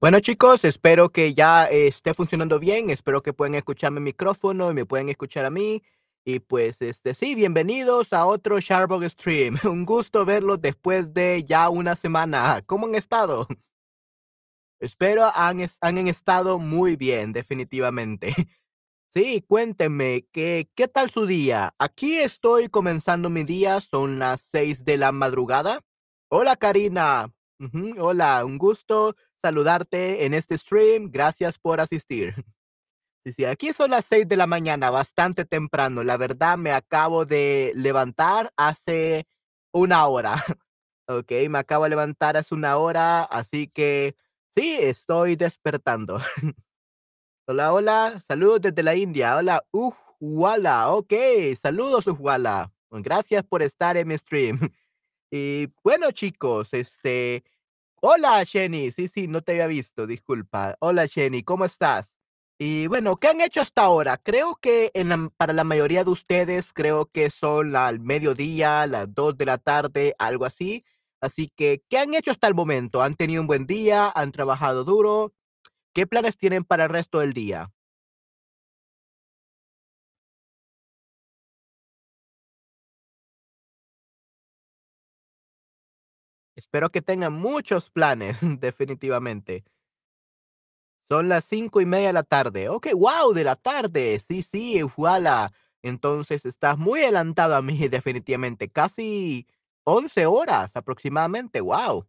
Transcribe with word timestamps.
Bueno, 0.00 0.18
chicos, 0.20 0.64
espero 0.64 1.10
que 1.10 1.34
ya 1.34 1.66
eh, 1.66 1.86
esté 1.86 2.14
funcionando 2.14 2.58
bien. 2.58 2.88
Espero 2.88 3.22
que 3.22 3.34
puedan 3.34 3.54
escuchar 3.54 3.92
mi 3.92 4.00
micrófono 4.00 4.70
y 4.70 4.74
me 4.74 4.86
pueden 4.86 5.10
escuchar 5.10 5.44
a 5.44 5.50
mí. 5.50 5.82
Y 6.24 6.40
pues, 6.40 6.80
este, 6.80 7.14
sí, 7.14 7.34
bienvenidos 7.34 8.14
a 8.14 8.24
otro 8.24 8.60
Sharbog 8.60 9.04
Stream. 9.10 9.58
Un 9.64 9.84
gusto 9.84 10.24
verlos 10.24 10.62
después 10.62 11.12
de 11.12 11.44
ya 11.44 11.68
una 11.68 11.96
semana. 11.96 12.62
¿Cómo 12.66 12.86
han 12.86 12.94
estado? 12.94 13.46
Espero 14.80 15.30
han, 15.34 15.60
han 15.82 16.08
estado 16.08 16.58
muy 16.58 16.96
bien, 16.96 17.32
definitivamente. 17.32 18.34
Sí, 19.12 19.44
cuéntenme, 19.48 20.28
¿qué, 20.30 20.70
¿qué 20.76 20.86
tal 20.86 21.10
su 21.10 21.26
día? 21.26 21.74
Aquí 21.80 22.18
estoy 22.18 22.68
comenzando 22.68 23.28
mi 23.28 23.42
día, 23.42 23.80
son 23.80 24.20
las 24.20 24.40
6 24.42 24.84
de 24.84 24.98
la 24.98 25.10
madrugada. 25.10 25.80
Hola, 26.28 26.54
Karina. 26.54 27.32
Hola, 27.98 28.42
un 28.46 28.56
gusto 28.56 29.14
saludarte 29.42 30.24
en 30.24 30.32
este 30.32 30.56
stream. 30.56 31.10
Gracias 31.10 31.58
por 31.58 31.80
asistir. 31.80 32.34
Sí, 33.22 33.44
aquí 33.44 33.74
son 33.74 33.90
las 33.90 34.06
6 34.06 34.26
de 34.26 34.36
la 34.38 34.46
mañana, 34.46 34.88
bastante 34.88 35.44
temprano. 35.44 36.02
La 36.02 36.16
verdad, 36.16 36.56
me 36.56 36.72
acabo 36.72 37.26
de 37.26 37.72
levantar 37.76 38.50
hace 38.56 39.26
una 39.72 40.06
hora. 40.06 40.34
Ok, 41.12 41.32
me 41.48 41.58
acabo 41.58 41.82
de 41.84 41.90
levantar 41.90 42.36
hace 42.36 42.54
una 42.54 42.76
hora, 42.76 43.24
así 43.24 43.66
que 43.66 44.14
sí, 44.56 44.78
estoy 44.80 45.34
despertando. 45.34 46.20
Hola, 47.48 47.72
hola, 47.72 48.22
saludos 48.28 48.60
desde 48.60 48.84
la 48.84 48.94
India. 48.94 49.36
Hola, 49.36 49.64
Ujwala. 49.72 50.92
Ok, 50.92 51.12
saludos, 51.60 52.06
Ujwala. 52.06 52.72
Gracias 52.92 53.42
por 53.42 53.60
estar 53.60 53.96
en 53.96 54.06
mi 54.06 54.16
stream. 54.18 54.60
Y 55.30 55.68
bueno, 55.84 56.10
chicos, 56.12 56.68
este, 56.72 57.44
hola, 58.02 58.44
Jenny. 58.44 58.90
Sí, 58.92 59.08
sí, 59.08 59.28
no 59.28 59.42
te 59.42 59.52
había 59.52 59.66
visto, 59.66 60.06
disculpa. 60.06 60.76
Hola, 60.80 61.06
Jenny, 61.08 61.42
¿cómo 61.42 61.64
estás? 61.64 62.16
Y 62.58 62.86
bueno, 62.88 63.16
¿qué 63.16 63.28
han 63.28 63.40
hecho 63.40 63.60
hasta 63.62 63.82
ahora? 63.84 64.18
Creo 64.18 64.56
que 64.60 64.90
en 64.94 65.08
la- 65.10 65.30
para 65.36 65.52
la 65.54 65.64
mayoría 65.64 66.04
de 66.04 66.10
ustedes, 66.10 66.72
creo 66.72 67.06
que 67.10 67.30
son 67.30 67.74
al 67.76 68.00
mediodía, 68.00 68.86
las 68.86 69.12
2 69.14 69.36
de 69.38 69.46
la 69.46 69.58
tarde, 69.58 70.14
algo 70.18 70.44
así. 70.44 70.84
Así 71.20 71.48
que, 71.56 71.82
¿qué 71.88 71.98
han 71.98 72.14
hecho 72.14 72.30
hasta 72.32 72.48
el 72.48 72.54
momento? 72.54 73.02
¿Han 73.02 73.14
tenido 73.14 73.40
un 73.42 73.46
buen 73.48 73.66
día? 73.66 74.10
¿Han 74.14 74.32
trabajado 74.32 74.84
duro? 74.84 75.32
¿Qué 75.94 76.06
planes 76.06 76.36
tienen 76.38 76.64
para 76.64 76.84
el 76.84 76.90
resto 76.90 77.20
del 77.20 77.34
día? 77.34 77.72
Espero 86.70 86.92
que 86.92 87.02
tengan 87.02 87.32
muchos 87.32 87.90
planes, 87.90 88.38
definitivamente. 88.60 89.64
Son 91.10 91.28
las 91.28 91.44
cinco 91.44 91.80
y 91.80 91.86
media 91.86 92.06
de 92.06 92.12
la 92.12 92.22
tarde. 92.22 92.68
Ok, 92.68 92.86
wow, 92.94 93.32
de 93.32 93.42
la 93.42 93.56
tarde. 93.56 94.20
Sí, 94.20 94.42
sí, 94.42 94.80
voilà. 94.96 95.52
Entonces 95.82 96.44
estás 96.44 96.78
muy 96.78 97.00
adelantado 97.00 97.56
a 97.56 97.62
mí, 97.62 97.76
definitivamente. 97.88 98.68
Casi 98.68 99.48
11 99.82 100.26
horas 100.26 100.76
aproximadamente. 100.76 101.60
Wow. 101.60 102.06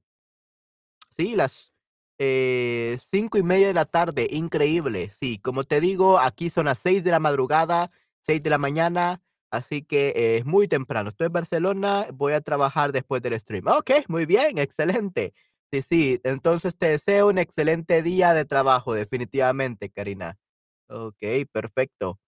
Sí, 1.10 1.36
las 1.36 1.74
eh, 2.20 3.00
cinco 3.10 3.40
y 3.40 3.44
media 3.44 3.66
de 3.66 3.74
la 3.74 3.86
tarde. 3.86 4.28
Increíble. 4.30 5.12
Sí, 5.20 5.40
como 5.40 5.64
te 5.64 5.82
digo, 5.82 6.20
aquí 6.20 6.52
son 6.52 6.66
las 6.66 6.78
6 6.78 7.04
de 7.04 7.10
la 7.10 7.20
madrugada, 7.20 7.90
6 8.28 8.44
de 8.44 8.50
la 8.52 8.60
mañana. 8.60 9.24
Así 9.52 9.84
que 9.84 10.10
eh, 10.16 10.38
es 10.38 10.46
muy 10.46 10.68
temprano. 10.68 11.10
Estoy 11.10 11.28
en 11.28 11.34
Barcelona, 11.34 12.08
voy 12.14 12.34
a 12.34 12.42
trabajar 12.42 12.94
después 12.94 13.22
del 13.22 13.38
stream. 13.40 13.68
Ok, 13.68 13.92
muy 14.08 14.26
bien, 14.26 14.58
excelente. 14.58 15.34
Sí, 15.72 15.82
sí, 15.82 16.22
entonces 16.24 16.78
te 16.78 16.90
deseo 16.90 17.28
un 17.30 17.38
excelente 17.38 18.02
día 18.02 18.34
de 18.34 18.46
trabajo, 18.46 18.94
definitivamente, 18.94 19.90
Karina. 19.90 20.38
Ok, 20.90 21.24
perfecto. 21.52 22.20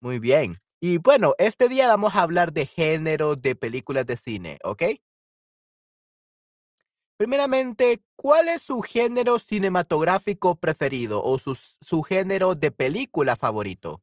Muy 0.00 0.18
bien. 0.20 0.58
Y 0.80 0.98
bueno, 0.98 1.34
este 1.38 1.68
día 1.68 1.88
vamos 1.88 2.14
a 2.16 2.22
hablar 2.22 2.52
de 2.52 2.66
género 2.66 3.36
de 3.36 3.56
películas 3.56 4.06
de 4.06 4.16
cine, 4.16 4.58
¿ok? 4.64 4.84
Primeramente, 7.16 8.00
¿cuál 8.16 8.48
es 8.48 8.62
su 8.62 8.80
género 8.80 9.40
cinematográfico 9.40 10.54
preferido 10.54 11.22
o 11.22 11.38
su, 11.38 11.56
su 11.56 12.02
género 12.02 12.54
de 12.54 12.70
película 12.70 13.34
favorito? 13.34 14.02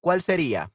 ¿Cuál 0.00 0.20
sería? 0.20 0.70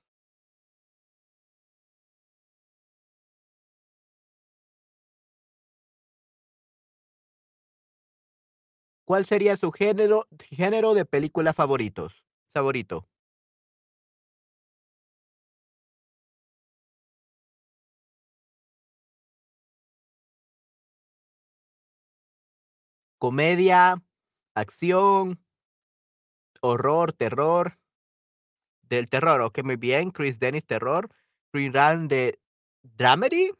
¿Cuál 9.07 9.25
sería 9.25 9.55
su 9.55 9.71
género, 9.71 10.27
género 10.37 10.93
de 10.93 11.05
película 11.05 11.53
favoritos? 11.53 12.25
Favorito. 12.53 13.07
Comedia, 23.19 24.01
acción, 24.55 25.39
horror, 26.61 27.13
terror. 27.13 27.77
Del 28.81 29.07
terror, 29.09 29.41
ok, 29.41 29.63
muy 29.63 29.75
bien. 29.75 30.11
Chris 30.11 30.39
Dennis, 30.39 30.65
terror. 30.65 31.09
Green 31.53 31.73
Run 31.73 32.07
de 32.07 32.39
dramedy. 32.81 33.51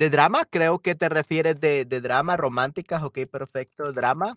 De 0.00 0.10
drama, 0.10 0.44
creo 0.50 0.80
que 0.80 0.96
te 0.96 1.08
refieres 1.08 1.60
de, 1.60 1.84
de 1.84 2.00
drama, 2.00 2.36
románticas, 2.36 3.04
ok, 3.04 3.18
perfecto. 3.30 3.92
Drama, 3.92 4.36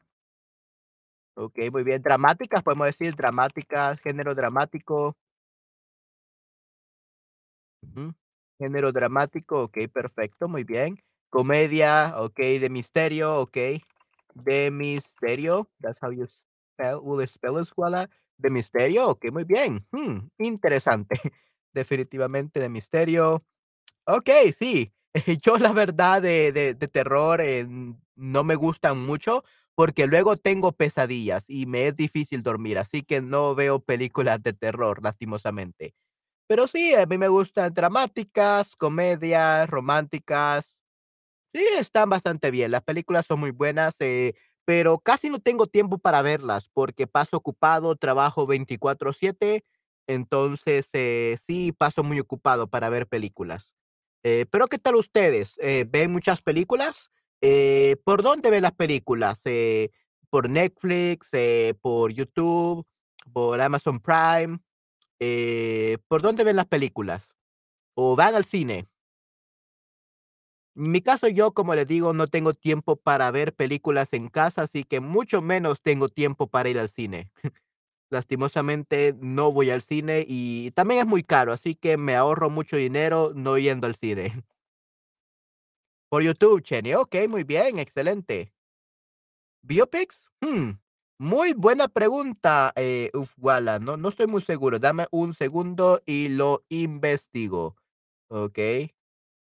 ok, 1.36 1.60
muy 1.72 1.84
bien. 1.84 2.02
Dramáticas, 2.02 2.64
podemos 2.64 2.88
decir 2.88 3.16
dramáticas, 3.16 4.00
género 4.02 4.34
dramático. 4.36 5.16
Género 8.60 8.92
dramático, 8.92 9.64
okey, 9.64 9.88
perfecto, 9.88 10.48
muy 10.48 10.64
bien. 10.64 10.98
Comedia, 11.30 12.14
okey, 12.18 12.60
de 12.60 12.70
misterio, 12.70 13.40
okey. 13.40 13.82
De 14.36 14.72
misterio, 14.72 15.70
that's 15.82 16.00
how 16.02 16.12
you 16.12 16.26
spell 16.28 17.00
will 17.04 17.28
spell 17.28 17.60
it, 17.60 17.66
Swala? 17.68 18.10
De 18.38 18.50
misterio, 18.50 19.10
okey, 19.10 19.32
muy 19.32 19.44
bien. 19.44 19.86
Mm, 19.92 20.30
interesante. 20.40 21.16
Definitivamente 21.74 22.60
de 22.60 22.70
misterio. 22.70 23.44
Okey, 24.06 24.54
sí. 24.54 24.94
Yo 25.44 25.58
la 25.58 25.74
verdad 25.74 26.22
de 26.22 26.52
de 26.52 26.74
de 26.74 26.88
terror, 26.88 27.40
eh, 27.42 27.68
no 28.16 28.44
me 28.44 28.56
gustan 28.56 29.00
mucho, 29.00 29.44
porque 29.76 30.08
luego 30.08 30.38
tengo 30.38 30.72
pesadillas 30.72 31.46
y 31.48 31.66
me 31.66 31.88
es 31.88 31.96
difícil 31.96 32.42
dormir, 32.44 32.78
así 32.80 33.04
que 33.04 33.22
no 33.22 33.54
veo 33.56 33.80
películas 33.80 34.42
de 34.44 34.54
terror, 34.54 35.02
lastimosamente. 35.04 35.94
Pero 36.48 36.68
sí, 36.68 36.96
a 36.96 37.06
mí 37.08 37.18
me 37.20 37.28
gustan 37.30 37.74
dramáticas, 37.74 38.76
comedias, 38.78 39.70
románticas. 39.70 40.80
Sí, 41.54 41.66
están 41.80 42.10
bastante 42.10 42.52
bien. 42.52 42.72
Las 42.72 42.82
películas 42.84 43.26
son 43.28 43.40
muy 43.42 43.52
buenas, 43.52 43.96
eh, 44.02 44.36
pero 44.66 45.00
casi 45.00 45.30
no 45.30 45.40
tengo 45.40 45.68
tiempo 45.68 46.00
para 46.00 46.22
verlas 46.24 46.70
porque 46.74 47.08
paso 47.08 47.38
ocupado, 47.38 47.96
trabajo 47.98 48.48
24/7, 48.48 49.66
entonces, 50.08 50.88
eh, 50.94 51.38
sí 51.46 51.72
paso 51.74 52.04
muy 52.04 52.20
ocupado 52.22 52.68
para 52.70 52.90
ver 52.90 53.08
películas. 53.08 53.74
Eh, 54.24 54.46
pero, 54.50 54.68
¿qué 54.68 54.78
tal 54.78 54.96
ustedes? 54.96 55.56
Eh, 55.60 55.86
¿ven 55.88 56.12
muchas 56.12 56.42
películas? 56.42 57.12
Eh, 57.42 57.98
¿por 58.06 58.24
dónde 58.24 58.50
ven 58.50 58.62
las 58.64 58.72
películas? 58.72 59.44
¿por 60.30 60.50
Netflix, 60.50 61.30
por 61.82 62.12
YouTube, 62.12 62.88
por 63.34 63.62
Amazon 63.62 64.00
Prime? 64.00 64.60
¿por 66.08 66.22
dónde 66.22 66.44
ven 66.44 66.56
las 66.56 66.66
películas? 66.68 67.36
¿O 67.96 68.16
van 68.16 68.36
al 68.36 68.46
cine? 68.46 68.88
En 70.76 70.90
mi 70.92 71.02
caso, 71.02 71.28
yo, 71.28 71.52
como 71.52 71.76
les 71.76 71.86
digo, 71.86 72.14
no 72.14 72.26
tengo 72.28 72.54
tiempo 72.54 72.96
para 72.96 73.30
ver 73.30 73.54
películas 73.54 74.14
en 74.14 74.28
casa, 74.30 74.64
así 74.64 74.84
que 74.84 75.02
mucho 75.02 75.42
menos 75.42 75.82
tengo 75.82 76.10
tiempo 76.10 76.48
para 76.48 76.70
ir 76.70 76.80
al 76.80 76.90
cine. 76.90 77.30
Lastimosamente, 78.14 79.16
no 79.20 79.52
voy 79.52 79.72
al 79.72 79.82
cine 79.82 80.24
y 80.28 80.70
también 80.72 81.00
es 81.02 81.08
muy 81.08 81.24
caro, 81.24 81.52
así 81.52 81.74
que 81.74 81.98
me 81.98 82.16
ahorro 82.16 82.52
mucho 82.52 82.78
dinero 82.78 83.32
no 83.36 83.58
yendo 83.58 83.88
al 83.88 83.96
cine. 83.96 84.32
Por 86.12 86.22
YouTube, 86.24 86.62
Chenny. 86.62 86.94
Okey, 86.96 87.28
muy 87.28 87.44
bien, 87.44 87.78
excelente. 87.80 88.54
¿Biopics? 89.66 90.30
Hmm, 90.42 90.72
muy 91.18 91.54
buena 91.54 91.88
pregunta, 91.88 92.74
eh, 92.76 93.10
uf, 93.14 93.32
Wala, 93.38 93.80
no 93.80 93.96
no 93.98 94.10
estoy 94.10 94.28
muy 94.28 94.42
seguro. 94.42 94.78
Dame 94.80 95.08
un 95.12 95.34
segundo 95.34 96.02
y 96.06 96.28
lo 96.30 96.66
investigo. 96.70 97.78
Okey. 98.30 98.94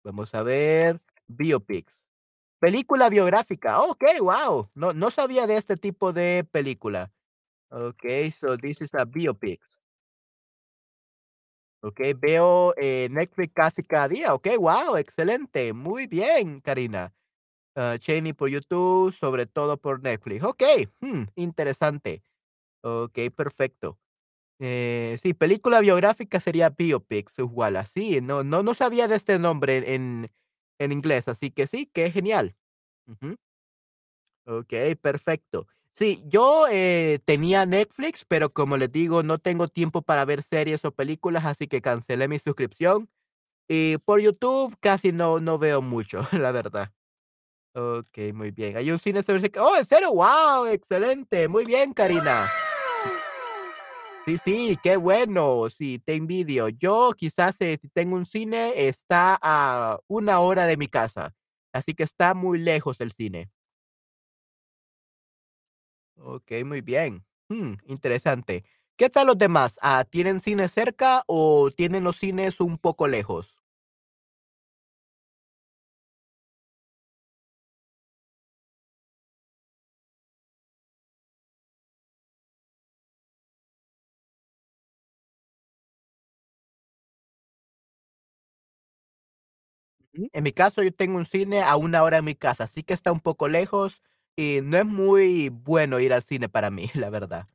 Vamos 0.05 0.35
a 0.35 0.43
ver, 0.45 1.01
biopics. 1.29 1.99
Película 2.61 3.11
biográfica, 3.11 3.81
okey, 3.83 4.19
guau, 4.21 4.71
no 4.75 4.93
no 4.95 5.11
sabía 5.13 5.47
de 5.47 5.57
este 5.59 5.77
tipo 5.79 6.13
de 6.13 6.47
película. 6.53 7.13
Okey, 7.75 8.31
so 8.31 8.57
this 8.57 8.81
is 8.81 8.95
a 8.95 9.05
biopics. 9.05 9.79
Okey, 11.83 12.15
veo, 12.15 12.73
eh, 12.79 13.09
Netflix 13.11 13.53
casi 13.55 13.83
cada 13.83 14.09
día, 14.09 14.33
okey, 14.35 14.57
guau, 14.57 14.97
excelente, 14.97 15.73
muy 15.75 16.07
bien, 16.07 16.61
Karina. 16.61 17.13
Ah, 17.77 17.97
Chaney 17.99 18.33
por 18.35 18.51
YouTube, 18.51 19.13
sobre 19.15 19.47
todo 19.47 19.79
por 19.79 20.03
Netflix. 20.03 20.45
Okey, 20.45 20.89
mm, 21.01 21.25
interesante. 21.37 22.23
Okey, 22.83 23.31
perfecto. 23.31 23.99
Eh, 24.61 25.19
sí, 25.23 25.35
película 25.35 25.81
biográfica 25.81 26.41
sería 26.41 26.71
biopics, 26.71 27.39
igual 27.39 27.77
así, 27.77 28.21
no 28.23 28.45
no 28.45 28.63
no 28.63 28.75
sabía 28.75 29.09
de 29.09 29.17
este 29.17 29.39
nombre 29.39 29.95
en 29.95 30.31
en 30.81 30.93
inglés, 30.93 31.29
así 31.29 31.51
que 31.53 31.67
sí, 31.69 31.91
qué 31.93 32.11
genial. 32.13 32.57
Ujú. 33.09 33.37
Okey, 34.47 34.95
perfecto. 34.97 35.67
Sí, 35.97 36.25
yo, 36.27 36.67
eh, 36.73 37.21
tenía 37.25 37.67
Netflix, 37.67 38.25
pero 38.25 38.53
como 38.53 38.77
les 38.77 38.91
digo, 38.91 39.23
no 39.23 39.39
tengo 39.39 39.69
tiempo 39.69 40.03
para 40.03 40.25
ver 40.25 40.43
series 40.43 40.85
o 40.85 40.91
películas, 40.91 41.45
así 41.45 41.69
que 41.69 41.81
cancelé 41.81 42.27
mi 42.27 42.41
suscripción. 42.41 43.09
Y 43.69 43.99
por 43.99 44.21
YouTube 44.21 44.77
casi 44.81 45.13
no 45.13 45.39
no 45.39 45.57
veo 45.57 45.83
mucho, 45.83 46.27
la 46.33 46.51
verdad. 46.51 46.91
Okey, 47.75 48.33
muy 48.33 48.51
bien. 48.51 48.77
Hay 48.77 48.91
un 48.91 48.99
cine 48.99 49.23
cerca 49.23 49.63
¡Oh, 49.63 49.77
en 49.77 49.85
serio! 49.85 50.11
¡Guau! 50.11 50.67
Excelente. 50.67 51.47
Muy 51.47 51.65
bien, 51.65 51.93
Karina. 51.93 52.49
Sí, 54.27 54.39
sí, 54.39 54.79
qué 54.83 54.97
bueno. 54.97 55.71
Sí, 55.71 56.01
te 56.05 56.15
envidio. 56.15 56.69
Yo 56.71 57.13
quizás, 57.17 57.61
eh, 57.61 57.79
si 57.81 57.89
tengo 57.89 58.17
un 58.17 58.27
cine, 58.27 58.89
está 58.89 59.39
a 59.41 60.01
una 60.09 60.41
hora 60.41 60.67
de 60.67 60.77
mi 60.77 60.89
casa, 60.89 61.35
así 61.73 61.95
que 61.95 62.03
está 62.03 62.35
muy 62.35 62.59
lejos 62.59 63.01
el 63.01 63.13
cine. 63.13 63.51
Okey, 66.17 66.65
muy 66.65 66.81
bien. 66.81 67.25
Mm, 67.49 67.75
interesante. 67.87 68.65
¿Qué 68.97 69.11
tal 69.11 69.27
los 69.27 69.39
demás? 69.39 69.79
Ah, 69.83 70.05
¿tienen 70.09 70.41
cine 70.41 70.69
cerca 70.69 71.23
o 71.27 71.71
tienen 71.71 72.05
los 72.05 72.17
cines 72.17 72.61
un 72.61 72.79
poco 72.79 73.09
lejos? 73.09 73.55
Ujú. 90.15 90.29
En 90.33 90.43
mi 90.45 90.53
caso, 90.53 90.83
yo 90.83 90.93
tengo 90.93 91.19
un 91.19 91.27
cine 91.27 91.63
a 91.63 91.77
una 91.77 92.03
hora 92.03 92.17
de 92.19 92.23
mi 92.23 92.35
casa, 92.35 92.65
así 92.65 92.83
que 92.83 92.95
está 92.95 93.13
un 93.13 93.21
poco 93.21 93.49
lejos 93.49 94.03
y 94.37 94.61
no 94.63 94.79
es 94.79 94.87
muy 94.87 95.49
bueno 95.51 96.01
ir 96.01 96.13
al 96.13 96.23
cine 96.23 96.49
para 96.49 96.71
mí, 96.71 96.91
la 96.95 97.11
verdad. 97.11 97.49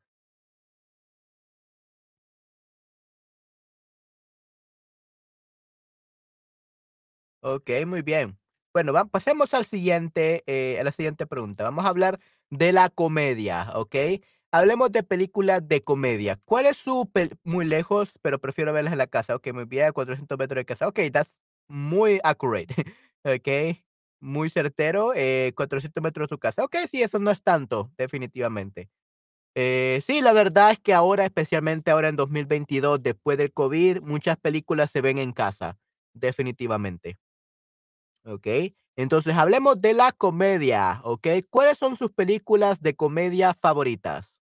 Okey, 7.42 7.86
muy 7.86 8.02
bien. 8.02 8.38
Bueno, 8.74 8.94
pasemos 9.10 9.54
al 9.54 9.66
siguiente, 9.66 10.44
eh, 10.46 10.78
a 10.80 10.84
la 10.84 10.92
siguiente 10.92 11.26
pregunta. 11.26 11.64
Vamos 11.64 11.86
a 11.86 11.90
hablar 11.90 12.20
de 12.50 12.72
la 12.74 12.90
comedia, 12.90 13.70
¿okey? 13.76 14.24
Hablemos 14.52 14.92
de 14.92 15.04
películas 15.04 15.68
de 15.68 15.84
comedia. 15.84 16.40
¿Cuál 16.46 16.66
es 16.66 16.78
su 16.78 17.10
pel 17.12 17.38
muy 17.44 17.66
lejos, 17.66 18.18
pero 18.22 18.40
prefiero 18.40 18.74
verlas 18.74 18.92
en 18.94 18.98
la 19.00 19.08
casa. 19.08 19.36
Okey, 19.36 19.54
muy 19.54 19.66
bien, 19.66 19.86
a 19.88 19.92
400 19.92 20.38
metros 20.38 20.58
de 20.58 20.66
casa. 20.66 20.88
Okey, 20.88 21.12
that's 21.12 21.36
muy 21.68 22.20
accurate. 22.24 22.68
Okey, 23.24 23.84
muy 24.22 24.50
certero, 24.50 25.14
eh, 25.16 25.54
400 25.56 26.04
metros 26.04 26.28
de 26.28 26.36
su 26.36 26.40
casa. 26.40 26.64
Okey, 26.66 26.88
sí, 26.88 27.02
eso 27.04 27.20
no 27.20 27.32
es 27.32 27.44
tanto, 27.44 27.92
definitivamente. 27.98 28.90
Eh, 29.56 30.02
sí, 30.06 30.22
la 30.22 30.34
verdad 30.34 30.72
es 30.72 30.80
que 30.80 30.94
ahora, 30.94 31.26
especialmente 31.26 31.92
ahora 31.92 32.10
en 32.10 32.16
2022, 32.18 33.04
después 33.04 33.38
del 33.38 33.54
COVID, 33.54 34.02
muchas 34.02 34.38
películas 34.38 34.92
se 34.92 35.02
ven 35.02 35.18
en 35.20 35.34
casa, 35.34 35.78
definitivamente. 36.14 37.18
Okey. 38.26 38.76
Entonces, 38.96 39.36
hablemos 39.36 39.82
de 39.82 39.94
la 39.94 40.12
comedia, 40.12 41.00
¿okey? 41.04 41.44
¿Cuáles 41.44 41.78
son 41.78 41.96
sus 41.96 42.12
películas 42.12 42.82
de 42.82 42.96
comedia 42.96 43.54
favoritas? 43.54 44.36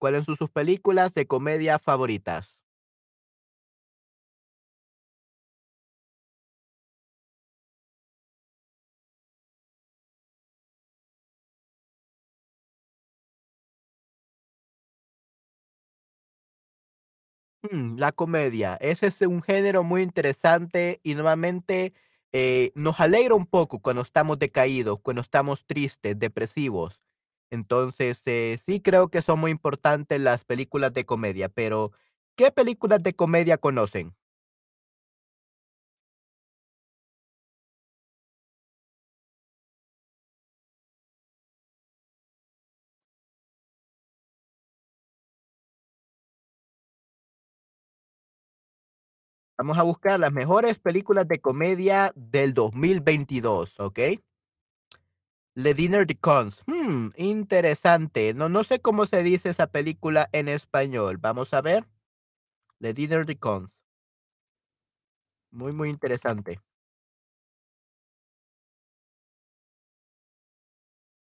¿Cuáles 0.00 0.24
son 0.24 0.34
sus 0.34 0.48
películas 0.50 1.12
de 1.12 1.26
comedia 1.26 1.78
favoritas? 1.78 2.59
Mm, 17.62 17.96
la 17.98 18.12
comedia. 18.12 18.76
Ese 18.80 19.06
es 19.08 19.20
un 19.22 19.42
género 19.42 19.84
muy 19.84 20.02
interesante 20.02 21.00
y 21.02 21.14
nuevamente 21.14 21.92
eh, 22.32 22.72
nos 22.74 23.00
alegra 23.00 23.34
un 23.34 23.46
poco 23.46 23.80
cuando 23.80 24.02
estamos 24.02 24.38
decaídos, 24.38 24.98
cuando 25.02 25.20
estamos 25.20 25.66
tristes, 25.66 26.18
depresivos. 26.18 27.00
Entonces, 27.50 28.22
eh, 28.26 28.58
sí 28.64 28.80
creo 28.80 29.08
que 29.08 29.20
son 29.22 29.40
muy 29.40 29.50
importantes 29.50 30.20
las 30.20 30.44
películas 30.44 30.92
de 30.94 31.04
comedia, 31.04 31.48
pero 31.48 31.92
¿qué 32.36 32.50
películas 32.52 33.02
de 33.02 33.12
comedia 33.14 33.58
conocen? 33.58 34.14
Vamos 49.60 49.76
a 49.76 49.82
buscar 49.82 50.18
las 50.18 50.32
mejores 50.32 50.78
películas 50.78 51.28
de 51.28 51.38
comedia 51.38 52.14
del 52.16 52.54
2022, 52.54 53.78
¿ok? 53.78 53.98
Le 55.54 55.74
Dîner 55.74 56.06
de 56.06 56.16
Cons. 56.16 56.62
Hmm, 56.66 57.10
interesante. 57.18 58.32
No, 58.32 58.48
no 58.48 58.64
sé 58.64 58.80
cómo 58.80 59.04
se 59.04 59.22
dice 59.22 59.50
esa 59.50 59.66
película 59.66 60.30
en 60.32 60.48
español. 60.48 61.18
Vamos 61.18 61.52
a 61.52 61.60
ver. 61.60 61.86
Le 62.78 62.94
Dîner 62.94 63.26
de 63.26 63.36
Cons. 63.36 63.82
Muy, 65.50 65.72
muy 65.72 65.90
interesante. 65.90 66.58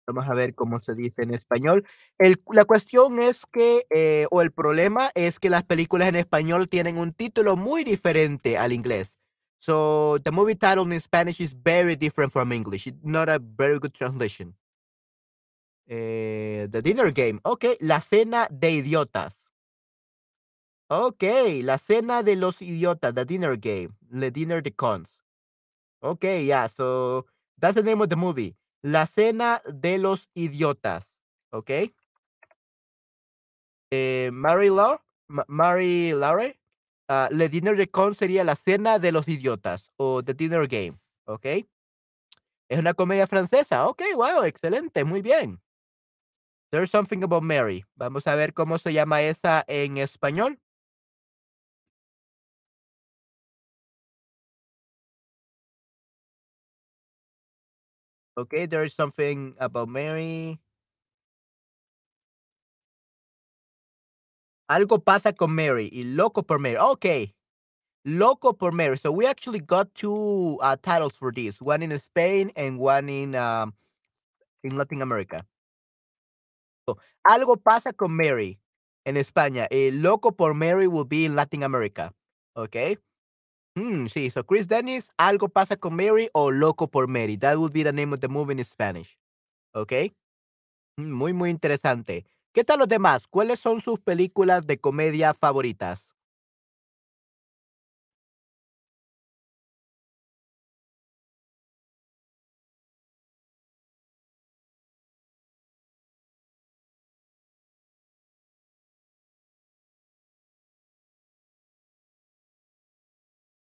Vamos 0.06 0.28
a 0.28 0.34
ver 0.34 0.54
cómo 0.54 0.80
se 0.80 0.94
dice 0.94 1.22
en 1.22 1.32
español. 1.32 1.86
El, 2.18 2.42
la 2.52 2.64
cuestión 2.64 3.20
es 3.20 3.46
que, 3.46 3.86
eh, 3.90 4.26
o 4.30 4.42
el 4.42 4.52
problema 4.52 5.10
es 5.14 5.38
que 5.38 5.50
las 5.50 5.64
películas 5.64 6.08
en 6.08 6.16
español 6.16 6.68
tienen 6.68 6.98
un 6.98 7.12
título 7.12 7.56
muy 7.56 7.84
diferente 7.84 8.58
al 8.58 8.72
inglés. 8.72 9.16
So, 9.60 10.18
the 10.22 10.30
movie 10.30 10.56
title 10.56 10.92
in 10.92 11.00
Spanish 11.00 11.40
is 11.40 11.54
very 11.54 11.96
different 11.96 12.30
from 12.32 12.52
English. 12.52 12.86
It's 12.86 13.02
not 13.02 13.30
a 13.30 13.38
very 13.38 13.78
good 13.78 13.92
translation. 13.92 14.54
Eh, 15.86 16.68
the 16.70 16.82
Dinner 16.82 17.10
Game. 17.12 17.40
Ok, 17.44 17.64
La 17.80 18.00
Cena 18.00 18.46
de 18.50 18.72
Idiotas. 18.72 19.50
Ok, 20.88 21.24
La 21.62 21.78
Cena 21.78 22.22
de 22.22 22.36
los 22.36 22.60
Idiotas, 22.60 23.14
The 23.14 23.24
Dinner 23.24 23.56
Game. 23.56 23.90
Le 24.10 24.30
Dinner 24.30 24.62
de 24.62 24.72
Cons. 24.72 25.10
Ok, 26.00 26.24
yeah, 26.44 26.68
so 26.68 27.24
that's 27.58 27.74
the 27.74 27.82
name 27.82 28.02
of 28.02 28.10
the 28.10 28.16
movie. 28.16 28.54
La 28.84 29.06
Cena 29.06 29.62
de 29.64 29.96
los 29.96 30.28
Idiotas. 30.34 31.16
Ok. 31.50 31.70
Eh, 33.90 34.28
Mary 34.30 34.68
Ma- 35.26 35.46
Mary 35.48 36.12
Laurie. 36.12 36.60
ah, 37.08 37.30
Le 37.30 37.48
Dinner 37.48 37.76
de 37.78 37.88
Cons 37.90 38.18
sería 38.18 38.44
La 38.44 38.56
Cena 38.56 38.98
de 38.98 39.10
los 39.10 39.26
Idiotas 39.26 39.90
o 39.96 40.22
The 40.22 40.34
Dinner 40.34 40.68
Game. 40.68 40.98
Ok. 41.26 41.46
Es 42.68 42.78
una 42.78 42.92
comedia 42.92 43.26
francesa. 43.26 43.86
Ok, 43.88 44.02
wow, 44.16 44.42
excelente, 44.44 45.02
muy 45.04 45.22
bien. 45.22 45.62
There's 46.70 46.90
something 46.90 47.22
about 47.22 47.42
Mary. 47.42 47.86
Vamos 47.94 48.26
a 48.26 48.34
ver 48.34 48.52
cómo 48.52 48.76
se 48.76 48.92
llama 48.92 49.22
esa 49.22 49.64
en 49.66 49.96
español. 49.96 50.60
Okay, 58.36 58.66
there 58.66 58.82
is 58.84 58.94
something 58.94 59.54
about 59.58 59.88
Mary. 59.88 60.58
Algo 64.68 64.98
pasa 65.04 65.32
con 65.32 65.54
Mary 65.54 65.90
y 65.92 66.02
Loco 66.04 66.42
por 66.42 66.58
Mary. 66.58 66.76
Okay, 66.76 67.34
Loco 68.04 68.52
por 68.52 68.72
Mary. 68.72 68.96
So 68.96 69.12
we 69.12 69.26
actually 69.26 69.60
got 69.60 69.94
two 69.94 70.58
uh, 70.62 70.76
titles 70.82 71.14
for 71.14 71.30
this, 71.30 71.60
one 71.60 71.82
in 71.82 71.96
Spain 72.00 72.50
and 72.56 72.78
one 72.78 73.08
in 73.08 73.34
um, 73.36 73.72
in 74.64 74.76
Latin 74.76 75.02
America. 75.02 75.44
So, 76.88 76.98
Algo 77.28 77.62
pasa 77.62 77.92
con 77.92 78.16
Mary 78.16 78.58
en 79.06 79.16
España. 79.16 79.68
Eh, 79.70 79.90
Loco 79.92 80.32
por 80.32 80.54
Mary 80.54 80.88
will 80.88 81.04
be 81.04 81.24
in 81.24 81.36
Latin 81.36 81.62
America. 81.62 82.12
Okay. 82.56 82.96
Hmm, 83.76 84.06
sí, 84.06 84.30
so 84.30 84.44
Chris 84.44 84.68
Dennis, 84.68 85.10
Algo 85.16 85.48
pasa 85.48 85.76
con 85.76 85.94
Mary 85.94 86.28
o 86.32 86.50
Loco 86.50 86.88
por 86.88 87.08
Mary. 87.08 87.36
That 87.36 87.56
would 87.58 87.72
be 87.72 87.82
the 87.82 87.92
name 87.92 88.12
of 88.12 88.20
the 88.20 88.28
movie 88.28 88.52
in 88.54 88.64
Spanish. 88.64 89.18
Okay. 89.74 90.14
Mm, 90.98 91.12
Muy, 91.12 91.34
muy 91.34 91.50
interesante. 91.50 92.26
¿Qué 92.54 92.64
tal 92.64 92.80
los 92.80 92.88
demás? 92.88 93.26
¿Cuáles 93.28 93.60
son 93.60 93.80
sus 93.82 94.00
películas 94.00 94.66
de 94.66 94.78
comedia 94.80 95.34
favoritas? 95.34 96.13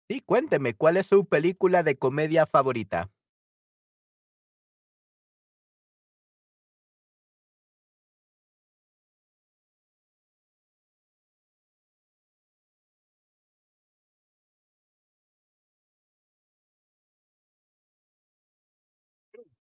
Sí, 0.10 0.20
cuénteme, 0.22 0.74
¿cuál 0.76 0.98
es 0.98 1.06
su 1.08 1.26
película 1.28 1.84
de 1.84 1.98
comedia 1.98 2.46
favorita? 2.48 3.12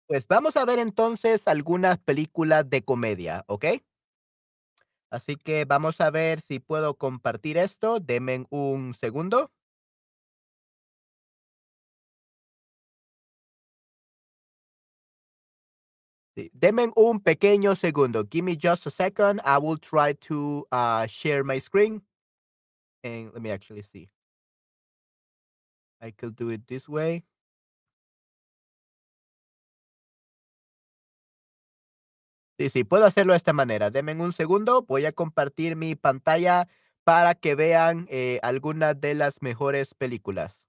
Pues 0.08 0.28
vamos 0.28 0.58
a 0.58 0.66
ver 0.66 0.78
entonces 0.80 1.48
algunas 1.48 1.98
películas 1.98 2.70
de 2.70 2.84
comedia, 2.84 3.44
¿ok? 3.48 3.66
Así 5.10 5.36
que 5.36 5.66
vamos 5.66 6.00
a 6.02 6.10
ver 6.10 6.40
si 6.42 6.60
puedo 6.60 6.96
compartir 6.98 7.58
esto. 7.58 8.00
Deme 8.00 8.46
un 8.50 8.94
segundo. 8.94 9.52
Sí, 16.36 16.50
deme 16.54 16.90
un 16.96 17.20
pequeño 17.20 17.76
segundo. 17.76 18.24
Give 18.30 18.44
me 18.44 18.58
just 18.62 18.88
a 18.88 18.92
second. 18.92 19.42
I 19.44 19.58
will 19.58 19.78
try 19.78 20.14
to 20.30 20.66
uh, 20.72 21.06
share 21.08 21.44
my 21.44 21.60
screen. 21.60 22.02
And 23.04 23.32
let 23.34 23.42
me 23.42 23.52
actually 23.52 23.84
see. 23.84 24.10
I 26.02 26.12
could 26.12 26.36
do 26.36 26.50
it 26.50 26.68
this 26.68 26.88
way. 26.90 27.24
Sí, 32.58 32.70
sí, 32.70 32.84
puedo 32.84 33.06
hacerlo 33.06 33.34
de 33.34 33.38
esta 33.38 33.54
manera. 33.54 33.90
Deme 33.90 34.14
un 34.14 34.34
segundo. 34.34 34.84
Voy 34.84 35.06
a 35.06 35.12
compartir 35.12 35.76
mi 35.76 35.96
pantalla 35.96 36.68
para 37.04 37.34
que 37.36 37.56
vean 37.56 38.08
eh, 38.10 38.40
algunas 38.44 39.00
de 39.02 39.16
las 39.16 39.42
mejores 39.42 39.94
películas. 39.96 40.61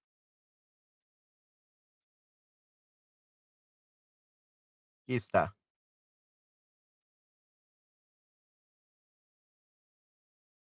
Aquí 5.04 5.16
está. 5.16 5.54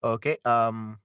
Ok. 0.03 0.27
am, 0.45 0.99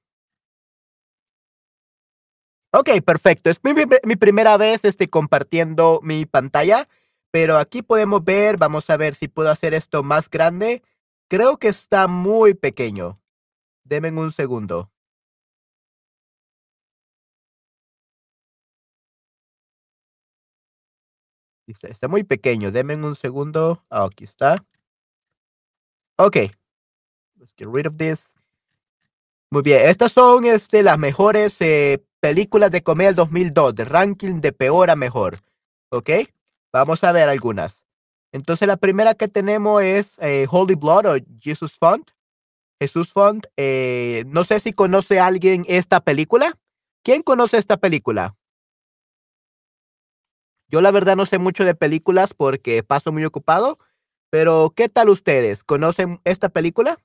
Ok, 2.72 2.90
perfecto. 3.06 3.50
Es 3.50 3.62
mi 3.64 4.16
primera 4.18 4.58
vez 4.58 4.84
este, 4.84 5.10
compartiendo 5.10 6.02
mi 6.04 6.26
pantalla, 6.26 6.90
pero 7.32 7.58
aquí 7.58 7.82
podemos 7.82 8.24
ver, 8.24 8.58
vamos 8.58 8.90
a 8.90 8.98
ver 8.98 9.16
si 9.16 9.30
puedo 9.30 9.50
hacer 9.50 9.74
esto 9.74 10.04
más 10.04 10.30
grande. 10.30 10.84
Creo 11.30 11.58
que 11.58 11.70
está 11.70 12.08
muy 12.08 12.54
pequeño. 12.54 13.22
Denme 13.86 14.12
un 14.12 14.32
segundo. 14.34 14.92
Está, 21.68 21.88
está 21.88 22.08
muy 22.08 22.24
pequeño. 22.24 22.72
Denme 22.72 22.96
un 22.96 23.16
segundo. 23.16 23.84
Ah, 23.90 24.06
aquí 24.06 24.24
está. 24.24 24.64
Ok. 26.18 26.36
Let's 27.38 27.54
get 27.58 27.68
rid 27.72 27.88
of 27.88 27.98
this. 27.98 28.34
Muy 29.52 29.62
bien. 29.62 29.88
Estas 29.88 30.12
son 30.12 30.46
este, 30.46 30.84
las 30.84 30.98
mejores 30.98 31.60
eh, 31.62 32.04
películas 32.20 32.72
de 32.72 32.84
comedia 32.84 33.10
del 33.10 33.16
2002, 33.16 33.76
de 33.76 33.86
ranking 33.86 34.42
de 34.42 34.52
peor 34.52 34.90
a 34.90 34.96
mejor. 34.96 35.40
Ok. 35.90 36.10
Vamos 36.72 37.04
a 37.04 37.12
ver 37.12 37.30
algunas. 37.30 37.84
Entonces 38.32 38.68
la 38.68 38.78
primera 38.78 39.16
que 39.16 39.28
tenemos 39.28 39.82
es 39.82 40.20
eh, 40.20 40.46
Holy 40.50 40.76
Blood 40.76 41.06
o 41.06 41.18
Jesus 41.42 41.78
Font. 41.78 42.12
Jesús 42.82 43.12
Font. 43.14 43.46
eh, 43.56 44.26
no 44.28 44.44
sé 44.44 44.60
si 44.60 44.74
conoce 44.74 45.20
alguien 45.20 45.64
esta 45.68 46.02
película. 46.02 46.58
¿Quién 47.04 47.22
conoce 47.22 47.58
esta 47.58 47.78
película? 47.78 48.36
Yo 50.70 50.82
la 50.82 50.92
verdad 50.92 51.16
no 51.16 51.26
sé 51.26 51.38
mucho 51.40 51.64
de 51.66 51.76
películas 51.76 52.34
porque 52.34 52.82
paso 52.84 53.12
muy 53.12 53.24
ocupado, 53.26 53.78
pero 54.30 54.74
¿qué 54.76 54.88
tal 54.90 55.10
ustedes? 55.10 55.64
¿Conocen 55.64 56.20
esta 56.26 56.50
película? 56.50 56.98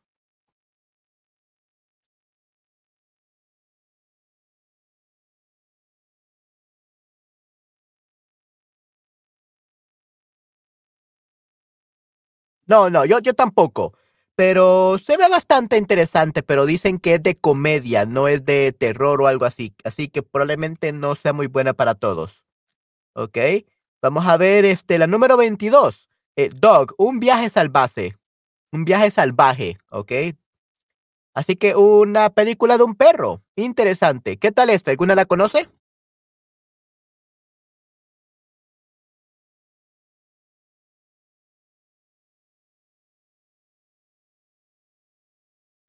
No, 12.67 12.89
no, 12.91 13.05
yo, 13.05 13.19
yo 13.21 13.35
tampoco. 13.35 13.95
Pero 14.37 14.97
se 14.99 15.17
ve 15.17 15.29
bastante 15.29 15.77
interesante, 15.77 16.43
pero 16.43 16.65
dicen 16.67 16.99
que 16.99 17.15
es 17.15 17.23
de 17.23 17.37
comedia, 17.37 18.07
no 18.07 18.29
es 18.29 18.45
de 18.45 18.73
terror 18.73 19.21
o 19.21 19.27
algo 19.27 19.45
así. 19.45 19.75
Así 19.85 20.09
que 20.09 20.23
probablemente 20.23 20.93
no 20.93 21.15
sea 21.15 21.33
muy 21.33 21.47
buena 21.47 21.75
para 21.75 21.95
todos. 21.95 22.40
¿Ok? 23.21 23.37
Vamos 24.01 24.27
a 24.27 24.39
ver 24.39 24.65
este, 24.65 24.99
la 24.99 25.07
número 25.07 25.37
22. 25.37 26.09
Eh, 26.37 26.49
Dog, 26.55 26.95
un 26.97 27.21
viaje 27.21 27.51
salvaje. 27.51 28.17
Un 28.73 28.87
viaje 28.87 29.11
salvaje, 29.11 29.77
¿ok? 29.91 30.13
Así 31.35 31.57
que 31.57 31.77
una 31.77 32.31
película 32.31 32.79
de 32.79 32.85
un 32.85 32.95
perro. 32.95 33.43
Interesante. 33.57 34.39
¿Qué 34.39 34.53
tal 34.53 34.71
esta? 34.71 34.91
¿Alguna 34.91 35.15
la 35.15 35.27
conoce? 35.27 35.69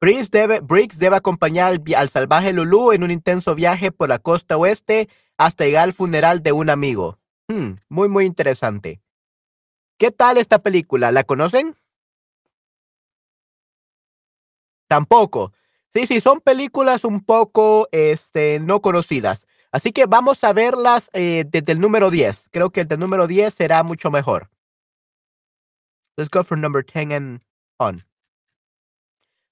Briggs 0.02 0.30
debe, 0.30 0.60
Briggs 0.60 0.98
debe 0.98 1.16
acompañar 1.16 1.72
al, 1.72 1.82
al 1.96 2.08
salvaje 2.10 2.52
Lulu 2.52 2.92
en 2.92 3.04
un 3.04 3.10
intenso 3.10 3.54
viaje 3.54 3.90
por 3.90 4.10
la 4.10 4.18
costa 4.18 4.58
oeste 4.58 5.08
hasta 5.38 5.64
llegar 5.64 5.84
al 5.84 5.94
funeral 5.94 6.42
de 6.42 6.52
un 6.52 6.68
amigo. 6.68 7.21
Hmm, 7.52 7.74
muy, 7.90 8.08
muy 8.08 8.24
interesante. 8.24 9.02
¿Qué 9.98 10.10
tal 10.10 10.38
esta 10.38 10.60
película? 10.60 11.12
¿La 11.12 11.22
conocen? 11.22 11.76
Tampoco. 14.88 15.52
Sí, 15.92 16.06
sí, 16.06 16.22
son 16.22 16.40
películas 16.40 17.04
un 17.04 17.20
poco 17.20 17.88
este, 17.92 18.58
no 18.58 18.80
conocidas. 18.80 19.46
Así 19.70 19.92
que 19.92 20.06
vamos 20.06 20.42
a 20.44 20.54
verlas 20.54 21.10
eh, 21.12 21.44
desde 21.46 21.72
el 21.72 21.80
número 21.80 22.10
10. 22.10 22.48
Creo 22.50 22.70
que 22.70 22.80
el 22.80 22.88
del 22.88 23.00
número 23.00 23.26
10 23.26 23.52
será 23.52 23.82
mucho 23.82 24.10
mejor. 24.10 24.48
Let's 26.16 26.30
go 26.30 26.42
for 26.44 26.56
number 26.56 26.82
10 26.82 27.12
and 27.12 27.42
on. 27.78 28.02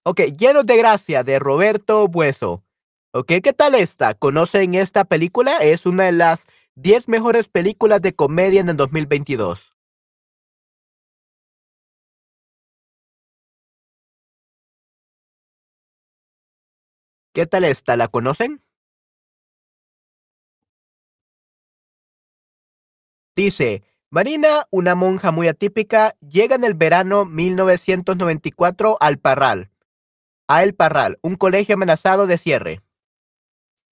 Ok, 0.05 0.21
Llenos 0.39 0.65
de 0.65 0.79
Gracia, 0.79 1.23
de 1.23 1.39
Roberto 1.39 2.09
Bueso. 2.09 2.65
Ok, 3.13 3.33
¿qué 3.43 3.53
tal 3.53 3.75
esta? 3.75 4.15
¿Conocen 4.15 4.75
esta 4.75 5.05
película? 5.05 5.59
Es 5.59 5.85
una 5.85 6.05
de 6.05 6.13
las 6.13 6.47
10 6.83 7.09
mejores 7.09 7.47
películas 7.47 8.01
de 8.01 8.15
comedia 8.15 8.63
en 8.63 8.71
el 8.71 8.77
2022. 8.79 9.77
¿Qué 17.35 17.45
tal 17.45 17.65
esta? 17.65 17.99
¿La 17.99 18.09
conocen? 18.09 18.63
Dice, 23.37 23.83
Marina, 24.09 24.67
una 24.71 24.95
monja 24.95 25.33
muy 25.33 25.49
atípica, 25.49 26.17
llega 26.21 26.57
en 26.57 26.65
el 26.65 26.73
verano 26.73 27.27
1994 27.27 28.97
al 29.01 29.19
Parral, 29.19 29.71
a 30.49 30.63
El 30.63 30.75
Parral, 30.75 31.19
un 31.21 31.37
colegio 31.37 31.75
amenazado 31.75 32.27
de 32.27 32.39
cierre. 32.39 32.81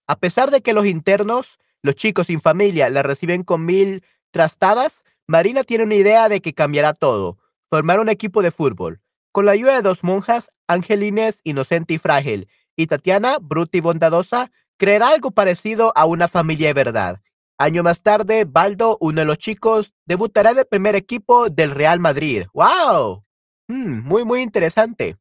A 0.07 0.17
pesar 0.19 0.51
de 0.51 0.63
que 0.63 0.73
los 0.73 0.87
internos, 0.87 1.59
los 1.83 1.95
chicos 1.95 2.27
sin 2.27 2.41
familia, 2.41 2.89
la 2.91 3.03
reciben 3.03 3.43
con 3.43 3.65
mil 3.65 4.05
trastadas, 4.31 5.05
Marina 5.27 5.63
tiene 5.65 5.85
una 5.85 5.95
idea 5.95 6.29
de 6.29 6.41
que 6.41 6.55
cambiará 6.55 6.95
todo, 6.95 7.39
formar 7.71 8.01
un 8.01 8.09
equipo 8.09 8.43
de 8.43 8.51
fútbol. 8.51 9.01
Con 9.33 9.47
la 9.47 9.53
ayuda 9.53 9.77
de 9.77 9.83
dos 9.83 10.03
monjas, 10.03 10.51
Angelines, 10.67 11.41
inocente 11.45 11.95
y 11.95 11.99
frágil, 11.99 12.49
y 12.77 12.87
Tatiana, 12.87 13.39
bruta 13.41 13.77
y 13.77 13.81
bondadosa, 13.81 14.51
creará 14.79 15.09
algo 15.11 15.31
parecido 15.31 15.93
a 15.97 16.07
una 16.07 16.29
familia 16.29 16.69
de 16.69 16.75
verdad. 16.75 17.21
Año 17.59 17.83
más 17.83 18.03
tarde, 18.03 18.45
Baldo, 18.45 18.97
uno 19.01 19.21
de 19.21 19.27
los 19.27 19.39
chicos, 19.39 19.93
debutará 20.07 20.51
en 20.51 20.59
el 20.59 20.67
primer 20.67 20.95
equipo 20.95 21.49
del 21.51 21.73
Real 21.73 21.99
Madrid. 21.99 22.45
¡Wow! 22.55 23.25
Mm, 23.67 24.03
muy, 24.05 24.25
muy 24.25 24.41
interesante. 24.41 25.17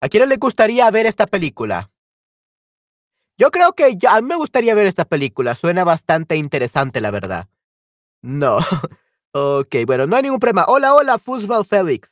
¿A 0.00 0.08
quién 0.08 0.28
le 0.28 0.36
gustaría 0.36 0.90
ver 0.90 1.06
esta 1.06 1.26
película? 1.26 1.91
Yo 3.42 3.50
creo 3.50 3.72
que 3.72 3.96
ya, 3.96 4.14
a 4.14 4.20
mí 4.20 4.28
me 4.28 4.36
gustaría 4.36 4.72
ver 4.72 4.86
esta 4.86 5.04
película. 5.04 5.56
Suena 5.56 5.82
bastante 5.82 6.36
interesante, 6.36 7.00
la 7.00 7.10
verdad. 7.10 7.48
No. 8.22 8.58
Ok, 9.34 9.76
bueno, 9.86 10.06
no 10.06 10.14
hay 10.14 10.24
ningún 10.24 10.38
problema. 10.38 10.66
Hola, 10.68 10.94
hola, 10.94 11.16
Fútbol 11.18 11.64
Félix. 11.64 12.10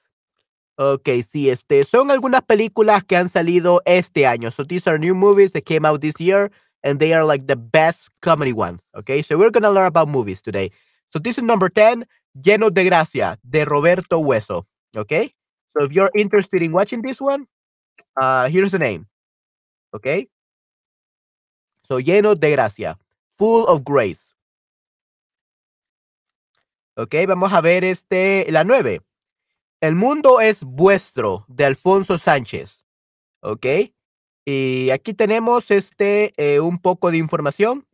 Ok, 0.76 1.10
sí, 1.22 1.50
este, 1.50 1.84
son 1.84 2.10
algunas 2.10 2.40
películas 2.40 3.04
que 3.04 3.14
han 3.14 3.28
salido 3.28 3.82
este 3.84 4.26
año. 4.26 4.50
So 4.50 4.64
these 4.64 4.88
are 4.88 4.98
new 4.98 5.14
movies 5.14 5.52
that 5.52 5.64
came 5.64 5.86
out 5.86 6.00
this 6.00 6.18
year, 6.18 6.50
and 6.82 6.98
they 6.98 7.12
are 7.12 7.22
like 7.22 7.46
the 7.46 7.56
best 7.56 8.08
comedy 8.22 8.54
ones. 8.54 8.88
Okay, 8.94 9.22
so 9.22 9.36
we're 9.36 9.50
gonna 9.50 9.70
learn 9.70 9.84
about 9.84 10.08
movies 10.08 10.40
today. 10.40 10.72
So 11.12 11.18
this 11.18 11.36
is 11.36 11.44
number 11.44 11.68
10, 11.68 12.06
Llenos 12.42 12.72
de 12.72 12.84
Gracia, 12.86 13.38
de 13.46 13.66
Roberto 13.66 14.18
Hueso. 14.18 14.64
Okay, 14.96 15.34
so 15.76 15.84
if 15.84 15.92
you're 15.92 16.10
interested 16.14 16.62
in 16.62 16.72
watching 16.72 17.02
this 17.02 17.20
one, 17.20 17.46
uh, 18.18 18.48
here's 18.48 18.72
the 18.72 18.78
name. 18.78 19.06
Okay, 19.94 20.26
So, 21.90 21.98
lleno 21.98 22.36
de 22.36 22.52
gracia. 22.52 23.00
Full 23.36 23.64
of 23.66 23.82
grace. 23.84 24.32
Ok, 26.96 27.16
vamos 27.26 27.52
a 27.52 27.60
ver 27.60 27.82
este, 27.82 28.46
la 28.50 28.62
9. 28.62 29.00
El 29.80 29.96
mundo 29.96 30.40
es 30.40 30.62
vuestro, 30.62 31.46
de 31.48 31.64
Alfonso 31.64 32.16
Sánchez. 32.16 32.86
Ok. 33.40 33.66
Y 34.44 34.90
aquí 34.90 35.14
tenemos 35.14 35.72
este, 35.72 36.32
eh, 36.36 36.60
un 36.60 36.78
poco 36.78 37.10
de 37.10 37.16
información. 37.16 37.84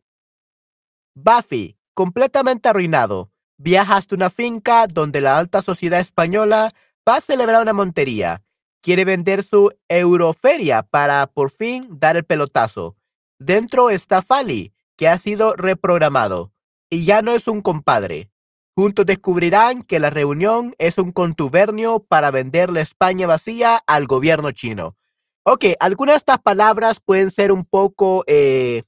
Buffy, 1.15 1.75
completamente 1.95 2.69
arruinado. 2.69 3.31
Viaja 3.57 3.97
hasta 3.97 4.13
una 4.13 4.29
finca 4.29 4.85
donde 4.85 5.21
la 5.21 5.39
alta 5.39 5.63
sociedad 5.63 5.99
española 5.99 6.71
va 7.07 7.15
a 7.15 7.21
celebrar 7.21 7.63
una 7.63 7.73
montería. 7.73 8.43
Quiere 8.81 9.05
vender 9.05 9.41
su 9.43 9.71
euroferia 9.89 10.83
para 10.83 11.25
por 11.25 11.49
fin 11.49 11.87
dar 11.89 12.15
el 12.15 12.25
pelotazo. 12.25 12.96
Dentro 13.39 13.89
está 13.89 14.21
Fali, 14.21 14.73
que 14.95 15.07
ha 15.07 15.17
sido 15.17 15.55
reprogramado. 15.55 16.51
Y 16.89 17.05
ya 17.05 17.21
no 17.21 17.31
es 17.31 17.47
un 17.47 17.61
compadre. 17.61 18.31
Juntos 18.75 19.05
descubrirán 19.05 19.83
que 19.83 19.99
la 19.99 20.09
reunión 20.09 20.75
es 20.77 20.97
un 20.97 21.11
contubernio 21.11 21.99
para 21.99 22.31
vender 22.31 22.69
la 22.71 22.81
España 22.81 23.27
vacía 23.27 23.81
al 23.87 24.07
gobierno 24.07 24.51
chino. 24.51 24.95
Ok, 25.43 25.65
algunas 25.79 26.15
de 26.15 26.17
estas 26.17 26.39
palabras 26.39 26.99
pueden 26.99 27.31
ser 27.31 27.51
un 27.51 27.63
poco, 27.63 28.23
eh, 28.27 28.83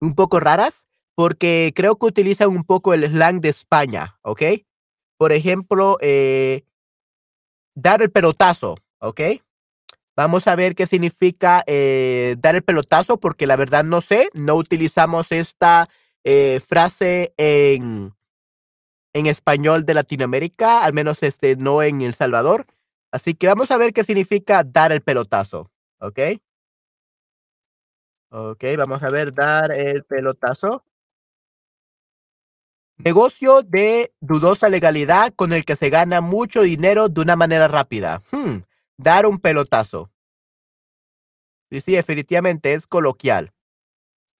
un 0.00 0.14
poco 0.14 0.40
raras 0.40 0.86
porque 1.14 1.72
creo 1.74 1.96
que 1.96 2.06
utilizan 2.06 2.48
un 2.48 2.64
poco 2.64 2.92
el 2.92 3.04
slang 3.06 3.40
de 3.40 3.48
España, 3.50 4.18
¿ok? 4.22 4.42
Por 5.16 5.32
ejemplo, 5.32 5.96
eh, 6.00 6.64
dar 7.74 8.02
el 8.02 8.10
pelotazo, 8.10 8.76
¿ok? 8.98 9.20
Vamos 10.16 10.46
a 10.46 10.56
ver 10.56 10.74
qué 10.74 10.86
significa 10.86 11.64
eh, 11.66 12.36
dar 12.38 12.54
el 12.54 12.62
pelotazo 12.62 13.18
porque 13.18 13.46
la 13.46 13.56
verdad 13.56 13.84
no 13.84 14.00
sé, 14.00 14.30
no 14.32 14.54
utilizamos 14.54 15.32
esta 15.32 15.88
frase 16.66 17.34
en, 17.36 18.14
en 19.14 19.26
español 19.26 19.86
de 19.86 19.94
Latinoamérica, 19.94 20.84
al 20.84 20.92
menos 20.92 21.22
este, 21.22 21.56
no 21.56 21.82
en 21.82 22.02
El 22.02 22.14
Salvador. 22.14 22.66
Así 23.12 23.34
que 23.34 23.46
vamos 23.46 23.70
a 23.70 23.76
ver 23.76 23.92
qué 23.92 24.02
significa 24.02 24.64
dar 24.64 24.90
el 24.90 25.00
pelotazo, 25.00 25.70
¿ok? 26.00 26.18
Ok, 28.30 28.64
vamos 28.76 29.00
a 29.04 29.10
ver, 29.10 29.32
dar 29.32 29.70
el 29.70 30.02
pelotazo. 30.02 30.84
Negocio 32.96 33.62
de 33.62 34.12
dudosa 34.20 34.68
legalidad 34.68 35.32
con 35.34 35.52
el 35.52 35.64
que 35.64 35.76
se 35.76 35.90
gana 35.90 36.20
mucho 36.20 36.62
dinero 36.62 37.08
de 37.08 37.20
una 37.20 37.36
manera 37.36 37.68
rápida. 37.68 38.22
Hmm, 38.32 38.58
dar 38.96 39.26
un 39.26 39.38
pelotazo. 39.38 40.10
Sí, 41.70 41.80
sí, 41.80 41.92
definitivamente 41.92 42.74
es 42.74 42.86
coloquial. 42.86 43.52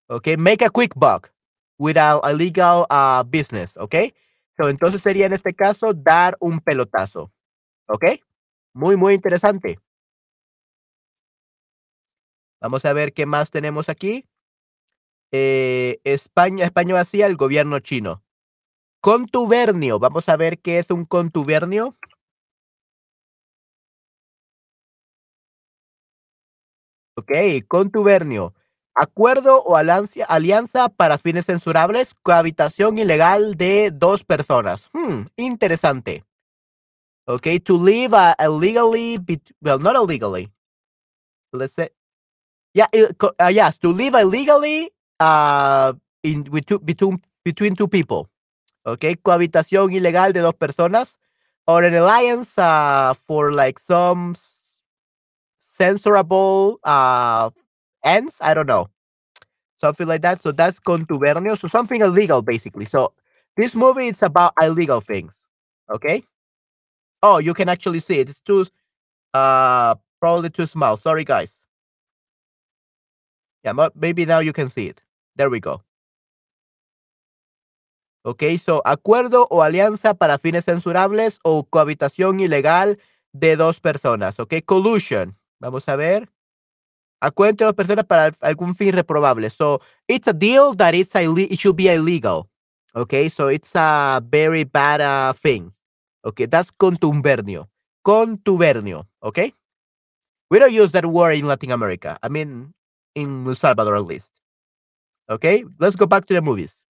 Ok, 0.09 0.29
make 0.39 0.65
a 0.65 0.71
quick 0.71 0.95
buck 0.95 1.33
without 1.79 2.25
a 2.25 2.33
legal 2.33 2.87
uh, 2.91 3.25
business, 3.25 3.77
ok? 3.77 3.95
entonces 4.59 5.03
sería 5.03 5.27
en 5.27 5.33
este 5.33 5.53
caso 5.53 5.93
dar 5.93 6.37
un 6.41 6.61
pelotazo. 6.61 7.33
¿Ok? 7.87 8.05
Muy, 8.73 8.97
muy 8.97 9.15
interesante. 9.15 9.79
Vamos 12.61 12.85
a 12.85 12.93
ver 12.93 13.13
qué 13.13 13.27
más 13.27 13.51
tenemos 13.51 13.89
aquí. 13.89 14.27
Eh, 15.33 16.01
España, 16.05 16.65
España 16.65 16.95
vacía, 16.95 17.27
el 17.27 17.37
gobierno 17.37 17.81
chino. 17.81 18.23
Contubernio. 19.01 19.99
Vamos 19.99 20.29
a 20.29 20.37
ver 20.37 20.61
qué 20.61 20.79
es 20.79 20.91
un 20.91 21.05
contubernio. 21.05 21.97
Ok, 27.17 27.31
contubernio. 27.69 28.55
Acuerdo 28.95 29.63
o 29.63 29.77
alianza 29.77 30.89
para 30.89 31.19
fines 31.19 31.47
censurables, 31.47 32.15
cohabitación 32.23 32.99
ilegal 32.99 33.57
de 33.57 33.91
dos 33.91 34.25
personas. 34.25 34.89
Hmm, 34.93 35.27
interesante. 35.37 36.25
Okay, 37.27 37.59
to 37.59 37.77
live 37.79 38.15
uh, 38.15 38.35
illegally, 38.39 39.19
well, 39.61 39.79
not 39.79 39.97
illegally. 39.97 40.53
Let's 41.53 41.75
say, 41.75 41.91
yeah, 42.75 42.89
uh, 43.41 43.49
yes, 43.51 43.79
to 43.79 43.93
live 43.93 44.15
illegally 44.15 44.91
uh, 45.19 45.95
in, 46.23 46.45
between, 46.45 47.23
between 47.45 47.75
two 47.75 47.89
people. 47.89 48.29
Okay, 48.85 49.17
cohabitación 49.17 49.93
ilegal 49.93 50.33
de 50.33 50.41
dos 50.41 50.55
personas. 50.55 51.17
Or 51.67 51.83
an 51.83 51.95
alliance 51.95 52.59
uh, 52.59 53.15
for 53.27 53.51
like 53.51 53.81
some 53.81 54.35
censorable 55.79 56.77
uh, 56.85 57.51
ends. 58.05 58.39
I 58.41 58.55
don't 58.55 58.67
know. 58.67 58.89
Something 59.81 60.07
like 60.07 60.23
that. 60.23 60.41
So 60.41 60.53
that's 60.53 60.79
contubernio. 60.81 61.59
So 61.59 61.69
something 61.69 62.01
illegal, 62.01 62.43
basically. 62.43 62.87
So 62.87 63.13
this 63.57 63.75
movie 63.75 64.09
is 64.09 64.23
about 64.23 64.53
illegal 64.61 65.01
things. 65.01 65.35
Okay. 65.91 66.23
Oh, 67.23 67.39
you 67.39 67.55
can 67.55 67.69
actually 67.69 68.01
see 68.01 68.21
it. 68.21 68.29
It's 68.29 68.41
too, 68.41 68.67
uh, 69.33 69.95
probably 70.21 70.51
too 70.51 70.67
small. 70.67 70.97
Sorry, 70.97 71.25
guys. 71.25 71.67
Yeah, 73.65 73.73
but 73.73 73.97
maybe 73.97 74.27
now 74.27 74.41
you 74.41 74.53
can 74.53 74.69
see 74.69 74.89
it. 74.89 75.03
There 75.37 75.51
we 75.51 75.61
go. 75.61 75.83
Ok, 78.27 78.57
so 78.59 78.81
acuerdo 78.87 79.47
o 79.51 79.63
alianza 79.63 80.15
para 80.15 80.39
fines 80.39 80.65
censurables 80.65 81.41
o 81.43 81.65
cohabitación 81.65 82.41
ilegal 82.41 82.99
de 83.33 83.57
dos 83.57 83.81
personas. 83.81 84.39
Ok, 84.41 84.63
collusion. 84.65 85.37
Vamos 85.65 85.89
a 85.89 85.97
ver. 85.97 86.29
a 87.23 87.31
dos 87.31 87.73
personas 87.73 88.05
para 88.05 88.37
algún 88.43 88.75
fin 88.75 88.93
reprobable. 88.93 89.49
So 89.49 89.81
it's 90.07 90.29
a 90.29 90.35
deal 90.35 90.75
that 90.75 90.95
it's 90.95 91.15
it 91.15 91.59
should 91.59 91.75
be 91.75 91.89
illegal. 91.89 92.51
Okay, 92.95 93.31
so 93.31 93.49
it's 93.49 93.71
a 93.75 94.23
very 94.23 94.65
bad 94.65 95.01
uh, 95.01 95.33
thing. 95.33 95.73
Okay, 96.23 96.45
that's 96.45 96.71
contubernio. 96.71 97.69
Contubernio. 98.05 99.07
Okay, 99.23 99.55
we 100.51 100.59
don't 100.59 100.73
use 100.73 100.93
that 100.93 101.07
word 101.07 101.33
in 101.37 101.47
Latin 101.47 101.71
America. 101.71 102.19
I 102.23 102.29
mean, 102.29 102.75
in 103.15 103.47
El 103.47 103.55
Salvador 103.55 103.97
at 103.97 104.05
least. 104.05 104.31
Okay, 105.31 105.65
let's 105.81 105.97
go 105.97 106.05
back 106.05 106.27
to 106.27 106.35
the 106.35 106.43
movies. 106.43 106.85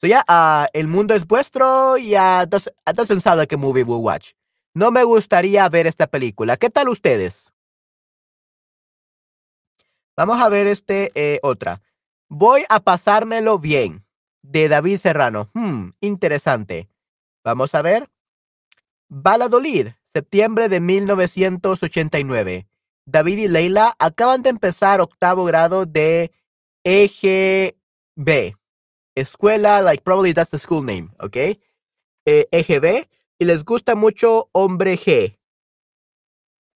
So 0.00 0.06
yeah, 0.06 0.22
uh, 0.28 0.68
El 0.74 0.86
Mundo 0.86 1.16
es 1.16 1.24
Vuestro. 1.24 1.96
Yeah, 1.96 2.44
doesn't, 2.44 2.74
doesn't 2.94 3.20
sound 3.20 3.38
like 3.38 3.52
a 3.52 3.56
movie 3.56 3.82
we'll 3.82 4.02
watch. 4.02 4.32
No 4.78 4.92
me 4.92 5.02
gustaría 5.02 5.68
ver 5.68 5.88
esta 5.88 6.06
película. 6.06 6.56
¿Qué 6.56 6.70
tal 6.70 6.88
ustedes? 6.88 7.52
Vamos 10.16 10.40
a 10.40 10.48
ver 10.48 10.68
este 10.68 11.10
eh, 11.16 11.40
otra. 11.42 11.82
Voy 12.28 12.62
a 12.68 12.78
pasármelo 12.78 13.58
bien. 13.58 14.06
De 14.40 14.68
David 14.68 14.98
Serrano. 14.98 15.50
Hmm, 15.52 15.94
interesante. 16.00 16.88
Vamos 17.42 17.74
a 17.74 17.82
ver. 17.82 18.08
Valladolid, 19.08 19.88
septiembre 20.12 20.68
de 20.68 20.78
1989. 20.78 22.68
David 23.04 23.38
y 23.38 23.48
Leila 23.48 23.96
acaban 23.98 24.42
de 24.42 24.50
empezar 24.50 25.00
octavo 25.00 25.44
grado 25.44 25.86
de 25.86 26.30
EGB. 26.84 28.54
Escuela, 29.16 29.82
like 29.82 30.04
probably 30.04 30.32
that's 30.32 30.50
the 30.50 30.58
school 30.60 30.84
name, 30.84 31.10
¿ok? 31.18 31.36
EGB 32.24 32.84
eh, 32.84 33.08
e 33.08 33.17
y 33.38 33.44
les 33.44 33.64
gusta 33.64 33.94
mucho 33.94 34.48
Hombre 34.52 34.96
G. 34.96 35.38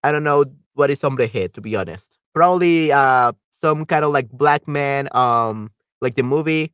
I 0.05 0.13
don't 0.13 0.25
know 0.25 0.45
what 0.75 0.91
is 0.91 1.03
Hombre 1.03 1.29
G, 1.29 1.49
to 1.49 1.61
be 1.61 1.77
honest. 1.77 2.19
Probably 2.33 2.93
uh, 2.93 3.33
some 3.61 3.85
kind 3.85 4.05
of 4.05 4.13
like 4.13 4.29
black 4.31 4.67
man, 4.67 5.09
um, 5.13 5.71
like 6.01 6.15
the 6.15 6.23
movie, 6.23 6.73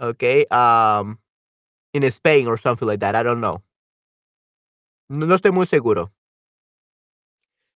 okay, 0.00 0.46
um, 0.50 1.18
in 1.92 2.10
Spain 2.10 2.46
or 2.46 2.56
something 2.56 2.86
like 2.86 3.00
that. 3.00 3.14
I 3.16 3.22
don't 3.22 3.40
know. 3.40 3.62
No, 5.08 5.34
estoy 5.34 5.50
muy 5.50 5.66
seguro. 5.66 6.12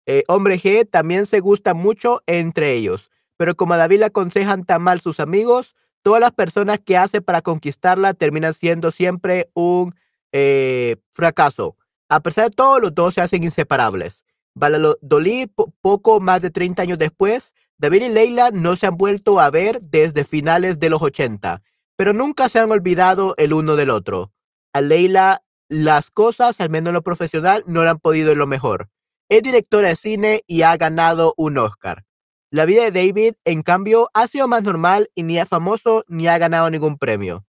Eh, 0.07 0.23
hombre 0.29 0.59
G 0.59 0.85
también 0.85 1.27
se 1.27 1.41
gusta 1.41 1.75
mucho 1.75 2.23
entre 2.27 2.75
ellos, 2.75 3.11
pero 3.37 3.55
como 3.55 3.75
a 3.75 3.79
David 3.79 4.01
le 4.01 4.05
aconsejan 4.07 4.65
tan 4.65 4.83
mal 4.83 5.01
sus 5.01 5.19
amigos, 5.19 5.75
todas 6.03 6.21
las 6.21 6.33
personas 6.33 6.79
que 6.79 6.99
hace 6.99 7.23
para 7.23 7.41
conquistarla 7.41 8.13
terminan 8.13 8.53
siendo 8.53 8.91
siempre 8.93 9.51
un 9.55 9.95
eh, 10.35 10.97
fracaso. 11.13 11.77
A 12.09 12.21
pesar 12.21 12.47
de 12.47 12.51
todo, 12.51 12.81
los 12.81 12.95
dos 12.95 13.15
se 13.15 13.21
hacen 13.21 13.45
inseparables. 13.45 14.25
Valladolid, 14.57 15.49
poco 15.81 16.21
más 16.21 16.43
de 16.43 16.51
30 16.51 16.83
años 16.83 16.99
después, 16.99 17.55
David 17.79 18.03
y 18.03 18.09
Leila 18.09 18.51
no 18.53 18.75
se 18.75 18.87
han 18.87 18.97
vuelto 18.97 19.39
a 19.39 19.51
ver 19.51 19.81
desde 19.81 20.25
finales 20.25 20.81
de 20.81 20.91
los 20.91 21.03
80, 21.03 21.63
pero 21.97 22.13
nunca 22.13 22.49
se 22.49 22.59
han 22.59 22.71
olvidado 22.73 23.35
el 23.37 23.53
uno 23.53 23.77
del 23.77 23.91
otro. 23.91 24.33
A 24.73 24.81
Leila 24.81 25.45
las 25.69 26.11
cosas, 26.11 26.61
al 26.61 26.69
menos 26.69 26.89
en 26.89 26.95
lo 26.95 27.03
profesional, 27.03 27.63
no 27.67 27.85
le 27.85 27.91
han 27.91 28.01
podido 28.01 28.33
ir 28.33 28.37
lo 28.37 28.49
mejor. 28.49 28.91
Es 29.29 29.43
directora 29.43 29.89
de 29.89 29.97
cine 29.97 30.43
y 30.49 30.63
ha 30.63 30.77
ganado 30.77 31.35
un 31.37 31.59
Oscar. 31.59 32.05
La 32.51 32.65
vida 32.65 32.83
de 32.83 32.91
David, 32.91 33.35
en 33.45 33.63
cambio, 33.63 34.11
ha 34.15 34.27
sido 34.27 34.49
más 34.49 34.65
normal 34.65 35.11
y 35.15 35.23
ni 35.23 35.39
es 35.39 35.49
famoso 35.49 36.05
ni 36.09 36.27
ha 36.27 36.39
ganado 36.39 36.71
ningún 36.71 36.99
premio. 36.99 37.47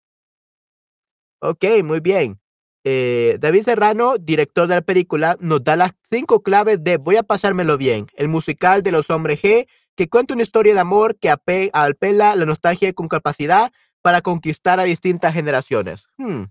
Ok, 1.41 1.65
muy 1.83 2.01
bien. 2.01 2.42
Eh, 2.85 3.37
David 3.39 3.63
Serrano, 3.63 4.17
director 4.17 4.67
de 4.67 4.75
la 4.75 4.81
película, 4.81 5.37
nos 5.39 5.63
da 5.63 5.75
las 5.75 5.93
cinco 6.09 6.43
claves 6.43 6.83
de 6.83 6.97
Voy 6.97 7.15
a 7.15 7.23
pasármelo 7.23 7.77
bien, 7.77 8.07
el 8.15 8.27
musical 8.27 8.83
de 8.83 8.91
los 8.91 9.09
hombres 9.09 9.41
G 9.41 9.67
que 9.95 10.09
cuenta 10.09 10.33
una 10.33 10.43
historia 10.43 10.73
de 10.73 10.79
amor 10.79 11.17
que 11.19 11.29
ape 11.29 11.69
apela 11.73 12.35
la 12.35 12.45
nostalgia 12.45 12.91
con 12.93 13.07
capacidad 13.07 13.71
para 14.01 14.21
conquistar 14.21 14.79
a 14.79 14.83
distintas 14.83 15.33
generaciones. 15.33 16.05
Hmm, 16.17 16.45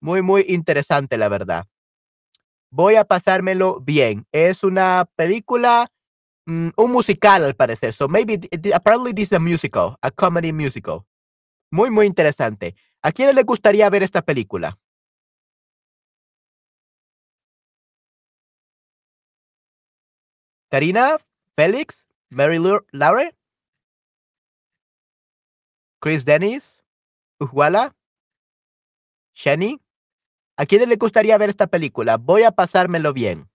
Muy, 0.00 0.22
muy 0.22 0.44
interesante, 0.48 1.18
la 1.18 1.28
verdad. 1.28 1.66
Voy 2.70 2.96
a 2.96 3.04
pasármelo 3.04 3.80
bien. 3.80 4.26
Es 4.32 4.62
una 4.64 5.08
película, 5.16 5.90
mm, 6.46 6.70
un 6.76 6.92
musical 6.92 7.44
al 7.44 7.56
parecer. 7.56 7.92
So 7.92 8.08
maybe, 8.08 8.40
apparently 8.74 9.14
this 9.14 9.28
is 9.32 9.34
a 9.34 9.40
musical, 9.40 9.96
a 10.02 10.10
comedy 10.10 10.52
musical. 10.52 11.02
Muy, 11.70 11.90
muy 11.90 12.06
interesante. 12.06 12.76
¿A 13.02 13.12
quién 13.12 13.34
le 13.34 13.42
gustaría 13.44 13.90
ver 13.90 14.02
esta 14.02 14.22
película? 14.22 14.78
Karina, 20.76 21.16
Félix, 21.56 22.06
Mary 22.28 22.58
Lou 22.58 22.84
Laure, 22.92 23.34
Chris 26.02 26.26
Dennis, 26.26 26.84
Ujwala, 27.40 27.96
Shani. 29.32 29.80
¿A 30.58 30.66
quién 30.66 30.86
le 30.86 30.96
gustaría 30.96 31.38
ver 31.38 31.48
esta 31.48 31.66
película? 31.68 32.18
Voy 32.18 32.42
a 32.42 32.50
pasármelo 32.50 33.14
bien. 33.14 33.48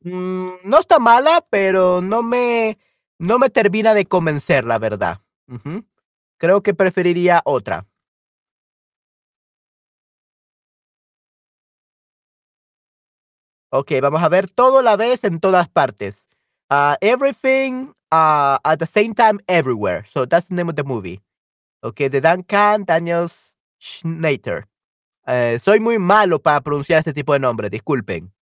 Mm, 0.00 0.48
no 0.64 0.80
está 0.80 0.98
mala, 0.98 1.46
pero 1.48 2.02
no 2.02 2.22
me, 2.22 2.76
no 3.18 3.38
me 3.38 3.48
termina 3.48 3.94
de 3.94 4.04
convencer, 4.04 4.66
la 4.66 4.78
verdad. 4.78 5.22
Creo 6.36 6.62
que 6.62 6.74
preferiría 6.74 7.40
otra. 7.46 7.86
Ok, 13.76 13.90
vamos 14.00 14.22
a 14.22 14.28
ver 14.28 14.48
todo 14.48 14.78
a 14.78 14.82
la 14.84 14.94
vez 14.94 15.24
en 15.24 15.40
todas 15.40 15.68
partes. 15.68 16.28
Uh, 16.70 16.94
everything 17.00 17.88
uh, 18.12 18.56
at 18.62 18.78
the 18.78 18.86
same 18.86 19.12
time 19.14 19.40
everywhere. 19.48 20.04
So 20.12 20.26
that's 20.26 20.46
the 20.46 20.54
name 20.54 20.68
of 20.68 20.76
the 20.76 20.84
movie. 20.84 21.20
Ok, 21.82 22.08
de 22.08 22.20
Duncan 22.20 22.84
Daniels 22.84 23.56
Schnater. 23.80 24.68
Eh, 25.26 25.58
soy 25.58 25.80
muy 25.80 25.98
malo 25.98 26.38
para 26.38 26.60
pronunciar 26.60 27.00
este 27.00 27.12
tipo 27.12 27.32
de 27.32 27.40
nombres, 27.40 27.72
disculpen. 27.72 28.32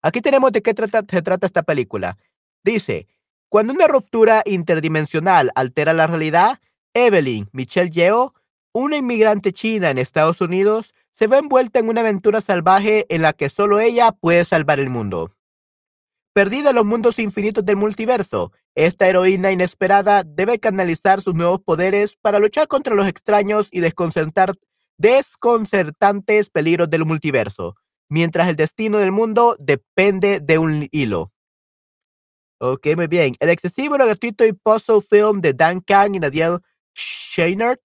Aquí 0.00 0.20
tenemos 0.20 0.52
de 0.52 0.62
qué 0.62 0.72
trata, 0.72 1.02
se 1.04 1.20
trata 1.20 1.44
esta 1.44 1.64
película. 1.64 2.16
Dice, 2.62 3.08
cuando 3.48 3.72
una 3.72 3.88
ruptura 3.88 4.44
interdimensional 4.46 5.50
altera 5.56 5.92
la 5.92 6.06
realidad, 6.06 6.60
Evelyn 6.94 7.48
Michelle 7.50 7.90
Yeo, 7.90 8.32
una 8.72 8.96
inmigrante 8.96 9.52
china 9.52 9.90
en 9.90 9.98
Estados 9.98 10.40
Unidos, 10.40 10.94
se 11.14 11.28
ve 11.28 11.38
envuelta 11.38 11.78
en 11.78 11.88
una 11.88 12.02
aventura 12.02 12.40
salvaje 12.40 13.06
en 13.08 13.22
la 13.22 13.32
que 13.32 13.48
solo 13.48 13.80
ella 13.80 14.12
puede 14.12 14.44
salvar 14.44 14.80
el 14.80 14.90
mundo. 14.90 15.34
Perdida 16.34 16.70
en 16.70 16.76
los 16.76 16.84
mundos 16.84 17.20
infinitos 17.20 17.64
del 17.64 17.76
multiverso, 17.76 18.50
esta 18.74 19.08
heroína 19.08 19.52
inesperada 19.52 20.24
debe 20.24 20.58
canalizar 20.58 21.20
sus 21.20 21.36
nuevos 21.36 21.60
poderes 21.60 22.16
para 22.16 22.40
luchar 22.40 22.66
contra 22.66 22.96
los 22.96 23.06
extraños 23.06 23.68
y 23.70 23.78
desconcertantes 23.80 26.50
peligros 26.50 26.90
del 26.90 27.04
multiverso, 27.04 27.76
mientras 28.08 28.48
el 28.48 28.56
destino 28.56 28.98
del 28.98 29.12
mundo 29.12 29.54
depende 29.60 30.40
de 30.40 30.58
un 30.58 30.88
hilo. 30.90 31.30
Ok, 32.58 32.88
muy 32.96 33.06
bien. 33.06 33.34
El 33.38 33.50
excesivo, 33.50 33.94
gratuito 33.94 34.44
y 34.44 34.52
puzzle 34.52 35.00
film 35.00 35.40
de 35.40 35.52
Dan 35.52 35.78
Kang 35.80 36.16
y 36.16 36.18
Nadia 36.18 36.58
Scheinert 36.96 37.80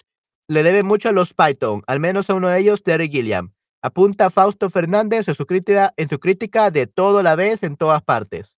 le 0.50 0.64
debe 0.64 0.82
mucho 0.82 1.10
a 1.10 1.12
los 1.12 1.34
Python, 1.34 1.84
al 1.86 2.00
menos 2.00 2.30
a 2.30 2.34
uno 2.34 2.50
de 2.50 2.60
ellos, 2.60 2.82
Terry 2.82 3.08
Gilliam. 3.08 3.54
Apunta 3.84 4.32
Fausto 4.32 4.70
Fernández 4.70 5.28
en 5.28 5.36
su 5.36 5.46
crítica, 5.46 6.72
de 6.72 6.88
todo 6.88 7.24
la 7.24 7.36
vez 7.36 7.62
en 7.64 7.78
todas 7.78 8.02
partes. 8.02 8.58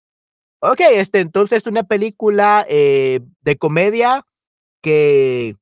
Ok, 0.61 0.79
este 0.93 1.19
entonces 1.19 1.67
una 1.67 1.83
película 1.83 2.65
eh, 2.69 3.19
de 3.41 3.57
comedia 3.57 4.25
que 4.81 5.57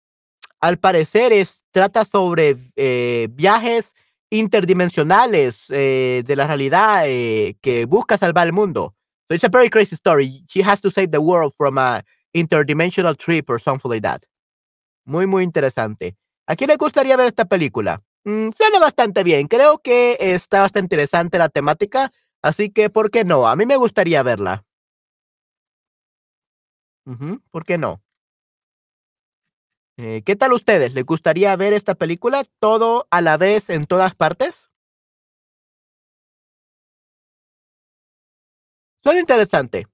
al 0.61 0.77
parecer 0.77 1.33
es, 1.33 1.65
trata 1.71 2.05
sobre 2.05 2.55
eh, 2.75 3.27
viajes 3.31 3.95
interdimensionales 4.29 5.65
eh, 5.69 6.21
de 6.25 6.35
la 6.35 6.45
realidad 6.45 7.05
que 7.05 7.85
busca 7.87 8.17
salvar 8.17 8.45
el 8.45 8.53
mundo. 8.53 8.93
So 9.27 9.35
it's 9.35 9.43
a 9.43 9.49
very 9.49 9.69
crazy 9.69 9.95
story. 9.95 10.43
She 10.47 10.61
has 10.61 10.79
to 10.81 10.91
save 10.91 11.09
the 11.09 11.19
world 11.19 11.53
from 11.57 11.79
a 11.79 12.03
interdimensional 12.33 13.17
trip 13.17 13.49
or 13.49 13.59
something 13.59 13.89
like 13.89 14.03
that. 14.03 14.28
Muy, 15.09 15.25
muy 15.25 15.43
interesante. 15.43 16.15
¿A 16.45 16.55
quién 16.55 16.67
le 16.67 16.75
gustaría 16.75 17.17
ver 17.17 17.25
esta 17.25 17.45
película? 17.45 18.03
Mm, 18.25 18.49
suena 18.55 18.79
bastante 18.79 19.23
bien. 19.23 19.47
Creo 19.47 19.79
que 19.79 20.15
está 20.19 20.61
bastante 20.61 20.85
interesante 20.85 21.39
la 21.39 21.49
temática. 21.49 22.11
Así 22.43 22.69
que, 22.69 22.91
¿por 22.91 23.09
qué 23.09 23.25
no? 23.25 23.47
A 23.47 23.55
mí 23.55 23.65
me 23.65 23.75
gustaría 23.75 24.21
verla. 24.21 24.63
¿Por 27.51 27.65
qué 27.65 27.77
no? 27.77 28.01
Eh, 29.97 30.23
¿Qué 30.25 30.35
tal 30.35 30.53
ustedes? 30.53 30.93
¿Les 30.93 31.05
gustaría 31.05 31.55
ver 31.55 31.73
esta 31.73 31.93
película 31.93 32.43
todo 32.59 33.07
a 33.11 33.21
la 33.21 33.37
vez 33.37 33.69
en 33.69 33.85
todas 33.85 34.15
partes? 34.15 34.69
Suena 39.03 39.19
interesante. 39.19 39.87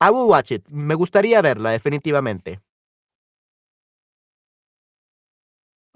I 0.00 0.10
will 0.10 0.26
watch 0.28 0.52
it. 0.52 0.68
Me 0.70 0.94
gustaría 0.94 1.42
verla, 1.42 1.70
definitivamente. 1.70 2.60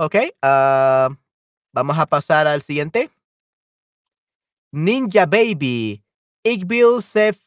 Ok, 0.03 0.17
ah, 0.41 1.11
vamos 1.75 1.99
a 1.99 2.07
pasar 2.07 2.47
al 2.47 2.63
siguiente. 2.63 3.11
Ninja 4.73 5.27
Baby. 5.27 6.03
Ich 6.43 6.65
will 6.67 7.03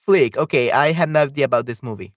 Flick. 0.05 0.37
Ok, 0.37 0.53
I 0.53 0.93
have 0.93 1.07
no 1.07 1.23
idea 1.23 1.45
about 1.45 1.65
this 1.65 1.81
movie. 1.81 2.13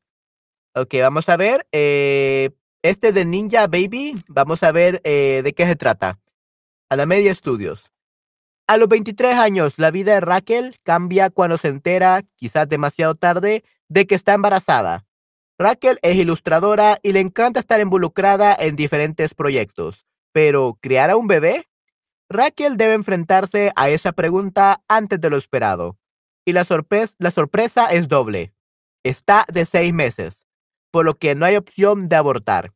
Ok, 0.75 0.93
vamos 1.01 1.31
a 1.31 1.39
ver. 1.39 1.67
eh, 1.73 2.51
este 2.83 3.13
de 3.13 3.25
Ninja 3.25 3.67
Baby, 3.67 4.23
vamos 4.29 4.63
a 4.63 4.73
ver 4.73 5.01
eh, 5.05 5.41
de 5.43 5.55
qué 5.55 5.65
se 5.65 5.75
trata. 5.75 6.21
A 6.91 6.97
la 6.97 7.07
Media 7.07 7.35
Studios. 7.35 7.91
A 8.67 8.77
los 8.77 8.91
23 8.91 9.37
años, 9.37 9.79
la 9.79 9.91
vida 9.91 10.13
de 10.13 10.21
Raquel 10.21 10.77
cambia 10.83 11.31
cuando 11.31 11.57
se 11.57 11.69
entera, 11.69 12.21
quizás 12.37 12.69
demasiado 12.69 13.15
tarde, 13.15 13.65
de 13.89 14.07
que 14.07 14.15
está 14.15 14.35
embarazada. 14.35 15.07
Raquel 15.59 15.99
es 16.03 16.17
ilustradora 16.17 16.99
y 17.03 17.13
le 17.13 17.21
encanta 17.21 17.59
estar 17.59 17.81
involucrada 17.81 18.55
en 18.59 18.77
diferentes 18.77 19.33
proyectos. 19.33 20.07
Pero, 20.37 20.79
¿criar 20.83 21.09
a 21.09 21.17
un 21.17 21.29
bebé? 21.29 21.67
Raquel 22.29 22.77
debe 22.77 22.93
enfrentarse 22.93 23.73
a 23.75 23.89
esa 23.89 24.13
pregunta 24.13 24.85
antes 24.87 25.19
de 25.19 25.31
lo 25.31 25.39
esperado. 25.39 25.99
Y 26.45 26.53
la, 26.53 26.67
la 27.17 27.31
sorpresa 27.31 27.87
es 27.87 28.07
doble. 28.07 28.53
Está 29.03 29.47
de 29.51 29.65
seis 29.65 29.95
meses, 29.95 30.47
por 30.91 31.07
lo 31.07 31.15
que 31.15 31.35
no 31.35 31.47
hay 31.47 31.57
opción 31.57 32.11
de 32.11 32.17
abortar. 32.17 32.75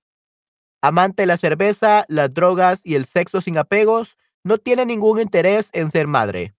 Amante 0.81 1.25
de 1.25 1.27
la 1.27 1.37
cerveza, 1.37 2.07
las 2.09 2.33
drogas 2.33 2.81
y 2.83 2.95
el 2.95 3.05
sexo 3.05 3.43
sin 3.43 3.59
apegos, 3.59 4.17
no 4.43 4.57
tiene 4.57 4.87
ningún 4.87 5.21
interés 5.21 5.69
en 5.75 5.91
ser 5.91 6.07
madre. 6.07 6.55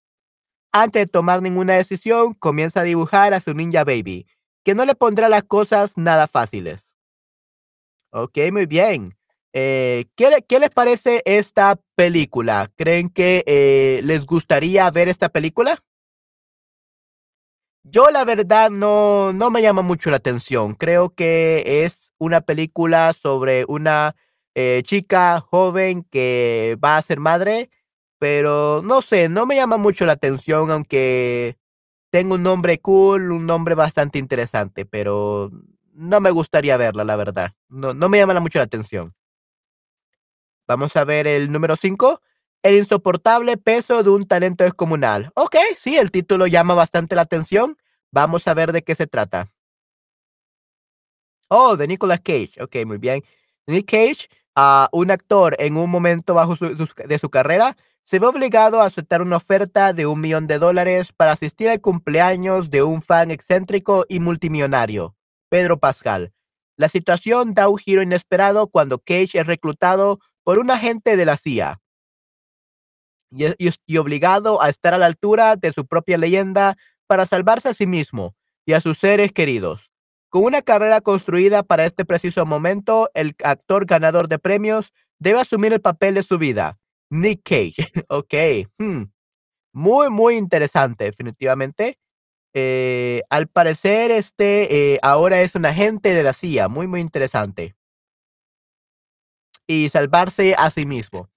Antes 0.71 1.07
de 1.07 1.11
tomar 1.11 1.41
ninguna 1.41 1.73
decisión, 1.73 2.35
comienza 2.35 2.81
a 2.81 2.83
dibujar 2.83 3.33
a 3.33 3.41
su 3.41 3.55
ninja 3.55 3.83
baby, 3.83 4.27
que 4.63 4.75
no 4.75 4.85
le 4.85 4.93
pondrá 4.93 5.29
las 5.29 5.45
cosas 5.45 5.97
nada 5.97 6.27
fáciles. 6.27 6.95
Ok, 8.11 8.37
muy 8.51 8.67
bien. 8.67 9.17
Eh, 9.53 10.05
¿qué, 10.15 10.29
le- 10.29 10.41
qué 10.43 10.59
les 10.59 10.69
parece 10.69 11.21
esta 11.25 11.77
película? 11.95 12.71
¿Creen 12.77 13.09
que 13.09 13.43
eh, 13.47 14.01
les 14.03 14.25
gustaría 14.25 14.89
ver 14.91 15.09
esta 15.09 15.29
película? 15.29 15.77
Yo 17.83 18.11
la 18.11 18.23
verdad 18.25 18.69
no, 18.69 19.33
no 19.33 19.49
me 19.49 19.61
llama 19.61 19.81
mucho 19.81 20.11
la 20.11 20.17
atención. 20.17 20.75
Creo 20.75 21.13
que 21.15 21.83
es 21.83 22.13
una 22.19 22.41
película 22.41 23.11
sobre 23.13 23.65
una 23.67 24.15
eh, 24.55 24.81
chica 24.85 25.39
joven 25.41 26.03
que 26.03 26.77
va 26.83 26.97
a 26.97 27.01
ser 27.01 27.19
madre, 27.19 27.69
pero 28.19 28.81
no 28.83 29.01
sé, 29.01 29.29
no 29.29 29.45
me 29.47 29.55
llama 29.55 29.77
mucho 29.77 30.05
la 30.05 30.13
atención, 30.13 30.69
aunque 30.71 31.57
tengo 32.11 32.35
un 32.35 32.43
nombre 32.43 32.79
cool, 32.81 33.31
un 33.31 33.45
nombre 33.47 33.75
bastante 33.75 34.19
interesante, 34.19 34.85
pero 34.85 35.51
no 35.93 36.21
me 36.21 36.31
gustaría 36.31 36.77
verla, 36.77 37.03
la 37.05 37.15
verdad. 37.15 37.53
No, 37.69 37.93
no 37.95 38.09
me 38.09 38.19
llama 38.19 38.39
mucho 38.41 38.59
la 38.59 38.65
atención. 38.65 39.13
Vamos 40.67 40.95
a 40.95 41.03
ver 41.03 41.27
el 41.27 41.51
número 41.51 41.75
5. 41.75 42.21
El 42.63 42.75
insoportable 42.75 43.57
peso 43.57 44.03
de 44.03 44.09
un 44.09 44.27
talento 44.27 44.63
descomunal. 44.63 45.31
Ok, 45.35 45.55
sí, 45.77 45.97
el 45.97 46.11
título 46.11 46.47
llama 46.47 46.73
bastante 46.73 47.15
la 47.15 47.23
atención. 47.23 47.77
Vamos 48.11 48.47
a 48.47 48.53
ver 48.53 48.71
de 48.71 48.83
qué 48.83 48.95
se 48.95 49.07
trata. 49.07 49.51
Oh, 51.49 51.75
de 51.75 51.87
Nicolas 51.87 52.21
Cage. 52.21 52.61
Ok, 52.61 52.77
muy 52.85 52.97
bien. 52.97 53.23
Nick 53.67 53.89
Cage, 53.89 54.29
ah, 54.55 54.89
un 54.91 55.11
actor 55.11 55.55
en 55.59 55.77
un 55.77 55.89
momento 55.89 56.33
bajo 56.33 56.55
de 56.55 57.19
su 57.19 57.29
carrera, 57.29 57.75
se 58.03 58.19
ve 58.19 58.27
obligado 58.27 58.81
a 58.81 58.85
aceptar 58.85 59.21
una 59.21 59.37
oferta 59.37 59.93
de 59.93 60.05
un 60.05 60.19
millón 60.19 60.47
de 60.47 60.59
dólares 60.59 61.13
para 61.13 61.31
asistir 61.31 61.69
al 61.69 61.81
cumpleaños 61.81 62.69
de 62.69 62.83
un 62.83 63.01
fan 63.01 63.31
excéntrico 63.31 64.05
y 64.09 64.19
multimillonario, 64.19 65.15
Pedro 65.49 65.79
Pascal. 65.79 66.33
La 66.77 66.89
situación 66.89 67.53
da 67.53 67.69
un 67.69 67.77
giro 67.77 68.01
inesperado 68.01 68.67
cuando 68.67 68.99
Cage 68.99 69.39
es 69.39 69.47
reclutado 69.47 70.19
por 70.43 70.59
un 70.59 70.71
agente 70.71 71.15
de 71.15 71.25
la 71.25 71.37
CIA. 71.37 71.79
y, 73.31 73.97
obligado 73.97 74.61
a 74.61 74.69
estar 74.69 74.93
a 74.93 74.97
la 74.97 75.05
altura 75.05 75.55
de 75.55 75.71
su 75.71 75.85
propia 75.85 76.17
leyenda 76.17 76.75
para 77.07 77.25
salvarse 77.25 77.69
a 77.69 77.73
sí 77.73 77.87
mismo 77.87 78.35
y 78.65 78.73
a 78.73 78.81
sus 78.81 78.97
seres 78.97 79.31
queridos. 79.31 79.91
Con 80.29 80.43
una 80.43 80.61
carrera 80.61 81.01
construida 81.01 81.63
para 81.63 81.85
este 81.85 82.05
preciso 82.05 82.45
momento, 82.45 83.09
el 83.13 83.35
actor 83.43 83.85
ganador 83.85 84.27
de 84.27 84.39
premios 84.39 84.93
debe 85.19 85.39
asumir 85.39 85.73
el 85.73 85.81
papel 85.81 86.13
de 86.15 86.23
su 86.23 86.37
vida. 86.37 86.77
Nick 87.09 87.41
Cage. 87.43 87.75
ok. 88.09 88.33
Hmm. 88.77 89.03
Muy, 89.73 90.09
muy 90.09 90.35
interesante, 90.35 91.05
definitivamente. 91.05 91.97
Eh, 92.53 93.21
al 93.29 93.47
parecer, 93.47 94.11
este 94.11 94.93
eh, 94.93 94.99
ahora 95.01 95.41
es 95.41 95.55
un 95.55 95.65
agente 95.65 96.13
de 96.13 96.23
la 96.23 96.33
CIA. 96.33 96.67
Muy, 96.67 96.87
muy 96.87 96.99
interesante. 96.99 97.75
Y 99.71 99.87
salvarse 99.87 100.53
a 100.57 100.69
sí 100.69 100.85
mismo. 100.85 101.29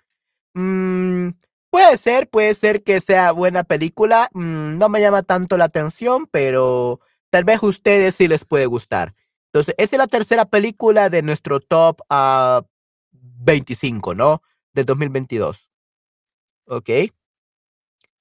Mm, 0.54 1.28
puede 1.70 1.96
ser, 1.98 2.28
puede 2.28 2.52
ser 2.54 2.82
que 2.82 3.00
sea 3.00 3.30
buena 3.30 3.62
película. 3.62 4.28
Mm, 4.32 4.76
no 4.76 4.88
me 4.88 5.00
llama 5.00 5.22
tanto 5.22 5.56
la 5.56 5.66
atención, 5.66 6.26
pero 6.26 6.98
tal 7.30 7.44
vez 7.44 7.62
a 7.62 7.66
ustedes 7.66 8.16
sí 8.16 8.26
les 8.26 8.44
puede 8.44 8.66
gustar. 8.66 9.14
Entonces, 9.52 9.76
esa 9.78 9.94
es 9.94 9.98
la 9.98 10.08
tercera 10.08 10.46
película 10.46 11.10
de 11.10 11.22
nuestro 11.22 11.60
top 11.60 12.00
uh, 12.00 12.06
ah, 12.10 12.66
25, 13.12 14.16
¿no? 14.16 14.42
Del 14.72 14.84
2022. 14.84 15.70
Ok. 16.66 16.90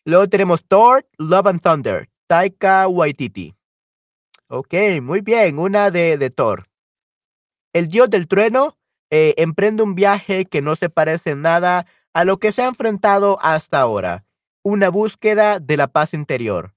Luego 0.05 0.29
tenemos 0.29 0.63
Thor, 0.67 1.07
Love 1.17 1.47
and 1.47 1.61
Thunder, 1.61 2.07
Taika 2.27 2.87
Waititi. 2.87 3.55
Ok, 4.47 4.75
muy 5.01 5.21
bien, 5.21 5.57
una 5.57 5.89
de, 5.89 6.19
de 6.19 6.29
Thor. 6.29 6.67
El 7.73 7.87
dios 7.87 8.11
del 8.11 8.27
trueno 8.27 8.77
eh, 9.09 9.33
emprende 9.37 9.83
un 9.83 9.95
viaje 9.95 10.45
que 10.45 10.61
no 10.61 10.75
se 10.75 10.89
parece 10.89 11.31
en 11.31 11.41
nada 11.41 11.85
a 12.13 12.25
lo 12.25 12.37
que 12.37 12.51
se 12.51 12.61
ha 12.61 12.67
enfrentado 12.67 13.37
hasta 13.41 13.79
ahora, 13.79 14.25
una 14.63 14.89
búsqueda 14.89 15.59
de 15.59 15.77
la 15.77 15.87
paz 15.87 16.13
interior. 16.13 16.73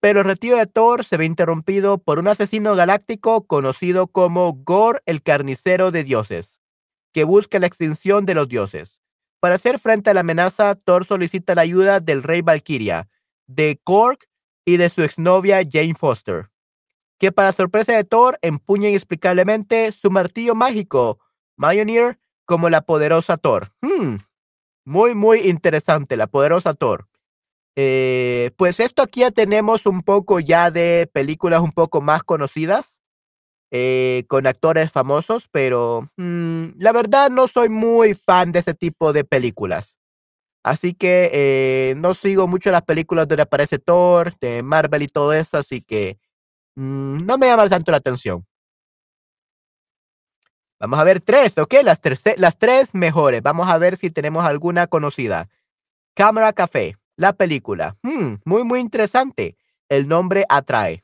Pero 0.00 0.20
el 0.20 0.26
retiro 0.26 0.56
de 0.56 0.66
Thor 0.66 1.04
se 1.04 1.16
ve 1.16 1.24
interrumpido 1.24 1.98
por 1.98 2.18
un 2.18 2.28
asesino 2.28 2.74
galáctico 2.76 3.46
conocido 3.46 4.06
como 4.06 4.52
Gore 4.52 5.00
el 5.06 5.22
carnicero 5.22 5.90
de 5.90 6.04
dioses, 6.04 6.60
que 7.12 7.24
busca 7.24 7.58
la 7.58 7.66
extinción 7.66 8.26
de 8.26 8.34
los 8.34 8.48
dioses. 8.48 9.00
Para 9.40 9.54
hacer 9.54 9.78
frente 9.78 10.10
a 10.10 10.14
la 10.14 10.20
amenaza, 10.20 10.74
Thor 10.74 11.04
solicita 11.06 11.54
la 11.54 11.62
ayuda 11.62 12.00
del 12.00 12.22
rey 12.22 12.42
Valkyria, 12.42 13.08
de 13.46 13.80
Korg 13.82 14.18
y 14.64 14.76
de 14.76 14.88
su 14.88 15.02
exnovia 15.02 15.62
Jane 15.70 15.94
Foster, 15.94 16.50
que 17.18 17.32
para 17.32 17.52
sorpresa 17.52 17.92
de 17.92 18.04
Thor 18.04 18.38
empuña 18.42 18.88
inexplicablemente 18.88 19.90
su 19.92 20.10
martillo 20.10 20.54
mágico, 20.54 21.18
Mjolnir, 21.56 22.18
como 22.44 22.70
la 22.70 22.82
poderosa 22.82 23.36
Thor. 23.36 23.72
Hmm, 23.80 24.16
muy, 24.84 25.14
muy 25.14 25.40
interesante, 25.40 26.16
la 26.16 26.26
poderosa 26.26 26.74
Thor. 26.74 27.08
Eh, 27.76 28.52
pues 28.56 28.80
esto 28.80 29.02
aquí 29.02 29.20
ya 29.20 29.30
tenemos 29.30 29.86
un 29.86 30.02
poco 30.02 30.40
ya 30.40 30.70
de 30.70 31.10
películas 31.12 31.60
un 31.60 31.72
poco 31.72 32.00
más 32.00 32.22
conocidas. 32.22 33.00
Eh, 33.76 34.24
con 34.28 34.46
actores 34.46 34.92
famosos, 34.92 35.48
pero 35.50 36.08
mm, 36.16 36.78
la 36.78 36.92
verdad 36.92 37.28
no 37.28 37.48
soy 37.48 37.68
muy 37.68 38.14
fan 38.14 38.52
de 38.52 38.60
ese 38.60 38.72
tipo 38.74 39.12
de 39.12 39.24
películas. 39.24 39.98
Así 40.62 40.94
que 40.94 41.30
eh, 41.32 41.94
no 41.96 42.14
sigo 42.14 42.46
mucho 42.46 42.70
las 42.70 42.82
películas 42.82 43.28
donde 43.28 43.42
aparece 43.42 43.80
Thor, 43.80 44.32
de 44.40 44.62
Marvel 44.62 45.02
y 45.02 45.08
todo 45.08 45.32
eso, 45.32 45.58
así 45.58 45.82
que 45.82 46.18
mm, 46.76 47.26
no 47.26 47.36
me 47.36 47.48
llama 47.48 47.68
tanto 47.68 47.90
la 47.90 47.98
atención. 47.98 48.46
Vamos 50.84 50.98
a 50.98 51.04
ver 51.04 51.22
tres, 51.22 51.56
¿ok? 51.56 51.76
Las, 51.82 52.00
las 52.36 52.58
tres 52.58 52.94
mejores. 52.94 53.40
Vamos 53.40 53.68
a 53.68 53.78
ver 53.78 53.96
si 53.96 54.10
tenemos 54.10 54.44
alguna 54.44 54.86
conocida. 54.86 55.48
Cámara 56.14 56.52
Café, 56.52 56.98
la 57.16 57.32
película. 57.32 57.96
Hmm, 58.02 58.34
muy, 58.44 58.64
muy 58.64 58.80
interesante. 58.80 59.56
El 59.88 60.08
nombre 60.08 60.44
atrae. 60.48 61.02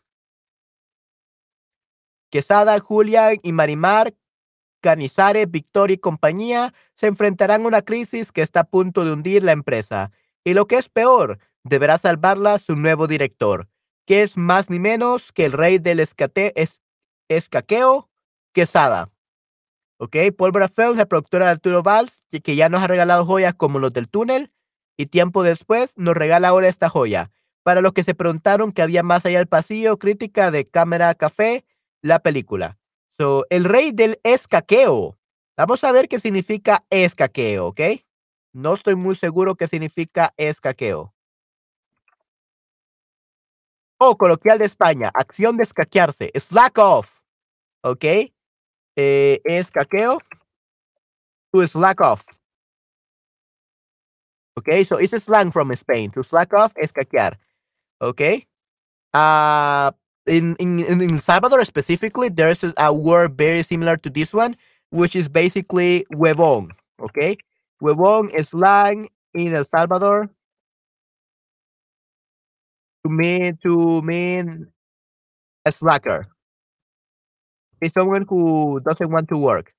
Quesada, 2.30 2.78
Julián 2.78 3.38
y 3.42 3.52
Marimar 3.52 4.12
Canizares, 4.82 5.50
Victoria 5.50 5.94
y 5.94 5.98
compañía 5.98 6.74
se 6.94 7.06
enfrentarán 7.06 7.64
a 7.64 7.68
una 7.68 7.82
crisis 7.82 8.32
que 8.32 8.42
está 8.42 8.60
a 8.60 8.64
punto 8.64 9.04
de 9.06 9.12
hundir 9.12 9.42
la 9.42 9.52
empresa. 9.52 10.10
Y 10.44 10.52
lo 10.52 10.66
que 10.66 10.76
es 10.76 10.90
peor, 10.90 11.38
deberá 11.64 11.96
salvarla 11.96 12.58
su 12.58 12.76
nuevo 12.76 13.06
director, 13.06 13.66
que 14.06 14.22
es 14.22 14.36
más 14.36 14.68
ni 14.68 14.78
menos 14.78 15.32
que 15.32 15.46
el 15.46 15.52
rey 15.52 15.78
del 15.78 16.00
escate, 16.00 16.52
es, 16.54 16.82
escaqueo, 17.28 18.10
Quesada. 18.52 19.12
¿Ok? 20.02 20.16
Pólvora 20.34 20.68
Films, 20.68 20.96
la 20.96 21.04
productora 21.04 21.44
de 21.44 21.50
Arturo 21.52 21.82
Valls, 21.82 22.22
que 22.42 22.56
ya 22.56 22.70
nos 22.70 22.80
ha 22.80 22.86
regalado 22.86 23.26
joyas 23.26 23.54
como 23.54 23.78
los 23.78 23.92
del 23.92 24.08
túnel, 24.08 24.50
y 24.96 25.06
tiempo 25.06 25.42
después 25.42 25.92
nos 25.98 26.16
regala 26.16 26.48
ahora 26.48 26.68
esta 26.68 26.88
joya. 26.88 27.30
Para 27.62 27.82
los 27.82 27.92
que 27.92 28.02
se 28.02 28.14
preguntaron 28.14 28.72
qué 28.72 28.80
había 28.80 29.02
más 29.02 29.26
allá 29.26 29.36
del 29.36 29.46
pasillo, 29.46 29.98
crítica 29.98 30.50
de 30.50 30.66
Cámara 30.66 31.14
Café, 31.14 31.66
la 32.00 32.18
película. 32.20 32.78
So, 33.18 33.44
el 33.50 33.64
rey 33.64 33.92
del 33.92 34.18
escaqueo. 34.24 35.18
Vamos 35.54 35.84
a 35.84 35.92
ver 35.92 36.08
qué 36.08 36.18
significa 36.18 36.82
escaqueo, 36.88 37.66
¿ok? 37.66 37.80
No 38.54 38.72
estoy 38.72 38.94
muy 38.94 39.16
seguro 39.16 39.54
qué 39.54 39.66
significa 39.66 40.32
escaqueo. 40.38 41.12
Oh, 43.98 44.16
coloquial 44.16 44.58
de 44.58 44.64
España. 44.64 45.10
Acción 45.12 45.58
de 45.58 45.64
escaquearse. 45.64 46.30
Slack 46.34 46.78
off. 46.78 47.20
¿Ok? 47.82 48.06
Eh, 49.00 49.38
escaqueo. 49.48 50.20
To 51.54 51.66
slack 51.66 52.00
off. 52.00 52.24
Okay, 54.58 54.84
so 54.84 54.96
it's 54.96 55.12
a 55.12 55.20
slang 55.20 55.50
from 55.50 55.74
Spain. 55.74 56.10
To 56.12 56.22
slack 56.22 56.52
off, 56.54 56.74
escaquear. 56.74 57.34
Okay. 58.02 58.46
Uh, 59.14 59.90
in, 60.26 60.54
in, 60.56 61.00
in 61.00 61.18
Salvador 61.18 61.64
specifically, 61.64 62.28
there's 62.28 62.64
a, 62.76 62.92
word 62.92 63.36
very 63.36 63.62
similar 63.62 63.96
to 63.96 64.10
this 64.10 64.32
one, 64.32 64.54
which 64.90 65.16
is 65.16 65.28
basically 65.28 66.06
huevón. 66.12 66.70
Okay, 67.00 67.36
huevón 67.82 68.32
is 68.34 68.50
slang 68.50 69.08
in 69.34 69.54
El 69.54 69.64
Salvador 69.64 70.28
to 73.02 73.10
mean 73.10 73.56
to 73.62 74.02
mean 74.02 74.68
a 75.64 75.72
slacker. 75.72 76.28
It's 77.80 77.94
someone 77.94 78.26
who 78.28 78.80
doesn't 78.80 79.10
want 79.10 79.28
to 79.28 79.38
work. 79.38 79.72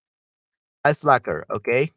A 0.83 0.93
slacker, 0.93 1.45
okay? 1.49 1.91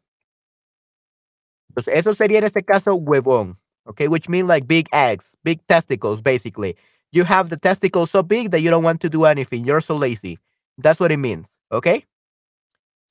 Entonces, 1.69 1.93
eso 1.95 2.13
sería 2.13 2.37
en 2.37 2.43
este 2.43 2.63
caso 2.63 2.95
huevón, 2.95 3.57
okay? 3.85 4.07
Which 4.07 4.29
means 4.29 4.47
like 4.47 4.67
big 4.67 4.87
eggs, 4.93 5.35
big 5.43 5.65
testicles, 5.67 6.21
basically. 6.21 6.75
you 7.15 7.23
have 7.23 7.49
the 7.49 7.57
testicles 7.57 8.11
so 8.11 8.21
big 8.21 8.51
that 8.51 8.59
you 8.59 8.69
don't 8.69 8.83
want 8.83 8.99
to 9.01 9.09
do 9.09 9.25
anything. 9.25 9.63
You're 9.63 9.81
so 9.81 9.95
lazy. 9.95 10.37
That's 10.77 10.99
what 10.99 11.11
it 11.11 11.17
means. 11.17 11.57
¿Ok? 11.71 11.87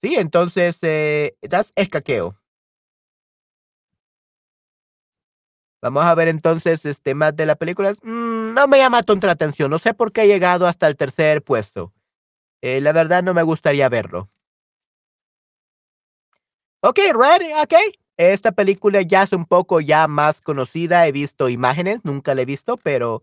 Sí, 0.02 0.16
entonces, 0.16 0.78
eh, 0.82 1.32
that's 1.48 1.72
escaqueo. 1.74 2.36
Vamos 5.82 6.04
a 6.04 6.14
ver 6.14 6.28
entonces 6.28 6.84
este 6.84 7.14
más 7.14 7.34
de 7.34 7.46
la 7.46 7.56
película. 7.56 7.92
Mm, 8.02 8.54
no 8.54 8.68
me 8.68 8.78
llama 8.78 9.02
tanto 9.02 9.26
la 9.26 9.32
atención. 9.32 9.70
No 9.70 9.78
sé 9.78 9.94
por 9.94 10.12
qué 10.12 10.22
he 10.22 10.26
llegado 10.26 10.66
hasta 10.66 10.86
el 10.86 10.96
tercer 10.96 11.42
puesto. 11.42 11.93
Eh, 12.66 12.80
la 12.80 12.92
verdad 12.92 13.22
no 13.22 13.34
me 13.34 13.42
gustaría 13.42 13.90
verlo. 13.90 14.30
Ok, 16.80 16.98
ready, 17.12 17.52
ok. 17.62 17.74
Esta 18.16 18.52
película 18.52 19.02
ya 19.02 19.24
es 19.24 19.32
un 19.34 19.44
poco 19.44 19.82
ya 19.82 20.08
más 20.08 20.40
conocida. 20.40 21.06
He 21.06 21.12
visto 21.12 21.50
imágenes, 21.50 22.06
nunca 22.06 22.34
la 22.34 22.40
he 22.40 22.46
visto, 22.46 22.78
pero 22.78 23.22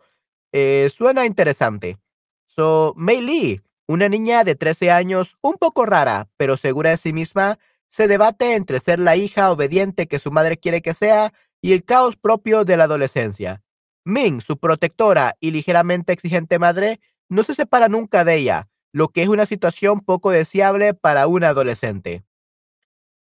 eh, 0.51 0.91
suena 0.95 1.25
interesante. 1.25 1.97
So, 2.45 2.93
Mei 2.95 3.19
Lee, 3.19 3.61
una 3.87 4.09
niña 4.09 4.43
de 4.43 4.53
13 4.53 4.91
años, 4.91 5.35
un 5.41 5.55
poco 5.55 5.87
rara, 5.87 6.29
pero 6.37 6.55
segura 6.55 6.91
de 6.91 6.97
sí 6.97 7.11
misma, 7.11 7.57
se 7.89 8.07
debate 8.07 8.53
entre 8.53 8.79
ser 8.79 8.99
la 8.99 9.15
hija 9.15 9.51
obediente 9.51 10.05
que 10.05 10.19
su 10.19 10.29
madre 10.29 10.57
quiere 10.57 10.83
que 10.83 10.93
sea 10.93 11.33
y 11.61 11.73
el 11.73 11.83
caos 11.83 12.15
propio 12.15 12.63
de 12.63 12.77
la 12.77 12.83
adolescencia. 12.83 13.63
Ming, 14.05 14.39
su 14.41 14.59
protectora 14.59 15.35
y 15.39 15.49
ligeramente 15.49 16.13
exigente 16.13 16.59
madre, 16.59 16.99
no 17.27 17.43
se 17.43 17.55
separa 17.55 17.89
nunca 17.89 18.23
de 18.23 18.35
ella, 18.35 18.67
lo 18.91 19.09
que 19.09 19.23
es 19.23 19.29
una 19.29 19.45
situación 19.45 20.01
poco 20.01 20.31
deseable 20.31 20.93
para 20.93 21.27
una 21.27 21.49
adolescente. 21.49 22.23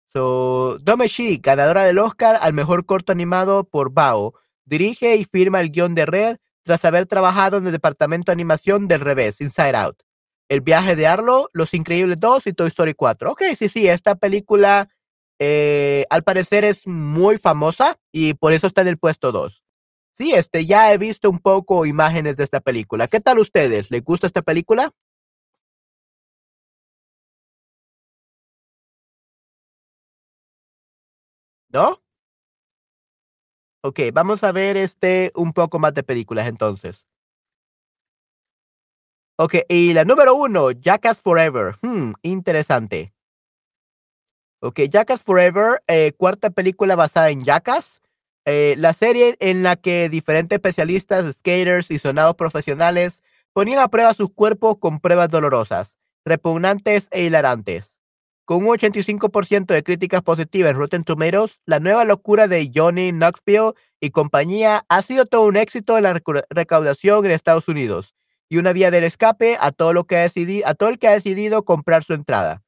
So, 0.07 0.77
Dome 0.81 1.07
Shi, 1.07 1.37
ganadora 1.37 1.83
del 1.83 1.99
Oscar 1.99 2.37
al 2.41 2.53
mejor 2.53 2.85
corto 2.85 3.11
animado 3.11 3.65
por 3.65 3.91
Bao, 3.91 4.33
dirige 4.63 5.15
y 5.15 5.25
firma 5.25 5.59
el 5.59 5.71
guion 5.71 5.95
de 5.95 6.05
Red 6.05 6.37
tras 6.63 6.85
haber 6.85 7.05
trabajado 7.05 7.57
en 7.57 7.65
el 7.65 7.71
departamento 7.71 8.27
de 8.27 8.33
animación 8.33 8.87
del 8.87 9.01
revés, 9.01 9.41
Inside 9.41 9.75
Out. 9.75 10.03
El 10.47 10.61
viaje 10.61 10.95
de 10.95 11.07
Arlo, 11.07 11.49
Los 11.53 11.73
Increíbles 11.73 12.19
2 12.19 12.47
y 12.47 12.53
Toy 12.53 12.67
Story 12.67 12.93
4. 12.93 13.31
Ok, 13.31 13.43
sí, 13.57 13.67
sí, 13.67 13.87
esta 13.87 14.15
película 14.15 14.87
eh, 15.39 16.05
al 16.09 16.23
parecer 16.23 16.63
es 16.63 16.87
muy 16.87 17.37
famosa 17.37 17.97
y 18.11 18.35
por 18.35 18.53
eso 18.53 18.67
está 18.67 18.81
en 18.81 18.87
el 18.87 18.97
puesto 18.97 19.31
2. 19.31 19.63
Sí, 20.13 20.33
este, 20.33 20.65
ya 20.65 20.93
he 20.93 20.97
visto 20.97 21.29
un 21.29 21.39
poco 21.39 21.85
imágenes 21.85 22.37
de 22.37 22.45
esta 22.45 22.61
película. 22.61 23.07
¿Qué 23.07 23.19
tal 23.19 23.37
ustedes? 23.39 23.91
¿Les 23.91 24.03
gusta 24.03 24.27
esta 24.27 24.41
película? 24.41 24.91
¿No? 31.75 31.99
Okey, 33.83 34.11
vamos 34.11 34.43
a 34.43 34.51
ver, 34.53 34.77
este, 34.77 35.31
un 35.35 35.51
poco 35.53 35.77
más 35.77 35.93
de 35.93 36.03
películas 36.03 36.47
entonces. 36.47 37.05
Okey, 39.39 39.63
y 39.67 39.91
la 39.91 40.05
número 40.05 40.33
1, 40.33 40.71
Jackass 40.71 41.19
Forever, 41.19 41.75
mm, 41.81 42.13
interesante. 42.23 43.11
Okey, 44.61 44.89
Jackass 44.89 45.21
Forever, 45.21 45.83
eh, 45.87 46.13
cuarta 46.17 46.49
película 46.49 46.95
basada 46.95 47.29
en 47.29 47.43
Jackass, 47.43 48.01
eh, 48.45 48.75
la 48.77 48.93
serie 48.93 49.35
en 49.39 49.63
la 49.63 49.75
que 49.75 50.07
diferentes 50.09 50.55
especialistas, 50.55 51.25
skaters 51.35 51.91
y 51.91 51.99
sonados 51.99 52.35
profesionales 52.35 53.21
ponían 53.53 53.79
a 53.79 53.89
prueba 53.89 54.13
sus 54.13 54.31
cuerpos 54.31 54.77
con 54.79 54.99
pruebas 54.99 55.29
dolorosas, 55.29 55.97
repugnantes 56.25 57.09
e 57.11 57.23
hilarantes. 57.23 57.94
Con 58.47 58.57
un 58.57 58.67
85% 58.77 59.73
de 59.73 59.81
críticas 59.81 60.21
positivas 60.21 60.69
en 60.71 60.77
Rotten 60.77 61.03
Tomatoes, 61.03 61.59
la 61.65 61.79
nueva 61.79 62.05
locura 62.05 62.47
de 62.47 62.69
Johnny 62.73 63.11
Knoxville 63.11 63.71
y 63.99 64.11
compañía 64.11 64.85
ha 64.87 65.01
sido 65.01 65.25
todo 65.25 65.47
un 65.47 65.57
éxito 65.57 65.97
en 65.97 66.03
la 66.03 66.21
recaudación 66.51 67.25
en 67.25 67.31
Estados 67.31 67.67
Unidos, 67.67 68.13
y 68.47 68.57
una 68.57 68.71
vía 68.71 68.91
del 68.91 69.03
escape 69.03 69.57
a 69.59 69.71
todo 69.71 69.93
lo 69.93 70.03
que 70.05 70.17
ha 70.17 70.21
decidi 70.21 70.61
a 70.63 70.75
todo 70.75 70.89
el 70.89 70.99
que 70.99 71.07
ha 71.07 71.13
decidido 71.13 71.65
comprar 71.65 72.03
su 72.03 72.13
entrada. 72.13 72.61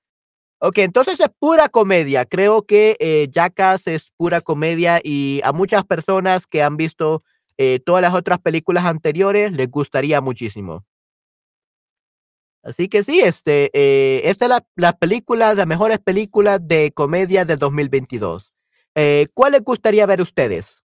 Okey, 0.61 0.85
entonces 0.85 1.19
es 1.19 1.29
pura 1.39 1.69
comedia. 1.69 2.25
Creo 2.25 2.63
que, 2.65 2.97
eh, 2.99 3.27
Jackass 3.31 3.87
es 3.87 4.11
pura 4.17 4.41
comedia, 4.41 5.01
y 5.03 5.41
a 5.43 5.53
muchas 5.53 5.83
personas 5.85 6.47
que 6.47 6.63
han 6.63 6.77
visto, 6.77 7.23
eh, 7.57 7.79
todas 7.85 8.01
las 8.01 8.13
otras 8.15 8.39
películas 8.39 8.85
anteriores 8.85 9.51
les 9.53 9.69
gustaría 9.71 10.21
muchísimo. 10.21 10.85
Así 12.67 12.89
que 12.89 13.01
sí, 13.01 13.21
este, 13.21 13.71
eh, 13.73 14.23
esta 14.25 14.45
es 14.45 14.49
la 14.49 14.67
las 14.75 14.95
películas, 14.95 15.55
las 15.55 15.65
mejores 15.67 15.99
películas 15.99 16.59
de 16.61 16.91
comedia 16.91 17.45
del 17.45 17.59
2022. 17.59 18.53
Eh, 18.93 19.27
¿cuál 19.33 19.53
les 19.53 19.63
gustaría 19.63 20.05
ver 20.05 20.19
ustedes? 20.19 20.83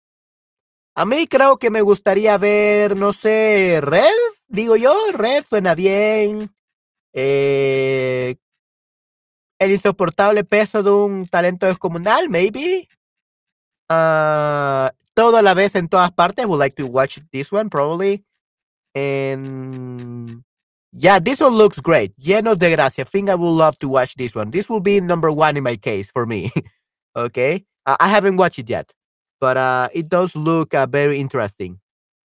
A 0.94 1.04
mí 1.04 1.26
creo 1.26 1.56
que 1.56 1.70
me 1.70 1.82
gustaría 1.82 2.38
ver, 2.38 2.96
no 2.96 3.12
sé, 3.12 3.80
Red, 3.82 4.04
digo 4.46 4.76
yo, 4.76 4.94
Red 5.14 5.44
suena 5.48 5.74
bien. 5.74 6.54
Eh 7.12 8.36
El 9.58 9.72
insoportable 9.72 10.44
peso 10.44 10.84
de 10.84 10.90
un 10.90 11.26
talento 11.26 11.66
descomunal, 11.66 12.28
maybe. 12.28 12.88
Ah, 13.88 14.92
todo 15.14 15.38
a 15.38 15.42
la 15.42 15.54
vez 15.54 15.74
en 15.74 15.88
todas 15.88 16.12
partes, 16.12 16.46
would 16.46 16.60
like 16.60 16.76
to 16.76 16.86
watch 16.86 17.18
this 17.32 17.52
one 17.52 17.68
probably. 17.68 18.24
Yeah, 20.96 21.18
this 21.20 21.40
one 21.40 21.54
looks 21.54 21.80
great. 21.80 22.12
Llenos 22.18 22.58
de 22.58 22.70
gracia. 22.70 23.04
Think 23.04 23.28
I 23.30 23.34
would 23.34 23.50
love 23.56 23.78
to 23.80 23.88
watch 23.88 24.14
this 24.16 24.34
one. 24.34 24.50
This 24.50 24.68
will 24.70 24.80
be 24.80 25.00
number 25.00 25.30
1 25.32 25.56
in 25.56 25.64
my 25.64 25.76
case 25.76 26.10
for 26.12 26.26
me. 26.26 26.50
Okay. 27.16 27.64
I 27.86 27.96
I 28.00 28.08
haven't 28.08 28.36
watched 28.38 28.58
it 28.58 28.68
yet, 28.70 28.92
but, 29.40 29.56
uh, 29.56 29.88
it 29.94 30.08
does 30.08 30.34
look, 30.36 30.74
uh, 30.74 30.86
very 30.86 31.18
interesting. 31.20 31.78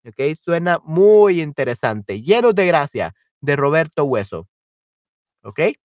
Okay, 0.06 0.36
suena 0.36 0.80
muy 0.84 1.40
interesante. 1.42 2.20
Llenos 2.22 2.54
de 2.54 2.66
gracia, 2.66 3.14
de 3.42 3.56
Roberto 3.56 4.04
Hueso. 4.06 4.48
Okey. 5.44 5.76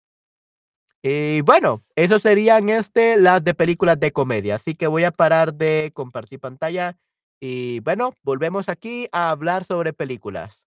Y 1.03 1.41
bueno, 1.41 1.83
eso 1.95 2.19
serían, 2.19 2.69
este, 2.69 3.17
las 3.17 3.43
de 3.43 3.53
películas 3.53 3.99
de 3.99 4.11
comedia. 4.11 4.55
Así 4.55 4.75
que 4.75 4.87
voy 4.87 5.03
a 5.05 5.11
parar 5.11 5.53
de 5.53 5.91
compartir 5.93 6.39
pantalla 6.39 6.97
y 7.39 7.79
bueno, 7.81 8.13
volvemos 8.23 8.67
aquí 8.69 9.07
a 9.13 9.29
hablar 9.29 9.63
sobre 9.63 9.93
películas. 9.93 10.63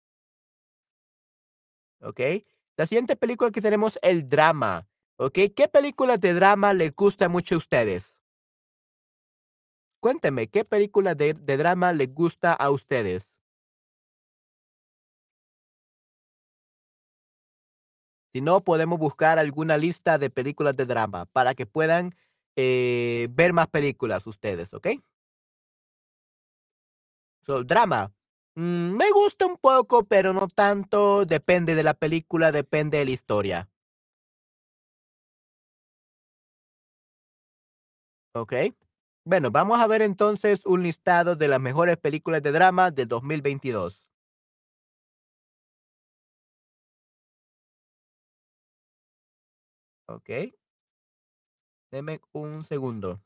Okey. 2.03 2.45
La 2.77 2.87
siguiente 2.87 3.17
película 3.17 3.51
que 3.51 3.61
tenemos, 3.63 3.99
el 4.03 4.29
drama, 4.29 4.87
¿okey? 5.17 5.51
¿Qué 5.51 5.67
películas 5.69 6.21
de 6.21 6.35
drama 6.35 6.75
les 6.75 6.95
gusta 6.95 7.29
mucho 7.29 7.55
a 7.55 7.59
ustedes? 7.59 8.19
Cuénteme, 10.03 10.49
¿qué 10.49 10.65
película 10.65 11.15
de 11.15 11.35
de 11.35 11.57
drama 11.57 11.93
les 11.93 12.13
gusta 12.15 12.53
a 12.53 12.71
ustedes? 12.71 13.33
Si 18.35 18.41
no, 18.41 18.63
podemos 18.65 18.99
buscar 18.99 19.39
alguna 19.39 19.79
lista 19.79 20.19
de 20.19 20.31
películas 20.31 20.77
de 20.77 20.85
drama 20.85 21.27
para 21.27 21.55
que 21.55 21.67
puedan, 21.67 22.15
eh, 22.57 23.29
ver 23.31 23.53
más 23.53 23.69
películas 23.69 24.27
ustedes, 24.27 24.75
¿okey? 24.75 25.03
So, 27.45 27.63
drama, 27.63 28.11
mm, 28.57 28.97
me 28.97 29.11
gusta 29.13 29.47
un 29.47 29.57
poco, 29.57 30.05
pero 30.05 30.33
no 30.33 30.49
tanto, 30.49 31.25
depende 31.27 31.75
de 31.75 31.83
la 31.85 31.95
película, 31.95 32.53
depende 32.53 32.99
de 32.99 33.05
la 33.05 33.11
historia. 33.13 33.69
Okey. 38.35 38.75
Bueno, 39.25 39.51
vamos 39.51 39.81
a 39.81 39.87
ver 39.89 40.03
entonces 40.03 40.65
un 40.65 40.83
listado 40.85 41.35
de 41.35 41.49
las 41.49 41.61
mejores 41.61 41.97
películas 41.97 42.43
de 42.43 42.53
drama 42.53 42.91
de 42.93 43.07
2022. 43.07 44.07
Okey. 50.09 50.53
Deme 51.93 52.21
un 52.33 52.63
segundo. 52.65 53.21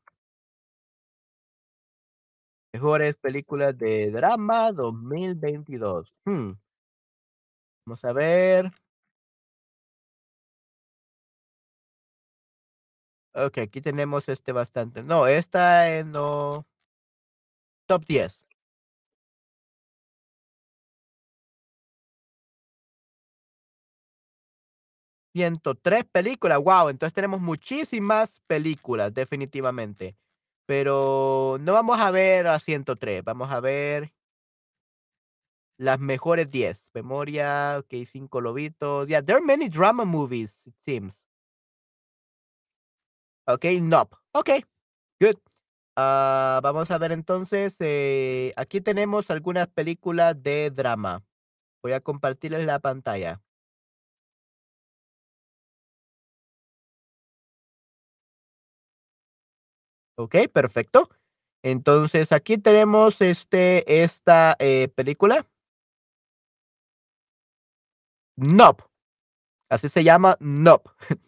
Mejores 2.74 3.16
películas 3.16 3.76
de 3.76 4.12
drama 4.12 4.70
2022, 4.70 6.14
mm. 6.24 6.52
Vamos 7.86 8.04
a 8.04 8.12
ver. 8.12 8.70
Okey, 13.34 13.62
aquí 13.64 13.80
tenemos, 13.80 14.28
este, 14.28 14.50
bastante. 14.52 15.02
No, 15.04 15.26
esta, 15.28 15.88
eh, 15.96 16.04
no 16.04 16.66
Top 17.88 18.04
10. 18.06 18.44
103 25.34 26.04
películas, 26.10 26.58
guau, 26.58 26.88
entonces 26.88 27.12
tenemos 27.14 27.40
muchísimas 27.40 28.40
películas, 28.46 29.14
definitivamente. 29.14 30.16
Pero 30.70 31.56
no 31.60 31.72
vamos 31.72 31.98
a 31.98 32.12
ver 32.12 32.46
a 32.46 32.60
103, 32.60 33.24
vamos 33.24 33.50
a 33.50 33.58
ver 33.58 34.12
las 35.78 35.98
mejores 35.98 36.48
10. 36.50 36.88
Memoria, 36.94 37.78
okey, 37.80 38.06
5 38.06 38.40
lobitos. 38.40 39.08
Yeah, 39.08 39.20
there 39.22 39.38
are 39.38 39.44
many 39.44 39.68
drama 39.68 40.04
movies, 40.04 40.62
it 40.66 40.74
seems. 40.84 41.14
Okey, 43.46 43.80
Nope. 43.80 44.16
Okey, 44.32 44.64
good. 45.20 45.36
Ah, 45.96 46.60
vamos 46.62 46.90
a 46.90 46.98
ver 46.98 47.12
entonces, 47.12 47.76
eh, 47.80 48.52
aquí 48.56 48.80
tenemos 48.80 49.30
algunas 49.30 49.68
películas 49.68 50.40
de 50.42 50.70
drama. 50.70 51.24
Voy 51.82 51.92
a 51.92 52.00
compartirles 52.00 52.66
la 52.66 52.80
pantalla. 52.80 53.42
Okey, 60.20 60.48
perfecto. 60.48 61.08
Entonces, 61.62 62.32
aquí 62.32 62.58
tenemos, 62.58 63.20
este, 63.22 64.02
esta, 64.02 64.54
eh, 64.58 64.88
película. 64.94 65.46
Nope. 68.38 68.84
Así 69.70 69.88
se 69.88 70.04
llama, 70.04 70.36
Nope. 70.40 70.90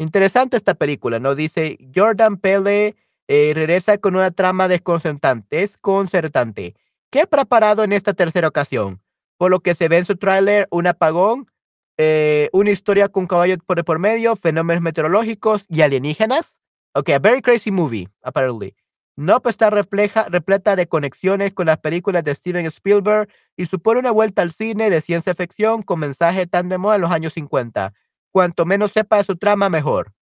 Interesante 0.00 0.56
esta 0.56 0.74
película, 0.74 1.18
¿no? 1.18 1.34
Dice: 1.34 1.76
"Jordan 1.94 2.36
Peele, 2.38 2.96
eh, 3.28 3.52
regresa 3.54 3.98
con 3.98 4.14
una 4.16 4.30
trama 4.30 4.68
desconcertante 4.68 5.56
desconcertante. 5.58 6.74
¿Qué 7.10 7.22
ha 7.22 7.26
preparado 7.26 7.82
en 7.84 7.92
esta 7.92 8.14
tercera 8.14 8.48
ocasión? 8.48 9.02
Por 9.38 9.50
lo 9.50 9.60
que 9.60 9.74
se 9.74 9.88
ve 9.88 9.98
en 9.98 10.04
su 10.04 10.16
tráiler, 10.16 10.68
un 10.70 10.86
apagón, 10.86 11.50
eh, 11.98 12.48
una 12.52 12.70
historia 12.70 13.08
con 13.08 13.26
caballos 13.26 13.58
por 13.66 13.84
por 13.84 13.98
medio, 13.98 14.36
fenómenos 14.36 14.82
meteorológicos 14.82 15.66
y 15.68 15.82
alienígenas. 15.82 16.58
Okey, 16.94 17.14
a 17.14 17.18
very 17.18 17.40
crazy 17.42 17.70
movie, 17.70 18.08
apparently. 18.22 18.74
Nope 19.16 19.50
está 19.50 19.68
refleja 19.70 20.26
repleta 20.30 20.76
de 20.76 20.86
conexiones 20.86 21.52
con 21.52 21.66
las 21.66 21.78
películas 21.78 22.22
de 22.24 22.34
Steven 22.34 22.66
Spielberg 22.66 23.28
y 23.56 23.66
supone 23.66 23.98
una 24.00 24.12
vuelta 24.12 24.42
al 24.42 24.52
cine 24.52 24.90
de 24.90 25.00
ciencia 25.00 25.34
ficción 25.34 25.82
con 25.82 25.98
mensaje 25.98 26.46
tan 26.46 26.68
de 26.68 26.78
moda 26.78 26.94
en 26.96 27.00
los 27.02 27.10
años 27.10 27.32
50. 27.34 27.92
Cuanto 28.32 28.64
menos 28.64 28.92
sepa 28.92 29.16
de 29.18 29.24
su 29.24 29.36
trama, 29.36 29.68
mejor". 29.68 30.12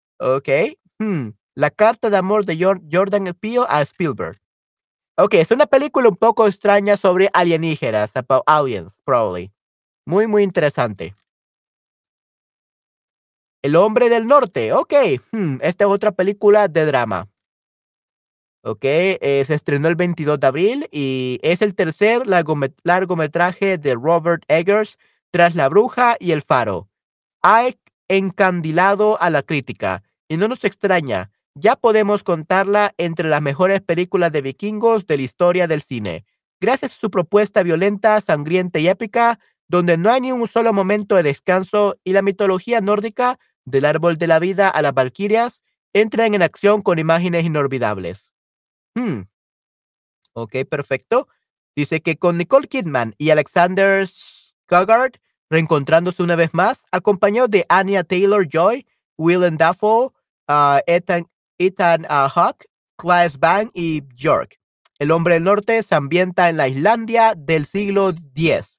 Okey, 0.20 0.78
mm, 1.00 1.30
la 1.56 1.70
carta 1.70 2.10
de 2.10 2.16
amor 2.18 2.44
de 2.46 2.58
Jor 2.62 2.80
Jordan 2.92 3.34
Peele 3.40 3.66
a 3.68 3.82
Spielberg. 3.82 4.38
Okey, 5.18 5.40
es 5.40 5.50
una 5.52 5.66
película 5.66 6.08
un 6.10 6.16
poco 6.16 6.46
extraña 6.48 6.96
sobre 6.96 7.30
alienígenas, 7.34 8.16
about 8.16 8.42
aliens, 8.46 9.02
probably. 9.04 9.52
Muy, 10.06 10.26
muy 10.28 10.44
interesante. 10.44 11.16
El 13.62 13.74
hombre 13.74 14.08
del 14.08 14.26
norte, 14.26 14.72
okey, 14.72 15.20
mm, 15.32 15.56
esta 15.62 15.84
es 15.84 15.90
otra 15.90 16.12
película 16.12 16.68
de 16.68 16.86
drama. 16.86 17.28
Okey, 18.62 19.18
eh, 19.20 19.44
se 19.46 19.54
estrenó 19.54 19.88
el 19.88 19.96
22 19.96 20.38
de 20.38 20.46
abril 20.46 20.88
y 20.92 21.38
es 21.42 21.62
el 21.62 21.74
tercer 21.74 22.26
largome 22.26 22.72
largometraje 22.84 23.78
de 23.78 23.94
Robert 23.94 24.44
Eggers 24.48 24.98
tras 25.30 25.54
La 25.54 25.68
bruja 25.68 26.16
y 26.20 26.32
El 26.32 26.42
faro. 26.42 26.88
Ha 27.42 27.68
encandilado 28.08 29.20
a 29.20 29.30
la 29.30 29.42
crítica 29.42 30.02
y 30.28 30.36
no 30.36 30.48
nos 30.48 30.64
extraña, 30.64 31.30
ya 31.54 31.76
podemos 31.76 32.22
contarla 32.22 32.94
entre 32.98 33.28
las 33.28 33.42
mejores 33.42 33.80
películas 33.80 34.30
de 34.32 34.42
vikingos 34.42 35.06
de 35.06 35.16
la 35.16 35.22
historia 35.22 35.66
del 35.66 35.82
cine. 35.82 36.24
Gracias 36.60 36.92
a 36.92 37.00
su 37.00 37.10
propuesta 37.10 37.62
violenta, 37.62 38.20
sangrienta 38.20 38.78
y 38.78 38.88
épica, 38.88 39.38
donde 39.68 39.96
no 39.96 40.10
hay 40.10 40.20
ni 40.20 40.32
un 40.32 40.48
solo 40.48 40.72
momento 40.72 41.14
de 41.14 41.22
descanso 41.22 41.98
y 42.04 42.12
la 42.12 42.22
mitología 42.22 42.80
nórdica, 42.80 43.38
del 43.64 43.84
árbol 43.84 44.16
de 44.16 44.26
la 44.26 44.38
vida 44.38 44.68
a 44.68 44.82
las 44.82 44.94
valquirias, 44.94 45.62
entran 45.92 46.34
en 46.34 46.42
acción 46.42 46.82
con 46.82 46.98
imágenes 46.98 47.44
inolvidables. 47.44 48.32
Hmm. 48.94 49.22
Ok, 50.32 50.56
perfecto. 50.68 51.28
Dice 51.76 52.00
que 52.00 52.16
con 52.16 52.38
Nicole 52.38 52.66
Kidman 52.66 53.14
y 53.18 53.30
Alexander 53.30 54.06
Skarsgård 54.06 55.20
reencontrándose 55.50 56.22
una 56.22 56.36
vez 56.36 56.52
más, 56.52 56.84
acompañado 56.92 57.48
de 57.48 57.64
Anya 57.68 58.04
Taylor-Joy, 58.04 58.86
Willem 59.16 59.56
Dafoe, 59.56 60.12
uh, 60.48 60.78
Ethan, 60.86 61.26
uh, 62.04 62.28
Hawke, 62.28 62.66
Claes 62.96 63.38
Bang 63.38 63.70
y 63.74 64.00
Björk. 64.00 64.58
El 64.98 65.10
hombre 65.10 65.34
del 65.34 65.44
norte 65.44 65.82
se 65.82 65.94
ambienta 65.94 66.48
en 66.48 66.56
la 66.56 66.68
Islandia 66.68 67.34
del 67.36 67.66
siglo 67.66 68.10
X 68.10 68.77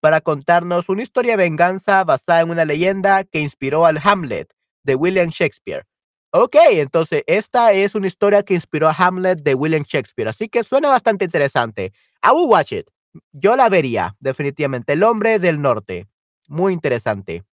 para 0.00 0.20
contarnos 0.20 0.88
una 0.88 1.02
historia 1.02 1.32
de 1.32 1.44
venganza 1.44 2.02
basada 2.04 2.40
en 2.40 2.50
una 2.50 2.64
leyenda 2.64 3.24
que 3.24 3.40
inspiró 3.40 3.86
al 3.86 4.00
Hamlet 4.02 4.52
de 4.82 4.94
William 4.94 5.28
Shakespeare. 5.28 5.86
Ok, 6.32 6.56
entonces 6.72 7.24
esta 7.26 7.72
es 7.72 7.94
una 7.94 8.06
historia 8.06 8.42
que 8.42 8.54
inspiró 8.54 8.88
a 8.88 8.94
Hamlet 8.96 9.40
de 9.42 9.54
William 9.54 9.82
Shakespeare, 9.82 10.28
así 10.28 10.48
que 10.48 10.62
suena 10.62 10.88
bastante 10.88 11.24
interesante. 11.24 11.92
I 12.22 12.30
will 12.32 12.48
watch 12.48 12.72
it. 12.72 12.88
Yo 13.32 13.56
la 13.56 13.68
vería, 13.68 14.16
definitivamente. 14.20 14.92
El 14.92 15.02
hombre 15.02 15.38
del 15.38 15.60
norte. 15.60 16.08
Muy 16.46 16.72
interesante. 16.72 17.44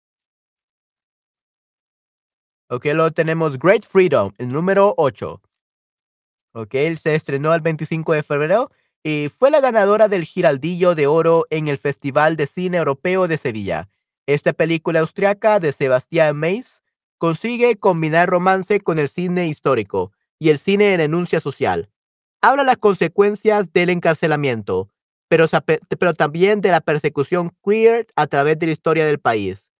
Ok, 2.70 2.84
luego 2.86 3.10
tenemos 3.10 3.58
Great 3.58 3.84
Freedom, 3.84 4.32
el 4.38 4.48
número 4.48 4.94
8. 4.96 5.40
Ok, 6.52 6.74
se 7.00 7.14
estrenó 7.14 7.54
el 7.54 7.60
25 7.60 8.12
de 8.12 8.22
febrero 8.22 8.70
fue 9.38 9.50
la 9.50 9.60
ganadora 9.60 10.08
del 10.08 10.24
Giraldillo 10.24 10.94
de 10.94 11.06
Oro 11.06 11.46
en 11.50 11.68
el 11.68 11.78
Festival 11.78 12.36
de 12.36 12.46
Cine 12.46 12.78
Europeo 12.78 13.26
de 13.26 13.38
Sevilla. 13.38 13.88
Esta 14.26 14.52
película 14.52 15.00
austriaca 15.00 15.60
de 15.60 15.72
Sebastián 15.72 16.36
Mays 16.36 16.82
consigue 17.16 17.76
combinar 17.76 18.28
romance 18.28 18.80
con 18.80 18.98
el 18.98 19.08
cine 19.08 19.48
histórico 19.48 20.12
y 20.38 20.50
el 20.50 20.58
cine 20.58 20.92
en 20.92 20.98
denuncia 20.98 21.40
social. 21.40 21.90
Habla 22.40 22.64
las 22.64 22.76
consecuencias 22.76 23.72
del 23.72 23.90
encarcelamiento, 23.90 24.90
pero, 25.28 25.46
pero 25.98 26.14
también 26.14 26.60
de 26.60 26.70
la 26.70 26.80
persecución 26.80 27.52
queer 27.64 28.06
a 28.16 28.26
través 28.26 28.58
de 28.58 28.66
la 28.66 28.72
historia 28.72 29.06
del 29.06 29.18
país. 29.18 29.72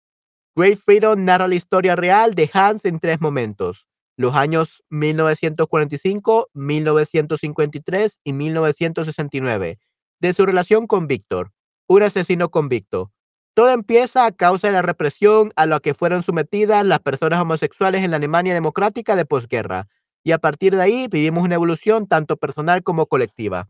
Great 0.57 0.79
Freedom 0.79 1.25
narra 1.25 1.47
la 1.47 1.55
historia 1.55 1.95
real 1.95 2.35
de 2.35 2.51
Hans 2.53 2.85
en 2.85 2.99
tres 2.99 3.21
momentos, 3.21 3.87
los 4.19 4.35
años 4.35 4.83
1945, 4.91 6.49
1953 6.53 8.19
y 8.25 8.33
1969, 8.33 9.79
de 10.21 10.33
su 10.33 10.45
relación 10.45 10.89
con 10.89 11.07
Víctor, 11.07 11.53
un 11.87 12.03
asesino 12.03 12.51
convicto. 12.51 13.13
Todo 13.55 13.71
empieza 13.71 14.27
a 14.27 14.33
causa 14.33 14.67
de 14.67 14.73
la 14.73 14.83
represión 14.83 15.53
a 15.55 15.67
la 15.67 15.79
que 15.79 15.95
fueron 15.95 16.25
sometidas 16.25 16.85
las 16.85 16.99
personas 16.99 17.41
homosexuales 17.41 18.03
en 18.03 18.11
la 18.11 18.17
Alemania 18.17 18.55
democrática 18.55 19.15
de 19.15 19.25
posguerra, 19.25 19.87
y 20.25 20.33
a 20.33 20.39
partir 20.39 20.75
de 20.75 20.83
ahí 20.83 21.07
vivimos 21.09 21.45
una 21.45 21.55
evolución 21.55 22.09
tanto 22.09 22.37
personal 22.37 22.83
como 22.83 23.07
colectiva. 23.07 23.69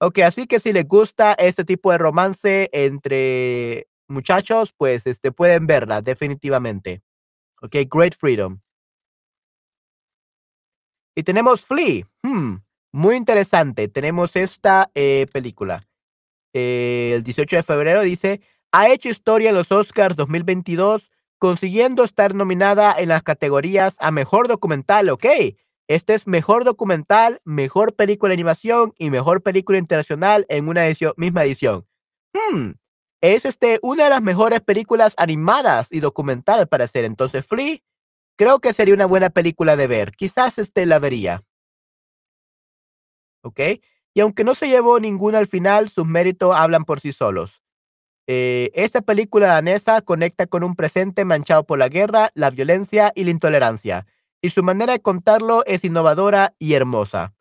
Ok, 0.00 0.18
así 0.18 0.46
que 0.46 0.60
si 0.60 0.74
les 0.74 0.86
gusta 0.86 1.32
este 1.32 1.64
tipo 1.64 1.92
de 1.92 1.98
romance 1.98 2.68
entre 2.72 3.86
muchachos, 4.06 4.74
pues 4.76 5.06
este, 5.06 5.32
pueden 5.32 5.66
verla 5.66 6.02
definitivamente. 6.02 7.00
Ok, 7.62 7.76
Great 7.90 8.14
Freedom. 8.14 8.60
Y 11.14 11.22
tenemos 11.22 11.64
Flea. 11.64 12.06
Hmm, 12.22 12.56
muy 12.92 13.16
interesante. 13.16 13.88
Tenemos 13.88 14.36
esta 14.36 14.90
eh, 14.94 15.26
película. 15.32 15.88
Eh, 16.54 17.12
el 17.14 17.22
18 17.22 17.56
de 17.56 17.62
febrero 17.62 18.02
dice, 18.02 18.40
ha 18.72 18.88
hecho 18.90 19.08
historia 19.08 19.50
en 19.50 19.54
los 19.54 19.70
Oscars 19.72 20.16
2022, 20.16 21.10
consiguiendo 21.38 22.04
estar 22.04 22.34
nominada 22.34 22.94
en 22.98 23.08
las 23.08 23.22
categorías 23.22 23.96
a 24.00 24.10
Mejor 24.10 24.48
Documental. 24.48 25.08
Ok, 25.10 25.26
este 25.88 26.14
es 26.14 26.26
Mejor 26.26 26.64
Documental, 26.64 27.40
Mejor 27.44 27.94
Película 27.94 28.30
de 28.30 28.34
Animación 28.34 28.94
y 28.96 29.10
Mejor 29.10 29.42
Película 29.42 29.78
Internacional 29.78 30.46
en 30.48 30.68
una 30.68 30.82
misma 31.16 31.44
edición. 31.44 31.86
Hmm, 32.32 32.72
es 33.20 33.44
este, 33.44 33.78
una 33.82 34.04
de 34.04 34.10
las 34.10 34.22
mejores 34.22 34.60
películas 34.60 35.14
animadas 35.16 35.88
y 35.92 36.00
documental 36.00 36.60
al 36.60 36.68
parecer. 36.68 37.04
Entonces, 37.04 37.44
Flea, 37.46 37.78
creo 38.36 38.60
que 38.60 38.72
sería 38.72 38.94
una 38.94 39.06
buena 39.06 39.30
película 39.30 39.76
de 39.76 39.86
ver. 39.86 40.12
Quizás 40.12 40.58
este 40.58 40.86
la 40.86 40.98
vería. 40.98 41.42
¿Ok? 43.42 43.60
Y 44.14 44.20
aunque 44.20 44.44
no 44.44 44.54
se 44.54 44.68
llevó 44.68 45.00
ninguna 45.00 45.38
al 45.38 45.46
final, 45.46 45.88
sus 45.88 46.06
méritos 46.06 46.54
hablan 46.54 46.84
por 46.84 47.00
sí 47.00 47.12
solos. 47.12 47.62
Eh, 48.28 48.70
esta 48.74 49.00
película 49.00 49.48
danesa 49.48 50.00
conecta 50.00 50.46
con 50.46 50.62
un 50.62 50.76
presente 50.76 51.24
manchado 51.24 51.64
por 51.64 51.78
la 51.78 51.88
guerra, 51.88 52.30
la 52.34 52.50
violencia 52.50 53.12
y 53.14 53.24
la 53.24 53.30
intolerancia, 53.30 54.06
y 54.40 54.50
su 54.50 54.62
manera 54.62 54.92
de 54.92 55.00
contarlo 55.00 55.64
es 55.66 55.84
innovadora 55.84 56.54
y 56.58 56.74
hermosa. 56.74 57.34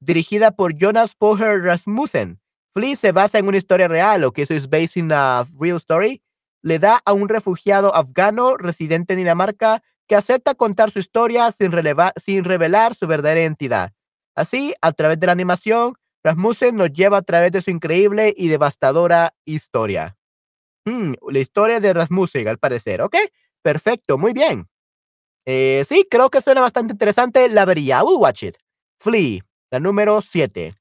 Dirigida 0.00 0.50
por 0.50 0.74
Jonas 0.74 1.14
Poher 1.14 1.62
Rasmussen, 1.62 2.40
Flea 2.74 2.96
se 2.96 3.12
basa 3.12 3.38
en 3.38 3.48
una 3.48 3.56
historia 3.56 3.88
real, 3.88 4.24
o 4.24 4.32
que 4.32 4.42
eso 4.42 4.54
es 4.54 4.68
based 4.68 4.96
in 4.96 5.10
a 5.12 5.44
real 5.58 5.76
story. 5.76 6.22
Le 6.62 6.78
da 6.78 7.00
a 7.04 7.12
un 7.12 7.28
refugiado 7.28 7.94
afgano 7.94 8.56
residente 8.56 9.14
en 9.14 9.18
Dinamarca 9.18 9.82
que 10.10 10.16
acepta 10.16 10.56
contar 10.56 10.90
su 10.90 10.98
historia 10.98 11.48
sin, 11.52 11.70
revelar 11.70 12.96
su 12.96 13.06
verdadera 13.06 13.42
identidad. 13.42 13.92
Así, 14.34 14.74
a 14.82 14.90
través 14.90 15.20
de 15.20 15.26
la 15.26 15.32
animación, 15.32 15.94
Rasmussen 16.24 16.74
nos 16.74 16.92
lleva 16.92 17.18
a 17.18 17.22
través 17.22 17.52
de 17.52 17.62
su 17.62 17.70
increíble 17.70 18.34
y 18.36 18.48
devastadora 18.48 19.36
historia. 19.44 20.18
Hmm, 20.84 21.12
la 21.28 21.38
historia 21.38 21.78
de 21.78 21.92
Rasmussen, 21.92 22.48
al 22.48 22.58
parecer. 22.58 23.02
Ok, 23.02 23.14
perfecto, 23.62 24.18
muy 24.18 24.32
bien. 24.32 24.68
Eh, 25.46 25.84
sí, 25.88 26.04
creo 26.10 26.28
que 26.28 26.40
suena 26.40 26.60
bastante 26.60 26.92
interesante. 26.92 27.48
La 27.48 27.64
vería. 27.64 28.00
I 28.00 28.02
will 28.02 28.18
watch 28.18 28.42
it. 28.42 28.56
Flea, 28.98 29.42
la 29.70 29.78
número 29.78 30.20
7. 30.22 30.74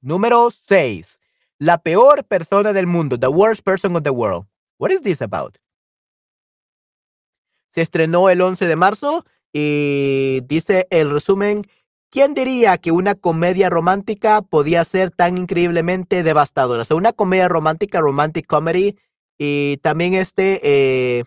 Número 0.00 0.50
6. 0.66 1.20
La 1.60 1.78
peor 1.78 2.24
persona 2.24 2.72
del 2.72 2.88
mundo. 2.88 3.16
The 3.16 3.28
worst 3.28 3.62
person 3.62 3.94
of 3.94 4.02
the 4.02 4.10
world. 4.10 4.48
What 4.78 4.90
is 4.90 5.02
this 5.02 5.22
about? 5.22 5.56
Se 7.68 7.82
estrenó 7.82 8.30
el 8.30 8.40
11 8.40 8.66
de 8.66 8.76
marzo 8.76 9.24
y 9.52 10.40
dice 10.46 10.86
el 10.90 11.10
resumen. 11.10 11.64
¿Quién 12.10 12.32
diría 12.32 12.78
que 12.78 12.90
una 12.90 13.14
comedia 13.14 13.68
romántica 13.68 14.40
podía 14.40 14.82
ser 14.84 15.10
tan 15.10 15.36
increíblemente 15.36 16.22
devastadora? 16.22 16.84
O 16.88 16.96
una 16.96 17.12
comedia 17.12 17.48
romántica, 17.48 18.00
romantic 18.00 18.46
comedy, 18.46 18.96
y 19.38 19.76
también 19.82 20.14
este 20.14 20.60
eh, 20.62 21.24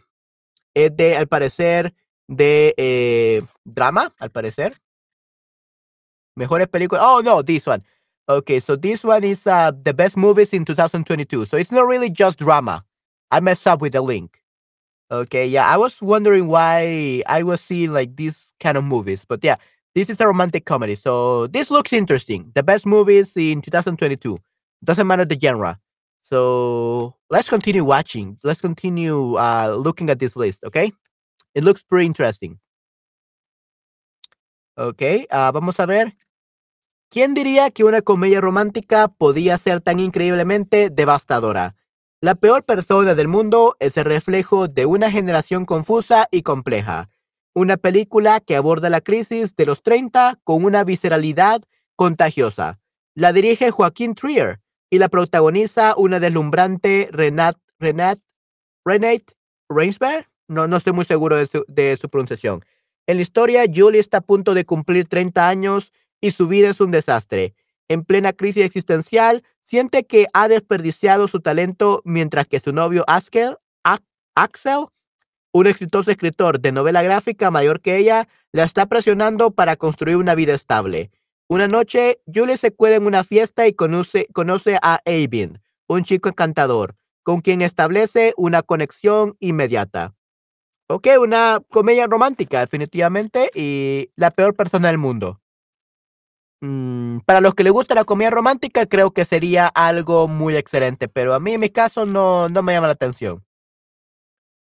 es 0.74 0.96
de, 0.98 1.16
al 1.18 1.28
parecer, 1.28 1.94
de 2.28 2.74
eh, 2.78 3.44
drama, 3.64 4.12
al 4.20 4.32
parecer. 4.32 4.82
Mejores 6.36 6.68
películas. 6.68 7.04
Oh, 7.06 7.22
no, 7.22 7.44
this 7.44 7.68
one. 7.68 7.84
Okay, 8.28 8.60
so 8.60 8.76
this 8.78 9.04
one 9.04 9.24
is 9.24 9.46
uh, 9.46 9.72
the 9.84 9.94
best 9.94 10.18
movies 10.18 10.54
in 10.54 10.66
2022. 10.66 11.46
So 11.46 11.58
it's 11.58 11.72
not 11.72 11.86
really 11.86 12.10
just 12.10 12.40
drama. 12.40 12.86
I 13.30 13.40
messed 13.40 13.68
up 13.68 13.82
with 13.82 13.94
the 13.94 14.02
link. 14.02 14.41
Okay, 15.12 15.46
yeah, 15.46 15.68
I 15.68 15.76
was 15.76 16.02
wondering 16.02 16.48
why 16.48 17.22
I 17.28 17.44
was 17.44 17.60
seeing 17.60 17.92
like 17.92 18.16
these 18.16 18.54
kind 18.62 18.78
of 18.78 18.86
movies, 18.86 19.26
but 19.28 19.44
yeah, 19.44 19.58
this 19.94 20.10
is 20.10 20.22
a 20.22 20.28
romantic 20.28 20.66
comedy. 20.66 20.96
So 20.96 21.48
this 21.48 21.70
looks 21.70 21.92
interesting. 21.92 22.50
The 22.56 22.64
best 22.64 22.86
movies 22.86 23.36
in 23.36 23.62
2022. 23.62 24.38
Doesn't 24.84 25.06
matter 25.06 25.26
the 25.26 25.38
genre. 25.38 25.78
So 26.24 27.16
let's 27.30 27.50
continue 27.50 27.84
watching. 27.84 28.38
Let's 28.44 28.62
continue 28.62 29.36
uh, 29.36 29.76
looking 29.78 30.10
at 30.10 30.20
this 30.20 30.38
list, 30.38 30.64
okay? 30.64 30.94
It 31.56 31.66
looks 31.66 31.84
pretty 31.84 32.06
interesting. 32.06 32.58
Okay, 34.78 35.28
uh, 35.30 35.52
vamos 35.52 35.80
a 35.82 35.86
ver 35.86 36.14
¿Quién 37.12 37.34
diría 37.34 37.72
que 37.72 37.84
una 37.84 38.02
comedia 38.02 38.40
romántica 38.40 39.10
podía 39.10 39.58
ser 39.58 39.82
tan 39.82 40.00
increíblemente 40.00 40.90
devastadora? 40.90 41.76
La 42.24 42.36
peor 42.36 42.64
persona 42.64 43.16
del 43.16 43.28
mundo 43.28 43.76
es 43.80 43.98
el 43.98 44.06
reflejo 44.06 44.68
de 44.68 44.86
una 44.86 45.10
generación 45.10 45.66
confusa 45.66 46.28
y 46.30 46.44
compleja. 46.44 47.10
Una 47.56 47.78
película 47.78 48.40
que 48.42 48.56
aborda 48.56 48.92
la 48.92 49.02
crisis 49.02 49.56
de 49.56 49.66
los 49.66 49.82
30 49.82 50.40
con 50.44 50.64
una 50.64 50.84
visceralidad 50.84 51.64
contagiosa. 51.96 52.80
La 53.16 53.34
dirige 53.34 53.72
Joaquín 53.72 54.14
Trier 54.14 54.60
y 54.92 55.00
la 55.00 55.10
protagoniza 55.10 55.96
una 55.98 56.20
deslumbrante 56.20 57.10
Renat, 57.12 57.58
Renat, 57.80 58.20
Renate 58.86 59.34
Reinsberg. 59.68 60.30
No, 60.48 60.68
no 60.68 60.78
estoy 60.78 60.94
muy 60.94 61.06
seguro 61.06 61.38
de 61.38 61.48
su, 61.48 61.66
de 61.68 61.98
su 61.98 62.08
pronunciación. 62.08 62.64
En 63.08 63.18
la 63.18 63.24
historia, 63.24 63.64
Julie 63.66 64.00
está 64.00 64.18
a 64.18 64.22
punto 64.22 64.54
de 64.54 64.64
cumplir 64.64 65.08
30 65.08 65.48
años 65.48 65.92
y 66.22 66.30
su 66.30 66.48
vida 66.48 66.70
es 66.70 66.82
un 66.82 66.92
desastre. 66.92 67.56
En 67.92 68.06
plena 68.06 68.32
crisis 68.32 68.64
existencial, 68.64 69.44
siente 69.64 70.06
que 70.06 70.28
ha 70.32 70.48
desperdiciado 70.48 71.28
su 71.28 71.42
talento 71.42 72.02
mientras 72.06 72.48
que 72.48 72.62
su 72.62 72.72
novio 72.72 73.04
Axel, 73.06 73.58
Axel 74.34 74.86
Un 75.52 75.68
exitoso 75.68 76.10
escritor 76.10 76.62
de 76.62 76.72
novela 76.72 77.02
gráfica 77.02 77.52
mayor 77.52 77.82
que 77.82 77.98
ella 77.98 78.30
la 78.54 78.64
está 78.64 78.86
presionando 78.86 79.52
para 79.52 79.76
construir 79.76 80.16
una 80.16 80.36
vida 80.36 80.54
estable. 80.54 81.12
Una 81.50 81.68
noche, 81.68 82.22
Julie 82.34 82.56
se 82.56 82.72
cuela 82.72 82.96
en 82.96 83.06
una 83.06 83.26
fiesta 83.26 83.68
y 83.68 83.74
conoce, 83.74 84.26
conoce 84.32 84.78
a 84.82 85.02
Avin, 85.06 85.60
un 85.90 86.06
chico 86.06 86.30
encantador, 86.30 86.96
con 87.24 87.42
quien 87.42 87.62
establece 87.62 88.34
una 88.38 88.62
conexión 88.62 89.36
inmediata. 89.42 90.16
Ok, 90.88 91.10
una 91.20 91.62
comedia 91.70 92.08
romántica, 92.08 92.62
definitivamente, 92.62 93.52
y 93.54 94.12
la 94.16 94.32
peor 94.32 94.56
persona 94.56 94.88
del 94.88 94.98
mundo. 94.98 95.42
Mm, 96.62 97.20
para 97.26 97.42
los 97.42 97.56
que 97.56 97.64
les 97.64 97.74
gusta 97.74 97.96
la 97.96 98.06
comedia 98.06 98.30
romántica, 98.30 98.86
creo 98.86 99.12
que 99.12 99.26
sería 99.26 99.68
algo 99.68 100.28
muy 100.28 100.56
excelente, 100.56 101.08
pero 101.08 101.34
a 101.34 101.40
mí 101.40 101.54
en 101.54 101.60
mi 101.60 101.70
caso 101.70 102.06
no, 102.06 102.50
no 102.50 102.62
me 102.62 102.74
llama 102.74 102.88
la 102.88 102.94
atención. 102.94 103.44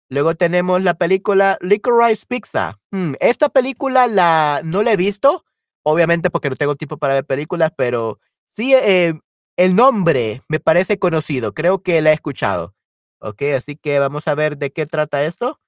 Luego 0.09 0.35
tenemos 0.35 0.81
la 0.83 0.93
película 0.93 1.57
Licorice 1.61 2.25
Pizza. 2.27 2.79
Hmm, 2.91 3.13
esta 3.19 3.49
película 3.49 4.07
la, 4.07 4.61
no 4.63 4.83
la 4.83 4.93
he 4.93 4.97
visto, 4.97 5.45
obviamente 5.83 6.29
porque 6.29 6.49
no 6.49 6.55
tengo 6.55 6.75
tiempo 6.75 6.97
para 6.97 7.15
ver 7.15 7.25
películas, 7.25 7.71
pero 7.75 8.19
sí 8.47 8.73
eh, 8.73 9.19
el 9.57 9.75
nombre 9.75 10.41
me 10.49 10.59
parece 10.59 10.99
conocido, 10.99 11.53
creo 11.53 11.81
que 11.83 12.01
la 12.01 12.11
he 12.11 12.13
escuchado. 12.13 12.73
Ok, 13.19 13.41
así 13.55 13.75
que 13.75 13.99
vamos 13.99 14.27
a 14.27 14.35
ver 14.35 14.57
de 14.57 14.71
qué 14.71 14.85
trata 14.85 15.23
esto. 15.25 15.59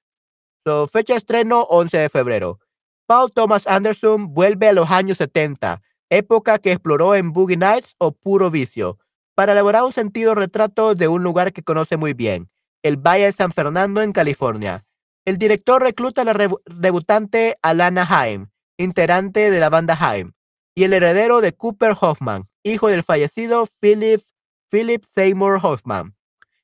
So, 0.64 0.86
fecha 0.86 1.14
de 1.14 1.18
estreno 1.18 1.62
11 1.62 1.96
de 1.98 2.08
febrero. 2.10 2.60
Paul 3.06 3.32
Thomas 3.32 3.66
Anderson 3.66 4.32
vuelve 4.34 4.68
a 4.68 4.72
los 4.72 4.90
años 4.90 5.18
70, 5.18 5.82
época 6.10 6.58
que 6.58 6.72
exploró 6.72 7.14
en 7.14 7.32
Boogie 7.32 7.56
Nights 7.56 7.94
o 7.98 8.12
Puro 8.12 8.50
Vicio, 8.50 8.98
para 9.34 9.52
elaborar 9.52 9.84
un 9.84 9.92
sentido 9.92 10.34
retrato 10.34 10.94
de 10.94 11.08
un 11.08 11.22
lugar 11.22 11.52
que 11.52 11.62
conoce 11.62 11.96
muy 11.96 12.12
bien 12.12 12.50
el 12.82 12.96
Valle 12.96 13.26
de 13.26 13.32
San 13.32 13.52
Fernando 13.52 14.02
en 14.02 14.12
California. 14.12 14.84
El 15.24 15.36
director 15.36 15.82
recluta 15.82 16.22
a 16.22 16.24
la 16.24 16.50
debutante 16.66 17.54
Alana 17.62 18.06
Haim, 18.08 18.48
integrante 18.78 19.50
de 19.50 19.60
la 19.60 19.68
banda 19.68 19.96
Haim, 20.00 20.32
y 20.74 20.84
el 20.84 20.94
heredero 20.94 21.40
de 21.40 21.52
Cooper 21.52 21.94
Hoffman, 22.00 22.48
hijo 22.62 22.88
del 22.88 23.02
fallecido 23.02 23.68
Philip, 23.80 24.22
Philip 24.70 25.04
Seymour 25.04 25.58
Hoffman. 25.62 26.16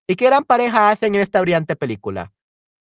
¿Y 0.06 0.16
qué 0.16 0.26
gran 0.26 0.44
pareja 0.44 0.90
hacen 0.90 1.14
en 1.14 1.20
esta 1.20 1.40
brillante 1.40 1.76
película? 1.76 2.32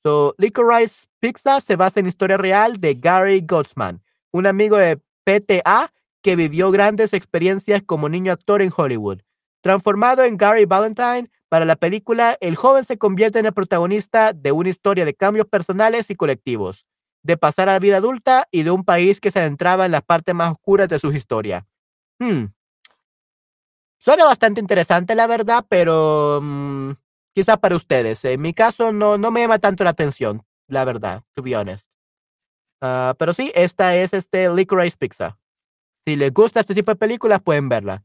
So, 0.03 0.35
Licorice 0.37 1.07
Pizza 1.19 1.59
se 1.59 1.75
basa 1.75 1.99
en 1.99 2.07
historia 2.07 2.37
real 2.37 2.79
de 2.79 2.93
Gary 2.93 3.41
Gottsman, 3.41 4.01
un 4.31 4.47
amigo 4.47 4.77
de 4.77 5.01
PTA 5.23 5.91
que 6.25 6.35
vivió 6.35 6.71
grandes 6.71 7.13
experiencias 7.13 7.83
como 7.83 8.09
niño 8.09 8.33
actor 8.33 8.63
en 8.63 8.73
Hollywood. 8.75 9.21
Transformado 9.61 10.23
en 10.23 10.37
Gary 10.37 10.65
Valentine, 10.65 11.29
para 11.49 11.65
la 11.65 11.75
película, 11.75 12.35
el 12.41 12.55
joven 12.55 12.83
se 12.83 12.97
convierte 12.97 13.37
en 13.37 13.45
el 13.45 13.53
protagonista 13.53 14.33
de 14.33 14.51
una 14.51 14.69
historia 14.69 15.05
de 15.05 15.13
cambios 15.13 15.45
personales 15.45 16.09
y 16.09 16.15
colectivos, 16.15 16.87
de 17.21 17.37
pasar 17.37 17.69
a 17.69 17.73
la 17.73 17.79
vida 17.79 17.97
adulta 17.97 18.47
y 18.49 18.63
de 18.63 18.71
un 18.71 18.83
país 18.83 19.19
que 19.21 19.29
se 19.29 19.37
adentraba 19.37 19.85
en 19.85 19.91
las 19.91 20.01
partes 20.01 20.33
más 20.33 20.49
oscuras 20.51 20.89
de 20.89 20.97
su 20.97 21.11
historia. 21.11 21.67
Hmm. 22.17 22.45
Suena 23.99 24.25
bastante 24.25 24.59
interesante, 24.59 25.13
la 25.13 25.27
verdad, 25.27 25.63
pero 25.69 26.39
mm, 26.41 26.93
quizá 27.35 27.57
para 27.57 27.75
ustedes. 27.75 28.25
En 28.25 28.41
mi 28.41 28.55
caso, 28.55 28.91
no, 28.91 29.19
no 29.19 29.29
me 29.29 29.41
llama 29.41 29.59
tanto 29.59 29.83
la 29.83 29.91
atención, 29.91 30.41
la 30.67 30.85
verdad, 30.85 31.21
to 31.35 31.43
be 31.43 31.55
honest. 31.55 31.91
Ah, 32.81 33.13
pero 33.19 33.31
sí, 33.31 33.51
esta 33.53 33.95
es 33.95 34.15
este 34.15 34.51
Licorice 34.51 34.97
Pizza. 34.97 35.37
Si 36.05 36.15
les 36.15 36.31
gusta 36.31 36.59
este 36.59 36.75
tipo 36.75 36.91
de 36.91 36.97
películas, 36.97 37.41
pueden 37.41 37.67
verla. 37.67 38.03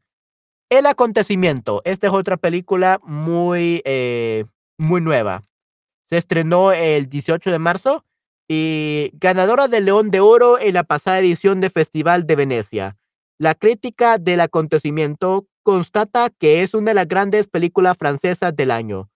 El 0.70 0.86
acontecimiento. 0.86 1.82
Esta 1.84 2.06
es 2.06 2.12
otra 2.12 2.36
película 2.36 3.00
muy, 3.02 3.82
eh, 3.84 4.44
muy 4.78 5.00
nueva. 5.00 5.44
Se 6.08 6.16
estrenó 6.16 6.72
el 6.72 7.08
18 7.08 7.50
de 7.50 7.58
marzo 7.58 8.04
y 8.48 9.10
ganadora 9.14 9.68
del 9.68 9.84
León 9.84 10.10
de 10.10 10.20
Oro 10.20 10.58
en 10.58 10.74
la 10.74 10.84
pasada 10.84 11.18
edición 11.18 11.60
del 11.60 11.70
Festival 11.70 12.26
de 12.26 12.36
Venecia. 12.36 12.96
La 13.38 13.54
crítica 13.54 14.18
del 14.18 14.40
acontecimiento 14.40 15.46
constata 15.62 16.30
que 16.30 16.62
es 16.62 16.74
una 16.74 16.90
de 16.90 16.94
las 16.94 17.08
grandes 17.08 17.46
películas 17.46 17.96
francesas 17.96 18.56
del 18.56 18.70
año. 18.70 19.10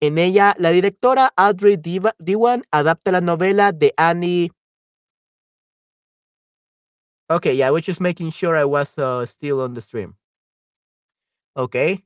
En 0.00 0.18
ella, 0.18 0.54
la 0.58 0.70
directora 0.70 1.32
Audrey 1.36 1.78
Diwan 2.18 2.64
adapta 2.70 3.12
la 3.12 3.20
novela 3.20 3.72
de 3.72 3.94
Annie. 3.96 4.50
Okay, 7.28 7.56
yeah, 7.56 7.68
I 7.68 7.70
was 7.72 7.84
just 7.84 8.00
making 8.00 8.30
sure 8.30 8.56
I 8.56 8.64
was 8.64 8.96
uh, 8.98 9.26
still 9.26 9.60
on 9.60 9.74
the 9.74 9.80
stream. 9.80 10.16
Ok. 11.54 12.04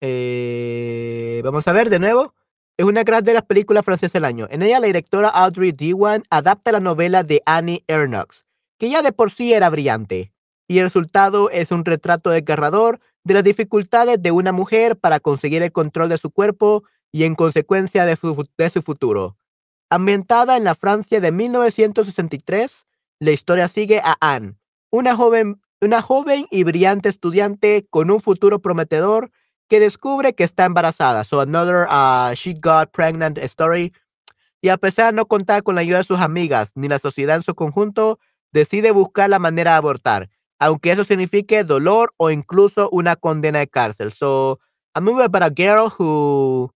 Eh, 0.00 1.40
vamos 1.42 1.66
a 1.66 1.72
ver 1.72 1.88
de 1.88 1.98
nuevo. 1.98 2.34
Es 2.76 2.84
una 2.84 3.02
de 3.02 3.34
las 3.34 3.44
películas 3.44 3.84
francesas 3.84 4.12
del 4.12 4.24
año. 4.24 4.46
En 4.50 4.62
ella, 4.62 4.78
la 4.78 4.86
directora 4.86 5.28
Audrey 5.28 5.72
Diwan 5.72 6.22
adapta 6.30 6.72
la 6.72 6.80
novela 6.80 7.24
de 7.24 7.42
Annie 7.46 7.84
Ernaux, 7.88 8.44
que 8.78 8.90
ya 8.90 9.02
de 9.02 9.12
por 9.12 9.30
sí 9.30 9.52
era 9.52 9.70
brillante. 9.70 10.32
Y 10.68 10.78
el 10.78 10.84
resultado 10.84 11.50
es 11.50 11.72
un 11.72 11.84
retrato 11.84 12.30
desgarrador 12.30 13.00
de 13.24 13.34
las 13.34 13.44
dificultades 13.44 14.22
de 14.22 14.30
una 14.30 14.52
mujer 14.52 14.96
para 14.96 15.18
conseguir 15.18 15.62
el 15.62 15.72
control 15.72 16.10
de 16.10 16.18
su 16.18 16.30
cuerpo 16.30 16.84
y, 17.10 17.24
en 17.24 17.34
consecuencia, 17.34 18.04
de 18.04 18.14
su, 18.14 18.46
de 18.56 18.70
su 18.70 18.82
futuro. 18.82 19.36
Ambientada 19.90 20.56
en 20.56 20.64
la 20.64 20.74
Francia 20.74 21.20
de 21.20 21.32
1963, 21.32 22.86
la 23.20 23.32
historia 23.32 23.68
sigue 23.68 24.00
a 24.04 24.16
Anne, 24.20 24.56
una 24.90 25.16
joven 25.16 25.60
una 25.80 26.02
joven 26.02 26.46
y 26.50 26.64
brillante 26.64 27.08
estudiante 27.08 27.86
con 27.88 28.10
un 28.10 28.20
futuro 28.20 28.60
prometedor 28.60 29.30
que 29.68 29.80
descubre 29.80 30.34
que 30.34 30.44
está 30.44 30.64
embarazada. 30.64 31.24
So 31.24 31.40
another 31.40 31.86
uh, 31.88 32.34
she 32.34 32.54
got 32.54 32.90
pregnant 32.90 33.38
story. 33.38 33.92
Y 34.60 34.70
a 34.70 34.76
pesar 34.76 35.06
de 35.06 35.12
no 35.12 35.26
contar 35.26 35.62
con 35.62 35.76
la 35.76 35.82
ayuda 35.82 35.98
de 35.98 36.04
sus 36.04 36.18
amigas 36.18 36.72
ni 36.74 36.88
la 36.88 36.98
sociedad 36.98 37.36
en 37.36 37.42
su 37.42 37.54
conjunto, 37.54 38.18
decide 38.50 38.90
buscar 38.90 39.30
la 39.30 39.38
manera 39.38 39.72
de 39.72 39.76
abortar, 39.76 40.30
aunque 40.58 40.90
eso 40.90 41.04
signifique 41.04 41.62
dolor 41.62 42.12
o 42.16 42.30
incluso 42.30 42.88
una 42.90 43.14
condena 43.14 43.60
de 43.60 43.68
cárcel. 43.68 44.12
So 44.12 44.58
a 44.94 45.00
movie 45.00 45.22
about 45.22 45.42
a 45.44 45.50
girl 45.50 45.92
who 45.96 46.72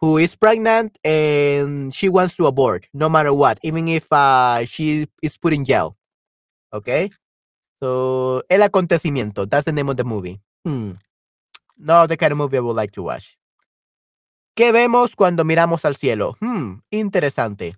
who 0.00 0.18
is 0.18 0.36
pregnant 0.36 0.98
and 1.04 1.92
she 1.92 2.08
wants 2.08 2.36
to 2.36 2.46
abort 2.46 2.86
no 2.92 3.08
matter 3.08 3.32
what, 3.32 3.58
even 3.62 3.88
if 3.88 4.06
uh, 4.12 4.64
she 4.64 5.08
is 5.22 5.36
put 5.36 5.52
in 5.52 5.64
jail. 5.64 5.96
Okay. 6.72 7.10
So, 7.80 8.44
el 8.48 8.62
acontecimiento. 8.62 9.48
That's 9.48 9.64
the 9.64 9.72
name 9.72 9.88
of 9.88 9.96
the 9.96 10.04
movie. 10.04 10.40
Hmm. 10.64 10.92
No, 11.76 12.06
the 12.06 12.16
kind 12.16 12.32
of 12.32 12.38
movie 12.38 12.56
I 12.56 12.60
would 12.60 12.76
like 12.76 12.92
to 12.92 13.02
watch. 13.02 13.38
¿Qué 14.56 14.72
vemos 14.72 15.14
cuando 15.14 15.44
miramos 15.44 15.84
al 15.84 15.94
cielo? 15.94 16.36
Hmm, 16.40 16.80
interesante. 16.90 17.76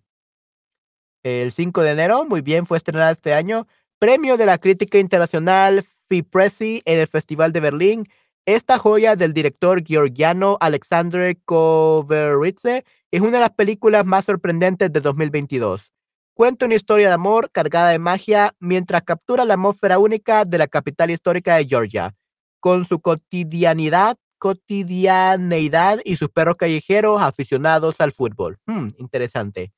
El 1.23 1.53
5 1.53 1.83
de 1.83 1.91
enero, 1.91 2.25
muy 2.25 2.41
bien, 2.41 2.67
fue 2.67 2.79
estrenada 2.79 3.11
este 3.11 3.35
año. 3.35 3.67
Premio 3.99 4.39
de 4.39 4.47
la 4.47 4.57
crítica 4.57 4.99
internacional 4.99 5.85
FIPRESI 6.09 6.81
en 6.87 7.01
el 7.01 7.07
Festival 7.07 7.53
de 7.53 7.61
Berlín. 7.61 8.09
Esta 8.53 8.81
joya 8.81 9.15
del 9.15 9.33
director 9.33 9.81
georgiano 9.87 10.59
Alexander 10.61 11.39
Koveritze 11.45 12.85
es 13.13 13.21
una 13.21 13.35
de 13.35 13.39
las 13.39 13.51
películas 13.51 14.05
más 14.05 14.25
sorprendentes 14.25 14.93
de 14.93 15.01
2022. 15.01 15.93
Cuenta 16.35 16.67
una 16.67 16.75
historia 16.75 17.07
de 17.07 17.15
amor 17.15 17.53
cargada 17.53 17.91
de 17.91 18.01
magia 18.01 18.53
mientras 18.59 19.03
captura 19.03 19.45
la 19.45 19.55
atmósfera 19.55 20.01
única 20.01 20.45
de 20.45 20.59
la 20.59 20.67
capital 20.67 21.13
histórica 21.13 21.55
de 21.55 21.67
Georgia, 21.67 22.13
con 22.59 22.85
su 22.87 22.99
cotidianidad, 22.99 24.17
cotidianeidad 24.39 26.01
y 26.05 26.17
sus 26.17 26.29
perros 26.29 26.57
callejeros 26.57 27.23
aficionados 27.23 28.01
al 28.01 28.11
fútbol. 28.11 28.59
Hmm, 28.67 28.89
interesante. 28.99 29.73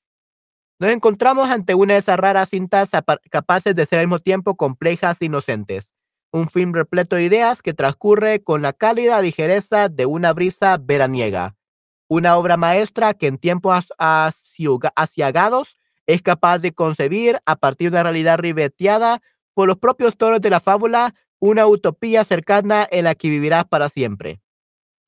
Nos 0.78 0.92
encontramos 0.92 1.50
ante 1.50 1.74
una 1.74 1.92
de 1.92 1.98
esas 1.98 2.18
raras 2.18 2.48
cintas 2.48 2.88
capaces 3.30 3.74
de 3.74 3.84
ser 3.84 3.98
al 3.98 4.06
mismo 4.06 4.18
tiempo 4.18 4.56
complejas 4.56 5.18
e 5.20 5.26
inocentes. 5.26 5.92
Un 6.32 6.48
film 6.48 6.72
repleto 6.72 7.16
de 7.16 7.24
ideas 7.24 7.62
que 7.62 7.74
transcurre 7.74 8.42
con 8.42 8.62
la 8.62 8.72
cálida 8.72 9.22
ligereza 9.22 9.88
de 9.88 10.06
una 10.06 10.32
brisa 10.32 10.78
veraniega. 10.78 11.54
Una 12.08 12.36
obra 12.36 12.56
maestra 12.56 13.14
que 13.14 13.26
en 13.28 13.38
tiempos 13.38 13.92
asiagados 13.98 15.76
es 16.06 16.22
capaz 16.22 16.58
de 16.58 16.72
concebir 16.72 17.38
a 17.46 17.56
partir 17.56 17.90
de 17.90 17.96
una 17.96 18.02
realidad 18.04 18.38
ribeteada 18.38 19.20
por 19.54 19.68
los 19.68 19.78
propios 19.78 20.16
tonos 20.16 20.40
de 20.40 20.50
la 20.50 20.60
fábula 20.60 21.14
una 21.38 21.66
utopía 21.66 22.24
cercana 22.24 22.86
en 22.90 23.04
la 23.04 23.14
que 23.14 23.28
vivirás 23.28 23.64
para 23.64 23.88
siempre. 23.88 24.40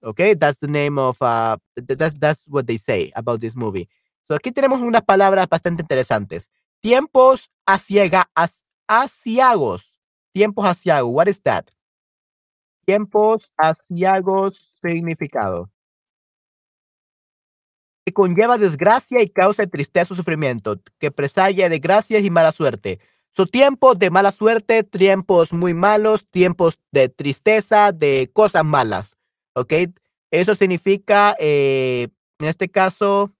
Okay, 0.02 0.34
that's 0.34 0.58
the 0.58 0.68
name 0.68 1.00
of 1.00 1.16
uh, 1.22 1.56
that's 1.76 2.18
that's 2.18 2.44
what 2.48 2.66
they 2.66 2.76
say 2.76 3.10
about 3.14 3.40
this 3.40 3.54
movie. 3.54 3.88
So 4.26 4.34
aquí 4.34 4.52
tenemos 4.52 4.80
unas 4.80 5.02
palabras 5.02 5.48
bastante 5.48 5.82
interesantes. 5.82 6.50
Tiempos 6.80 7.50
asiaga, 7.64 8.28
asiagos. 8.86 9.93
Tiempos 10.34 10.66
asiagos. 10.66 11.12
What 11.14 11.28
is 11.28 11.40
that? 11.42 11.66
Tiempos 12.84 13.50
asiagos 13.56 14.74
significado 14.82 15.70
que 18.04 18.12
conlleva 18.12 18.58
desgracia 18.58 19.22
y 19.22 19.28
causa 19.28 19.66
tristeza 19.66 20.12
o 20.12 20.16
sufrimiento, 20.16 20.78
que 20.98 21.10
presagia 21.10 21.68
de 21.68 21.78
gracias 21.78 22.22
y 22.22 22.30
mala 22.30 22.52
suerte. 22.52 23.00
Son 23.34 23.46
tiempos 23.48 23.98
de 23.98 24.10
mala 24.10 24.30
suerte, 24.30 24.84
tiempos 24.84 25.52
muy 25.52 25.74
malos, 25.74 26.26
tiempos 26.30 26.78
de 26.92 27.08
tristeza, 27.08 27.92
de 27.92 28.30
cosas 28.32 28.64
malas. 28.64 29.16
¿Ok? 29.54 29.72
Eso 30.30 30.54
significa, 30.54 31.34
eh, 31.38 32.08
en 32.38 32.48
este 32.48 32.68
caso, 32.68 33.32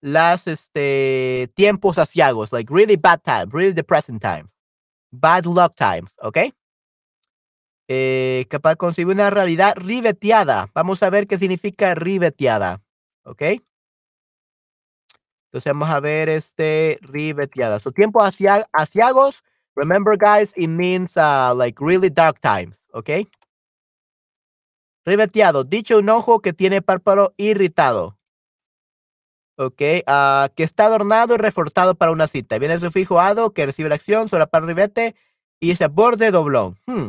las 0.00 0.46
este, 0.46 1.50
tiempos 1.54 1.98
asiagos, 1.98 2.52
like 2.52 2.72
really 2.72 2.96
bad 2.96 3.20
times, 3.22 3.52
really 3.52 3.72
depressing 3.72 4.18
times, 4.18 4.56
bad 5.10 5.44
luck 5.44 5.74
times, 5.76 6.16
¿ok? 6.22 6.38
Eh, 7.88 8.46
capaz 8.50 8.70
de 8.70 8.76
concebir 8.76 9.14
una 9.14 9.30
realidad 9.30 9.74
ribeteada. 9.76 10.68
Vamos 10.74 11.02
a 11.02 11.10
ver 11.10 11.26
qué 11.26 11.38
significa 11.38 11.94
ribeteada, 11.94 12.82
¿ok? 13.24 13.42
Entonces 15.46 15.72
vamos 15.72 15.88
a 15.88 16.00
ver 16.00 16.28
este 16.28 16.98
ribeteada. 17.00 17.78
Su 17.78 17.90
tiempos 17.92 18.22
asiagos, 18.72 19.42
remember 19.74 20.18
guys, 20.18 20.52
it 20.56 20.68
means 20.68 21.16
uh, 21.16 21.54
like 21.56 21.82
really 21.82 22.10
dark 22.10 22.38
times, 22.40 22.84
¿ok? 22.92 23.10
Ribeteado, 25.06 25.64
dicho 25.64 25.98
un 25.98 26.10
ojo 26.10 26.40
que 26.40 26.52
tiene 26.52 26.82
párpado 26.82 27.32
irritado. 27.38 28.17
Ok, 29.60 29.82
uh, 30.06 30.54
que 30.54 30.62
está 30.62 30.84
adornado 30.84 31.34
y 31.34 31.38
reforzado 31.38 31.96
para 31.96 32.12
una 32.12 32.28
cita. 32.28 32.58
Viene 32.58 32.74
el 32.74 32.80
sufijo 32.80 33.18
ado 33.18 33.52
que 33.52 33.66
recibe 33.66 33.88
la 33.88 33.96
acción, 33.96 34.28
para 34.28 34.66
ribete 34.66 35.16
y 35.58 35.72
ese 35.72 35.88
borde 35.88 36.30
doblón. 36.30 36.78
Hmm. 36.86 37.08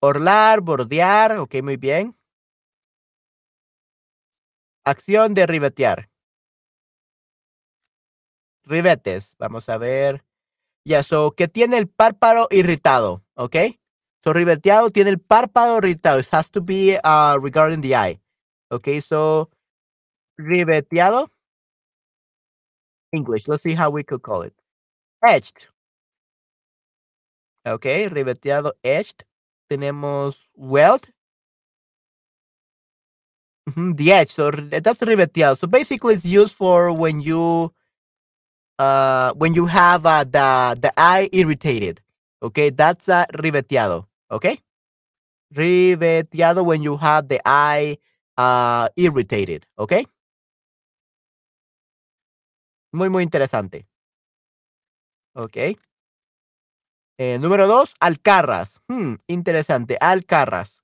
Orlar, 0.00 0.60
bordear, 0.60 1.38
ok, 1.38 1.62
muy 1.62 1.76
bien. 1.76 2.16
Acción 4.84 5.34
de 5.34 5.46
ribetear. 5.46 6.10
Ribetes, 8.64 9.36
vamos 9.38 9.68
a 9.68 9.78
ver. 9.78 10.24
Ya, 10.84 11.04
so, 11.04 11.30
que 11.30 11.46
tiene 11.46 11.78
el 11.78 11.88
párpado 11.88 12.48
irritado, 12.50 13.24
ok. 13.34 13.56
So, 14.24 14.32
ribeteado 14.32 14.90
tiene 14.90 15.10
el 15.10 15.20
párpado 15.20 15.78
irritado. 15.78 16.18
It 16.18 16.26
has 16.32 16.50
to 16.50 16.60
be 16.60 16.98
uh, 17.04 17.38
regarding 17.40 17.82
the 17.82 17.94
eye. 17.94 18.20
Ok, 18.70 18.88
so, 19.00 19.50
ribeteado. 20.40 21.28
English. 23.12 23.48
Let's 23.48 23.62
see 23.62 23.74
how 23.74 23.90
we 23.90 24.02
could 24.04 24.22
call 24.22 24.42
it. 24.42 24.54
Etched. 25.26 25.68
Okay, 27.66 28.08
ribeteado, 28.08 28.72
etched. 28.84 29.24
Tenemos 29.70 30.36
weld. 30.56 31.08
The 33.76 34.12
edge. 34.12 34.30
So 34.30 34.50
that's 34.50 35.00
ribeteado. 35.00 35.58
So 35.58 35.66
basically, 35.66 36.14
it's 36.14 36.24
used 36.24 36.54
for 36.56 36.92
when 36.92 37.20
you 37.20 37.72
uh 38.78 39.32
when 39.34 39.54
you 39.54 39.66
have 39.66 40.06
uh, 40.06 40.24
the 40.24 40.78
the 40.80 40.92
eye 40.96 41.28
irritated. 41.32 42.00
Okay, 42.42 42.70
that's 42.70 43.08
uh, 43.08 43.26
ribeteado. 43.34 44.06
Okay, 44.30 44.60
ribeteado 45.54 46.64
when 46.64 46.82
you 46.82 46.96
have 46.98 47.28
the 47.28 47.40
eye 47.46 47.98
uh 48.38 48.88
irritated. 48.96 49.66
Okay. 49.78 50.06
Muy, 52.92 53.10
muy 53.10 53.22
interesante. 53.22 53.86
Ok. 55.34 55.56
Eh, 57.18 57.38
número 57.40 57.66
dos, 57.66 57.94
Alcarras. 58.00 58.80
Hmm, 58.88 59.14
interesante. 59.26 59.96
Alcarras. 60.00 60.82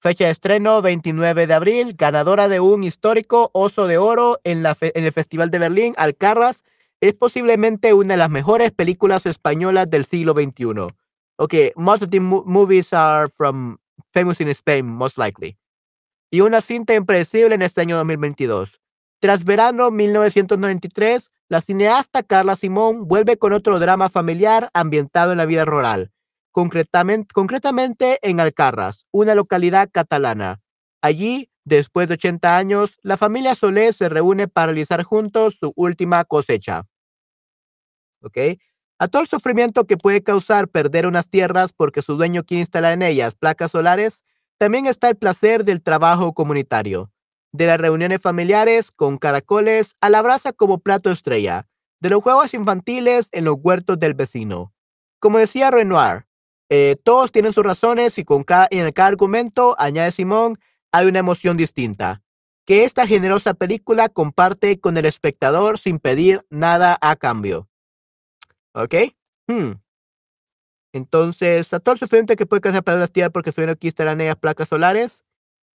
Fecha 0.00 0.24
de 0.24 0.30
estreno 0.30 0.82
29 0.82 1.46
de 1.46 1.54
abril. 1.54 1.94
Ganadora 1.96 2.48
de 2.48 2.60
un 2.60 2.84
histórico 2.84 3.50
Oso 3.52 3.86
de 3.86 3.98
Oro 3.98 4.40
en, 4.44 4.62
la 4.62 4.76
en 4.80 5.04
el 5.04 5.12
Festival 5.12 5.50
de 5.50 5.58
Berlín. 5.58 5.94
Alcarras 5.96 6.64
es 7.00 7.14
posiblemente 7.14 7.92
una 7.92 8.14
de 8.14 8.18
las 8.18 8.30
mejores 8.30 8.70
películas 8.72 9.26
españolas 9.26 9.90
del 9.90 10.04
siglo 10.04 10.32
XXI. 10.32 10.94
Ok, 11.38 11.54
most 11.76 12.02
of 12.02 12.10
the 12.10 12.20
movies 12.20 12.92
are 12.92 13.28
from 13.28 13.78
famous 14.12 14.40
in 14.40 14.48
Spain, 14.48 14.86
most 14.86 15.18
likely. 15.18 15.58
Y 16.30 16.40
una 16.40 16.60
cinta 16.60 16.94
impredecible 16.94 17.54
en 17.54 17.62
este 17.62 17.82
año 17.82 17.96
2022. 17.96 18.80
Tras 19.20 19.44
verano 19.44 19.90
1993, 19.90 21.30
la 21.48 21.60
cineasta 21.60 22.22
Carla 22.24 22.56
Simón 22.56 23.06
vuelve 23.06 23.36
con 23.36 23.52
otro 23.52 23.78
drama 23.78 24.08
familiar 24.08 24.68
ambientado 24.74 25.32
en 25.32 25.38
la 25.38 25.46
vida 25.46 25.64
rural, 25.64 26.10
concretamente, 26.50 28.18
en 28.22 28.40
Alcarras, 28.40 29.06
una 29.12 29.34
localidad 29.34 29.88
catalana. 29.92 30.60
Allí, 31.02 31.50
después 31.64 32.08
de 32.08 32.14
80 32.14 32.56
años, 32.56 32.98
la 33.02 33.16
familia 33.16 33.54
Solé 33.54 33.92
se 33.92 34.08
reúne 34.08 34.48
para 34.48 34.66
realizar 34.66 35.04
juntos 35.04 35.56
su 35.60 35.72
última 35.76 36.24
cosecha. 36.24 36.86
¿Ok? 38.22 38.38
A 38.98 39.06
todo 39.06 39.22
el 39.22 39.28
sufrimiento 39.28 39.84
que 39.84 39.96
puede 39.96 40.22
causar 40.22 40.68
perder 40.68 41.06
unas 41.06 41.28
tierras 41.28 41.72
porque 41.72 42.02
su 42.02 42.16
dueño 42.16 42.42
quiere 42.44 42.60
instalar 42.60 42.94
en 42.94 43.02
ellas 43.02 43.34
placas 43.36 43.70
solares, 43.70 44.24
también 44.58 44.86
está 44.86 45.08
el 45.08 45.16
placer 45.16 45.64
del 45.64 45.82
trabajo 45.82 46.32
comunitario 46.32 47.12
de 47.56 47.66
las 47.66 47.78
reuniones 47.78 48.20
familiares 48.20 48.90
con 48.90 49.18
caracoles 49.18 49.96
a 50.00 50.10
la 50.10 50.22
brasa 50.22 50.52
como 50.52 50.78
plato 50.78 51.10
estrella, 51.10 51.66
de 52.00 52.10
los 52.10 52.22
juegos 52.22 52.54
infantiles 52.54 53.28
en 53.32 53.44
los 53.44 53.56
huertos 53.58 53.98
del 53.98 54.14
vecino. 54.14 54.72
Como 55.18 55.38
decía 55.38 55.70
Renoir, 55.70 56.26
eh, 56.68 56.96
todos 57.02 57.32
tienen 57.32 57.52
sus 57.52 57.64
razones 57.64 58.18
y 58.18 58.24
con 58.24 58.42
cada, 58.42 58.68
en 58.70 58.90
cada 58.92 59.08
argumento, 59.08 59.76
añade 59.78 60.12
Simón, 60.12 60.58
hay 60.92 61.06
una 61.06 61.20
emoción 61.20 61.56
distinta, 61.56 62.22
que 62.64 62.84
esta 62.84 63.06
generosa 63.06 63.54
película 63.54 64.08
comparte 64.08 64.80
con 64.80 64.96
el 64.96 65.06
espectador 65.06 65.78
sin 65.78 65.98
pedir 65.98 66.40
nada 66.50 66.98
a 67.00 67.16
cambio. 67.16 67.68
¿Ok? 68.74 68.94
Hmm. 69.46 69.72
Entonces, 70.92 71.72
a 71.74 71.80
todo 71.80 71.92
el 71.92 71.98
sufrimiento 71.98 72.36
que 72.36 72.46
puede 72.46 72.62
causar 72.62 72.82
para 72.82 72.96
una 72.96 73.06
tierras 73.06 73.32
porque 73.32 73.50
estuvieron 73.50 73.74
aquí 73.74 73.88
estarán 73.88 74.18
placas 74.40 74.68
solares, 74.68 75.25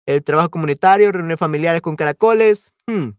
el 0.05 0.23
trabajo 0.23 0.49
comunitario, 0.49 1.11
reuniones 1.11 1.39
familiares 1.39 1.81
con 1.81 1.95
caracoles. 1.95 2.71
Hmm. 2.87 3.11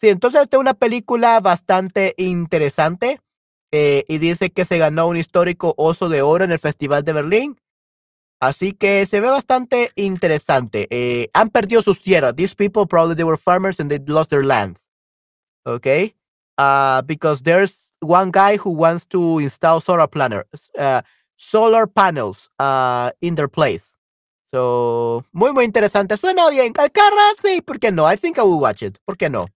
Sí, 0.00 0.08
entonces 0.08 0.42
esta 0.42 0.56
es 0.56 0.60
una 0.60 0.74
película 0.74 1.40
bastante 1.40 2.14
interesante 2.16 3.20
eh, 3.72 4.04
y 4.08 4.18
dice 4.18 4.50
que 4.50 4.64
se 4.64 4.78
ganó 4.78 5.08
un 5.08 5.16
histórico 5.16 5.74
oso 5.76 6.08
de 6.08 6.22
oro 6.22 6.44
en 6.44 6.52
el 6.52 6.58
Festival 6.58 7.04
de 7.04 7.12
Berlín. 7.12 7.60
Así 8.40 8.72
que 8.72 9.04
se 9.06 9.20
ve 9.20 9.28
bastante 9.28 9.90
interesante. 9.96 10.86
Eh, 10.90 11.28
han 11.34 11.50
perdido 11.50 11.82
sus 11.82 12.00
tierras. 12.00 12.36
These 12.36 12.54
people 12.54 12.86
probably 12.86 13.16
they 13.16 13.24
were 13.24 13.36
farmers 13.36 13.80
and 13.80 13.90
they 13.90 13.98
lost 14.06 14.30
their 14.30 14.44
lands. 14.44 14.88
Okay? 15.66 16.14
Uh, 16.56 17.02
because 17.02 17.42
there's 17.42 17.88
one 18.00 18.30
guy 18.30 18.56
who 18.56 18.70
wants 18.70 19.04
to 19.06 19.40
install 19.40 19.80
solar 19.80 20.06
planners, 20.06 20.44
uh, 20.78 21.02
solar 21.36 21.86
panels 21.86 22.48
uh, 22.60 23.10
in 23.20 23.34
their 23.34 23.48
place. 23.48 23.94
So, 24.50 25.26
muy, 25.32 25.52
muy 25.52 25.64
interesante. 25.64 26.16
Suena 26.16 26.48
bien. 26.48 26.72
Carra, 26.72 27.22
sí, 27.42 27.60
¿por 27.60 27.78
qué 27.78 27.92
no? 27.92 28.10
I 28.10 28.16
think 28.16 28.38
I 28.38 28.40
will 28.40 28.60
watch 28.60 28.82
it. 28.82 28.98
¿Por 29.04 29.16
qué 29.16 29.28
no? 29.28 29.46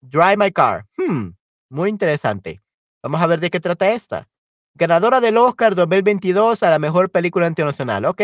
Drive 0.00 0.36
My 0.36 0.52
Car. 0.52 0.86
Hmm, 0.96 1.30
muy 1.68 1.90
interesante. 1.90 2.60
Vamos 3.02 3.20
a 3.20 3.26
ver 3.26 3.40
de 3.40 3.50
qué 3.50 3.58
trata 3.58 3.90
esta. 3.90 4.28
Ganadora 4.74 5.20
del 5.20 5.36
Oscar 5.36 5.74
2022 5.74 6.62
a 6.62 6.70
la 6.70 6.78
mejor 6.78 7.10
película 7.10 7.46
internacional, 7.46 8.04
¿ok? 8.04 8.22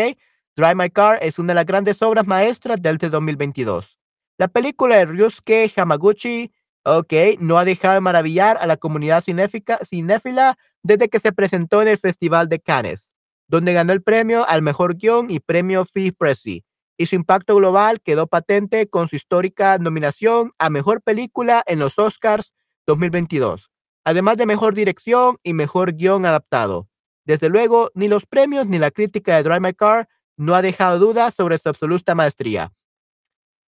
Drive 0.55 0.75
My 0.75 0.89
Car 0.89 1.19
es 1.21 1.39
una 1.39 1.51
de 1.51 1.55
las 1.55 1.65
grandes 1.65 2.01
obras 2.01 2.25
maestras 2.25 2.81
del 2.81 2.97
2022. 2.97 3.97
La 4.37 4.47
película 4.47 4.97
de 4.97 5.05
Ryusuke 5.07 5.71
Hamaguchi, 5.75 6.51
ok, 6.83 7.13
no 7.39 7.57
ha 7.57 7.65
dejado 7.65 7.95
de 7.95 8.01
maravillar 8.01 8.57
a 8.61 8.67
la 8.67 8.77
comunidad 8.77 9.23
cinéfila 9.23 10.57
desde 10.83 11.09
que 11.09 11.19
se 11.19 11.33
presentó 11.33 11.81
en 11.81 11.87
el 11.89 11.97
Festival 11.97 12.47
de 12.49 12.59
Cannes 12.59 13.12
donde 13.53 13.73
ganó 13.73 13.93
el 13.93 14.01
premio 14.01 14.49
al 14.49 14.63
mejor 14.63 14.95
guion 14.95 15.29
y 15.29 15.39
premio 15.39 15.85
Fee 15.85 16.11
Pressy. 16.11 16.65
Y 16.97 17.05
su 17.05 17.13
impacto 17.13 17.55
global 17.55 18.01
quedó 18.01 18.25
patente 18.25 18.89
con 18.89 19.07
su 19.07 19.15
histórica 19.15 19.77
nominación 19.77 20.53
a 20.57 20.71
mejor 20.71 21.03
película 21.03 21.61
en 21.67 21.77
los 21.77 21.99
Oscars 21.99 22.55
2022, 22.87 23.69
además 24.05 24.37
de 24.37 24.47
mejor 24.47 24.73
dirección 24.73 25.37
y 25.43 25.53
mejor 25.53 25.93
guion 25.93 26.25
adaptado. 26.25 26.89
Desde 27.25 27.47
luego, 27.47 27.91
ni 27.93 28.07
los 28.07 28.25
premios 28.25 28.65
ni 28.65 28.79
la 28.79 28.89
crítica 28.89 29.35
de 29.35 29.43
Drive 29.43 29.59
My 29.59 29.73
Car 29.75 30.09
no 30.35 30.55
ha 30.55 30.63
dejado 30.63 30.97
dudas 30.97 31.35
sobre 31.35 31.59
su 31.59 31.69
absoluta 31.69 32.15
maestría. 32.15 32.73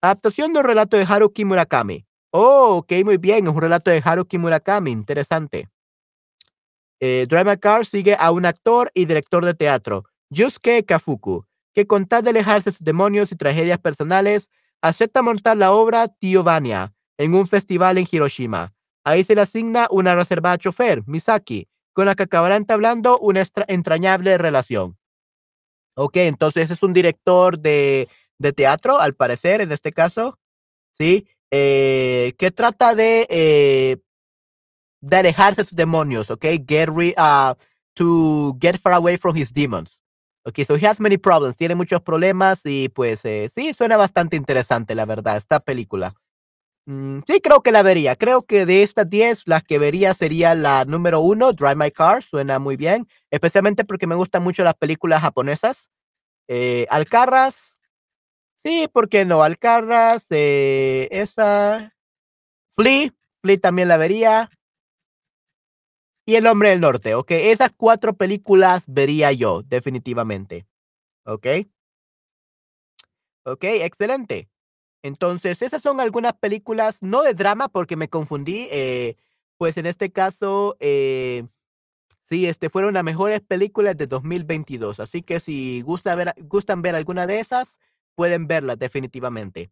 Adaptación 0.01 0.53
de 0.53 0.59
un 0.59 0.65
relato 0.65 0.95
de 0.95 1.03
Haruki 1.03 1.43
Murakami. 1.43 2.05
Oh, 2.31 2.77
ok, 2.77 2.93
muy 3.03 3.17
bien, 3.17 3.47
es 3.47 3.53
un 3.53 3.61
relato 3.61 3.91
de 3.91 4.01
Haruki 4.01 4.38
Murakami, 4.38 4.91
interesante. 4.91 5.72
Eh, 7.05 7.25
Drive 7.27 7.59
Car 7.59 7.85
sigue 7.85 8.15
a 8.17 8.31
un 8.31 8.45
actor 8.45 8.89
y 8.93 9.03
director 9.03 9.43
de 9.43 9.53
teatro, 9.53 10.05
Yusuke 10.29 10.85
Kafuku, 10.85 11.45
que 11.73 11.85
con 11.85 12.05
tal 12.05 12.23
de 12.23 12.29
alejarse 12.29 12.69
de 12.69 12.77
sus 12.77 12.85
demonios 12.85 13.29
y 13.33 13.35
tragedias 13.35 13.77
personales, 13.77 14.49
acepta 14.81 15.21
montar 15.21 15.57
la 15.57 15.73
obra 15.73 16.07
Tío 16.07 16.43
Vania 16.43 16.93
en 17.17 17.33
un 17.33 17.45
festival 17.45 17.97
en 17.97 18.07
Hiroshima. 18.09 18.73
Ahí 19.03 19.25
se 19.25 19.35
le 19.35 19.41
asigna 19.41 19.87
una 19.91 20.15
reservada 20.15 20.57
chofer, 20.57 21.03
Misaki, 21.05 21.67
con 21.91 22.05
la 22.05 22.15
que 22.15 22.23
acabará 22.23 22.55
entablando 22.55 23.19
una 23.19 23.43
entrañable 23.67 24.37
relación. 24.37 24.97
Ok, 25.95 26.15
entonces 26.15 26.71
es 26.71 26.83
un 26.83 26.93
director 26.93 27.59
de, 27.59 28.07
teatro, 28.55 29.01
al 29.01 29.13
parecer, 29.13 29.59
en 29.59 29.73
este 29.73 29.91
caso, 29.91 30.39
¿sí? 30.97 31.27
Eh, 31.51 32.31
que 32.37 32.51
trata 32.51 32.95
de 32.95 33.27
eh, 33.29 33.97
de 35.03 35.17
alejarse 35.17 35.61
de 35.61 35.67
sus 35.67 35.75
demonios, 35.75 36.29
¿ok? 36.31 36.45
Get 36.65 36.89
re, 36.89 37.13
uh, 37.17 37.53
to 37.93 38.57
get 38.59 38.77
far 38.79 38.93
away 38.93 39.17
from 39.17 39.35
his 39.35 39.51
demons. 39.51 40.01
Ok, 40.45 40.59
so 40.65 40.75
he 40.75 40.87
has 40.87 40.99
many 40.99 41.17
problems, 41.17 41.57
tiene 41.57 41.75
muchos 41.75 42.01
problemas 42.01 42.61
y 42.65 42.89
pues 42.89 43.23
eh, 43.25 43.49
sí, 43.53 43.73
suena 43.73 43.97
bastante 43.97 44.35
interesante, 44.35 44.95
la 44.95 45.05
verdad, 45.05 45.37
esta 45.37 45.59
película. 45.59 46.13
Mm, 46.85 47.19
sí, 47.27 47.39
creo 47.41 47.61
que 47.61 47.71
la 47.71 47.81
vería. 47.81 48.15
Creo 48.15 48.43
que 48.43 48.65
de 48.65 48.83
estas 48.83 49.09
10, 49.09 49.43
las 49.47 49.63
que 49.63 49.79
vería 49.79 50.13
sería 50.13 50.53
la 50.55 50.85
número 50.85 51.21
uno, 51.21 51.53
Drive 51.53 51.75
My 51.75 51.91
Car, 51.91 52.23
suena 52.23 52.59
muy 52.59 52.75
bien, 52.77 53.07
especialmente 53.31 53.85
porque 53.85 54.07
me 54.07 54.15
gustan 54.15 54.43
mucho 54.43 54.63
las 54.63 54.75
películas 54.75 55.21
japonesas. 55.21 55.89
Eh, 56.49 56.87
Alcarraz, 56.89 57.77
sí, 58.63 58.89
¿por 58.91 59.09
qué 59.09 59.25
no? 59.25 59.43
Alcarraz, 59.43 60.27
eh, 60.29 61.07
esa, 61.11 61.93
Flea, 62.75 63.09
Flea 63.41 63.57
también 63.59 63.87
la 63.89 63.97
vería. 63.97 64.49
Y 66.28 66.36
El 66.36 66.47
Hombre 66.47 66.69
del 66.69 66.80
Norte, 66.80 67.15
okey, 67.15 67.49
esas 67.49 67.71
4 67.76 68.15
películas 68.15 68.86
vería 68.88 69.34
yo, 69.34 69.61
definitivamente, 69.63 70.65
¿okey? 71.26 71.69
Okey, 73.45 73.82
excelente. 73.82 74.49
Entonces, 75.03 75.61
esas 75.63 75.82
son 75.82 76.01
algunas 76.01 76.34
películas, 76.34 77.03
no 77.03 77.24
de 77.24 77.34
drama, 77.36 77.69
porque 77.69 77.95
me 77.97 78.09
confundí, 78.09 78.67
eh, 78.71 79.17
pues, 79.57 79.78
en 79.78 79.86
este 79.88 80.11
caso, 80.11 80.78
eh, 80.82 81.45
sí, 82.26 82.47
este, 82.47 82.69
fueron 82.69 82.95
las 82.95 83.03
mejores 83.03 83.41
películas 83.41 83.97
de 83.97 84.07
2022, 84.07 84.99
así 85.01 85.24
que 85.24 85.39
si 85.41 85.82
gustan 85.84 86.82
ver 86.84 86.95
alguna 86.95 87.28
de 87.28 87.39
esas, 87.41 87.80
pueden 88.15 88.47
verlas 88.47 88.80
definitivamente. 88.80 89.71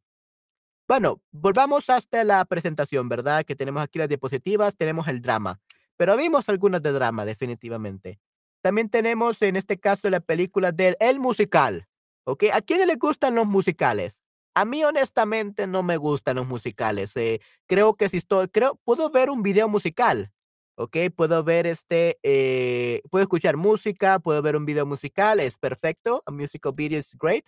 Bueno, 0.88 1.22
volvamos 1.32 1.90
hasta 1.90 2.24
la 2.26 2.46
presentación, 2.46 3.10
¿verdad? 3.10 3.46
Que 3.46 3.56
tenemos 3.56 3.82
aquí 3.84 4.00
las 4.00 4.10
diapositivas, 4.10 4.76
tenemos 4.78 5.08
el 5.08 5.22
drama, 5.22 5.60
pero 6.02 6.18
vimos 6.18 6.50
algunas 6.50 6.82
de 6.82 6.94
drama, 6.94 7.26
definitivamente. 7.26 8.20
También 8.64 8.90
tenemos, 8.90 9.40
en 9.44 9.56
este 9.56 9.80
caso, 9.80 10.10
la 10.10 10.20
película 10.20 10.72
del 10.72 10.98
El 11.00 11.20
Musical, 11.20 11.88
¿okey? 12.24 12.50
¿A 12.50 12.62
quiénes 12.62 12.88
les 12.88 12.98
gustan 12.98 13.36
los 13.36 13.46
musicales? 13.46 14.24
A 14.56 14.66
mí, 14.66 14.84
honestamente, 14.84 15.68
no 15.68 15.84
me 15.84 15.98
gustan 15.98 16.38
los 16.38 16.48
musicales, 16.48 17.16
eh, 17.18 17.40
creo 17.68 17.94
que 17.94 18.10
si 18.10 18.18
estoy 18.18 18.48
creo 18.48 18.80
puedo 18.84 19.12
ver 19.12 19.30
un 19.30 19.44
video 19.44 19.70
musical, 19.70 20.32
¿okey? 20.76 21.12
Puedo 21.12 21.44
ver, 21.44 21.68
este, 21.68 22.18
eh, 22.24 23.04
puedo 23.12 23.22
escuchar 23.22 23.56
música, 23.56 24.18
puedo 24.18 24.42
ver 24.42 24.56
un 24.56 24.66
video 24.66 24.88
musical, 24.88 25.40
es 25.40 25.60
perfecto, 25.60 26.24
a 26.26 26.32
musical 26.32 26.74
video 26.76 26.98
is 26.98 27.16
great, 27.16 27.46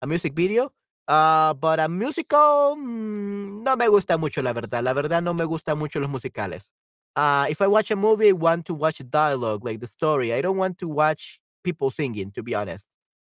a 0.00 0.06
music 0.06 0.34
video, 0.34 0.74
ah, 1.06 1.54
but 1.60 1.80
a 1.80 1.88
musical, 1.88 2.76
mm, 2.76 3.62
no 3.62 3.76
me 3.76 3.88
gusta 3.88 4.16
mucho, 4.16 4.42
la 4.42 4.52
verdad, 4.52 4.82
la 4.82 4.92
verdad 4.92 5.22
no 5.22 5.34
me 5.34 5.44
gustan 5.44 5.78
mucho 5.78 6.00
los 6.00 6.10
musicales. 6.10 6.72
Ah, 7.16 7.46
if 7.48 7.62
I 7.62 7.66
watch 7.66 7.90
a 7.90 7.96
movie, 7.96 8.28
I 8.28 8.32
want 8.32 8.66
to 8.66 8.74
watch 8.74 9.00
dialogue, 9.08 9.64
like 9.64 9.80
the 9.80 9.86
story, 9.86 10.32
I 10.34 10.40
don't 10.42 10.56
want 10.58 10.78
to 10.78 10.88
watch 10.88 11.40
people 11.64 11.90
singing, 11.90 12.30
to 12.32 12.42
be 12.42 12.54
honest. 12.54 12.86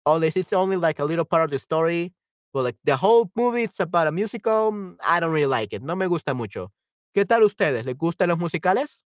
Unless 0.05 0.35
it's 0.37 0.53
only 0.53 0.77
like 0.77 0.99
a 0.99 1.05
little 1.05 1.25
part 1.25 1.43
of 1.45 1.51
the 1.51 1.59
story, 1.59 2.13
but 2.53 2.63
like 2.63 2.77
the 2.83 2.97
whole 2.97 3.29
movie 3.35 3.63
is 3.63 3.79
about 3.79 4.07
a 4.07 4.11
musical, 4.11 4.71
mm, 4.71 4.95
I 5.03 5.19
don't 5.19 5.31
really 5.31 5.45
like 5.47 5.73
it, 5.73 5.83
no 5.83 5.95
me 5.95 6.07
gusta 6.07 6.33
mucho. 6.33 6.71
¿Qué 7.15 7.25
tal 7.27 7.43
ustedes? 7.43 7.85
¿Les 7.85 7.95
gustan 7.95 8.29
los 8.29 8.39
musicales? 8.39 9.01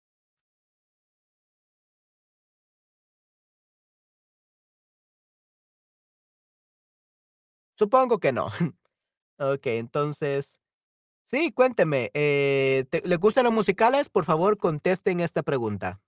Supongo 7.77 8.19
que 8.19 8.31
no. 8.31 8.49
Okey, 9.39 9.79
entonces, 9.79 10.58
sí, 11.29 11.51
cuénteme, 11.51 12.11
eh, 12.13 12.85
¿te 12.89 13.01
les 13.05 13.19
gustan 13.19 13.45
los 13.45 13.53
musicales? 13.53 14.09
Por 14.09 14.25
favor, 14.25 14.57
contesten 14.57 15.19
esta 15.19 15.43
pregunta. 15.43 15.99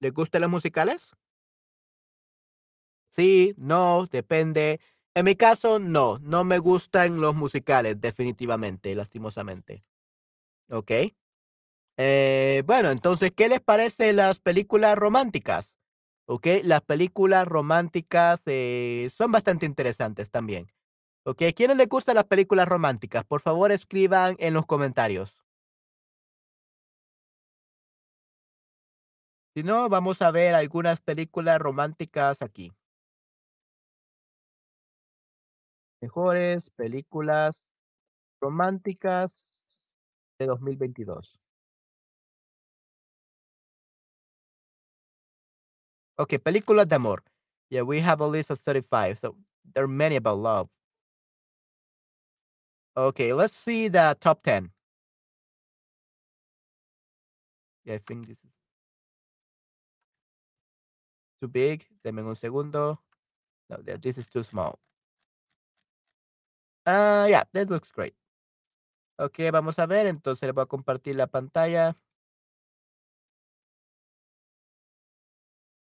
¿Les 0.00 0.12
gustan 0.12 0.42
los 0.42 0.50
musicales? 0.50 1.12
Sí, 3.12 3.54
no, 3.56 4.04
depende. 4.10 4.80
En 5.14 5.24
mi 5.24 5.34
caso, 5.36 5.78
no, 5.78 6.18
no 6.20 6.44
me 6.44 6.58
gustan 6.58 7.20
los 7.20 7.34
musicales, 7.34 8.00
definitivamente, 8.00 8.94
lastimosamente. 8.94 9.84
Okey. 10.70 11.16
Eh, 11.98 12.62
bueno, 12.66 12.90
entonces, 12.90 13.32
¿qué 13.36 13.48
les 13.48 13.60
parece 13.60 14.12
las 14.12 14.40
películas 14.40 14.96
románticas? 14.98 15.80
Okey, 16.26 16.62
las 16.64 16.82
películas 16.82 17.46
románticas, 17.48 18.42
eh, 18.46 19.10
son 19.16 19.32
bastante 19.32 19.66
interesantes 19.66 20.30
también. 20.30 20.72
¿a 21.48 21.52
quiénes 21.52 21.76
les 21.78 21.88
gustan 21.88 22.16
las 22.16 22.24
películas 22.26 22.68
románticas? 22.68 23.24
Por 23.24 23.40
favor, 23.42 23.72
escriban 23.72 24.36
en 24.40 24.54
los 24.54 24.66
comentarios. 24.66 25.36
Si 29.56 29.62
no, 29.62 29.88
vamos 29.88 30.20
a 30.20 30.30
ver 30.30 30.54
algunas 30.54 31.00
películas 31.00 31.58
románticas 31.58 32.42
aquí. 32.42 32.74
Mejores 36.02 36.68
películas 36.68 37.66
románticas 38.38 39.62
de 40.38 40.44
2022. 40.44 41.40
Okay, 46.18 46.38
películas 46.38 46.86
de 46.86 46.96
amor. 46.96 47.24
Yeah, 47.70 47.82
we 47.82 48.02
have 48.02 48.22
a 48.22 48.28
list 48.28 48.50
of 48.50 48.60
35, 48.60 49.18
so 49.18 49.38
there 49.72 49.84
are 49.84 49.88
many 49.88 50.16
about 50.16 50.38
love. 50.38 50.68
Okay, 52.94 53.32
let's 53.32 53.54
see 53.54 53.88
the 53.88 54.14
top 54.20 54.42
10. 54.42 54.70
Yeah, 57.86 57.94
I 57.94 57.98
think 58.00 58.26
this 58.26 58.44
is 58.44 58.55
too 61.40 61.48
big. 61.48 61.86
Deme 62.04 62.22
un 62.22 62.36
segundo. 62.36 63.02
No, 63.70 63.78
th 63.84 64.00
this 64.00 64.18
is 64.18 64.28
too 64.30 64.44
small. 64.44 64.78
Ah, 66.88 67.26
yeah, 67.26 67.42
that 67.52 67.68
looks 67.68 67.90
great. 67.90 68.14
Okey, 69.18 69.50
vamos 69.50 69.78
a 69.78 69.86
ver, 69.86 70.06
entonces 70.06 70.46
les 70.46 70.54
voy 70.54 70.62
a 70.64 70.66
compartir 70.66 71.16
la 71.16 71.26
pantalla. 71.26 71.96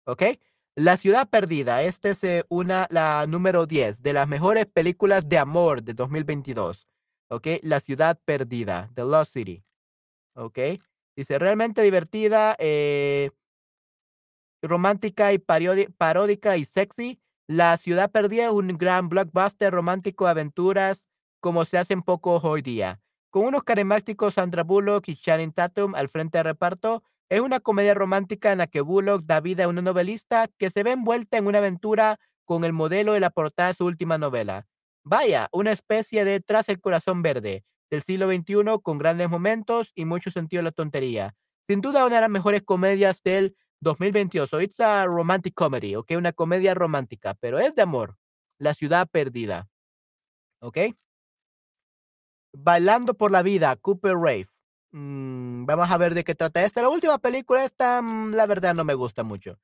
Okey. 0.08 0.40
La 0.76 0.98
ciudad 0.98 1.30
perdida, 1.30 1.84
esta 1.84 2.10
es, 2.10 2.24
eh, 2.24 2.44
una 2.50 2.88
la 2.90 3.26
número 3.28 3.66
10 3.68 4.02
de 4.02 4.12
las 4.12 4.28
mejores 4.28 4.66
películas 4.66 5.30
de 5.30 5.38
amor 5.38 5.84
de 5.84 5.94
2022. 5.94 6.88
Okey, 7.30 7.60
La 7.64 7.80
ciudad 7.80 8.20
perdida, 8.26 8.90
The 8.96 9.04
Lost 9.04 9.34
City. 9.34 9.64
Okey. 10.36 10.82
Dice: 11.16 11.40
"Realmente 11.40 11.82
divertida, 11.84 12.56
eh" 12.60 13.32
romántica 14.68 15.34
y 15.34 15.40
paródica 15.40 16.58
y 16.58 16.66
sexy, 16.66 17.20
La 17.48 17.76
ciudad 17.76 18.10
perdida 18.10 18.46
es 18.46 18.52
un 18.52 18.70
gran 18.78 19.10
blockbuster 19.10 19.74
romántico, 19.74 20.28
aventuras 20.28 21.04
como 21.42 21.66
se 21.66 21.78
hacen 21.78 22.02
pocos 22.02 22.46
hoy 22.46 22.62
día. 22.62 23.02
Con 23.30 23.46
unos 23.46 23.64
carismáticos 23.64 24.36
Sandra 24.36 24.64
Bullock 24.64 25.10
y 25.10 25.18
Channing 25.18 25.52
Tatum 25.52 25.94
al 25.94 26.08
frente 26.08 26.38
de 26.38 26.44
reparto, 26.44 27.04
es 27.30 27.42
una 27.42 27.60
comedia 27.60 27.94
romántica 27.94 28.54
en 28.54 28.60
la 28.60 28.68
que 28.68 28.80
Bullock 28.80 29.24
da 29.26 29.42
vida 29.42 29.66
a 29.66 29.68
una 29.68 29.82
novelista 29.82 30.48
que 30.58 30.70
se 30.70 30.84
ve 30.84 30.92
envuelta 30.92 31.38
en 31.38 31.48
una 31.48 31.58
aventura 31.58 32.18
con 32.46 32.64
el 32.64 32.72
modelo 32.72 33.14
de 33.14 33.20
la 33.20 33.30
portada 33.30 33.70
de 33.70 33.74
su 33.74 33.86
última 33.86 34.18
novela. 34.18 34.68
Vaya, 35.04 35.50
una 35.52 35.74
especie 35.74 36.24
de 36.24 36.40
Tras 36.40 36.70
el 36.70 36.80
corazón 36.80 37.22
verde, 37.22 37.66
del 37.92 38.04
siglo 38.04 38.28
XXI 38.28 38.80
con 38.82 38.98
grandes 38.98 39.30
momentos 39.30 39.92
y 39.96 40.06
mucho 40.06 40.32
sentido 40.32 40.60
de 40.60 40.66
la 40.66 40.72
tontería. 40.72 41.36
Sin 41.68 41.82
duda, 41.82 42.06
una 42.06 42.16
de 42.16 42.22
las 42.22 42.30
mejores 42.30 42.64
comedias 42.64 43.22
del 43.24 43.56
2022. 43.84 44.50
So 44.50 44.60
it's 44.60 44.80
a 44.80 45.06
romantic 45.08 45.54
comedy, 45.54 45.96
¿okey? 45.96 46.18
Una 46.18 46.34
comedia 46.34 46.74
romántica, 46.74 47.36
pero 47.36 47.60
es 47.60 47.76
de 47.76 47.82
amor. 47.84 48.18
La 48.58 48.74
ciudad 48.74 49.08
perdida. 49.10 49.70
¿Okey? 50.62 50.96
Bailando 52.56 53.16
por 53.16 53.32
la 53.32 53.42
vida, 53.42 53.76
Cooper 53.76 54.16
Rave. 54.16 54.48
Mm, 54.92 55.66
vamos 55.66 55.90
a 55.90 55.98
ver 55.98 56.14
de 56.14 56.24
qué 56.24 56.36
trata 56.36 56.64
esta. 56.64 56.82
La 56.82 56.90
última 56.90 57.18
película, 57.18 57.66
esta, 57.66 58.02
mm, 58.02 58.34
la 58.34 58.46
verdad 58.46 58.74
no 58.76 58.84
me 58.84 58.94
gusta 58.94 59.24
mucho. 59.24 59.60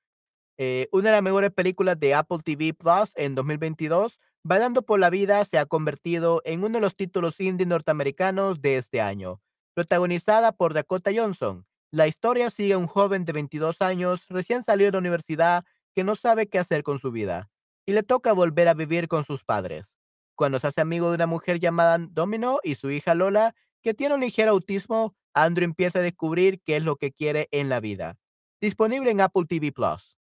Eh, 0.58 0.90
una 0.92 1.10
de 1.10 1.16
las 1.16 1.24
mejores 1.24 1.52
películas 1.52 2.00
de 2.00 2.14
Apple 2.16 2.40
TV 2.44 2.74
Plus 2.74 3.12
en 3.16 3.36
2022, 3.36 4.20
Bailando 4.44 4.84
por 4.84 5.00
la 5.02 5.10
vida 5.10 5.44
se 5.44 5.58
ha 5.58 5.66
convertido 5.66 6.42
en 6.46 6.64
uno 6.64 6.78
de 6.78 6.80
los 6.80 6.96
títulos 6.96 7.40
indie 7.42 7.66
norteamericanos 7.66 8.62
de 8.62 8.78
este 8.78 9.02
año. 9.02 9.42
Protagonizada 9.74 10.54
por 10.54 10.74
Dakota 10.74 11.12
Johnson, 11.14 11.68
la 11.92 12.08
historia 12.08 12.50
sigue 12.50 12.74
a 12.74 12.78
un 12.78 12.88
joven 12.88 13.26
de 13.26 13.34
22 13.34 13.82
años, 13.82 14.26
recién 14.30 14.64
salido 14.64 14.88
de 14.88 14.92
la 14.94 15.00
universidad, 15.00 15.66
que 15.96 16.04
no 16.04 16.16
sabe 16.16 16.48
qué 16.48 16.60
hacer 16.60 16.84
con 16.84 17.00
su 17.00 17.12
vida, 17.12 17.50
y 17.86 17.94
le 17.94 18.04
toca 18.04 18.34
volver 18.34 18.68
a 18.68 18.74
vivir 18.74 19.08
con 19.08 19.26
sus 19.26 19.44
padres. 19.44 19.96
Cuando 20.36 20.60
se 20.60 20.68
hace 20.68 20.82
amigo 20.82 21.10
de 21.10 21.16
una 21.16 21.28
mujer 21.28 21.60
llamada 21.60 21.98
Domino 22.00 22.60
y 22.64 22.76
su 22.76 22.92
hija 22.92 23.16
Lola, 23.16 23.56
que 23.82 23.94
tiene 23.94 24.16
un 24.16 24.22
ligero 24.22 24.52
autismo, 24.52 25.16
Andrew 25.34 25.66
empieza 25.66 26.00
a 26.00 26.04
descubrir 26.04 26.62
qué 26.64 26.78
es 26.78 26.84
lo 26.84 26.96
que 26.96 27.12
quiere 27.12 27.48
en 27.52 27.70
la 27.70 27.80
vida. 27.80 28.18
Disponible 28.62 29.12
en 29.12 29.22
Apple 29.22 29.46
TV 29.48 29.72
Plus. 29.72 30.20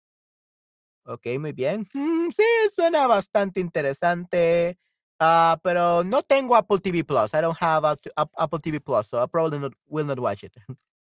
Ok, 1.06 1.28
muy 1.40 1.52
bien. 1.52 1.88
Mm, 1.94 2.30
sí, 2.30 2.44
suena 2.76 3.08
bastante 3.08 3.60
interesante. 3.60 4.78
Ah, 5.20 5.60
pero 5.64 6.04
no 6.04 6.24
tengo 6.24 6.56
Apple 6.56 6.80
TV 6.80 7.04
Plus. 7.04 7.34
I 7.34 7.42
don't 7.42 7.58
have 7.60 7.98
Apple 8.38 8.60
TV 8.60 8.80
Plus, 8.80 9.08
so 9.08 9.24
I 9.24 9.28
probably 9.28 9.60
not, 9.60 9.74
will 9.88 10.06
not 10.06 10.20
watch 10.20 10.44
it. 10.44 10.54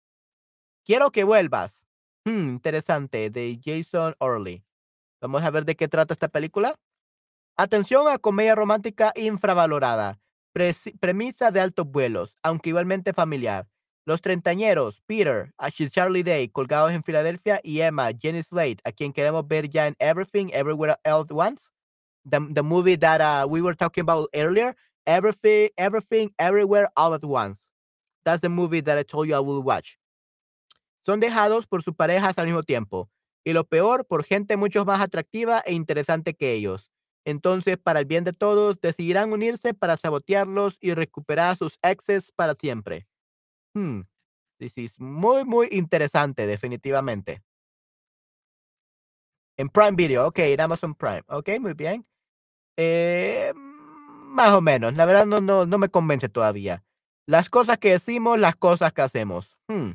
Quiero 0.83 1.11
que 1.11 1.23
vuelvas. 1.23 1.87
Hmm, 2.25 2.49
interesante, 2.49 3.29
de 3.29 3.59
Jason 3.63 4.15
Orley. 4.19 4.63
Vamos 5.21 5.43
a 5.43 5.51
ver 5.51 5.65
de 5.65 5.75
qué 5.75 5.87
trata 5.87 6.13
esta 6.13 6.27
película. 6.27 6.75
Atención 7.55 8.07
a 8.07 8.17
comedia 8.17 8.55
romántica 8.55 9.11
infravalorada. 9.15 10.19
premisa 10.99 11.51
de 11.51 11.59
altos 11.59 11.87
vuelos, 11.87 12.35
aunque 12.41 12.69
igualmente 12.69 13.13
familiar. 13.13 13.67
Los 14.05 14.21
treintañeros, 14.21 15.01
Peter, 15.05 15.53
Charlie 15.91 16.23
Day, 16.23 16.49
colgados 16.49 16.91
en 16.91 17.03
Filadelfia, 17.03 17.61
y 17.63 17.81
Emma, 17.81 18.09
Jenny 18.19 18.41
Slate, 18.41 18.81
a 18.83 18.91
quien 18.91 19.13
queremos 19.13 19.47
ver 19.47 19.69
ya 19.69 19.85
en 19.85 19.95
Everything, 19.99 20.49
Everywhere 20.51 20.95
All 21.05 21.21
at 21.21 21.31
Once. 21.31 21.69
The, 22.27 22.39
the 22.53 22.63
movie 22.63 22.97
that 22.97 23.21
uh, 23.21 23.47
we 23.47 23.61
were 23.61 23.75
talking 23.75 24.01
about 24.01 24.29
earlier. 24.33 24.75
Everything, 25.05 25.69
Everything, 25.77 26.33
Everywhere 26.39 26.89
All 26.95 27.13
at 27.13 27.23
Once. 27.23 27.69
That's 28.25 28.41
the 28.41 28.49
movie 28.49 28.81
that 28.81 28.97
I 28.97 29.03
told 29.03 29.27
you 29.27 29.35
I 29.35 29.39
will 29.39 29.61
watch. 29.61 29.97
Son 31.05 31.19
dejados 31.19 31.67
por 31.67 31.83
sus 31.83 31.95
parejas 31.95 32.37
al 32.37 32.45
mismo 32.45 32.63
tiempo. 32.63 33.09
Y 33.43 33.53
lo 33.53 33.63
peor, 33.63 34.05
por 34.05 34.23
gente 34.23 34.57
mucho 34.57 34.85
más 34.85 35.01
atractiva 35.01 35.61
e 35.65 35.73
interesante 35.73 36.35
que 36.35 36.53
ellos. 36.53 36.91
Entonces, 37.25 37.77
para 37.77 37.99
el 37.99 38.05
bien 38.05 38.23
de 38.23 38.33
todos, 38.33 38.79
decidirán 38.81 39.31
unirse 39.31 39.73
para 39.73 39.97
sabotearlos 39.97 40.77
y 40.79 40.93
recuperar 40.93 41.55
sus 41.55 41.77
exes 41.81 42.31
para 42.31 42.55
siempre. 42.55 43.07
Hmm. 43.73 44.01
This 44.57 44.77
is 44.77 44.99
muy, 44.99 45.43
muy 45.45 45.67
interesante, 45.71 46.45
definitivamente. 46.45 47.43
En 49.57 49.69
Prime 49.69 49.93
Video, 49.93 50.27
ok, 50.27 50.39
en 50.39 50.61
Amazon 50.61 50.95
Prime. 50.95 51.23
Ok, 51.27 51.49
muy 51.59 51.73
bien. 51.73 52.05
Eh, 52.77 53.51
más 53.55 54.53
o 54.53 54.61
menos. 54.61 54.95
La 54.95 55.05
verdad 55.05 55.25
no, 55.25 55.41
no, 55.41 55.65
no 55.65 55.77
me 55.77 55.89
convence 55.89 56.29
todavía. 56.29 56.83
Las 57.27 57.49
cosas 57.49 57.77
que 57.77 57.91
decimos, 57.91 58.39
las 58.39 58.55
cosas 58.55 58.93
que 58.93 59.01
hacemos. 59.01 59.57
Hmm. 59.67 59.91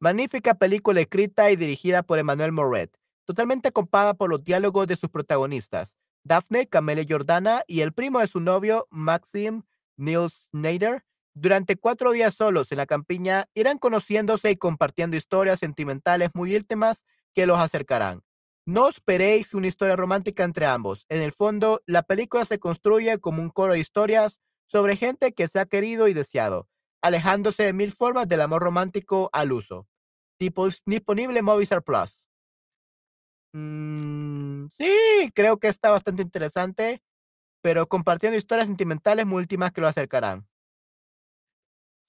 Magnífica 0.00 0.54
película 0.54 1.00
escrita 1.00 1.50
y 1.50 1.56
dirigida 1.56 2.04
por 2.04 2.20
Emmanuel 2.20 2.52
Moret, 2.52 2.96
totalmente 3.24 3.72
copada 3.72 4.14
por 4.14 4.30
los 4.30 4.44
diálogos 4.44 4.86
de 4.86 4.94
sus 4.94 5.10
protagonistas, 5.10 5.96
Daphne, 6.22 6.68
Camelia 6.68 7.04
Jordana 7.08 7.62
y 7.66 7.80
el 7.80 7.92
primo 7.92 8.20
de 8.20 8.28
su 8.28 8.38
novio, 8.38 8.86
Maxim 8.90 9.62
Niels 9.96 10.46
Schneider, 10.52 11.04
durante 11.34 11.76
cuatro 11.76 12.12
días 12.12 12.34
solos 12.34 12.70
en 12.70 12.78
la 12.78 12.86
campiña, 12.86 13.48
irán 13.54 13.78
conociéndose 13.78 14.52
y 14.52 14.56
compartiendo 14.56 15.16
historias 15.16 15.58
sentimentales 15.58 16.30
muy 16.32 16.54
íntimas 16.54 17.04
que 17.34 17.46
los 17.46 17.58
acercarán. 17.58 18.22
No 18.66 18.88
esperéis 18.88 19.52
una 19.54 19.66
historia 19.66 19.96
romántica 19.96 20.44
entre 20.44 20.66
ambos. 20.66 21.06
En 21.08 21.22
el 21.22 21.32
fondo, 21.32 21.80
la 21.86 22.02
película 22.02 22.44
se 22.44 22.58
construye 22.60 23.18
como 23.18 23.42
un 23.42 23.50
coro 23.50 23.72
de 23.72 23.80
historias 23.80 24.40
sobre 24.66 24.96
gente 24.96 25.32
que 25.32 25.48
se 25.48 25.58
ha 25.58 25.66
querido 25.66 26.06
y 26.06 26.14
deseado, 26.14 26.68
alejándose 27.02 27.64
de 27.64 27.72
mil 27.72 27.92
formas 27.92 28.28
del 28.28 28.40
amor 28.40 28.62
romántico 28.62 29.30
al 29.32 29.52
uso. 29.52 29.86
Disponible 30.38 31.38
en 31.38 31.44
Movistar 31.44 31.82
Plus. 31.82 32.28
Mm, 33.52 34.66
sí, 34.68 35.30
creo 35.34 35.58
que 35.58 35.68
está 35.68 35.90
bastante 35.90 36.22
interesante, 36.22 37.02
pero 37.62 37.88
compartiendo 37.88 38.38
historias 38.38 38.68
sentimentales 38.68 39.26
muy 39.26 39.40
últimas 39.40 39.72
que 39.72 39.80
lo 39.80 39.88
acercarán. 39.88 40.46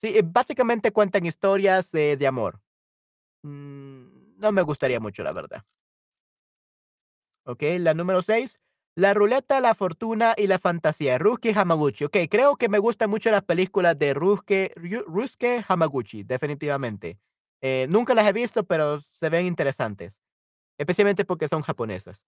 Sí, 0.02 0.18
eh, 0.18 0.22
básicamente 0.24 0.92
cuentan 0.92 1.26
historias 1.26 1.94
eh, 1.94 2.16
de 2.18 2.28
amor. 2.28 2.62
Mm, 3.44 4.38
no 4.38 4.52
me 4.52 4.62
gustaría 4.62 5.00
mucho, 5.00 5.24
la 5.24 5.34
verdad. 5.34 5.64
Ok, 7.46 7.64
la 7.80 7.94
número 7.94 8.22
6. 8.22 8.60
La 9.00 9.14
ruleta, 9.14 9.62
la 9.62 9.76
fortuna 9.76 10.34
y 10.36 10.48
la 10.48 10.60
fantasía. 10.60 11.18
Rusuke 11.18 11.54
Hamaguchi. 11.56 12.04
Ok, 12.04 12.18
creo 12.30 12.58
que 12.58 12.68
me 12.68 12.80
gustan 12.80 13.10
mucho 13.10 13.32
las 13.32 13.44
películas 13.44 13.98
de 13.98 14.14
Rusuke, 14.14 14.74
Rusuke 15.08 15.64
Hamaguchi, 15.66 16.24
definitivamente. 16.24 17.18
Eh, 17.62 17.88
nunca 17.90 18.14
las 18.14 18.28
he 18.28 18.34
visto, 18.34 18.66
pero 18.66 19.00
se 19.00 19.30
ven 19.30 19.46
interesantes. 19.46 20.20
Especialmente 20.78 21.24
porque 21.24 21.48
son 21.48 21.62
japonesas. 21.62 22.26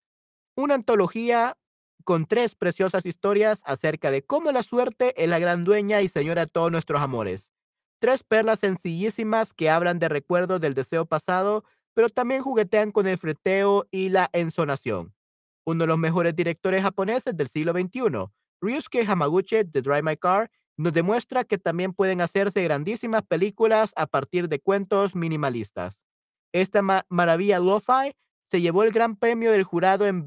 Una 0.56 0.76
antología 0.76 1.58
con 2.06 2.26
tres 2.26 2.56
preciosas 2.56 3.06
historias 3.06 3.64
acerca 3.66 4.10
de 4.10 4.24
cómo 4.24 4.54
la 4.54 4.64
suerte 4.64 5.14
es 5.22 5.28
la 5.28 5.40
gran 5.40 5.66
dueña 5.66 6.00
y 6.00 6.08
señora 6.08 6.46
de 6.46 6.52
todos 6.52 6.72
nuestros 6.72 7.02
amores. 7.02 7.52
Tres 8.00 8.24
perlas 8.24 8.60
sencillísimas 8.60 9.54
que 9.54 9.70
hablan 9.70 10.00
de 10.00 10.08
recuerdos 10.08 10.62
del 10.62 10.74
deseo 10.74 11.06
pasado, 11.06 11.66
pero 11.94 12.08
también 12.08 12.42
juguetean 12.42 12.94
con 12.94 13.08
el 13.08 13.18
freteo 13.18 13.90
y 13.92 14.08
la 14.08 14.30
ensonación. 14.32 15.14
Uno 15.72 15.84
de 15.84 15.88
los 15.88 15.98
mejores 15.98 16.36
directores 16.36 16.84
japoneses 16.84 17.36
del 17.36 17.48
siglo 17.48 17.74
XXI, 17.74 18.28
Ryusuke 18.62 19.06
Hamaguchi 19.08 19.64
de 19.64 19.82
Drive 19.82 20.04
My 20.04 20.18
Car, 20.18 20.50
nos 20.78 20.94
demuestra 20.94 21.44
que 21.44 21.58
también 21.58 21.94
pueden 21.94 22.22
hacerse 22.22 22.64
grandísimas 22.64 23.24
películas 23.24 23.94
a 23.96 24.08
partir 24.08 24.48
de 24.48 24.60
cuentos 24.60 25.16
minimalistas. 25.16 26.02
Esta 26.54 26.82
maravilla 27.10 27.60
lo-fi 27.60 28.14
se 28.50 28.62
llevó 28.62 28.84
el 28.84 28.92
gran 28.92 29.16
premio 29.16 29.52
del 29.52 29.64
jurado 29.64 30.06
en, 30.06 30.26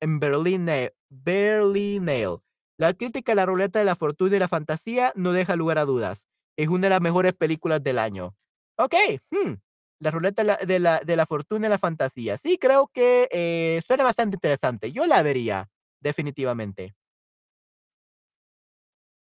en 0.00 0.20
Berlín, 0.20 0.66
Berlinale. 1.08 2.38
La 2.78 2.94
crítica 2.94 3.32
a 3.32 3.34
la 3.34 3.46
ruleta 3.46 3.78
de 3.78 3.84
la 3.84 3.96
fortuna 3.96 4.36
y 4.36 4.38
la 4.38 4.48
fantasía 4.48 5.12
no 5.14 5.32
deja 5.32 5.56
lugar 5.56 5.78
a 5.78 5.84
dudas 5.84 6.24
es 6.60 6.68
una 6.68 6.82
de 6.82 6.90
las 6.90 7.00
mejores 7.00 7.32
películas 7.32 7.82
del 7.82 7.98
año. 7.98 8.36
Ok, 8.76 8.94
hmm, 9.30 9.54
la 10.00 10.10
ruleta 10.10 10.42
de 10.42 10.78
la, 10.78 11.00
de 11.00 11.16
la, 11.16 11.26
fortuna 11.26 11.66
y 11.66 11.70
la 11.70 11.78
fantasía. 11.78 12.38
Sí, 12.38 12.58
creo 12.58 12.88
que 12.88 13.28
eh, 13.30 13.80
suena 13.86 14.02
bastante 14.02 14.36
interesante. 14.36 14.90
Yo 14.92 15.06
la 15.06 15.22
vería, 15.22 15.68
definitivamente. 16.00 16.94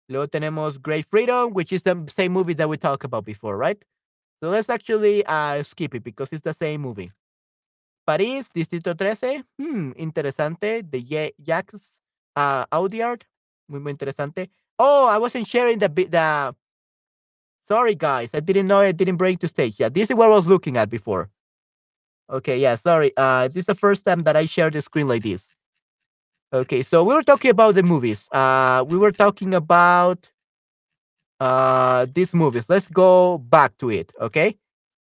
Luego 0.08 0.28
tenemos 0.28 0.80
Great 0.80 1.06
Freedom, 1.06 1.52
which 1.54 1.72
is 1.72 1.82
the 1.82 1.94
same 2.08 2.30
movie 2.30 2.54
that 2.54 2.68
we 2.68 2.76
talked 2.76 3.04
about 3.04 3.24
before, 3.24 3.56
right? 3.56 3.82
So 4.40 4.50
let's 4.50 4.68
actually 4.68 5.22
uh, 5.26 5.62
skip 5.62 5.94
it 5.94 6.02
because 6.02 6.32
it's 6.32 6.42
the 6.42 6.52
same 6.52 6.78
movie. 6.78 7.12
París, 8.04 8.50
Distrito 8.52 8.94
13, 8.94 9.44
hmm, 9.58 9.92
interesante. 9.96 10.82
De 10.82 11.04
Jacques 11.38 11.74
uh, 12.36 12.64
Audiard, 12.70 13.20
muy, 13.68 13.80
muy 13.80 13.92
interesante. 13.92 14.50
Oh, 14.78 15.08
I 15.08 15.18
wasn't 15.18 15.46
sharing 15.46 15.78
the, 15.78 15.88
the 15.88 16.56
Sorry, 17.62 17.94
guys. 17.94 18.30
I 18.34 18.40
didn't 18.40 18.66
know 18.66 18.80
I 18.80 18.92
didn't 18.92 19.16
break 19.16 19.38
to 19.40 19.48
stage. 19.48 19.76
Yeah, 19.78 19.88
this 19.88 20.10
is 20.10 20.16
what 20.16 20.26
I 20.26 20.34
was 20.34 20.48
looking 20.48 20.76
at 20.76 20.90
before. 20.90 21.30
Okay, 22.30 22.58
yeah, 22.58 22.74
sorry. 22.74 23.12
Uh, 23.16 23.48
this 23.48 23.58
is 23.58 23.66
the 23.66 23.74
first 23.74 24.04
time 24.04 24.22
that 24.22 24.36
I 24.36 24.46
share 24.46 24.70
the 24.70 24.82
screen 24.82 25.06
like 25.06 25.22
this. 25.22 25.54
Okay, 26.52 26.82
so 26.82 27.04
we 27.04 27.14
were 27.14 27.22
talking 27.22 27.50
about 27.50 27.74
the 27.74 27.82
movies. 27.82 28.28
Uh, 28.32 28.84
we 28.86 28.96
were 28.98 29.12
talking 29.12 29.54
about 29.54 30.28
uh, 31.40 32.06
these 32.12 32.34
movies. 32.34 32.68
Let's 32.68 32.88
go 32.88 33.38
back 33.38 33.76
to 33.78 33.90
it, 33.90 34.12
okay? 34.20 34.56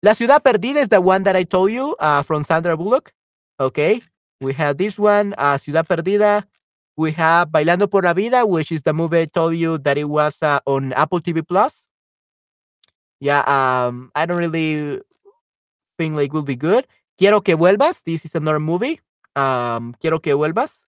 La 0.03 0.13
Ciudad 0.13 0.43
Perdida 0.43 0.77
is 0.77 0.89
the 0.89 1.01
one 1.01 1.23
that 1.23 1.35
I 1.35 1.43
told 1.43 1.71
you 1.71 1.95
uh, 1.99 2.21
from 2.21 2.43
Sandra 2.43 2.77
Bullock. 2.77 3.13
Okay, 3.59 4.01
we 4.41 4.53
have 4.53 4.77
this 4.77 4.97
one, 4.97 5.33
uh, 5.37 5.57
Ciudad 5.57 5.87
Perdida. 5.87 6.43
We 6.95 7.11
have 7.13 7.49
Bailando 7.49 7.89
por 7.89 8.03
la 8.03 8.13
Vida, 8.13 8.45
which 8.45 8.71
is 8.71 8.83
the 8.83 8.93
movie 8.93 9.21
I 9.21 9.25
told 9.25 9.55
you 9.55 9.77
that 9.79 9.97
it 9.97 10.07
was 10.07 10.41
uh, 10.41 10.59
on 10.65 10.93
Apple 10.93 11.19
TV 11.19 11.45
Plus. 11.45 11.88
Yeah, 13.19 13.41
um, 13.41 14.11
I 14.15 14.25
don't 14.25 14.37
really 14.37 15.01
think 15.97 16.15
like 16.15 16.33
will 16.33 16.43
be 16.43 16.55
good. 16.55 16.87
Quiero 17.17 17.41
que 17.41 17.55
vuelvas. 17.55 18.03
This 18.03 18.25
is 18.25 18.35
another 18.35 18.59
movie. 18.59 19.01
Um, 19.35 19.93
quiero 19.99 20.19
que 20.19 20.33
vuelvas. 20.33 20.85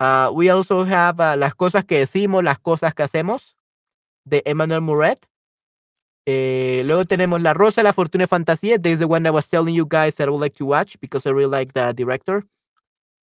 Uh, 0.00 0.30
we 0.32 0.48
also 0.50 0.84
have 0.84 1.20
uh, 1.20 1.36
Las 1.36 1.54
cosas 1.54 1.84
que 1.84 1.98
decimos, 1.98 2.42
las 2.42 2.58
cosas 2.58 2.94
que 2.94 3.04
hacemos 3.04 3.54
de 4.24 4.42
Emmanuel 4.46 4.80
Muret. 4.80 5.26
Eh, 6.26 6.82
luego 6.84 7.04
tenemos 7.04 7.40
La 7.40 7.54
Rosa, 7.54 7.82
La 7.82 7.92
Fortuna 7.92 8.24
y 8.24 8.26
Fantasía. 8.26 8.78
This 8.78 8.94
is 8.94 8.98
the 9.00 9.06
one 9.06 9.26
I 9.26 9.30
was 9.30 9.48
telling 9.48 9.74
you 9.74 9.86
guys 9.86 10.16
that 10.16 10.28
I 10.28 10.30
would 10.30 10.40
like 10.40 10.56
to 10.58 10.66
watch 10.66 10.98
because 11.00 11.26
I 11.26 11.30
really 11.30 11.50
like 11.50 11.72
the 11.72 11.92
director. 11.92 12.44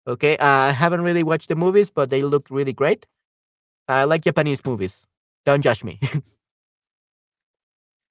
Okay, 0.07 0.37
uh, 0.37 0.69
I 0.69 0.73
haven't 0.73 1.03
really 1.03 1.23
watched 1.23 1.49
the 1.49 1.57
movies, 1.57 1.91
but 1.91 2.11
they 2.11 2.23
look 2.23 2.47
really 2.51 2.75
great. 2.75 3.07
I 3.89 4.05
like 4.05 4.23
Japanese 4.23 4.65
movies. 4.65 5.07
Don't 5.47 5.63
judge 5.63 5.83
me. 5.83 5.99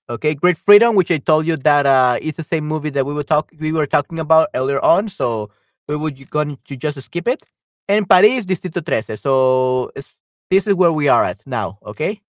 Okay, 0.10 0.36
Great 0.36 0.58
Freedom, 0.58 0.96
which 0.96 1.12
I 1.12 1.18
told 1.18 1.46
you 1.46 1.56
that 1.56 1.86
uh, 1.86 2.18
it's 2.22 2.36
the 2.36 2.44
same 2.44 2.66
movie 2.68 2.90
that 2.90 3.06
we 3.06 3.14
were 3.14 3.24
talk 3.24 3.50
we 3.58 3.72
were 3.72 3.88
talking 3.88 4.20
about 4.20 4.50
earlier 4.54 4.84
on, 4.84 5.08
so 5.08 5.50
we 5.88 5.96
were 5.96 6.12
going 6.30 6.58
to 6.66 6.76
just 6.76 7.02
skip 7.02 7.26
it. 7.26 7.42
And 7.88 8.08
Paris, 8.08 8.46
Distrito 8.46 8.82
13. 8.82 9.16
So 9.16 9.92
this 9.96 10.68
is 10.68 10.74
where 10.76 10.92
we 10.92 11.08
are 11.08 11.24
at 11.24 11.42
now, 11.46 11.80
okay? 11.86 12.22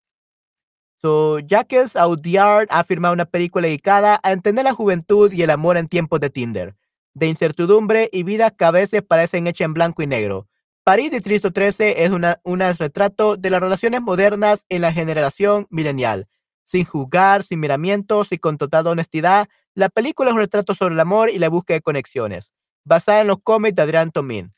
So, 1.03 1.41
Jacques 1.41 1.97
Audiard 1.97 2.69
ha 2.71 2.85
firmado 2.85 3.13
una 3.13 3.27
película 3.27 3.67
dedicada 3.67 4.21
a 4.23 4.33
entender 4.33 4.65
la 4.65 4.73
juventud 4.73 5.33
y 5.33 5.43
el 5.43 5.51
amor 5.51 5.77
en 5.77 5.89
tiempos 5.89 6.21
de 6.21 6.31
Tinder, 6.31 6.77
de 7.13 7.27
incertidumbre 7.27 8.09
y 8.13 8.23
vida 8.23 8.51
que 8.51 8.65
a 8.65 8.71
veces 8.71 9.03
parecen 9.03 9.49
hechas 9.49 9.67
en 9.67 9.75
blanco 9.75 10.03
y 10.03 10.07
negro. 10.07 10.47
París 10.85 11.11
Distrito 11.11 11.53
13 11.53 12.05
es 12.05 12.11
un 12.11 12.61
retrato 12.79 13.37
de 13.37 13.51
las 13.51 13.61
relaciones 13.61 14.01
modernas 14.01 14.65
en 14.69 14.81
la 14.81 14.93
generación 14.93 15.67
milenial 15.71 16.29
Sin 16.65 16.85
juzgar, 16.85 17.43
sin 17.43 17.61
miramientos 17.61 18.33
y 18.33 18.39
con 18.39 18.59
total 18.59 18.87
honestidad, 18.87 19.49
la 19.75 19.89
película 19.89 20.31
es 20.31 20.35
un 20.35 20.41
retrato 20.41 20.75
sobre 20.75 20.95
el 20.95 21.01
amor 21.01 21.31
y 21.31 21.39
la 21.39 21.49
búsqueda 21.49 21.77
de 21.77 21.83
conexiones, 21.83 22.53
basada 22.85 23.21
en 23.21 23.27
los 23.27 23.39
cómics 23.43 23.75
de 23.75 23.83
Adrián 23.83 24.11
Tomín. 24.11 24.55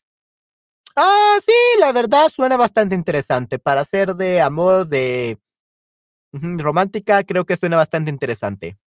Ah, 0.94 1.38
sí, 1.42 1.52
la 1.78 1.92
verdad 1.92 2.28
suena 2.28 2.57
bastante 2.57 2.94
interesante. 2.94 3.59
Para 3.59 3.84
ser 3.84 4.14
de 4.14 4.40
amor, 4.40 4.86
de 4.86 5.38
romántica, 6.32 7.22
creo 7.24 7.44
que 7.44 7.57
suena 7.57 7.76
bastante 7.76 8.11
interesante. 8.11 8.78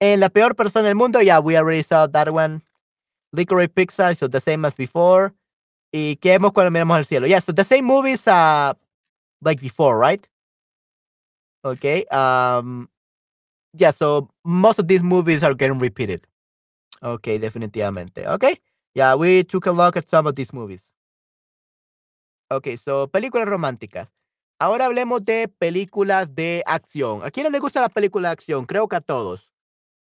En 0.00 0.20
La 0.20 0.30
peor 0.30 0.56
persona 0.56 0.86
del 0.86 0.94
mundo, 0.94 1.20
yeah, 1.20 1.40
we 1.40 1.56
already 1.56 1.82
saw 1.82 2.08
that 2.08 2.28
one. 2.28 2.62
Licorice 3.32 3.68
Pizza, 3.68 4.14
so 4.14 4.28
the 4.28 4.40
same 4.40 4.66
as 4.66 4.74
before. 4.74 5.34
¿Y 5.92 6.16
qué 6.16 6.30
vemos 6.30 6.52
cuando 6.52 6.70
miramos 6.70 6.96
al 6.96 7.04
cielo? 7.04 7.26
Yeah, 7.26 7.40
so 7.40 7.52
the 7.52 7.64
same 7.64 7.82
movies 7.82 8.26
uh, 8.26 8.74
like 9.42 9.60
before, 9.60 9.98
right? 9.98 10.26
Okay. 11.64 12.04
Um, 12.06 12.88
yeah, 13.74 13.90
so 13.90 14.28
most 14.44 14.78
of 14.78 14.88
these 14.88 15.02
movies 15.02 15.42
are 15.42 15.54
getting 15.54 15.78
repeated. 15.78 16.26
Okay, 17.02 17.38
definitivamente. 17.38 18.26
Okay. 18.26 18.56
Yeah, 18.94 19.14
we 19.14 19.44
took 19.44 19.66
a 19.66 19.72
look 19.72 19.96
at 19.96 20.08
some 20.08 20.26
of 20.26 20.34
these 20.34 20.52
movies. 20.52 20.82
Okay, 22.50 22.76
so 22.76 23.06
películas 23.06 23.48
románticas. 23.48 24.08
Ahora 24.58 24.86
hablemos 24.86 25.24
de 25.24 25.48
películas 25.48 26.34
de 26.34 26.62
acción. 26.66 27.22
¿A 27.24 27.30
quiénes 27.30 27.52
les 27.52 27.60
gusta 27.60 27.80
la 27.80 27.88
película 27.88 28.28
de 28.28 28.32
acción? 28.32 28.66
Creo 28.66 28.88
que 28.88 28.96
a 28.96 29.00
todos. 29.00 29.50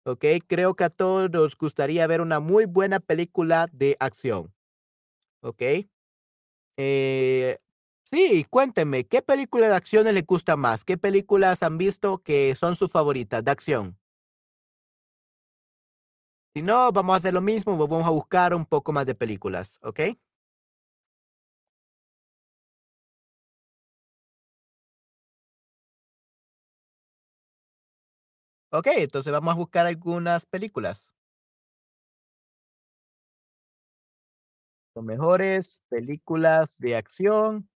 Ok, 0.05 0.25
creo 0.47 0.75
que 0.75 0.85
a 0.85 0.91
todos 0.91 1.57
gustaría 1.57 2.07
ver 2.07 2.21
una 2.21 2.39
muy 2.39 2.67
buena 2.67 3.01
película 3.01 3.67
de 3.73 3.97
acción. 3.99 4.55
Ok. 5.41 5.63
Eh, 6.77 7.59
sí, 8.11 8.47
cuéntenme, 8.51 9.05
¿qué 9.07 9.21
película 9.23 9.69
de 9.69 9.75
acción 9.75 10.05
les 10.13 10.27
gusta 10.27 10.57
más? 10.57 10.85
¿Qué 10.85 10.97
películas 10.99 11.63
han 11.63 11.79
visto 11.79 12.19
que 12.23 12.55
son 12.55 12.75
sus 12.77 12.91
favoritas 12.91 13.45
de 13.45 13.51
acción? 13.51 13.99
Si 16.55 16.63
no, 16.63 16.91
vamos 16.91 17.15
a 17.15 17.19
hacer 17.19 17.35
lo 17.35 17.41
mismo, 17.41 17.77
vamos 17.77 18.05
a 18.07 18.11
buscar 18.11 18.53
un 18.55 18.67
poco 18.67 18.91
más 18.93 19.07
de 19.07 19.15
películas, 19.15 19.79
¿ok? 19.83 20.01
Ok, 28.71 28.87
entonces 28.99 29.33
vamos 29.33 29.53
a 29.55 29.57
buscar 29.57 29.87
algunas 29.87 30.47
películas. 30.47 31.11
Las 34.97 35.05
mejores 35.05 35.81
películas 35.89 36.75
de 36.79 36.97
acción 36.97 37.69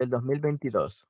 del 0.00 0.10
2022. 0.10 1.06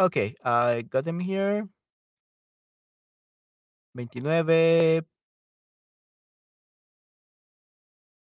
Okay, 0.00 0.34
I 0.44 0.82
got 0.88 1.04
them 1.04 1.20
here. 1.20 1.68
29. 3.94 5.04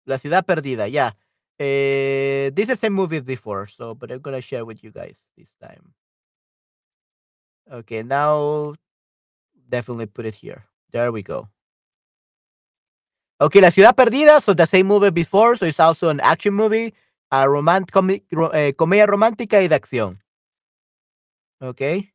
La 0.07 0.18
ciudad 0.18 0.45
perdida, 0.45 0.88
yeah. 0.88 1.12
Eh, 1.59 2.51
this 2.55 2.70
is 2.70 2.80
the 2.80 2.91
movie 2.91 3.20
before, 3.20 3.66
so 3.68 3.95
but 3.95 4.11
I'm 4.11 4.20
gonna 4.20 4.41
share 4.41 4.64
with 4.64 4.82
you 4.82 4.91
guys 4.91 5.16
this 5.36 5.49
time. 5.61 5.93
Okay, 7.70 8.03
now 8.03 8.74
definitely 9.68 10.07
put 10.07 10.26
it 10.26 10.34
here. 10.34 10.64
There 10.93 11.12
we 11.12 11.22
go. 11.22 11.49
Okay, 13.43 13.62
La 13.62 13.70
Ciudad 13.70 13.95
Perdida, 13.95 14.38
so 14.43 14.55
the 14.55 14.66
same 14.66 14.86
movie 14.86 15.11
before, 15.11 15.57
so 15.57 15.64
it's 15.64 15.80
also 15.80 16.11
an 16.11 16.20
action 16.22 16.53
movie, 16.53 16.93
a 17.30 17.47
ro- 17.49 18.51
eh, 18.53 18.74
comedia 18.76 19.07
romántica 19.07 19.62
y 19.62 19.68
de 19.68 19.74
acción. 19.74 20.22
Okay. 21.59 22.12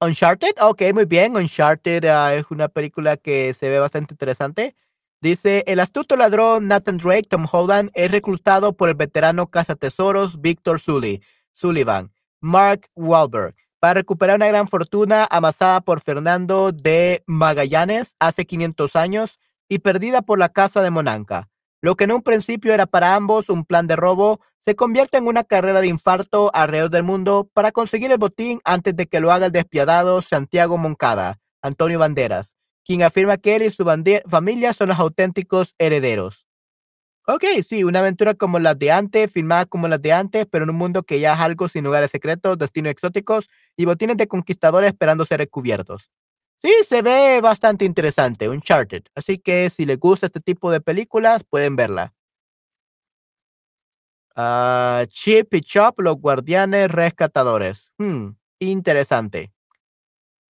Uncharted, 0.00 0.52
ok, 0.60 0.80
muy 0.94 1.06
bien. 1.06 1.36
Uncharted 1.36 2.04
ah, 2.04 2.36
es 2.36 2.46
una 2.50 2.68
película 2.68 3.16
que 3.16 3.52
se 3.52 3.68
ve 3.68 3.80
bastante 3.80 4.14
interesante. 4.14 4.76
Dice, 5.20 5.64
el 5.66 5.80
astuto 5.80 6.16
ladrón 6.16 6.68
Nathan 6.68 6.98
Drake, 6.98 7.26
Tom 7.28 7.44
Holland, 7.50 7.90
es 7.94 8.08
reclutado 8.12 8.74
por 8.74 8.90
el 8.90 8.94
veterano 8.94 9.48
cazatesoros 9.48 10.40
Victor 10.40 10.78
Sully, 10.78 11.20
Sullivan, 11.52 12.12
Mark 12.40 12.88
Wahlberg, 12.94 13.56
para 13.80 13.94
recuperar 13.94 14.36
una 14.36 14.46
gran 14.46 14.68
fortuna 14.68 15.26
amasada 15.28 15.80
por 15.80 16.00
Fernando 16.00 16.70
de 16.70 17.24
Magallanes 17.26 18.14
hace 18.20 18.46
500 18.46 18.94
años 18.94 19.40
y 19.68 19.80
perdida 19.80 20.22
por 20.22 20.38
la 20.38 20.48
casa 20.48 20.82
de 20.82 20.90
Monanca. 20.90 21.48
Lo 21.80 21.94
que 21.94 22.04
en 22.04 22.12
un 22.12 22.22
principio 22.22 22.74
era 22.74 22.86
para 22.86 23.14
ambos 23.14 23.48
un 23.48 23.64
plan 23.64 23.86
de 23.86 23.94
robo, 23.94 24.40
se 24.60 24.74
convierte 24.74 25.18
en 25.18 25.26
una 25.28 25.44
carrera 25.44 25.80
de 25.80 25.86
infarto 25.86 26.50
alrededor 26.52 26.90
del 26.90 27.04
mundo 27.04 27.48
para 27.54 27.70
conseguir 27.70 28.10
el 28.10 28.18
botín 28.18 28.60
antes 28.64 28.96
de 28.96 29.06
que 29.06 29.20
lo 29.20 29.30
haga 29.30 29.46
el 29.46 29.52
despiadado 29.52 30.20
Santiago 30.20 30.76
Moncada, 30.76 31.38
Antonio 31.62 32.00
Banderas, 32.00 32.56
quien 32.84 33.02
afirma 33.02 33.36
que 33.36 33.54
él 33.54 33.62
y 33.62 33.70
su 33.70 33.84
familia 34.28 34.72
son 34.74 34.88
los 34.88 34.98
auténticos 34.98 35.74
herederos. 35.78 36.48
Ok, 37.30 37.44
sí, 37.68 37.84
una 37.84 37.98
aventura 37.98 38.32
como 38.32 38.58
las 38.58 38.78
de 38.78 38.90
antes, 38.90 39.30
filmada 39.30 39.66
como 39.66 39.86
las 39.86 40.00
de 40.00 40.14
antes, 40.14 40.46
pero 40.50 40.64
en 40.64 40.70
un 40.70 40.76
mundo 40.76 41.02
que 41.02 41.20
ya 41.20 41.34
es 41.34 41.40
algo 41.40 41.68
sin 41.68 41.84
lugares 41.84 42.10
secretos, 42.10 42.56
destinos 42.56 42.90
exóticos 42.90 43.50
y 43.76 43.84
botines 43.84 44.16
de 44.16 44.26
conquistadores 44.26 44.88
esperando 44.88 45.26
ser 45.26 45.40
descubiertos. 45.40 46.10
Sí, 46.62 46.72
se 46.88 47.02
ve 47.02 47.40
bastante 47.40 47.84
interesante, 47.84 48.48
Uncharted. 48.48 49.04
Así 49.14 49.38
que 49.38 49.70
si 49.70 49.86
les 49.86 49.98
gusta 49.98 50.26
este 50.26 50.40
tipo 50.40 50.70
de 50.72 50.80
películas, 50.80 51.44
pueden 51.48 51.76
verla. 51.76 52.14
Ah, 54.34 55.04
Chip 55.08 55.54
y 55.54 55.60
Chop, 55.60 56.00
los 56.00 56.16
guardianes 56.16 56.90
rescatadores. 56.90 57.92
Hmm, 57.98 58.30
interesante. 58.58 59.52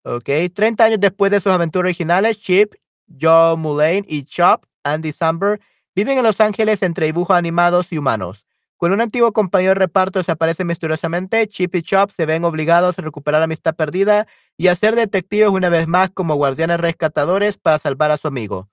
Ok, 0.04 0.30
30 0.54 0.86
años 0.86 1.00
después 1.02 1.32
de 1.32 1.42
sus 1.42 1.52
aventuras 1.52 1.88
originales, 1.88 2.40
Chip, 2.40 2.74
Joe 3.20 3.58
Mullane 3.58 4.06
y 4.08 4.24
Chop, 4.24 4.64
Andy 4.84 5.12
Samberg, 5.12 5.60
viven 5.94 6.18
en 6.18 6.24
Los 6.24 6.40
Ángeles 6.40 6.82
entre 6.84 7.08
dibujos 7.08 7.36
animados 7.36 7.92
y 7.92 7.98
humanos. 7.98 8.47
Cuando 8.78 8.94
un 8.96 9.02
antiguo 9.02 9.34
compañero 9.34 9.72
de 9.72 9.80
reparto 9.80 10.20
desaparece 10.20 10.64
misteriosamente, 10.64 11.48
Chip 11.48 11.74
y 11.76 11.82
Chop 11.82 12.12
se 12.12 12.26
ven 12.28 12.44
obligados 12.44 12.98
a 13.00 13.02
recuperar 13.02 13.40
la 13.42 13.46
amistad 13.46 13.76
perdida 13.76 14.28
y 14.56 14.68
a 14.68 14.76
ser 14.76 14.96
detectives 14.96 15.50
una 15.50 15.70
vez 15.70 15.88
más 15.88 16.12
como 16.12 16.36
guardianes 16.36 16.80
rescatadores 16.80 17.58
para 17.58 17.80
salvar 17.80 18.12
a 18.12 18.18
su 18.18 18.28
amigo. 18.28 18.70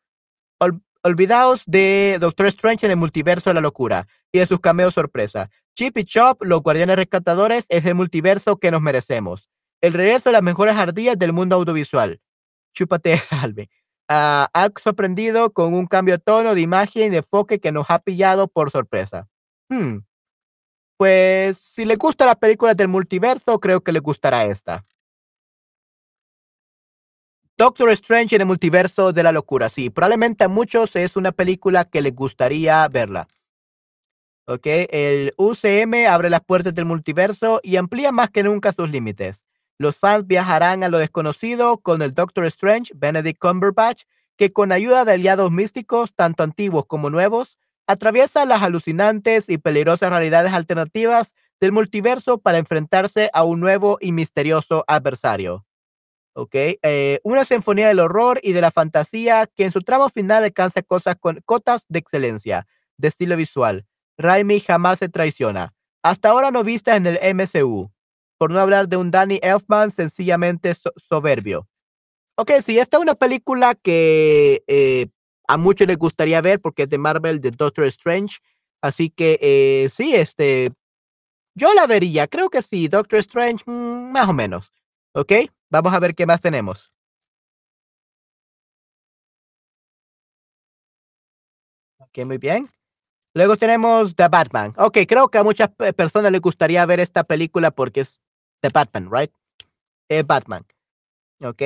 Ol- 0.61 0.83
olvidaos 1.03 1.63
de 1.67 2.19
Doctor 2.21 2.47
Strange 2.47 2.85
en 2.87 2.93
el 2.93 2.99
multiverso 2.99 3.51
de 3.51 3.55
la 3.55 3.61
locura 3.63 4.07
y 4.31 4.39
de 4.41 4.47
sus 4.47 4.61
cameos 4.61 4.95
sorpresa. 4.95 5.49
Chip 5.75 5.97
y 5.99 6.05
Chop, 6.05 6.43
los 6.43 6.61
guardianes 6.63 6.97
rescatadores, 6.97 7.67
es 7.71 7.85
el 7.87 7.95
multiverso 7.95 8.59
que 8.59 8.71
nos 8.71 8.83
merecemos. 8.83 9.49
El 9.81 9.95
regreso 9.95 10.29
de 10.29 10.35
las 10.35 10.43
mejores 10.43 10.77
ardillas 10.77 11.19
del 11.19 11.33
mundo 11.33 11.57
audiovisual. 11.57 12.21
Chúpate 12.75 13.17
salve. 13.19 13.71
Ah, 14.09 14.49
ha 14.53 14.69
sorprendido 14.83 15.51
con 15.53 15.73
un 15.73 15.87
cambio 15.87 16.17
de 16.17 16.23
tono, 16.23 16.55
de 16.55 16.61
imagen 16.61 17.05
y 17.05 17.09
de 17.09 17.17
enfoque 17.19 17.59
que 17.59 17.73
nos 17.73 17.87
ha 17.91 18.01
pillado 18.01 18.49
por 18.49 18.71
sorpresa. 18.71 19.29
Hmm, 19.71 19.99
Pues 20.97 21.59
si 21.59 21.85
le 21.85 21.97
gusta 21.97 22.27
la 22.27 22.35
película 22.35 22.75
del 22.75 22.89
multiverso, 22.89 23.59
creo 23.61 23.81
que 23.83 23.93
le 23.93 24.01
gustará 24.01 24.45
esta. 24.47 24.85
Doctor 27.59 27.91
Strange 27.97 28.37
en 28.37 28.43
el 28.43 28.47
multiverso 28.47 29.13
de 29.13 29.25
la 29.25 29.33
locura. 29.33 29.69
Sí, 29.69 29.91
probablemente 29.91 30.45
a 30.45 30.49
muchos 30.49 30.95
es 30.95 31.17
una 31.17 31.33
película 31.33 31.85
que 31.85 32.01
les 32.01 32.15
gustaría 32.15 32.87
verla. 32.87 33.27
Ok, 34.47 34.67
el 34.67 35.33
UCM 35.39 36.07
abre 36.07 36.29
las 36.29 36.43
puertas 36.45 36.75
del 36.75 36.85
multiverso 36.85 37.61
y 37.63 37.77
amplía 37.77 38.13
más 38.13 38.31
que 38.31 38.43
nunca 38.43 38.73
sus 38.73 38.91
límites. 38.91 39.45
Los 39.79 39.99
fans 39.99 40.27
viajarán 40.27 40.85
a 40.85 40.89
lo 40.89 40.99
desconocido 40.99 41.79
con 41.79 42.03
el 42.03 42.13
Doctor 42.15 42.45
Strange, 42.47 42.93
Benedict 42.95 43.39
Cumberbatch, 43.41 44.03
que 44.37 44.53
con 44.53 44.71
ayuda 44.73 45.05
de 45.05 45.13
aliados 45.13 45.51
místicos, 45.51 46.15
tanto 46.15 46.43
antiguos 46.43 46.85
como 46.87 47.09
nuevos, 47.09 47.59
atraviesa 47.87 48.45
las 48.47 48.63
alucinantes 48.63 49.49
y 49.49 49.59
peligrosas 49.59 50.11
realidades 50.11 50.53
alternativas 50.53 51.35
del 51.61 51.73
multiverso 51.73 52.39
para 52.39 52.59
enfrentarse 52.59 53.31
a 53.33 53.45
un 53.45 53.61
nuevo 53.61 53.99
y 54.01 54.13
misterioso 54.13 54.85
adversario. 54.87 55.67
¿ok? 56.35 56.55
Eh, 56.55 57.21
una 57.25 57.45
sinfonía 57.45 57.89
del 57.89 58.01
horror 58.01 58.41
y 58.43 58.53
de 58.53 58.61
la 58.61 58.71
fantasía 58.71 59.47
que 59.55 59.65
en 59.65 59.73
su 59.73 59.83
tramo 59.83 60.09
final 60.09 60.45
alcanza 60.45 60.83
cosas 60.83 61.17
con 61.19 61.41
cotas 61.45 61.85
de 61.89 61.99
excelencia, 61.99 62.67
de 62.99 63.09
estilo 63.09 63.37
visual. 63.37 63.87
Raimi 64.19 64.61
jamás 64.61 64.99
se 64.99 65.09
traiciona. 65.09 65.75
Hasta 66.03 66.29
ahora 66.31 66.51
no 66.51 66.65
vista 66.65 66.97
en 66.97 67.07
el 67.07 67.19
MCU. 67.23 67.91
Por 68.39 68.51
no 68.51 68.61
hablar 68.61 68.89
de 68.89 68.97
un 68.97 69.11
Danny 69.11 69.39
Elfman 69.43 69.91
sencillamente 69.91 70.75
so- 70.75 70.93
soberbio. 71.09 71.69
Ok, 72.37 72.51
sí, 72.65 72.79
esta 72.79 72.97
es 72.97 73.03
una 73.03 73.15
película 73.15 73.75
que 73.77 74.65
eh, 74.67 75.09
a 75.47 75.57
muchos 75.57 75.87
les 75.87 75.99
gustaría 75.99 76.41
ver 76.41 76.61
porque 76.61 76.85
es 76.85 76.89
de 76.89 76.99
Marvel, 76.99 77.41
de 77.41 77.51
Doctor 77.51 77.85
Strange. 77.87 78.39
Así 78.83 79.11
que 79.11 79.39
eh, 79.41 79.89
sí, 79.91 80.15
este, 80.15 80.73
yo 81.55 81.73
la 81.75 81.87
vería. 81.87 82.27
Creo 82.29 82.51
que 82.51 82.63
sí, 82.63 82.89
Doctor 82.89 83.19
Strange, 83.21 83.65
mm, 83.67 84.13
más 84.13 84.29
o 84.29 84.33
menos. 84.33 84.73
¿Ok? 85.15 85.33
Vamos 85.71 85.93
a 85.95 86.01
ver 86.01 86.15
qué 86.15 86.27
más 86.27 86.41
tenemos. 86.41 86.93
Ok, 91.99 92.25
muy 92.27 92.39
bien. 92.39 92.69
Luego 93.35 93.57
tenemos 93.57 94.15
The 94.15 94.29
Batman. 94.29 94.73
Ok, 94.77 94.99
creo 95.09 95.29
que 95.29 95.39
a 95.39 95.43
muchas 95.43 95.69
personas 95.97 96.31
les 96.31 96.41
gustaría 96.41 96.87
ver 96.87 97.01
esta 97.01 97.25
película 97.25 97.71
porque 97.73 98.01
es 98.01 98.21
The 98.61 98.69
Batman, 98.73 99.09
right? 99.11 99.33
Es 100.09 100.25
Batman. 100.27 100.65
Ok. 101.43 101.63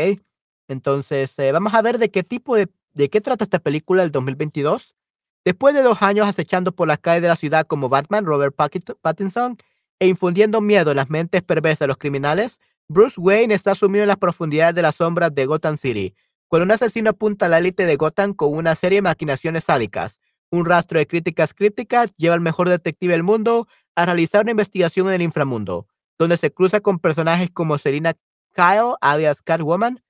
Entonces, 0.69 1.39
eh, 1.39 1.53
vamos 1.53 1.75
a 1.75 1.83
ver 1.83 1.99
de 1.99 2.11
qué 2.11 2.23
tipo 2.23 2.57
de, 2.57 2.69
de 2.99 3.09
qué 3.09 3.21
trata 3.21 3.45
esta 3.45 3.61
película 3.61 4.03
del 4.03 4.11
2022. 4.11 4.97
Después 5.45 5.73
de 5.73 5.83
dos 5.83 6.03
años 6.03 6.27
acechando 6.27 6.73
por 6.73 6.89
las 6.89 6.99
calles 6.99 7.23
de 7.23 7.29
la 7.29 7.37
ciudad 7.37 7.65
como 7.65 7.89
Batman, 7.89 8.27
Robert 8.27 8.57
Pattinson, 8.57 9.57
e 10.01 10.09
infundiendo 10.09 10.61
miedo 10.61 10.91
en 10.91 10.97
las 10.97 11.09
mentes 11.09 11.43
perversas 11.43 11.79
de 11.81 11.87
los 11.87 11.97
criminales, 11.97 12.59
Bruce 12.89 13.21
Wayne 13.21 13.55
está 13.55 13.77
sumido 13.77 14.03
en 14.03 14.09
las 14.09 14.17
profundidades 14.17 14.75
de 14.75 14.83
las 14.83 14.97
sombras 14.97 15.33
de 15.33 15.47
Gotham 15.47 15.77
City, 15.77 16.13
cuando 16.49 16.65
un 16.65 16.73
asesino 16.73 17.11
apunta 17.11 17.47
a 17.47 17.49
la 17.49 17.59
élite 17.59 17.87
de 17.87 17.95
Gotham 17.95 18.35
con 18.35 18.53
una 18.53 18.75
serie 18.75 18.99
de 18.99 19.03
maquinaciones 19.03 19.65
sádicas. 19.65 20.21
Un 20.51 20.65
rastro 20.65 20.99
de 20.99 21.07
críticas 21.07 21.55
crípticas 21.55 22.13
lleva 22.17 22.35
al 22.35 22.41
mejor 22.41 22.69
detective 22.69 23.13
del 23.13 23.23
mundo 23.23 23.69
a 23.95 24.07
realizar 24.07 24.43
una 24.43 24.51
investigación 24.51 25.07
en 25.07 25.15
el 25.15 25.23
inframundo, 25.23 25.87
donde 26.19 26.37
se 26.37 26.51
cruza 26.51 26.81
con 26.81 26.99
personajes 26.99 27.51
como 27.53 27.79
Selina 27.79 28.15
Kyle, 28.55 28.97
alias 29.01 29.41
Catwoman, 29.43 30.01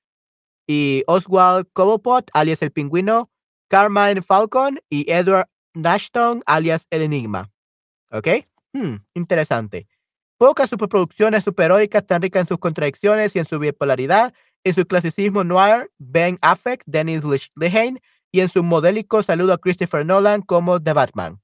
y 0.68 1.02
Oswald 1.06 1.66
Cobblepot, 1.72 2.30
alias 2.34 2.62
el 2.62 2.70
pingüino, 2.70 3.30
Carmine 3.68 4.22
Falcon 4.22 4.78
y 4.90 5.10
Edward 5.10 5.48
Nashton, 5.74 6.42
alias 6.46 6.86
el 6.90 7.02
enigma. 7.02 7.50
¿Ok? 8.12 8.28
Hmm, 8.72 8.96
interesante. 9.14 9.88
Pocas 10.36 10.70
superproducciones 10.70 11.42
superheroicas 11.42 12.06
tan 12.06 12.22
ricas 12.22 12.42
en 12.42 12.46
sus 12.46 12.58
contradicciones 12.58 13.34
y 13.34 13.40
en 13.40 13.46
su 13.46 13.58
bipolaridad, 13.58 14.32
en 14.62 14.74
su 14.74 14.86
clasicismo 14.86 15.42
noir, 15.42 15.90
Ben 15.98 16.38
Affleck, 16.42 16.82
Dennis 16.86 17.24
Lehane, 17.56 18.00
y 18.30 18.40
en 18.40 18.48
su 18.48 18.62
modélico 18.62 19.22
saludo 19.22 19.54
a 19.54 19.58
Christopher 19.58 20.04
Nolan 20.04 20.42
como 20.42 20.80
The 20.80 20.92
Batman. 20.92 21.40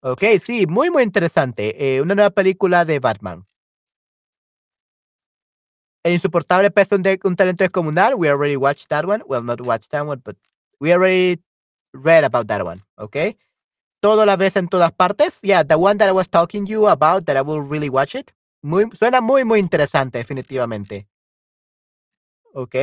Ok, 0.00 0.22
sí, 0.40 0.66
muy, 0.66 0.90
muy 0.90 1.02
interesante. 1.02 1.96
Eh, 1.96 2.00
una 2.00 2.14
nueva 2.14 2.30
película 2.30 2.84
de 2.84 3.00
Batman. 3.00 3.46
El 6.06 6.12
insoportable 6.12 6.70
peso 6.70 6.96
de 6.98 7.18
un 7.24 7.34
talento 7.34 7.64
descomunal. 7.64 8.14
We 8.14 8.30
already 8.30 8.54
watched 8.54 8.90
that 8.90 9.04
one. 9.04 9.24
Well, 9.26 9.42
not 9.42 9.60
watched 9.60 9.90
that 9.90 10.06
one, 10.06 10.22
but 10.24 10.36
we 10.78 10.92
already 10.92 11.42
read 11.92 12.22
about 12.22 12.46
that 12.46 12.64
one. 12.64 12.84
Okay. 12.96 13.36
Todo 14.00 14.24
la 14.24 14.36
vez 14.36 14.54
en 14.54 14.68
todas 14.68 14.92
partes. 14.92 15.40
Yeah, 15.42 15.64
the 15.64 15.74
one 15.74 15.98
that 15.98 16.08
I 16.08 16.12
was 16.12 16.28
talking 16.28 16.64
to 16.64 16.70
you 16.70 16.86
about, 16.86 17.26
that 17.26 17.36
I 17.36 17.42
will 17.42 17.60
really 17.60 17.88
watch 17.88 18.14
it. 18.14 18.32
Muy, 18.62 18.84
suena 18.96 19.20
muy, 19.20 19.44
muy 19.44 19.58
interesante, 19.58 20.18
definitivamente. 20.18 21.08
Ok. 22.54 22.76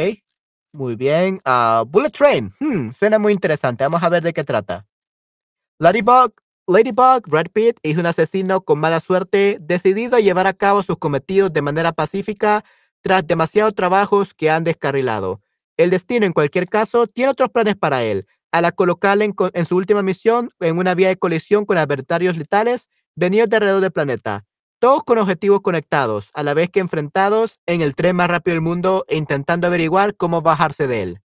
Muy 0.73 0.97
bien. 0.97 1.39
Uh, 1.45 1.85
Bullet 1.85 2.11
Train. 2.11 2.51
Hmm, 2.59 2.91
suena 2.91 3.19
muy 3.19 3.31
interesante. 3.31 3.85
Vamos 3.85 4.03
a 4.03 4.09
ver 4.09 4.21
de 4.21 4.33
qué 4.33 4.43
trata. 4.43 4.85
Ladybug, 5.79 6.33
Ladybug, 6.67 7.29
Brad 7.29 7.47
Pitt 7.53 7.77
es 7.83 7.97
un 7.97 8.05
asesino 8.05 8.59
con 8.65 8.81
mala 8.81 8.99
suerte, 8.99 9.59
decidido 9.61 10.17
a 10.17 10.19
llevar 10.19 10.45
a 10.45 10.53
cabo 10.53 10.83
sus 10.83 10.97
cometidos 10.97 11.53
de 11.53 11.61
manera 11.61 11.93
pacífica 11.93 12.65
tras 13.03 13.27
demasiados 13.27 13.75
trabajos 13.75 14.33
que 14.33 14.49
han 14.49 14.63
descarrilado. 14.63 15.41
El 15.77 15.89
destino, 15.89 16.25
en 16.25 16.33
cualquier 16.33 16.67
caso, 16.67 17.05
tiene 17.05 17.31
otros 17.31 17.49
planes 17.51 17.75
para 17.75 18.03
él. 18.03 18.25
Al 18.51 18.73
colocarle 18.73 19.25
en, 19.25 19.65
su 19.65 19.75
última 19.75 20.01
misión 20.01 20.49
en 20.59 20.77
una 20.77 20.95
vía 20.95 21.09
de 21.09 21.17
colisión 21.17 21.65
con 21.65 21.77
adversarios 21.77 22.37
letales 22.37 22.89
venidos 23.15 23.49
de 23.49 23.57
alrededor 23.57 23.81
del 23.81 23.91
planeta, 23.91 24.45
todos 24.79 25.03
con 25.03 25.17
objetivos 25.17 25.61
conectados, 25.61 26.29
a 26.33 26.43
la 26.43 26.53
vez 26.53 26.69
que 26.69 26.79
enfrentados 26.79 27.59
en 27.65 27.81
el 27.81 27.95
tren 27.95 28.15
más 28.15 28.29
rápido 28.29 28.53
del 28.53 28.61
mundo 28.61 29.05
e 29.07 29.17
intentando 29.17 29.67
averiguar 29.67 30.15
cómo 30.15 30.41
bajarse 30.41 30.87
de 30.87 31.01
él. 31.03 31.21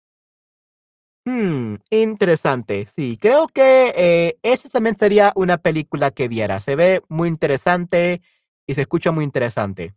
Hmm, 1.25 1.77
interesante. 1.89 2.87
Sí, 2.95 3.17
creo 3.19 3.47
que 3.47 3.93
eh, 3.95 4.37
esta 4.43 4.69
también 4.69 4.95
sería 4.95 5.33
una 5.35 5.57
película 5.57 6.11
que 6.11 6.27
viera. 6.27 6.59
Se 6.59 6.75
ve 6.75 7.01
muy 7.09 7.27
interesante 7.27 8.21
y 8.67 8.75
se 8.75 8.81
escucha 8.81 9.11
muy 9.11 9.23
interesante. 9.23 9.95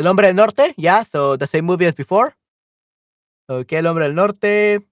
El 0.00 0.06
hombre 0.06 0.28
del 0.28 0.36
norte, 0.36 0.72
yeah, 0.78 1.04
so 1.04 1.36
the 1.36 1.46
same 1.46 1.64
movie 1.64 1.86
as 1.86 1.94
before. 1.94 2.34
Ok, 3.50 3.70
el 3.72 3.86
hombre 3.86 4.06
del 4.06 4.14
norte. 4.14 4.88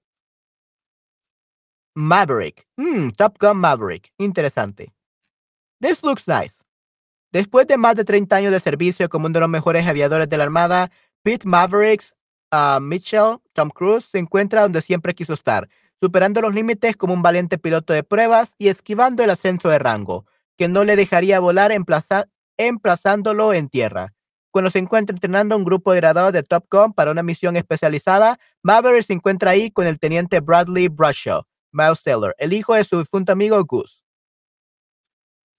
Maverick. 1.95 2.67
Hmm, 2.77 3.09
Top 3.17 3.39
Gun 3.41 3.57
Maverick. 3.57 4.13
Interesante. 4.19 4.93
This 5.81 6.03
looks 6.03 6.29
nice. 6.29 6.63
Después 7.33 7.67
de 7.67 7.79
más 7.79 7.97
de 7.97 8.05
30 8.05 8.37
años 8.37 8.53
de 8.53 8.61
servicio 8.61 9.09
como 9.09 9.29
uno 9.29 9.33
de 9.33 9.41
los 9.41 9.49
mejores 9.49 9.87
aviadores 9.87 10.29
de 10.29 10.37
la 10.37 10.45
Armada, 10.45 10.91
Pete 11.23 11.49
Mavericks, 11.49 12.15
uh, 12.53 12.79
Mitchell, 12.79 13.39
Tom 13.55 13.71
Cruise, 13.71 14.05
se 14.05 14.19
encuentra 14.19 14.61
donde 14.61 14.83
siempre 14.83 15.15
quiso 15.15 15.33
estar, 15.33 15.71
superando 16.03 16.43
los 16.43 16.55
límites 16.55 16.99
como 16.99 17.15
un 17.15 17.23
valiente 17.23 17.57
piloto 17.57 17.95
de 17.95 18.03
pruebas 18.03 18.55
y 18.59 18.69
esquivando 18.69 19.25
el 19.25 19.31
ascenso 19.31 19.71
de 19.71 19.79
rango, 19.79 20.27
que 20.59 20.69
no 20.69 20.85
le 20.85 20.97
dejaría 20.97 21.41
volar 21.41 21.73
emplazándolo 22.59 23.55
en 23.55 23.71
tierra. 23.71 24.13
Cuando 24.51 24.71
se 24.71 24.79
encuentra 24.79 25.15
entrenando 25.15 25.57
un 25.57 25.65
grupo 25.65 25.93
de 25.93 26.01
graduados 26.01 26.33
de 26.33 26.43
Top 26.43 26.65
Gun 26.71 26.93
para 26.93 27.11
una 27.11 27.23
misión 27.23 27.57
especializada, 27.57 28.39
Maverick 28.63 29.05
se 29.05 29.13
encuentra 29.13 29.51
ahí 29.53 29.71
con 29.71 29.87
el 29.87 29.99
teniente 29.99 30.41
Bradley 30.41 30.89
Brushaw, 30.89 31.43
Miles 31.73 32.03
Taylor, 32.03 32.35
el 32.39 32.53
hijo 32.53 32.75
de 32.75 32.85
su 32.85 32.99
difunto 32.99 33.33
amigo 33.33 33.63
Goose. 33.65 33.99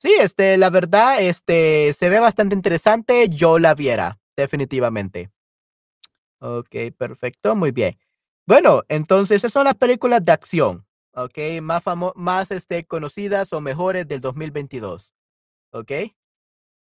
Sí, 0.02 0.14
este, 0.22 0.58
la 0.58 0.70
verdad, 0.70 1.22
este, 1.22 1.94
se 1.94 2.10
ve 2.10 2.20
bastante 2.20 2.56
interesante. 2.56 3.28
Yo 3.28 3.60
la 3.60 3.76
viera, 3.76 4.20
definitivamente. 4.38 5.30
Ok, 6.40 6.74
perfecto, 6.98 7.56
muy 7.56 7.72
bien. 7.72 7.98
Bueno, 8.48 8.84
entonces 8.88 9.38
esas 9.38 9.52
son 9.52 9.66
las 9.66 9.76
películas 9.76 10.24
de 10.26 10.32
acción, 10.32 10.88
ok, 11.14 11.38
más, 11.62 11.84
más 12.16 12.50
este, 12.50 12.86
conocidas 12.86 13.54
o 13.54 13.62
mejores 13.62 14.08
del 14.08 14.22
2022, 14.22 15.14
ok. 15.72 15.92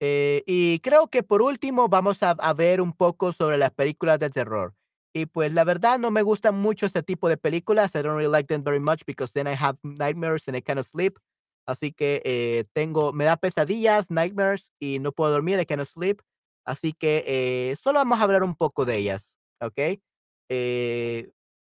Eh, 0.04 0.42
y 0.46 0.80
creo 0.80 1.06
que 1.06 1.22
por 1.22 1.42
último 1.42 1.88
vamos 1.88 2.24
a, 2.24 2.34
ver 2.54 2.80
un 2.80 2.92
poco 2.92 3.32
sobre 3.32 3.56
las 3.56 3.70
películas 3.70 4.18
de 4.18 4.30
terror. 4.30 4.74
Y 5.14 5.26
pues 5.26 5.52
la 5.52 5.62
verdad 5.62 6.00
no 6.00 6.10
me 6.10 6.22
gustan 6.22 6.56
mucho 6.56 6.86
este 6.86 7.04
tipo 7.04 7.28
de 7.28 7.36
películas. 7.36 7.94
I 7.94 8.02
don't 8.02 8.16
really 8.16 8.28
like 8.28 8.48
them 8.48 8.64
very 8.64 8.80
much 8.80 9.04
because 9.06 9.32
then 9.32 9.46
I 9.46 9.54
have 9.54 9.78
nightmares 9.84 10.48
and 10.48 10.56
I 10.56 10.60
cannot 10.60 10.86
sleep. 10.86 11.18
Así 11.68 11.92
que 11.92 12.20
eh, 12.24 12.64
tengo, 12.72 13.12
me 13.12 13.24
da 13.24 13.36
pesadillas, 13.36 14.10
nightmares 14.10 14.72
y 14.80 14.98
no 14.98 15.12
puedo 15.12 15.30
dormir, 15.30 15.60
I 15.60 15.66
cannot 15.66 15.86
sleep. 15.86 16.20
Así 16.64 16.94
que 16.94 17.22
eh, 17.24 17.76
solo 17.80 18.00
vamos 18.00 18.18
a 18.18 18.24
hablar 18.24 18.42
un 18.42 18.56
poco 18.56 18.84
de 18.84 18.96
ellas, 18.96 19.38
¿ok? 19.60 20.00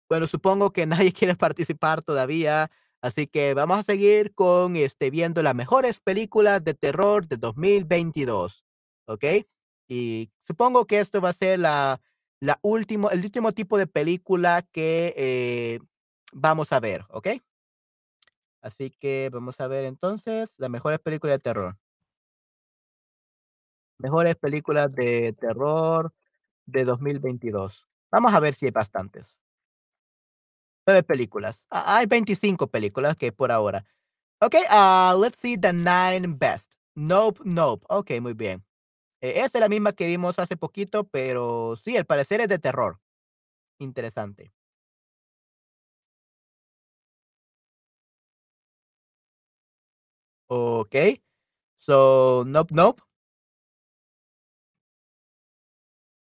bueno, 0.08 0.26
supongo 0.26 0.72
que 0.72 0.86
nadie 0.86 1.12
quiere 1.12 1.34
participar 1.34 2.04
todavía. 2.04 2.70
Así 3.00 3.28
que 3.28 3.54
vamos 3.54 3.78
a 3.78 3.82
seguir 3.84 4.34
con 4.34 4.76
este, 4.76 5.10
viendo 5.10 5.42
las 5.42 5.54
mejores 5.54 6.00
películas 6.00 6.64
de 6.64 6.74
terror 6.74 7.28
de 7.28 7.36
2022. 7.36 8.64
¿Ok? 9.06 9.24
Y 9.88 10.30
supongo 10.42 10.86
que 10.86 11.00
esto 11.00 11.20
va 11.20 11.30
a 11.30 11.32
ser 11.32 11.60
la, 11.60 12.00
la 12.40 12.58
último, 12.62 13.10
el 13.10 13.24
último 13.24 13.52
tipo 13.52 13.78
de 13.78 13.86
película 13.86 14.62
que 14.72 15.14
eh, 15.16 15.78
vamos 16.32 16.72
a 16.72 16.80
ver. 16.80 17.04
¿Ok? 17.10 17.28
Así 18.60 18.90
que 18.90 19.30
vamos 19.32 19.60
a 19.60 19.68
ver 19.68 19.84
entonces 19.84 20.54
las 20.58 20.70
mejores 20.70 20.98
películas 20.98 21.36
de 21.36 21.40
terror. 21.40 21.78
Mejores 23.98 24.36
películas 24.36 24.92
de 24.92 25.32
terror 25.34 26.12
de 26.66 26.84
2022. 26.84 27.86
Vamos 28.10 28.32
a 28.34 28.40
ver 28.40 28.54
si 28.54 28.66
hay 28.66 28.72
bastantes 28.72 29.37
películas. 31.06 31.66
hay 31.70 32.06
25 32.06 32.68
películas 32.68 33.16
que 33.16 33.32
por 33.32 33.52
ahora. 33.52 33.84
Ok, 34.40 34.54
uh, 34.70 35.20
let's 35.20 35.38
see 35.38 35.56
the 35.58 35.72
nine 35.72 36.36
best. 36.38 36.74
Nope, 36.94 37.40
nope. 37.44 37.84
Ok, 37.88 38.12
muy 38.20 38.34
bien. 38.34 38.64
Eh, 39.20 39.40
esta 39.42 39.58
es 39.58 39.60
la 39.62 39.68
misma 39.68 39.92
que 39.92 40.06
vimos 40.06 40.38
hace 40.38 40.56
poquito, 40.56 41.04
pero 41.04 41.76
sí, 41.82 41.96
al 41.96 42.06
parecer 42.06 42.40
es 42.40 42.48
de 42.48 42.58
terror. 42.58 43.00
Interesante. 43.78 44.52
Ok. 50.48 50.94
So, 51.78 52.44
nope, 52.46 52.74
nope. 52.74 53.02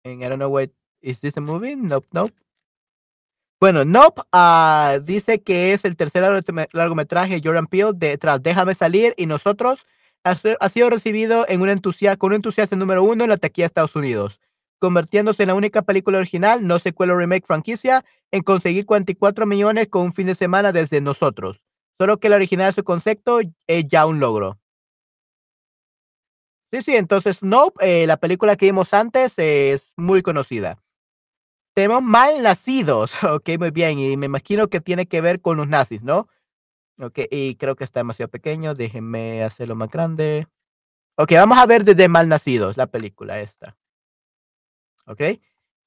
And 0.06 0.24
I 0.24 0.30
don't 0.30 0.40
know 0.40 0.50
what 0.50 0.72
is 1.02 1.20
this 1.22 1.38
a 1.38 1.42
movie? 1.42 1.76
Nope, 1.76 2.08
nope. 2.14 2.34
Bueno, 3.60 3.86
Nope 3.86 4.22
uh, 4.34 5.00
dice 5.02 5.42
que 5.42 5.74
es 5.74 5.84
el 5.84 5.96
tercer 5.96 6.24
largometraje 6.74 7.34
de 7.34 7.42
Jordan 7.44 7.66
Peele 7.66 7.92
de 7.96 8.16
tras 8.20 8.44
Déjame 8.44 8.76
salir 8.76 9.16
y 9.18 9.26
nosotros 9.26 9.84
ha, 10.24 10.70
sido 10.70 10.90
recibido 10.92 11.44
en 11.48 11.62
un 11.62 11.82
con 12.20 12.30
un 12.30 12.36
entusiasta 12.36 12.76
número 12.76 13.02
uno 13.02 13.24
en 13.24 13.32
la 13.32 13.38
taquilla 13.38 13.64
de 13.64 13.68
Estados 13.68 13.96
Unidos, 13.96 14.40
convirtiéndose 14.78 15.44
en 15.44 15.48
la 15.48 15.56
única 15.56 15.82
película 15.82 16.20
original, 16.20 16.68
no 16.68 16.78
secuela 16.78 17.14
o 17.14 17.18
remake 17.18 17.48
franquicia, 17.48 18.06
en 18.32 18.44
conseguir 18.44 18.86
44 18.86 19.48
millones 19.48 19.88
con 19.88 20.04
un 20.04 20.14
fin 20.14 20.28
de 20.28 20.36
semana 20.36 20.72
desde 20.72 21.02
nosotros. 21.02 21.62
Solo 22.00 22.20
que 22.20 22.30
la 22.30 22.36
original 22.36 22.68
de 22.68 22.76
su 22.76 22.84
concepto 22.84 23.40
es 23.66 23.86
ya 23.88 24.06
un 24.06 24.20
logro. 24.20 24.60
Sí, 26.72 26.84
sí, 26.84 26.96
entonces 26.96 27.42
Nope, 27.42 28.04
eh, 28.04 28.06
la 28.06 28.18
película 28.18 28.56
que 28.56 28.68
vimos 28.68 28.94
antes, 28.94 29.40
es 29.40 29.94
muy 29.96 30.22
conocida. 30.22 30.78
Tenemos 31.78 32.02
mal 32.02 32.42
nacidos. 32.42 33.14
Ok, 33.24 33.50
muy 33.60 33.70
bien. 33.70 34.00
Y 34.00 34.18
me 34.18 34.26
imagino 34.26 34.68
que 34.68 34.82
tiene 34.82 35.06
que 35.06 35.22
ver 35.22 35.42
con 35.42 35.58
los 35.58 35.68
nazis, 35.68 36.02
¿no? 36.02 36.28
Okey, 37.00 37.28
y 37.32 37.56
creo 37.56 37.76
que 37.76 37.84
está 37.84 38.00
demasiado 38.02 38.30
pequeño, 38.32 38.74
déjenme 38.76 39.44
hacerlo 39.44 39.76
más 39.76 39.90
grande. 39.92 40.48
Okey, 41.18 41.38
vamos 41.38 41.58
a 41.60 41.66
ver 41.68 41.84
desde 41.86 42.08
Malnacidos, 42.10 42.78
la 42.78 42.88
película 42.88 43.42
esta. 43.42 43.78
Okey. 45.08 45.42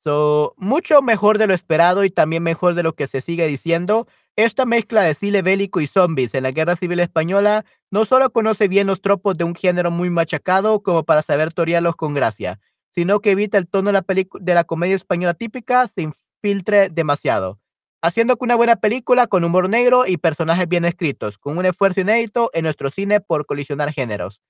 So, 0.05 0.55
mucho 0.57 1.03
mejor 1.03 1.39
de 1.39 1.47
lo 1.47 1.55
esperado 1.55 2.05
y 2.05 2.11
también 2.11 2.43
mejor 2.43 2.75
de 2.75 2.83
lo 2.83 2.95
que 2.95 3.07
se 3.07 3.21
sigue 3.21 3.47
diciendo. 3.47 4.07
Esta 4.37 4.67
mezcla 4.67 5.03
de 5.03 5.15
cine 5.15 5.43
bélico 5.43 5.81
y 5.81 5.87
zombies 5.87 6.35
en 6.35 6.45
la 6.45 6.53
Guerra 6.53 6.77
Civil 6.77 7.01
Española 7.01 7.65
no 7.91 8.05
solo 8.05 8.31
conoce 8.31 8.69
bien 8.69 8.87
los 8.87 9.03
tropos 9.03 9.37
de 9.37 9.45
un 9.45 9.55
género 9.55 9.91
muy 9.91 10.11
machacado 10.11 10.83
como 10.83 11.05
para 11.05 11.23
saber 11.23 11.53
torearlos 11.53 11.97
con 11.97 12.15
gracia, 12.15 12.61
sino 12.95 13.21
que 13.21 13.33
evita 13.33 13.59
el 13.59 13.69
tono 13.69 13.93
de 13.93 13.93
la 13.93 14.05
de 14.41 14.55
la 14.55 14.65
comedia 14.65 14.97
española 14.97 15.35
típica 15.35 15.87
sin 15.87 16.15
filtre 16.43 16.89
demasiado, 16.91 17.59
haciendo 18.03 18.37
que 18.37 18.45
una 18.45 18.57
buena 18.57 18.77
película 18.77 19.27
con 19.27 19.45
humor 19.45 19.69
negro 19.69 20.07
y 20.07 20.17
personajes 20.17 20.69
bien 20.69 20.85
escritos, 20.85 21.39
con 21.39 21.59
un 21.59 21.67
esfuerzo 21.67 22.01
inédito 22.01 22.51
en 22.53 22.65
nuestro 22.65 22.91
cine 22.91 23.21
por 23.21 23.47
colisionar 23.47 23.93
géneros. 23.93 24.41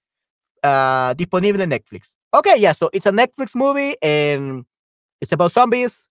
Ah, 0.63 1.15
disponible 1.17 1.65
en 1.65 1.71
Netflix. 1.71 2.15
Okay, 2.33 2.61
yeah, 2.61 2.73
so 2.73 2.91
it's 2.93 3.07
a 3.07 3.13
Netflix 3.13 3.55
movie 3.55 3.97
and 4.03 4.65
it's 5.21 5.33
about 5.33 5.53
zombies. 5.53 6.07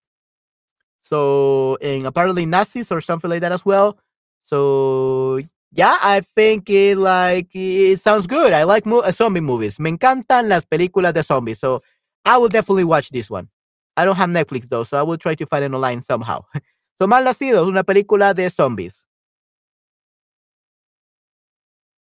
So, 1.02 1.78
and 1.82 2.06
apparently 2.06 2.46
Nazis 2.46 2.92
or 2.92 3.02
something 3.02 3.30
like 3.30 3.42
that 3.42 3.52
as 3.54 3.66
well. 3.66 3.98
So, 4.44 5.40
yeah, 5.72 5.96
I 6.02 6.22
think 6.36 6.70
it 6.70 6.98
like 6.98 7.56
it 7.56 8.00
sounds 8.00 8.28
good. 8.28 8.52
I 8.54 8.64
like 8.64 8.86
mo- 8.86 9.00
uh, 9.00 9.12
zombie 9.12 9.42
movies. 9.42 9.80
Me 9.80 9.90
encantan 9.90 10.50
las 10.50 10.66
películas 10.66 11.14
de 11.14 11.24
zombies. 11.24 11.60
So, 11.60 11.82
I 12.26 12.38
will 12.38 12.50
definitely 12.50 12.84
watch 12.84 13.10
this 13.10 13.30
one. 13.30 13.50
I 13.98 14.06
don't 14.06 14.16
have 14.16 14.30
Netflix 14.30 14.70
though, 14.70 14.84
so 14.84 14.98
I 14.98 15.04
will 15.04 15.18
try 15.18 15.36
to 15.36 15.46
find 15.46 15.64
it 15.64 15.74
online 15.74 16.02
somehow. 16.02 16.46
so, 17.00 17.08
Mal 17.08 17.24
Nacidos, 17.24 17.68
una 17.68 17.84
película 17.84 18.34
de 18.34 18.50
zombies. 18.50 19.06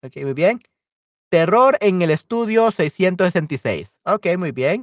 Ok, 0.03 0.17
muy 0.23 0.35
bien. 0.35 0.61
Terror 1.31 1.77
en 1.81 2.03
el 2.03 2.11
estudio 2.11 2.71
666. 2.71 3.99
Ok, 4.05 4.27
muy 4.37 4.53
bien. 4.53 4.83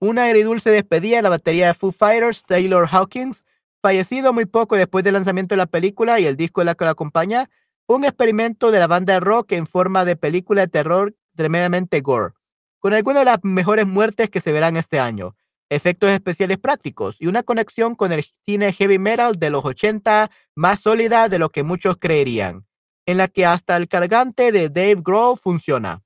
Una 0.00 0.24
agridulce 0.24 0.70
despedida 0.70 1.16
de 1.16 1.22
la 1.22 1.30
batería 1.30 1.68
de 1.68 1.74
Foo 1.74 1.92
Fighters, 1.92 2.42
Taylor 2.44 2.86
Hawkins, 2.90 3.44
fallecido 3.82 4.32
muy 4.32 4.46
poco 4.46 4.76
después 4.76 5.02
del 5.04 5.14
lanzamiento 5.14 5.54
de 5.54 5.58
la 5.58 5.66
película 5.66 6.20
y 6.20 6.26
el 6.26 6.36
disco 6.36 6.60
de 6.60 6.66
la 6.66 6.74
que 6.74 6.84
la 6.84 6.92
acompaña. 6.92 7.48
Un 7.86 8.04
experimento 8.04 8.70
de 8.70 8.78
la 8.78 8.86
banda 8.86 9.14
de 9.14 9.20
rock 9.20 9.52
en 9.52 9.66
forma 9.66 10.04
de 10.04 10.16
película 10.16 10.62
de 10.62 10.68
terror 10.68 11.14
tremendamente 11.34 12.00
gore, 12.00 12.34
con 12.80 12.92
algunas 12.92 13.20
de 13.20 13.26
las 13.26 13.38
mejores 13.42 13.86
muertes 13.86 14.28
que 14.30 14.40
se 14.40 14.52
verán 14.52 14.76
este 14.76 14.98
año, 14.98 15.36
efectos 15.68 16.10
especiales 16.10 16.58
prácticos 16.58 17.16
y 17.20 17.28
una 17.28 17.44
conexión 17.44 17.94
con 17.94 18.10
el 18.10 18.24
cine 18.44 18.72
heavy 18.72 18.98
metal 18.98 19.36
de 19.38 19.50
los 19.50 19.64
80 19.64 20.30
más 20.56 20.80
sólida 20.80 21.28
de 21.28 21.38
lo 21.38 21.50
que 21.50 21.62
muchos 21.62 21.96
creerían 21.98 22.66
en 23.06 23.18
la 23.18 23.28
que 23.28 23.46
hasta 23.46 23.76
el 23.76 23.88
cargante 23.88 24.52
de 24.52 24.68
Dave 24.68 25.02
Grohl 25.02 25.38
funciona. 25.38 26.02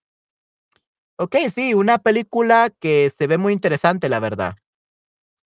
Ok, 1.16 1.36
sí, 1.50 1.74
una 1.74 1.98
película 1.98 2.70
que 2.80 3.10
se 3.10 3.26
ve 3.26 3.38
muy 3.38 3.52
interesante, 3.52 4.08
la 4.08 4.20
verdad. 4.20 4.56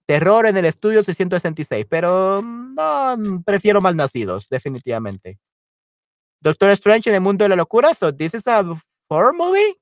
Terror 0.06 0.46
en 0.46 0.56
el 0.56 0.64
estudio 0.64 1.04
666, 1.04 1.84
pero 1.88 2.40
no, 2.42 3.42
prefiero 3.44 3.80
Malnacidos, 3.80 4.48
definitivamente. 4.48 5.38
Doctor 6.40 6.70
Strange 6.70 7.10
en 7.10 7.16
el 7.16 7.20
mundo 7.20 7.44
de 7.44 7.50
la 7.50 7.56
locura, 7.56 7.92
so 7.92 8.14
this 8.14 8.34
is 8.34 8.46
a 8.46 8.64
horror 9.08 9.34
movie. 9.34 9.76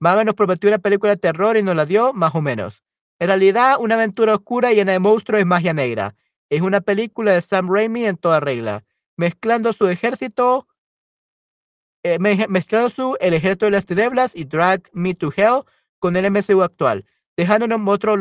Marvel 0.00 0.26
nos 0.26 0.34
prometió 0.34 0.68
una 0.68 0.78
película 0.78 1.14
de 1.14 1.20
terror 1.20 1.56
y 1.56 1.62
nos 1.62 1.76
la 1.76 1.86
dio, 1.86 2.12
más 2.12 2.34
o 2.34 2.40
menos. 2.40 2.82
En 3.18 3.28
realidad, 3.28 3.76
una 3.80 3.96
aventura 3.96 4.34
oscura 4.34 4.72
llena 4.72 4.92
de 4.92 4.98
monstruos 5.00 5.40
es 5.40 5.46
magia 5.46 5.72
negra. 5.72 6.14
Es 6.50 6.62
una 6.62 6.80
película 6.80 7.32
de 7.32 7.40
Sam 7.40 7.68
Raimi 7.68 8.04
en 8.04 8.16
toda 8.16 8.40
regla, 8.40 8.84
mezclando 9.16 9.72
su 9.72 9.88
ejército 9.88 10.68
eh, 12.04 12.18
mezclando 12.18 12.90
su 12.90 13.16
El 13.20 13.34
ejército 13.34 13.66
de 13.66 13.72
las 13.72 13.84
tinieblas 13.84 14.36
y 14.36 14.44
Drag 14.44 14.88
Me 14.92 15.14
to 15.14 15.32
Hell 15.36 15.62
con 15.98 16.14
el 16.16 16.30
MCU 16.30 16.62
actual, 16.62 17.04
dejándonos 17.36 17.80
otros 17.86 18.18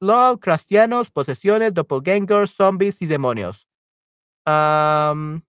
Lovecraftianos, 0.00 1.10
posesiones, 1.10 1.74
doppelgangers, 1.74 2.52
zombies 2.52 3.02
y 3.02 3.06
demonios. 3.06 3.66
Um, 4.46 5.42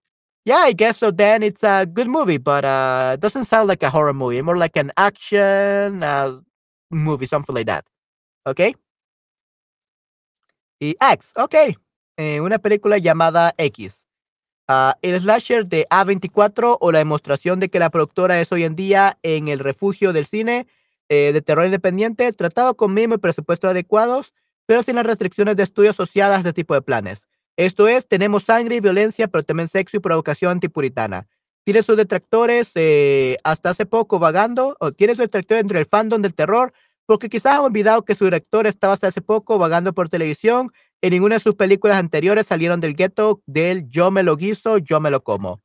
yeah, 0.46 0.64
I 0.64 0.72
guess 0.72 0.98
so. 0.98 1.10
Then 1.10 1.42
it's 1.42 1.64
a 1.64 1.84
good 1.86 2.06
movie, 2.08 2.38
but 2.38 2.64
uh, 2.64 3.12
it 3.14 3.20
doesn't 3.20 3.44
sound 3.44 3.68
like 3.68 3.82
a 3.82 3.90
horror 3.90 4.14
movie, 4.14 4.40
more 4.40 4.56
like 4.56 4.76
an 4.76 4.92
action 4.96 6.02
uh, 6.02 6.40
movie, 6.90 7.26
something 7.26 7.54
like 7.54 7.66
that. 7.66 7.84
Okay. 8.46 8.74
Y 10.80 10.94
X, 11.00 11.32
okay. 11.36 11.76
Eh, 12.16 12.40
una 12.40 12.58
película 12.58 12.98
llamada 12.98 13.54
X. 13.58 14.04
Ah, 14.68 14.96
el 15.02 15.20
slasher 15.20 15.66
de 15.66 15.86
A24 15.90 16.78
o 16.80 16.92
la 16.92 16.98
demostración 16.98 17.60
de 17.60 17.68
que 17.68 17.78
la 17.78 17.90
productora 17.90 18.40
es 18.40 18.50
hoy 18.52 18.64
en 18.64 18.76
día 18.76 19.18
en 19.22 19.48
el 19.48 19.58
refugio 19.58 20.12
del 20.12 20.26
cine 20.26 20.66
eh, 21.08 21.32
de 21.32 21.42
terror 21.42 21.66
independiente, 21.66 22.32
tratado 22.32 22.76
con 22.76 22.94
mínimo 22.94 23.14
y 23.14 23.18
presupuestos 23.18 23.70
adecuados, 23.70 24.32
pero 24.66 24.82
sin 24.82 24.96
las 24.96 25.06
restricciones 25.06 25.56
de 25.56 25.62
estudio 25.62 25.90
asociadas 25.90 26.36
a 26.36 26.38
este 26.38 26.52
tipo 26.52 26.74
de 26.74 26.82
planes. 26.82 27.26
Esto 27.56 27.88
es, 27.88 28.06
tenemos 28.06 28.44
sangre 28.44 28.76
y 28.76 28.80
violencia, 28.80 29.28
pero 29.28 29.44
también 29.44 29.68
sexo 29.68 29.96
y 29.96 30.00
provocación 30.00 30.52
antipuritana. 30.52 31.26
Tiene 31.64 31.82
sus 31.82 31.96
detractores 31.96 32.72
eh, 32.74 33.38
hasta 33.44 33.70
hace 33.70 33.86
poco 33.86 34.18
vagando, 34.18 34.76
o 34.78 34.92
tiene 34.92 35.14
sus 35.14 35.24
detractores 35.24 35.62
entre 35.62 35.80
el 35.80 35.86
fandom 35.86 36.22
del 36.22 36.34
terror, 36.34 36.72
porque 37.06 37.28
quizás 37.28 37.54
han 37.54 37.60
olvidado 37.60 38.04
que 38.04 38.14
su 38.14 38.24
director 38.24 38.66
estaba 38.66 38.92
hasta 38.92 39.08
hace 39.08 39.22
poco 39.22 39.58
vagando 39.58 39.92
por 39.92 40.08
televisión 40.08 40.72
en 41.02 41.10
ninguna 41.10 41.36
de 41.36 41.40
sus 41.40 41.54
películas 41.54 41.98
anteriores 41.98 42.46
salieron 42.46 42.80
del 42.80 42.94
gueto 42.94 43.42
del 43.46 43.88
yo 43.88 44.10
me 44.10 44.22
lo 44.22 44.36
guiso, 44.36 44.78
yo 44.78 45.00
me 45.00 45.10
lo 45.10 45.22
como. 45.22 45.62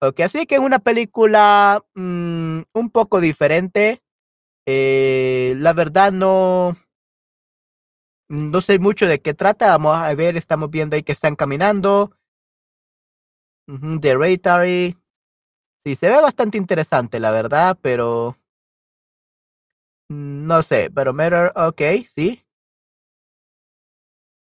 Ok, 0.00 0.20
así 0.20 0.46
que 0.46 0.56
es 0.56 0.60
una 0.60 0.80
película 0.80 1.82
mm, 1.94 2.60
un 2.72 2.90
poco 2.90 3.20
diferente. 3.20 4.02
Eh, 4.66 5.54
la 5.58 5.72
verdad 5.72 6.12
no, 6.12 6.76
no 8.28 8.60
sé 8.60 8.78
mucho 8.78 9.06
de 9.06 9.20
qué 9.20 9.34
trata. 9.34 9.68
Vamos 9.70 9.96
a 9.96 10.14
ver, 10.14 10.36
estamos 10.36 10.70
viendo 10.70 10.96
ahí 10.96 11.02
que 11.02 11.12
están 11.12 11.36
caminando. 11.36 12.16
de 13.66 14.08
Hereditary. 14.08 14.96
Sí, 15.84 15.96
se 15.96 16.08
ve 16.08 16.20
bastante 16.20 16.56
interesante, 16.56 17.20
la 17.20 17.30
verdad, 17.30 17.78
pero... 17.80 18.38
No 20.08 20.62
sé, 20.62 20.90
pero 20.94 21.12
Matter, 21.12 21.52
ok, 21.56 21.80
sí. 22.06 22.44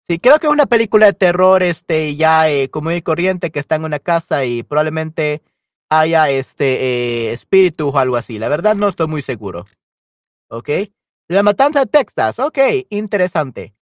Sí, 0.08 0.18
creo 0.18 0.38
que 0.38 0.46
es 0.46 0.52
una 0.52 0.66
película 0.66 1.06
de 1.06 1.12
terror, 1.12 1.62
este, 1.62 2.16
ya 2.16 2.48
eh, 2.48 2.70
común 2.70 2.94
y 2.94 3.02
corriente 3.02 3.50
que 3.50 3.58
está 3.58 3.76
en 3.76 3.84
una 3.84 3.98
casa 3.98 4.44
y 4.46 4.62
probablemente 4.62 5.42
haya 5.90 6.30
este 6.30 7.28
eh, 7.28 7.32
espíritus 7.32 7.94
o 7.94 7.98
algo 7.98 8.16
así. 8.16 8.38
La 8.38 8.48
verdad 8.48 8.74
no 8.74 8.88
estoy 8.88 9.06
muy 9.06 9.22
seguro. 9.22 9.66
¿Ok? 10.50 10.70
La 11.28 11.42
matanza 11.42 11.80
de 11.80 11.86
Texas. 11.86 12.38
Ok, 12.38 12.58
interesante. 12.90 13.74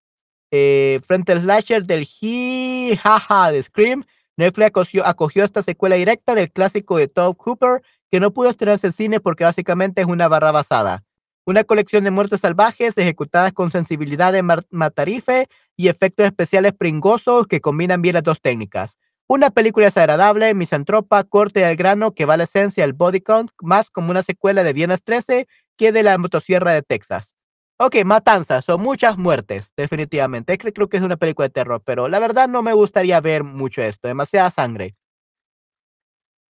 Eh, 0.50 1.00
frente 1.06 1.32
al 1.32 1.40
slasher 1.42 1.84
del 1.84 2.06
He 2.20 2.98
Haha 3.02 3.50
de 3.50 3.62
Scream, 3.62 4.04
Netflix 4.36 5.00
acogió, 5.04 5.44
esta 5.44 5.62
secuela 5.62 5.96
directa 5.96 6.34
del 6.34 6.52
clásico 6.52 6.98
de 6.98 7.08
Todd 7.08 7.36
Cooper 7.36 7.82
que 8.10 8.20
no 8.20 8.32
pudo 8.32 8.50
estrenarse 8.50 8.88
en 8.88 8.92
cine 8.92 9.20
porque 9.20 9.44
básicamente 9.44 10.02
es 10.02 10.06
una 10.06 10.28
barra 10.28 10.52
basada 10.52 11.04
una 11.46 11.62
colección 11.62 12.02
de 12.02 12.10
muertes 12.10 12.40
salvajes 12.40 12.98
ejecutadas 12.98 13.52
con 13.52 13.70
sensibilidad 13.70 14.32
de 14.32 14.42
matarife 14.70 15.46
y 15.76 15.88
efectos 15.88 16.26
especiales 16.26 16.72
pringosos 16.72 17.46
que 17.46 17.60
combinan 17.60 18.02
bien 18.02 18.14
las 18.14 18.24
dos 18.24 18.40
técnicas. 18.40 18.96
Una 19.28 19.50
película 19.50 19.86
desagradable, 19.86 20.54
misantropa, 20.54 21.22
corte 21.22 21.64
al 21.64 21.76
grano 21.76 22.14
que 22.14 22.26
va 22.26 22.34
a 22.34 22.36
la 22.36 22.44
esencia 22.44 22.82
del 22.82 22.94
body 22.94 23.20
count, 23.20 23.50
más 23.62 23.90
como 23.90 24.10
una 24.10 24.24
secuela 24.24 24.64
de 24.64 24.72
Viernes 24.72 25.02
13 25.04 25.46
que 25.76 25.92
de 25.92 26.02
la 26.02 26.18
motosierra 26.18 26.72
de 26.72 26.82
Texas. 26.82 27.35
Ok, 27.78 27.96
matanzas, 28.06 28.64
son 28.64 28.80
muchas 28.80 29.18
muertes, 29.18 29.72
definitivamente. 29.76 30.56
Creo 30.56 30.88
que 30.88 30.96
es 30.96 31.02
una 31.02 31.18
película 31.18 31.48
de 31.48 31.52
terror, 31.52 31.82
pero 31.84 32.08
la 32.08 32.18
verdad 32.18 32.48
no 32.48 32.62
me 32.62 32.72
gustaría 32.72 33.20
ver 33.20 33.44
mucho 33.44 33.82
esto, 33.82 34.08
demasiada 34.08 34.50
sangre. 34.50 34.96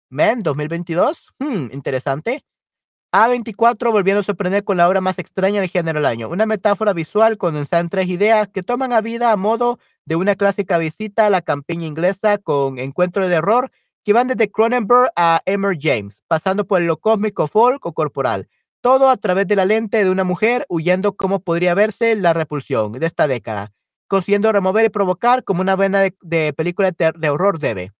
Men, 0.09 0.41
2022, 0.41 1.33
hmm, 1.39 1.67
interesante. 1.71 2.43
A24 3.13 3.91
volviendo 3.91 4.21
a 4.21 4.23
sorprender 4.23 4.63
con 4.63 4.75
la 4.77 4.89
obra 4.89 4.99
más 4.99 5.17
extraña 5.19 5.61
del 5.61 5.69
género 5.69 5.99
del 5.99 6.07
año, 6.07 6.29
una 6.29 6.45
metáfora 6.45 6.93
visual 6.93 7.37
condensada 7.37 7.79
en 7.81 7.89
tres 7.89 8.07
ideas 8.09 8.49
que 8.49 8.63
toman 8.63 8.91
a 8.91 9.01
vida 9.01 9.31
a 9.31 9.37
modo 9.37 9.79
de 10.05 10.15
una 10.15 10.35
clásica 10.35 10.77
visita 10.77 11.27
a 11.27 11.29
la 11.29 11.41
campiña 11.41 11.87
inglesa 11.87 12.37
con 12.37 12.79
encuentros 12.79 13.29
de 13.29 13.35
error 13.35 13.71
que 14.03 14.13
van 14.13 14.27
desde 14.27 14.51
Cronenberg 14.51 15.11
a 15.15 15.41
Emer 15.45 15.77
James, 15.79 16.21
pasando 16.27 16.65
por 16.65 16.81
lo 16.81 16.97
cósmico 16.97 17.47
folk 17.47 17.85
o 17.85 17.93
corporal, 17.93 18.49
todo 18.83 19.09
a 19.09 19.15
través 19.15 19.47
de 19.47 19.55
la 19.55 19.63
lente 19.63 20.03
de 20.03 20.11
una 20.11 20.25
mujer 20.25 20.65
huyendo 20.67 21.15
cómo 21.15 21.39
podría 21.39 21.73
verse 21.73 22.17
la 22.17 22.33
repulsión 22.33 22.91
de 22.91 23.05
esta 23.05 23.27
década, 23.27 23.71
consiguiendo 24.09 24.51
remover 24.51 24.85
y 24.85 24.89
provocar 24.89 25.45
como 25.45 25.61
una 25.61 25.77
vena 25.77 26.01
de, 26.21 26.53
película 26.53 26.91
de 26.91 27.29
horror 27.29 27.59
debe. 27.59 27.93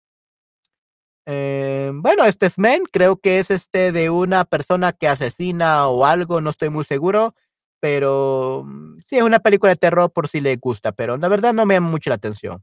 Eh, 1.26 1.90
bueno, 1.94 2.26
este 2.26 2.48
es 2.48 2.60
Men, 2.60 2.84
creo 2.92 3.16
que 3.16 3.40
es 3.40 3.50
este 3.50 3.94
de 3.94 4.10
una 4.10 4.44
persona 4.44 4.92
que 4.92 5.08
asesina 5.08 5.88
o 5.88 6.04
algo, 6.04 6.42
no 6.42 6.50
estoy 6.50 6.70
muy 6.70 6.84
seguro, 6.84 7.34
pero 7.80 8.64
mm, 8.66 9.00
sí 9.08 9.16
es 9.16 9.24
una 9.24 9.40
película 9.40 9.72
de 9.72 9.78
terror 9.78 10.12
por 10.12 10.28
si 10.28 10.42
le 10.42 10.58
gusta, 10.58 10.92
pero 10.92 11.16
la 11.16 11.30
verdad 11.30 11.54
no 11.54 11.66
me 11.66 11.76
llama 11.76 11.92
mucho 11.92 12.10
la 12.10 12.18
atención. 12.18 12.62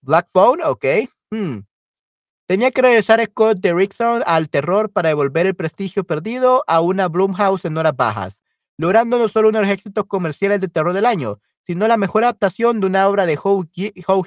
Black 0.00 0.28
Phone, 0.32 0.62
ok. 0.62 0.84
Hmm. 1.32 1.58
Tenía 2.46 2.70
que 2.72 2.82
regresar 2.82 3.24
Scott 3.24 3.58
Derrickson 3.60 4.22
al 4.26 4.50
terror 4.50 4.92
para 4.92 5.08
devolver 5.08 5.46
el 5.46 5.54
prestigio 5.54 6.04
perdido 6.04 6.62
a 6.66 6.80
una 6.80 7.08
Blumhouse 7.08 7.64
en 7.64 7.78
horas 7.78 7.96
bajas, 7.96 8.42
logrando 8.76 9.18
no 9.18 9.28
solo 9.28 9.48
uno 9.48 9.60
de 9.60 9.64
los 9.64 9.72
éxitos 9.72 10.04
comerciales 10.04 10.60
de 10.60 10.68
terror 10.68 10.92
del 10.92 11.06
año, 11.06 11.40
sino 11.66 11.88
la 11.88 11.96
mejor 11.96 12.24
adaptación 12.24 12.80
de 12.80 12.86
una 12.86 13.08
obra 13.08 13.24
de 13.24 13.38
Howe 13.42 13.66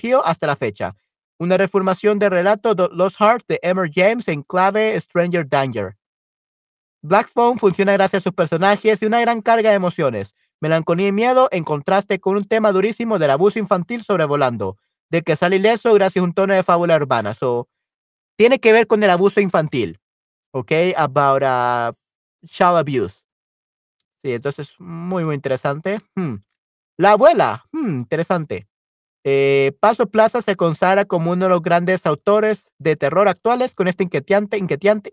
Hill 0.01 0.17
hasta 0.25 0.47
la 0.47 0.55
fecha. 0.55 0.95
Una 1.37 1.57
reformación 1.57 2.17
del 2.17 2.31
relato 2.31 2.73
Lost 2.91 3.17
Heart 3.19 3.45
de 3.47 3.59
Emmer 3.61 3.91
James 3.93 4.27
en 4.27 4.41
clave 4.41 4.99
Stranger 4.99 5.47
Danger. 5.47 5.95
Black 7.03 7.29
Phone 7.31 7.59
funciona 7.59 7.93
gracias 7.93 8.21
a 8.21 8.23
sus 8.23 8.33
personajes 8.33 8.99
y 8.99 9.05
una 9.05 9.21
gran 9.21 9.43
carga 9.43 9.69
de 9.69 9.75
emociones, 9.75 10.33
melancolía 10.59 11.09
y 11.09 11.11
miedo 11.11 11.49
en 11.51 11.63
contraste 11.63 12.19
con 12.19 12.35
un 12.35 12.45
tema 12.45 12.71
durísimo 12.71 13.19
del 13.19 13.29
abuso 13.29 13.59
infantil 13.59 14.03
sobrevolando, 14.03 14.77
del 15.11 15.23
que 15.23 15.35
sale 15.35 15.57
ileso 15.57 15.93
gracias 15.93 16.23
a 16.23 16.25
un 16.25 16.33
tono 16.33 16.55
de 16.55 16.63
fábula 16.63 16.95
urbana. 16.95 17.35
Tiene 18.37 18.59
que 18.59 18.71
ver 18.71 18.87
con 18.87 19.03
el 19.03 19.09
abuso 19.09 19.41
infantil, 19.41 19.99
¿ok? 20.51 20.71
About 20.95 21.43
uh, 21.43 21.97
child 22.47 22.77
abuse. 22.77 23.15
Sí, 24.21 24.31
entonces 24.31 24.73
muy, 24.79 25.25
muy 25.25 25.35
interesante. 25.35 25.99
Hmm. 26.15 26.35
La 26.97 27.11
abuela, 27.11 27.65
hmm, 27.71 27.99
interesante. 27.99 28.67
Eh, 29.23 29.73
Paso 29.81 30.07
Plaza 30.07 30.41
se 30.41 30.55
consagra 30.55 31.05
como 31.05 31.31
uno 31.31 31.45
de 31.45 31.49
los 31.49 31.61
grandes 31.61 32.05
autores 32.05 32.71
de 32.77 32.95
terror 32.95 33.27
actuales 33.27 33.75
con 33.75 33.87
esta 33.87 34.03
inquietante, 34.03 34.57
inquietante, 34.57 35.11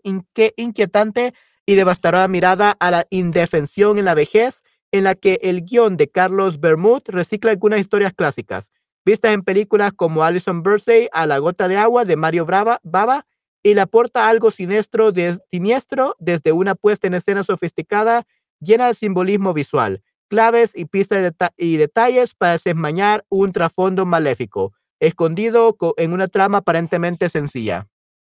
inquietante 0.55 1.33
y 1.65 1.75
devastadora 1.75 2.27
mirada 2.27 2.71
a 2.79 2.91
la 2.91 3.05
indefensión 3.09 3.97
en 3.97 4.05
la 4.05 4.13
vejez, 4.13 4.63
en 4.91 5.03
la 5.03 5.15
que 5.15 5.39
el 5.41 5.65
guion 5.65 5.97
de 5.97 6.09
Carlos 6.09 6.59
Bermud 6.59 7.01
recicla 7.07 7.51
algunas 7.51 7.79
historias 7.79 8.13
clásicas, 8.13 8.71
vistas 9.05 9.33
en 9.33 9.43
películas 9.43 9.93
como 9.95 10.23
Alison 10.23 10.63
Birthday 10.63 11.07
a 11.13 11.25
la 11.25 11.37
gota 11.37 11.67
de 11.67 11.77
agua 11.77 12.05
de 12.05 12.15
Mario 12.15 12.45
Brava, 12.45 12.79
Baba, 12.83 13.25
y 13.63 13.73
le 13.73 13.81
aporta 13.81 14.27
algo 14.27 14.51
siniestro, 14.51 15.11
de, 15.11 15.39
siniestro 15.51 16.15
desde 16.19 16.51
una 16.51 16.75
puesta 16.75 17.07
en 17.07 17.15
escena 17.15 17.43
sofisticada 17.43 18.27
llena 18.59 18.87
de 18.87 18.93
simbolismo 18.93 19.53
visual, 19.53 20.03
claves 20.29 20.71
y 20.75 20.85
pistas 20.85 21.33
y 21.57 21.77
detalles 21.77 22.35
para 22.35 22.57
desmañar 22.57 23.25
un 23.29 23.51
trasfondo 23.51 24.05
maléfico, 24.05 24.73
escondido 24.99 25.75
en 25.97 26.13
una 26.13 26.27
trama 26.27 26.59
aparentemente 26.59 27.29
sencilla. 27.29 27.87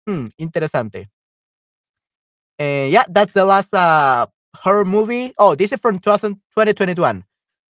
Hmm, 0.07 0.27
interesante. 0.37 1.11
Uh, 2.59 2.89
yeah, 2.91 3.05
that's 3.09 3.33
the 3.33 3.45
last 3.45 3.73
uh, 3.73 4.27
horror 4.65 4.85
movie. 4.85 5.33
Oh, 5.39 5.55
this 5.55 5.73
is 5.73 5.81
from 5.81 5.99
2021. 5.99 7.25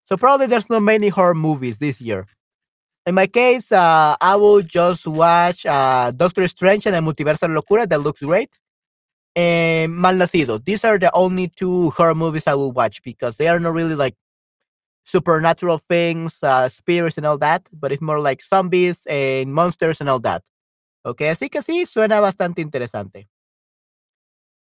So 0.05 0.17
probably 0.17 0.47
there's 0.47 0.69
not 0.69 0.81
many 0.81 1.09
horror 1.09 1.35
movies 1.35 1.79
this 1.79 2.01
year. 2.01 2.25
In 3.07 3.15
my 3.15 3.25
case, 3.27 3.71
uh, 3.71 4.15
I 4.21 4.35
will 4.35 4.61
just 4.61 5.07
watch 5.07 5.65
uh, 5.65 6.11
Doctor 6.11 6.47
Strange 6.47 6.85
and 6.85 6.95
of 6.95 7.03
Locura. 7.03 7.89
That 7.89 8.01
looks 8.01 8.21
great. 8.21 8.49
And 9.35 9.93
Malnacido. 9.93 10.63
These 10.63 10.83
are 10.85 10.99
the 10.99 11.11
only 11.15 11.47
two 11.47 11.89
horror 11.91 12.13
movies 12.13 12.45
I 12.47 12.53
will 12.53 12.71
watch 12.71 13.01
because 13.01 13.37
they 13.37 13.47
are 13.47 13.59
not 13.59 13.73
really 13.73 13.95
like 13.95 14.15
supernatural 15.03 15.79
things, 15.79 16.37
uh, 16.43 16.69
spirits 16.69 17.17
and 17.17 17.25
all 17.25 17.37
that, 17.39 17.67
but 17.73 17.91
it's 17.91 18.01
more 18.01 18.19
like 18.19 18.43
zombies 18.43 19.05
and 19.07 19.53
monsters 19.53 19.99
and 19.99 20.09
all 20.09 20.19
that. 20.19 20.43
Okay, 21.03 21.29
así 21.29 21.49
que 21.49 21.63
sí, 21.63 21.85
suena 21.87 22.19
bastante 22.19 22.61
interesante. 22.61 23.27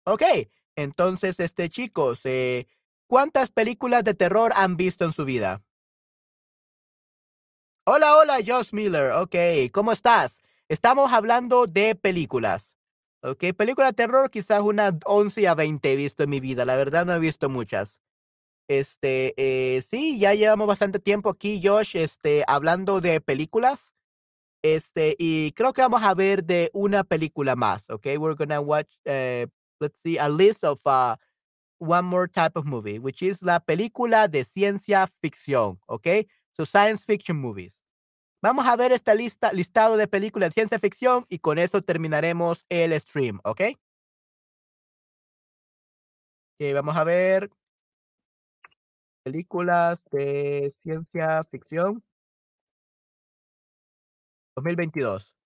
Ok, 0.07 0.23
entonces, 0.77 1.39
este, 1.41 1.69
chicos, 1.69 2.21
eh, 2.25 2.67
¿cuántas 3.07 3.51
películas 3.51 4.03
de 4.05 4.15
terror 4.15 4.53
han 4.57 4.77
visto 4.79 5.05
en 5.05 5.13
su 5.13 5.27
vida? 5.27 5.63
Hola, 7.85 8.17
hola, 8.17 8.39
Josh 8.47 8.73
Miller. 8.73 9.13
Ok, 9.13 9.35
¿cómo 9.73 9.93
estás? 9.93 10.41
Estamos 10.69 11.13
hablando 11.13 11.67
de 11.67 11.95
películas. 11.95 12.77
Ok, 13.23 13.45
películas 13.57 13.91
de 13.91 13.95
terror, 13.95 14.31
quizás 14.31 14.61
unas 14.61 14.95
11 15.07 15.49
a 15.49 15.55
20 15.55 15.93
he 15.93 15.97
visto 15.97 16.23
en 16.23 16.31
mi 16.31 16.41
vida. 16.41 16.65
La 16.67 16.77
verdad, 16.77 17.07
no 17.07 17.15
he 17.15 17.19
visto 17.19 17.49
muchas. 17.49 18.01
Este, 18.69 19.35
eh, 19.37 19.83
sí, 19.83 20.19
ya 20.19 20.35
llevamos 20.35 20.69
bastante 20.69 21.01
tiempo 21.01 21.31
aquí, 21.31 21.61
Josh, 21.65 21.97
este, 21.97 22.45
hablando 22.47 23.01
de 23.01 23.21
películas. 23.21 23.95
Este, 24.63 25.17
y 25.19 25.53
creo 25.53 25.73
que 25.73 25.83
vamos 25.83 26.03
a 26.03 26.15
ver 26.15 26.45
de 26.45 26.71
una 26.75 27.03
película 27.03 27.57
más, 27.57 27.89
ok? 27.89 28.07
We're 28.19 28.37
gonna 28.37 28.61
watch 28.61 28.91
eh, 29.07 29.47
let's 29.81 29.99
see, 30.03 30.19
a 30.19 30.29
list 30.29 30.65
of 30.65 30.81
uh, 30.85 31.17
one 31.79 32.03
more 32.03 32.29
type 32.29 32.57
of 32.57 32.67
movie, 32.67 32.99
which 32.99 33.23
is 33.23 33.43
la 33.43 33.61
película 33.61 34.29
de 34.29 34.45
ciencia 34.45 35.09
ficción, 35.23 35.81
¿ok? 35.87 36.27
So 36.57 36.67
science 36.67 37.05
fiction 37.05 37.39
movies. 37.41 37.81
Vamos 38.43 38.67
a 38.67 38.77
ver 38.77 38.93
esta 38.93 39.15
lista, 39.15 39.53
listado 39.53 39.97
de 39.97 40.09
películas 40.09 40.51
de 40.51 40.55
ciencia 40.55 40.79
ficción 40.79 41.27
y 41.29 41.41
con 41.41 41.59
eso 41.59 41.83
terminaremos 41.83 42.65
el 42.71 42.99
stream, 42.99 43.39
¿ok? 43.45 43.61
Okay, 46.57 46.73
vamos 46.73 46.97
a 46.97 47.05
ver 47.05 47.51
películas 49.23 50.05
de 50.11 50.73
ciencia 50.77 51.45
ficción 51.45 52.03
2022. 54.57 55.40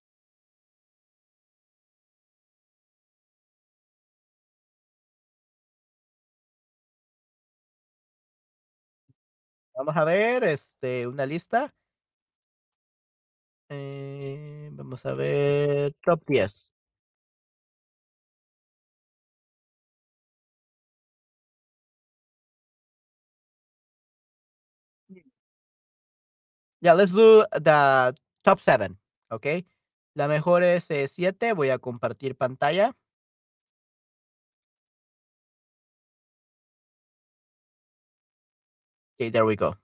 Vamos 9.76 9.96
a 9.96 10.05
ver, 10.05 10.44
este, 10.44 11.06
una 11.06 11.26
lista. 11.26 11.72
Eh, 13.68 14.68
vamos 14.72 15.05
a 15.06 15.14
ver, 15.14 15.94
top 16.02 16.22
10. 16.26 16.70
Ya, 26.80 26.94
let's 26.94 27.12
do 27.12 27.44
the 27.52 28.14
top 28.42 28.60
7, 28.60 28.96
¿ok? 29.30 29.46
La 30.14 30.28
mejor 30.28 30.62
es 30.62 30.84
7, 30.84 31.52
voy 31.55 31.70
a 31.70 31.78
compartir 31.78 32.36
pantalla. 32.36 32.94
Okay, 39.19 39.31
there 39.31 39.45
we 39.45 39.57
go. 39.57 39.77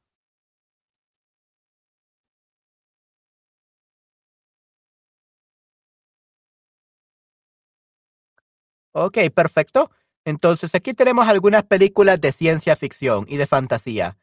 Ok, 8.92 9.18
perfecto. 9.34 9.90
Entonces 10.24 10.74
aquí 10.74 10.94
tenemos 10.94 11.28
algunas 11.28 11.62
películas 11.62 12.20
de 12.20 12.32
ciencia 12.32 12.76
ficción 12.76 13.24
y 13.28 13.36
de 13.36 13.46
fantasía. 13.46 14.18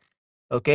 Ok. 0.50 0.70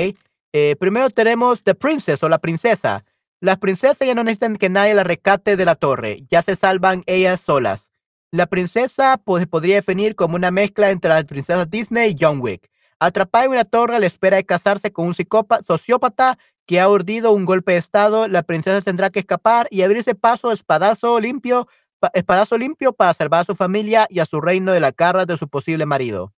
Eh, 0.55 0.77
primero 0.81 1.11
tenemos 1.11 1.63
The 1.65 1.75
Princess 1.75 2.23
o 2.23 2.29
la 2.29 2.39
princesa. 2.39 3.05
Las 3.41 3.59
princesas 3.59 4.07
ya 4.07 4.15
no 4.15 4.25
necesitan 4.25 4.57
que 4.57 4.71
nadie 4.71 4.95
la 4.95 5.05
rescate 5.05 5.57
de 5.57 5.65
la 5.65 5.75
torre, 5.77 6.19
ya 6.31 6.43
se 6.43 6.57
salvan 6.57 7.03
ellas 7.07 7.41
solas. 7.43 7.93
La 8.33 8.47
princesa 8.47 9.19
pues, 9.25 9.47
podría 9.47 9.77
definir 9.77 10.17
como 10.17 10.37
una 10.37 10.51
mezcla 10.51 10.91
entre 10.91 11.11
las 11.11 11.25
princesas 11.25 11.71
Disney 11.71 12.13
y 12.13 12.17
John 12.19 12.41
Wick. 12.41 12.71
Atrapada 13.05 13.47
en 13.47 13.51
una 13.51 13.65
torre 13.65 13.97
a 13.97 13.99
la 13.99 14.07
espera 14.07 14.37
de 14.37 14.47
casarse 14.47 14.93
con 14.93 15.09
un 15.09 15.15
sociópata 15.15 16.39
que 16.67 16.79
ha 16.79 16.89
urdido 16.89 17.33
un 17.33 17.45
golpe 17.45 17.73
de 17.73 17.79
estado, 17.79 18.29
la 18.29 18.45
princesa 18.45 18.81
tendrá 18.81 19.11
que 19.11 19.19
escapar 19.19 19.67
y 19.73 19.83
abrirse 19.83 20.15
paso 20.15 20.53
espadazo 20.53 21.19
limpio, 21.19 21.67
espadazo 22.15 22.57
limpio 22.57 22.93
para 22.93 23.13
salvar 23.13 23.41
a 23.41 23.45
su 23.45 23.57
familia 23.57 24.07
y 24.09 24.21
a 24.21 24.25
su 24.25 24.41
reino 24.41 24.71
de 24.71 24.79
la 24.79 24.93
garra 24.93 25.27
de 25.27 25.37
su 25.37 25.49
posible 25.49 25.85
marido. 25.85 26.33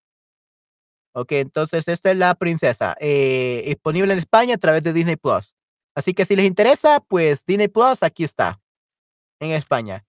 Ok, 1.13 1.33
entonces 1.33 1.87
esta 1.87 2.11
es 2.11 2.17
la 2.17 2.35
princesa, 2.35 2.97
eh, 2.99 3.63
disponible 3.67 4.15
en 4.15 4.19
España 4.19 4.55
a 4.55 4.59
través 4.59 4.83
de 4.83 4.95
Disney 4.95 5.17
Plus. 5.17 5.55
Así 5.95 6.15
que 6.15 6.25
si 6.25 6.35
les 6.35 6.47
interesa, 6.47 6.99
pues 7.07 7.45
Disney 7.45 7.69
Plus 7.69 8.03
aquí 8.03 8.25
está, 8.25 8.59
en 9.39 9.51
España. 9.51 10.07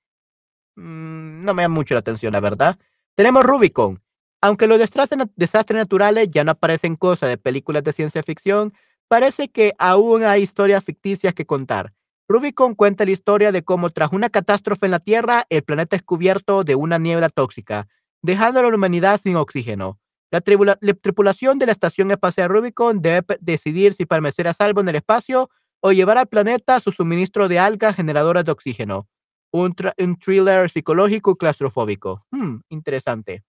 Mm, 0.78 1.42
no 1.42 1.54
me 1.54 1.64
da 1.64 1.70
mucho 1.70 1.96
la 1.96 2.00
atención, 2.00 2.32
la 2.32 2.40
verdad. 2.40 2.80
Tenemos 3.14 3.44
Rubicon. 3.44 4.05
Aunque 4.42 4.68
los 4.68 4.80
desastres 4.80 5.78
naturales 5.78 6.30
ya 6.30 6.44
no 6.44 6.52
aparecen 6.52 6.96
cosas 6.96 7.30
de 7.30 7.38
películas 7.38 7.84
de 7.84 7.94
ciencia 7.94 8.24
ficción, 8.24 8.74
parece 9.08 9.50
que 9.50 9.74
aún 9.78 10.24
hay 10.24 10.44
historias 10.44 10.84
ficticias 10.84 11.34
que 11.34 11.46
contar. 11.46 11.94
Rubicon 12.28 12.74
cuenta 12.74 13.06
la 13.06 13.12
historia 13.12 13.52
de 13.52 13.64
cómo 13.64 13.90
tras 13.92 14.12
una 14.12 14.30
catástrofe 14.30 14.88
en 14.88 14.92
la 14.92 15.00
Tierra, 15.00 15.46
el 15.50 15.64
planeta 15.64 15.96
es 15.96 16.02
cubierto 16.02 16.64
de 16.64 16.76
una 16.76 16.98
niebla 16.98 17.30
tóxica, 17.30 17.88
dejando 18.24 18.60
a 18.60 18.64
la 18.64 18.76
humanidad 18.76 19.20
sin 19.22 19.36
oxígeno. 19.36 20.00
La, 20.32 20.42
tripulación 20.42 21.60
de 21.60 21.68
la 21.68 21.72
estación 21.72 22.12
espacial 22.12 22.50
Rubicon 22.50 23.02
debe 23.02 23.38
decidir 23.40 23.94
si 23.94 24.06
permanecer 24.06 24.48
a 24.48 24.54
salvo 24.54 24.82
en 24.82 24.90
el 24.90 24.96
espacio 24.96 25.50
o 25.82 25.92
llevar 25.92 26.18
al 26.18 26.28
planeta 26.28 26.80
su 26.80 26.92
suministro 26.92 27.48
de 27.48 27.60
algas 27.60 27.96
generadoras 27.96 28.44
de 28.44 28.52
oxígeno. 28.52 29.08
Un, 29.52 29.76
thriller 30.20 30.70
psicológico 30.70 31.32
y 31.32 31.36
claustrofóbico. 31.36 32.26
Hmm, 32.32 32.58
interesante. 32.70 33.44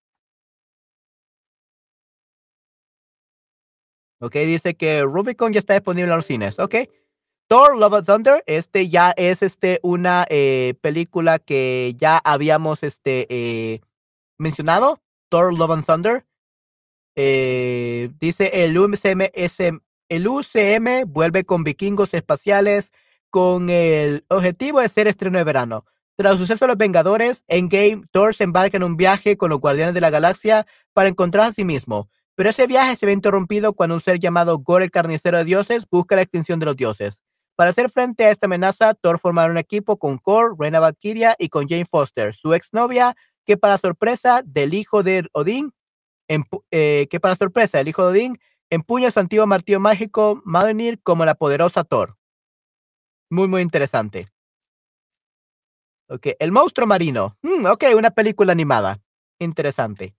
Ok, 4.20 4.34
dice 4.36 4.74
que 4.74 5.02
Rubicon 5.02 5.52
ya 5.52 5.58
está 5.58 5.74
disponible 5.74 6.10
en 6.10 6.16
los 6.16 6.26
cines. 6.26 6.58
Ok, 6.58 6.74
Thor: 7.48 7.76
Love 7.76 7.94
and 7.94 8.06
Thunder, 8.06 8.44
este 8.46 8.88
ya 8.88 9.12
es, 9.16 9.42
este, 9.42 9.78
una, 9.82 10.26
eh, 10.30 10.74
película 10.80 11.38
que 11.38 11.94
ya 11.98 12.18
habíamos, 12.24 12.82
este, 12.82 13.26
eh, 13.28 13.80
mencionado, 14.38 15.02
Thor: 15.28 15.56
Love 15.56 15.72
and 15.72 15.86
Thunder. 15.86 16.26
Eh, 17.16 18.10
dice 18.20 18.50
el 18.64 18.76
UCM 18.78 19.30
el 20.08 20.28
UCM 20.28 21.04
vuelve 21.06 21.44
con 21.44 21.64
vikingos 21.64 22.14
espaciales 22.14 22.92
con 23.30 23.70
el 23.70 24.24
objetivo 24.28 24.80
de 24.80 24.88
ser 24.88 25.06
estreno 25.08 25.38
de 25.38 25.44
verano. 25.44 25.84
Tras 26.16 26.32
el 26.32 26.38
suceso 26.38 26.64
de 26.64 26.68
los 26.68 26.78
Vengadores, 26.78 27.44
en 27.48 27.68
Game, 27.68 28.04
Thor 28.10 28.34
se 28.34 28.44
embarca 28.44 28.76
en 28.76 28.82
un 28.84 28.96
viaje 28.96 29.36
con 29.36 29.50
los 29.50 29.60
Guardianes 29.60 29.94
de 29.94 30.00
la 30.00 30.10
Galaxia 30.10 30.66
para 30.94 31.08
encontrar 31.08 31.46
a 31.46 31.52
sí 31.52 31.64
mismo. 31.64 32.08
Pero 32.36 32.50
ese 32.50 32.66
viaje 32.66 32.96
se 32.96 33.06
ve 33.06 33.12
interrumpido 33.12 33.72
cuando 33.72 33.94
un 33.96 34.00
ser 34.00 34.20
llamado 34.20 34.58
Gore 34.58 34.84
el 34.84 34.90
Carnicero 34.90 35.38
de 35.38 35.44
Dioses 35.44 35.86
busca 35.90 36.16
la 36.16 36.22
extinción 36.22 36.60
de 36.60 36.66
los 36.66 36.76
dioses. 36.76 37.22
Para 37.56 37.70
hacer 37.70 37.90
frente 37.90 38.26
a 38.26 38.30
esta 38.30 38.44
amenaza, 38.46 38.92
Thor 38.92 39.18
forma 39.18 39.46
un 39.46 39.56
equipo 39.56 39.96
con 39.96 40.18
Kor, 40.18 40.54
Reina 40.58 40.78
Valkyria 40.78 41.34
y 41.38 41.48
con 41.48 41.66
Jane 41.66 41.86
Foster, 41.86 42.34
su 42.34 42.52
exnovia, 42.52 43.16
que 43.46 43.56
para 43.56 43.78
sorpresa 43.78 44.42
del 44.44 44.74
hijo 44.74 45.02
de 45.02 45.26
Odín, 45.32 45.72
eh, 46.28 47.06
que 47.08 47.20
para 47.20 47.36
sorpresa 47.36 47.78
del 47.78 47.88
hijo 47.88 48.02
de 48.02 48.10
Odín, 48.10 48.38
empuña 48.68 49.10
su 49.10 49.20
antiguo 49.20 49.46
martillo 49.46 49.80
mágico 49.80 50.42
Mjolnir 50.44 51.00
como 51.02 51.24
la 51.24 51.34
poderosa 51.34 51.84
Thor. 51.84 52.18
Muy, 53.30 53.48
muy 53.48 53.62
interesante. 53.62 54.28
Ok, 56.08 56.28
El 56.38 56.52
monstruo 56.52 56.86
marino. 56.86 57.36
Mm, 57.42 57.66
ok, 57.66 57.84
una 57.96 58.10
película 58.10 58.52
animada. 58.52 59.00
Interesante. 59.40 60.15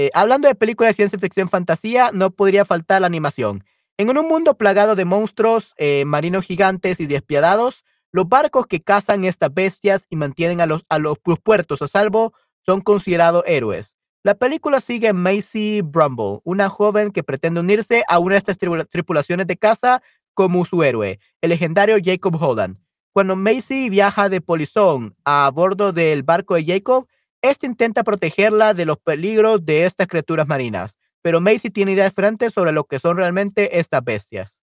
Eh, 0.00 0.12
hablando 0.14 0.46
de 0.46 0.54
películas 0.54 0.90
de 0.90 0.94
ciencia 0.94 1.18
ficción 1.18 1.48
fantasía, 1.48 2.10
no 2.12 2.30
podría 2.30 2.64
faltar 2.64 3.00
la 3.00 3.08
animación. 3.08 3.64
En 3.96 4.16
un 4.16 4.28
mundo 4.28 4.56
plagado 4.56 4.94
de 4.94 5.04
monstruos 5.04 5.74
eh, 5.76 6.04
marinos 6.04 6.44
gigantes 6.44 7.00
y 7.00 7.06
despiadados, 7.06 7.82
los 8.12 8.28
barcos 8.28 8.68
que 8.68 8.80
cazan 8.80 9.24
estas 9.24 9.52
bestias 9.52 10.06
y 10.08 10.14
mantienen 10.14 10.60
a 10.60 10.66
los, 10.66 10.84
a 10.88 11.00
los 11.00 11.18
puertos 11.42 11.82
a 11.82 11.88
salvo 11.88 12.32
son 12.64 12.80
considerados 12.80 13.42
héroes. 13.44 13.96
La 14.22 14.36
película 14.36 14.78
sigue 14.78 15.08
a 15.08 15.12
Macy 15.12 15.80
Brumble, 15.82 16.42
una 16.44 16.68
joven 16.68 17.10
que 17.10 17.24
pretende 17.24 17.58
unirse 17.58 18.04
a 18.06 18.20
una 18.20 18.34
de 18.34 18.38
estas 18.38 18.58
tripulaciones 18.88 19.48
de 19.48 19.56
caza 19.56 20.00
como 20.32 20.64
su 20.64 20.84
héroe, 20.84 21.18
el 21.40 21.50
legendario 21.50 21.96
Jacob 22.00 22.40
Holland. 22.40 22.78
Cuando 23.12 23.34
Macy 23.34 23.90
viaja 23.90 24.28
de 24.28 24.40
polizón 24.40 25.16
a 25.24 25.50
bordo 25.52 25.90
del 25.90 26.22
barco 26.22 26.54
de 26.54 26.64
Jacob, 26.64 27.08
este 27.42 27.66
intenta 27.66 28.02
protegerla 28.02 28.74
de 28.74 28.84
los 28.84 28.98
peligros 28.98 29.64
de 29.64 29.84
estas 29.84 30.06
criaturas 30.06 30.46
marinas, 30.46 30.96
pero 31.22 31.40
Macy 31.40 31.70
tiene 31.70 31.92
ideas 31.92 32.10
diferentes 32.10 32.52
sobre 32.52 32.72
lo 32.72 32.84
que 32.84 32.98
son 32.98 33.16
realmente 33.16 33.78
estas 33.78 34.02
bestias. 34.04 34.60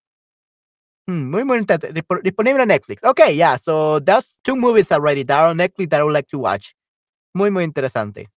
Hmm, 1.07 1.29
muy, 1.29 1.45
muy 1.45 1.59
interesante. 1.59 2.03
Disponible 2.23 2.63
en 2.63 2.69
Netflix. 2.69 3.03
Ok, 3.03 3.21
yeah, 3.33 3.57
so 3.57 4.01
that's 4.01 4.39
two 4.41 4.55
movies 4.55 4.91
already 4.91 5.23
that 5.23 5.37
are 5.37 5.51
on 5.51 5.57
Netflix 5.57 5.89
that 5.89 5.99
I 5.99 6.03
would 6.03 6.13
like 6.13 6.27
to 6.29 6.39
watch. 6.39 6.71
Muy, 7.33 7.51
muy 7.51 7.63
interesante. 7.63 8.29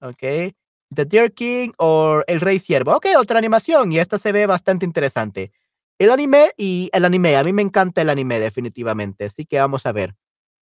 Ok. 0.00 0.52
The 0.94 1.04
Deer 1.04 1.32
King 1.32 1.72
o 1.78 2.22
El 2.26 2.40
Rey 2.40 2.58
Ciervo. 2.58 2.94
Ok, 2.94 3.06
otra 3.18 3.38
animación 3.38 3.90
y 3.90 3.98
esta 3.98 4.18
se 4.18 4.30
ve 4.32 4.46
bastante 4.46 4.84
interesante. 4.86 5.50
El 5.98 6.10
anime 6.10 6.50
y 6.56 6.90
el 6.92 7.04
anime, 7.04 7.36
a 7.36 7.42
mí 7.42 7.52
me 7.52 7.62
encanta 7.62 8.02
el 8.02 8.10
anime 8.10 8.38
definitivamente, 8.38 9.24
así 9.24 9.46
que 9.46 9.58
vamos 9.58 9.86
a 9.86 9.92
ver. 9.92 10.14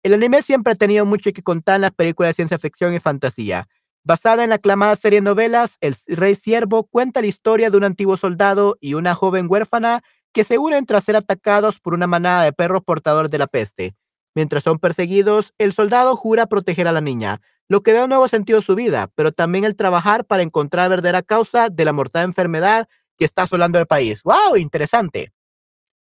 El 0.03 0.13
anime 0.13 0.41
siempre 0.41 0.73
ha 0.73 0.75
tenido 0.75 1.05
mucho 1.05 1.31
que 1.31 1.43
contar 1.43 1.75
en 1.75 1.81
las 1.81 1.91
películas 1.91 2.31
de 2.31 2.33
ciencia 2.33 2.59
ficción 2.59 2.93
y 2.93 2.99
fantasía. 2.99 3.69
Basada 4.03 4.43
en 4.43 4.49
la 4.49 4.55
aclamada 4.55 4.97
serie 4.97 5.21
de 5.21 5.23
novelas, 5.23 5.77
El 5.79 5.95
Rey 6.07 6.35
Ciervo 6.35 6.83
cuenta 6.83 7.21
la 7.21 7.27
historia 7.27 7.69
de 7.69 7.77
un 7.77 7.85
antiguo 7.85 8.17
soldado 8.17 8.75
y 8.81 8.95
una 8.95 9.15
joven 9.15 9.47
huérfana 9.49 10.01
que 10.33 10.43
se 10.43 10.57
unen 10.57 10.85
tras 10.85 11.05
ser 11.05 11.15
atacados 11.15 11.79
por 11.79 11.93
una 11.93 12.05
manada 12.05 12.43
de 12.43 12.51
perros 12.51 12.83
portadores 12.83 13.31
de 13.31 13.37
la 13.37 13.47
peste. 13.47 13.95
Mientras 14.35 14.63
son 14.63 14.77
perseguidos, 14.77 15.53
el 15.57 15.71
soldado 15.71 16.17
jura 16.17 16.47
proteger 16.47 16.89
a 16.89 16.91
la 16.91 16.99
niña, 16.99 17.39
lo 17.69 17.81
que 17.81 17.93
da 17.93 18.03
un 18.03 18.09
nuevo 18.09 18.27
sentido 18.27 18.59
a 18.59 18.63
su 18.63 18.75
vida, 18.75 19.09
pero 19.15 19.31
también 19.31 19.63
el 19.63 19.77
trabajar 19.77 20.25
para 20.25 20.43
encontrar 20.43 20.85
la 20.85 20.89
verdadera 20.89 21.21
causa 21.21 21.69
de 21.69 21.85
la 21.85 21.93
mortal 21.93 22.25
enfermedad 22.25 22.89
que 23.17 23.23
está 23.23 23.43
asolando 23.43 23.79
el 23.79 23.87
país. 23.87 24.21
¡Wow! 24.23 24.57
Interesante. 24.57 25.31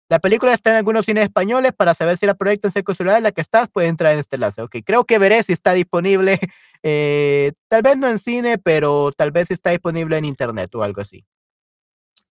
La 0.10 0.18
película 0.20 0.54
está 0.54 0.72
en 0.72 0.78
algunos 0.78 1.06
cines 1.06 1.24
españoles. 1.24 1.72
Para 1.72 1.94
saber 1.94 2.18
si 2.18 2.26
la 2.26 2.34
proyecta 2.34 2.68
en 2.68 2.72
Seco 2.72 2.96
Ciudad 2.96 3.18
en 3.18 3.24
la 3.24 3.32
que 3.32 3.42
estás, 3.42 3.70
puedes 3.70 3.90
entrar 3.90 4.14
en 4.14 4.20
este 4.20 4.38
enlace. 4.38 4.64
Ok, 4.64 4.78
creo 4.84 5.06
que 5.06 5.20
veré 5.20 5.44
si 5.44 5.54
está 5.54 5.74
disponible. 5.74 6.40
Eh, 6.82 7.52
tal 7.68 7.82
vez 7.82 7.98
no 7.98 8.08
en 8.08 8.20
cine, 8.20 8.58
pero 8.58 9.12
tal 9.12 9.32
vez 9.32 9.52
está 9.52 9.72
disponible 9.72 10.18
en 10.18 10.24
internet 10.24 10.74
o 10.76 10.82
algo 10.82 11.02
así. 11.02 11.26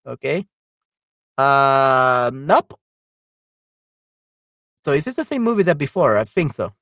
Ok. 0.03 0.25
Uh, 1.37 2.31
nope. 2.33 2.73
So 4.83 4.95
is 4.95 5.05
this 5.05 5.17
the 5.17 5.23
same 5.23 5.43
movie 5.43 5.63
that 5.65 5.77
before? 5.77 6.19
I 6.19 6.25
think 6.25 6.51
so. 6.51 6.75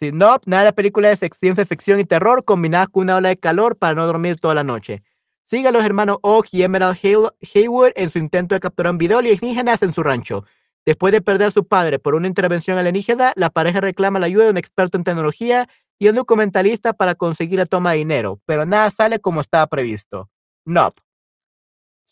Sí, 0.00 0.10
nope, 0.12 0.42
nada 0.46 0.64
la 0.64 0.72
película 0.72 1.10
es 1.12 1.20
ciencia 1.38 1.64
ficción 1.64 2.00
y 2.00 2.04
terror 2.04 2.44
combinadas 2.44 2.88
con 2.88 3.04
una 3.04 3.16
ola 3.16 3.28
de 3.28 3.38
calor 3.38 3.76
para 3.78 3.94
no 3.94 4.04
dormir 4.06 4.38
toda 4.38 4.54
la 4.54 4.64
noche. 4.64 5.02
Sigue 5.48 5.68
a 5.68 5.72
los 5.72 5.84
hermanos 5.84 6.18
Oak 6.22 6.48
y 6.50 6.64
Emerald 6.64 6.98
Haywood 6.98 7.92
en 7.94 8.10
su 8.10 8.18
intento 8.18 8.56
de 8.56 8.60
capturar 8.60 8.90
un 8.90 8.98
video 8.98 9.18
alienígenas 9.18 9.80
en 9.82 9.94
su 9.94 10.02
rancho. 10.02 10.44
Después 10.84 11.12
de 11.12 11.20
perder 11.20 11.48
a 11.48 11.50
su 11.52 11.68
padre 11.68 12.00
por 12.00 12.16
una 12.16 12.26
intervención 12.26 12.78
alienígena, 12.78 13.32
la 13.36 13.50
pareja 13.50 13.80
reclama 13.80 14.18
la 14.18 14.26
ayuda 14.26 14.44
de 14.44 14.50
un 14.50 14.56
experto 14.56 14.98
en 14.98 15.04
tecnología 15.04 15.68
y 16.00 16.08
un 16.08 16.16
documentalista 16.16 16.94
para 16.94 17.14
conseguir 17.14 17.60
la 17.60 17.66
toma 17.66 17.92
de 17.92 17.98
dinero, 17.98 18.40
pero 18.44 18.66
nada 18.66 18.90
sale 18.90 19.20
como 19.20 19.40
estaba 19.40 19.68
previsto. 19.68 20.28
Nope. 20.64 21.00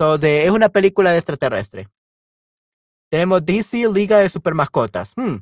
So 0.01 0.15
es 0.15 0.51
una 0.51 0.69
película 0.69 1.11
de 1.11 1.19
extraterrestre. 1.19 1.89
Tenemos 3.11 3.45
DC 3.45 3.89
Liga 3.93 4.19
de 4.19 4.29
Super 4.29 4.55
Mascotas. 4.55 5.13
Hmm. 5.17 5.39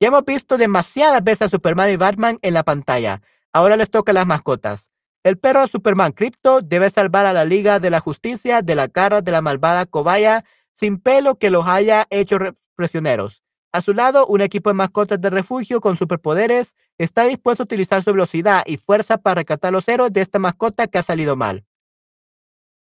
Ya 0.00 0.08
hemos 0.08 0.24
visto 0.24 0.58
demasiadas 0.58 1.22
veces 1.22 1.42
a 1.42 1.48
Superman 1.48 1.90
y 1.90 1.96
Batman 1.96 2.38
en 2.42 2.52
la 2.52 2.64
pantalla. 2.64 3.22
Ahora 3.52 3.76
les 3.76 3.90
toca 3.90 4.12
las 4.12 4.26
mascotas. 4.26 4.90
El 5.26 5.38
perro 5.38 5.62
de 5.62 5.66
Superman 5.66 6.12
Crypto 6.12 6.60
debe 6.60 6.88
salvar 6.88 7.26
a 7.26 7.32
la 7.32 7.44
Liga 7.44 7.80
de 7.80 7.90
la 7.90 7.98
Justicia 7.98 8.62
de 8.62 8.76
la 8.76 8.86
cara 8.86 9.22
de 9.22 9.32
la 9.32 9.40
malvada 9.40 9.84
cobaya 9.84 10.44
sin 10.72 10.98
pelo 10.98 11.34
que 11.34 11.50
los 11.50 11.66
haya 11.66 12.06
hecho 12.10 12.38
prisioneros. 12.76 13.42
A 13.72 13.80
su 13.80 13.92
lado, 13.92 14.28
un 14.28 14.40
equipo 14.40 14.70
de 14.70 14.74
mascotas 14.74 15.20
de 15.20 15.28
refugio 15.28 15.80
con 15.80 15.96
superpoderes 15.96 16.76
está 16.96 17.24
dispuesto 17.24 17.64
a 17.64 17.64
utilizar 17.64 18.04
su 18.04 18.12
velocidad 18.12 18.62
y 18.66 18.76
fuerza 18.76 19.18
para 19.18 19.40
rescatar 19.40 19.70
a 19.70 19.72
los 19.72 19.88
héroes 19.88 20.12
de 20.12 20.20
esta 20.20 20.38
mascota 20.38 20.86
que 20.86 20.98
ha 20.98 21.02
salido 21.02 21.34
mal. 21.34 21.64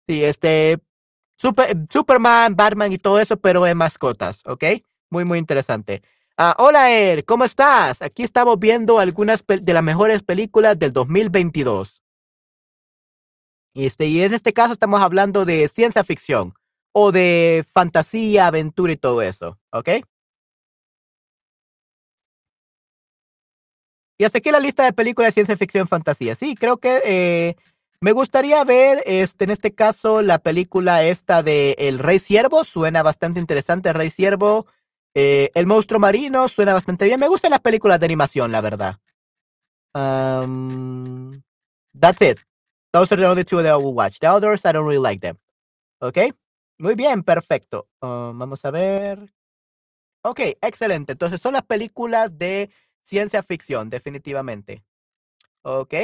Sí, 0.09 0.25
este 0.25 0.79
Superman, 1.37 2.57
Batman 2.57 2.93
y 2.93 2.97
todo 2.97 3.21
eso, 3.21 3.37
pero 3.37 3.67
en 3.67 3.77
mascotas, 3.77 4.41
¿ok? 4.47 4.65
Muy, 5.11 5.27
muy 5.27 5.39
interesante. 5.39 6.03
Ah, 6.39 6.57
hola, 6.59 6.91
Er, 6.91 7.27
¿cómo 7.27 7.45
estás? 7.45 8.01
Aquí 8.01 8.23
estamos 8.23 8.59
viendo 8.59 8.99
algunas 8.99 9.45
de 9.47 9.73
las 9.75 9.83
mejores 9.83 10.23
películas 10.23 10.79
del 10.79 10.95
2022. 10.95 12.02
Este, 13.75 14.07
y 14.07 14.23
en 14.23 14.35
este 14.35 14.53
caso 14.53 14.75
estamos 14.75 15.01
hablando 15.01 15.45
de 15.45 15.67
ciencia 15.69 16.05
ficción 16.05 16.55
o 16.93 17.11
de 17.11 17.65
fantasía, 17.73 18.47
aventura 18.47 18.93
y 18.93 18.97
todo 18.97 19.23
eso, 19.23 19.59
¿ok? 19.71 19.89
Y 24.19 24.25
hasta 24.25 24.39
aquí 24.39 24.51
la 24.51 24.61
lista 24.61 24.85
de 24.85 24.93
películas 24.93 25.31
de 25.31 25.33
ciencia 25.33 25.57
ficción 25.57 25.89
fantasía. 25.89 26.35
Sí, 26.35 26.55
creo 26.55 26.77
que 26.77 27.01
eh, 27.05 27.57
me 28.01 28.13
gustaría 28.13 28.63
ver, 28.65 29.03
este, 29.07 29.45
en 29.45 29.51
este 29.51 29.75
caso, 29.75 30.23
la 30.23 30.39
película 30.39 31.03
esta 31.03 31.43
de 31.43 31.75
El 31.79 31.99
Rey 31.99 32.19
Ciervo. 32.19 32.65
Suena 32.65 33.03
bastante 33.03 33.41
interesante, 33.41 33.89
El 33.89 33.95
Rey 33.95 34.11
Ciervo. 34.11 34.67
Eh, 35.15 35.51
el 35.55 35.67
Monstruo 35.67 35.99
Marino 35.99 36.49
suena 36.49 36.75
bastante 36.75 37.05
bien. 37.05 37.21
Me 37.21 37.29
gustan 37.29 37.51
las 37.51 37.61
películas 37.61 38.01
de 38.01 38.07
animación, 38.07 38.53
la 38.53 38.61
verdad. 38.61 38.99
Um, 39.95 41.43
that's 41.99 42.23
it. 42.23 42.39
Those 42.93 43.13
are 43.13 43.21
the 43.21 43.29
only 43.29 43.45
two 43.45 43.63
that 43.63 43.73
I 43.73 43.77
will 43.77 43.95
watch. 43.95 44.19
The 44.21 44.29
others, 44.29 44.65
I 44.65 44.73
don't 44.73 44.87
really 44.87 45.03
like 45.03 45.21
them. 45.21 45.39
¿Ok? 46.01 46.19
Muy 46.79 46.95
bien, 46.95 47.23
perfecto. 47.23 47.89
Um, 48.01 48.39
vamos 48.39 48.65
a 48.65 48.71
ver. 48.71 49.33
Ok, 50.23 50.41
excelente. 50.61 51.13
Entonces 51.13 51.41
son 51.41 51.55
las 51.55 51.63
películas 51.63 52.37
de 52.39 52.71
ciencia 53.03 53.43
ficción, 53.43 53.89
definitivamente. 53.89 54.85
Ok. 55.63 55.95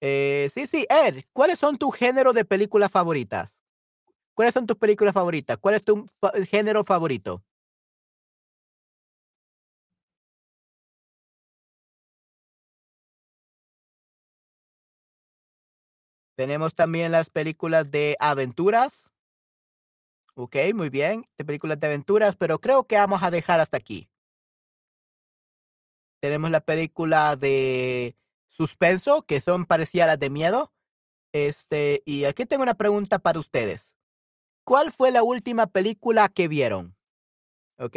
Eh, 0.00 0.50
sí, 0.52 0.66
sí, 0.66 0.86
Ed, 0.90 1.24
¿cuáles 1.32 1.58
son 1.58 1.78
tus 1.78 1.94
géneros 1.96 2.34
de 2.34 2.44
películas 2.44 2.90
favoritas? 2.90 3.62
¿Cuáles 4.34 4.52
son 4.52 4.66
tus 4.66 4.76
películas 4.76 5.14
favoritas? 5.14 5.56
¿Cuál 5.58 5.76
es 5.76 5.84
tu 5.84 6.06
género 6.50 6.84
favorito? 6.84 7.42
Tenemos 16.36 16.74
también 16.74 17.12
las 17.12 17.30
películas 17.30 17.90
de 17.90 18.16
aventuras. 18.20 19.10
Ok, 20.34 20.56
muy 20.74 20.90
bien. 20.90 21.26
De 21.38 21.44
películas 21.44 21.80
de 21.80 21.86
aventuras, 21.88 22.36
pero 22.36 22.60
creo 22.60 22.84
que 22.84 22.96
vamos 22.96 23.22
a 23.22 23.30
dejar 23.30 23.58
hasta 23.58 23.76
aquí. 23.76 24.08
Tenemos 26.20 26.50
la 26.50 26.60
película 26.60 27.36
de 27.36 28.16
suspenso, 28.48 29.22
que 29.22 29.40
son 29.40 29.66
parecidas 29.66 30.04
a 30.04 30.12
las 30.12 30.18
de 30.20 30.30
miedo. 30.30 30.72
Este, 31.32 32.02
y 32.04 32.24
aquí 32.24 32.46
tengo 32.46 32.62
una 32.62 32.74
pregunta 32.74 33.18
para 33.18 33.38
ustedes. 33.38 33.94
¿Cuál 34.64 34.92
fue 34.92 35.10
la 35.10 35.22
última 35.22 35.66
película 35.66 36.28
que 36.28 36.48
vieron? 36.48 36.96
¿ok? 37.78 37.96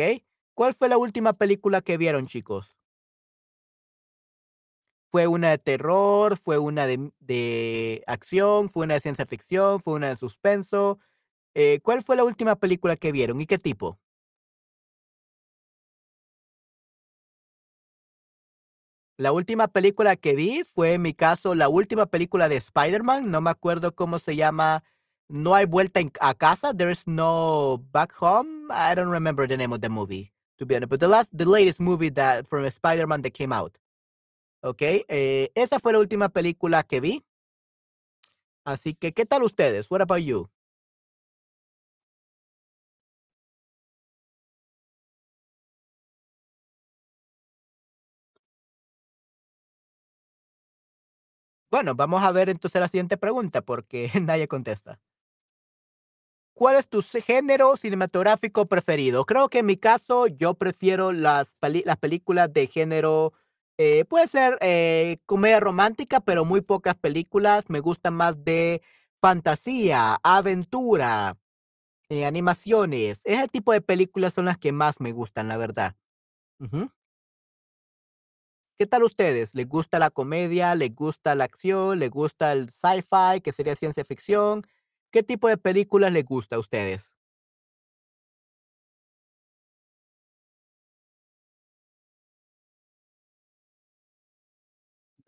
¿Cuál 0.54 0.74
fue 0.74 0.90
la 0.90 0.98
última 0.98 1.34
película 1.34 1.82
que 1.82 1.98
vieron, 1.98 2.28
chicos? 2.28 2.79
¿Fue 5.12 5.26
una 5.28 5.50
de 5.50 5.58
terror, 5.58 6.38
fue 6.38 6.60
una 6.60 6.86
de 6.86 7.12
de 7.20 8.04
acción, 8.08 8.70
fue 8.70 8.86
una 8.86 8.94
de 8.96 9.00
ciencia 9.00 9.26
ficción, 9.26 9.82
fue 9.82 9.96
una 9.96 10.10
de 10.10 10.16
suspenso? 10.16 11.00
Eh, 11.56 11.80
¿cuál 11.84 12.04
fue 12.04 12.16
la 12.16 12.24
última 12.24 12.56
película 12.58 12.96
que 12.98 13.12
vieron 13.12 13.42
y 13.42 13.46
qué 13.48 13.58
tipo? 13.60 14.00
La 19.18 19.34
última 19.34 19.68
película 19.68 20.16
que 20.16 20.34
vi 20.34 20.64
fue, 20.64 20.94
en 20.94 21.02
mi 21.02 21.14
caso, 21.14 21.54
la 21.54 21.68
última 21.68 22.06
película 22.06 22.48
de 22.48 22.56
Spider-Man, 22.58 23.30
no 23.30 23.42
me 23.42 23.50
acuerdo 23.50 23.94
cómo 23.94 24.18
se 24.20 24.36
llama, 24.36 24.84
No 25.28 25.56
hay 25.56 25.66
vuelta 25.66 26.00
a 26.22 26.34
casa, 26.36 26.74
There's 26.74 27.06
no 27.08 27.84
back 27.92 28.14
home, 28.20 28.68
I 28.72 28.96
don't 28.96 29.12
remember 29.12 29.48
the 29.48 29.58
name 29.58 29.74
of 29.74 29.82
the 29.82 29.90
movie, 29.90 30.32
to 30.58 30.66
be 30.66 30.76
honest, 30.76 30.90
but 30.90 31.00
the 31.02 31.08
last 31.10 31.30
the 31.38 31.46
latest 31.46 31.82
movie 31.82 32.10
that 32.12 32.48
from 32.48 32.66
Spider-Man 32.70 33.22
that 33.24 33.34
came 33.34 33.52
out, 33.52 33.78
okey, 34.62 35.06
eh, 35.08 35.52
esa 35.56 35.80
fue 35.80 35.94
la 35.94 36.00
última 36.00 36.30
película 36.30 36.84
que 36.84 37.00
vi. 37.02 37.24
Así 38.64 38.94
que, 38.96 39.14
¿qué 39.14 39.26
tal 39.26 39.44
ustedes? 39.44 39.90
What 39.92 40.02
about 40.02 40.20
you? 40.22 40.50
Bueno, 51.72 51.96
vamos 51.96 52.22
a 52.24 52.32
ver 52.32 52.50
entonces 52.50 52.80
la 52.80 52.88
siguiente 52.88 53.18
pregunta, 53.18 53.62
porque 53.64 54.12
nadie 54.22 54.48
contesta. 54.48 55.00
¿Cuál 56.54 56.76
es 56.76 56.90
tu 56.90 57.02
género 57.02 57.78
cinematográfico 57.78 58.66
preferido? 58.68 59.26
Creo 59.26 59.50
que 59.50 59.60
en 59.60 59.66
mi 59.66 59.78
caso, 59.78 60.28
yo 60.28 60.56
prefiero 60.56 61.12
las 61.14 61.56
las 61.86 61.98
películas 61.98 62.52
de 62.54 62.68
género, 62.68 63.34
eh, 63.82 64.04
puede 64.04 64.28
ser, 64.28 64.58
eh, 64.60 65.20
comedia 65.26 65.62
romántica, 65.62 66.20
pero 66.20 66.44
muy 66.44 66.60
pocas 66.60 66.96
películas. 66.96 67.70
Me 67.70 67.80
gustan 67.80 68.14
más 68.14 68.44
de 68.44 68.82
fantasía, 69.22 70.20
aventura, 70.22 71.38
eh, 72.10 72.26
animaciones. 72.26 73.22
Ese 73.24 73.48
tipo 73.48 73.74
de 73.74 73.82
películas 73.82 74.34
son 74.34 74.46
las 74.46 74.58
que 74.58 74.74
más 74.74 75.00
me 75.00 75.14
gustan, 75.14 75.48
la 75.48 75.58
verdad. 75.58 75.96
¿Qué 78.78 78.86
tal 78.86 79.04
ustedes? 79.04 79.56
¿Les 79.56 79.68
gusta 79.68 80.00
la 80.00 80.10
comedia? 80.10 80.76
¿Les 80.76 80.94
gusta 80.94 81.36
la 81.36 81.46
acción? 81.46 82.00
¿Les 82.00 82.10
gusta 82.10 82.52
el 82.54 82.70
sci-fi, 82.72 83.42
que 83.42 83.54
sería 83.54 83.76
ciencia 83.76 84.04
ficción? 84.06 84.66
¿Qué 85.12 85.24
tipo 85.24 85.48
de 85.48 85.58
películas 85.58 86.12
les 86.14 86.26
gusta 86.26 86.58
a 86.58 86.60
ustedes? 86.60 87.09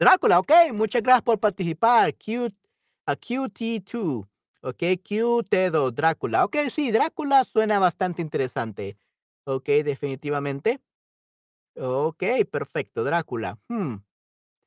Drácula, 0.02 0.40
okey, 0.40 0.72
muchas 0.72 1.04
gracias 1.04 1.22
por 1.22 1.40
participar. 1.40 2.16
Q 2.16 2.50
a 3.06 3.16
QT2, 3.16 4.26
okey, 4.64 4.98
QT2, 4.98 5.94
Drácula. 5.94 6.44
Okey, 6.46 6.72
sí, 6.72 6.92
Drácula 6.92 7.44
suena 7.44 7.78
bastante 7.78 8.24
interesante. 8.24 8.98
Okey, 9.44 9.84
definitivamente. 9.84 10.82
Okey, 11.78 12.46
perfecto, 12.46 13.04
Drácula. 13.04 13.60
Mm, 13.70 13.96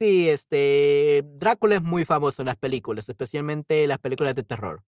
sí, 0.01 0.28
este, 0.31 1.23
Drácula 1.36 1.77
es 1.77 1.82
muy 1.82 2.05
famoso 2.05 2.43
en 2.43 2.47
las 2.47 2.56
películas, 2.59 3.09
especialmente 3.09 3.86
las 3.89 3.98
películas 3.98 4.35
de 4.35 4.44
terror. 4.44 4.82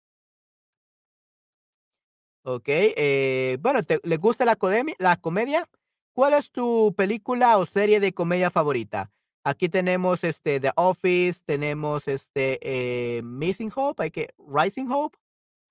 Okey, 2.46 2.92
eh, 2.98 3.56
bueno, 3.60 3.82
¿te 3.82 4.00
le 4.02 4.18
gusta 4.18 4.44
la 4.44 4.54
la 4.98 5.16
comedia? 5.16 5.66
¿Cuál 6.12 6.34
es 6.34 6.50
tu 6.50 6.94
película 6.94 7.56
o 7.56 7.64
serie 7.64 8.00
de 8.00 8.12
comedia 8.12 8.50
favorita? 8.50 9.10
Aquí 9.44 9.68
tenemos, 9.68 10.24
este, 10.24 10.60
The 10.60 10.72
Office, 10.76 11.42
tenemos, 11.46 12.08
este, 12.08 12.58
eh, 12.62 13.22
Missing 13.22 13.72
Hope, 13.76 14.02
hay 14.02 14.10
que 14.10 14.28
Rising 14.38 14.88
Hope, 14.90 15.18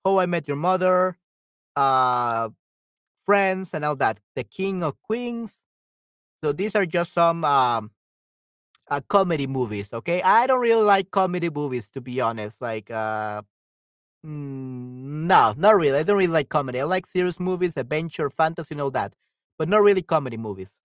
How 0.04 0.20
I 0.20 0.26
Met 0.26 0.46
Your 0.46 0.56
Mother, 0.58 1.18
ah, 1.76 2.50
Friends, 3.26 3.74
and 3.74 3.84
all 3.84 3.96
that, 3.96 4.20
The 4.36 4.44
King 4.44 4.82
of 4.82 4.96
Queens. 5.02 5.64
So 6.44 6.52
these 6.52 6.76
are 6.76 6.86
just 6.86 7.14
some, 7.14 7.44
um, 7.44 7.90
uh, 8.90 9.00
comedy 9.08 9.46
movies, 9.46 9.92
okay? 9.92 10.22
I 10.22 10.46
don't 10.46 10.60
really 10.60 10.84
like 10.84 11.10
comedy 11.10 11.50
movies, 11.50 11.88
to 11.90 12.00
be 12.00 12.20
honest, 12.20 12.60
like, 12.60 12.90
uh 12.90 13.42
Mm, 14.26 15.26
no, 15.28 15.54
not 15.56 15.76
really. 15.76 15.98
I 15.98 16.02
don't 16.02 16.16
really 16.16 16.32
like 16.32 16.48
comedy. 16.48 16.80
I 16.80 16.84
like 16.84 17.06
serious 17.06 17.38
movies, 17.40 17.76
adventure, 17.76 18.30
fantasy, 18.30 18.74
and 18.74 18.80
all 18.80 18.90
that, 18.92 19.14
but 19.58 19.68
not 19.68 19.82
really 19.82 20.02
comedy 20.02 20.36
movies. 20.38 20.76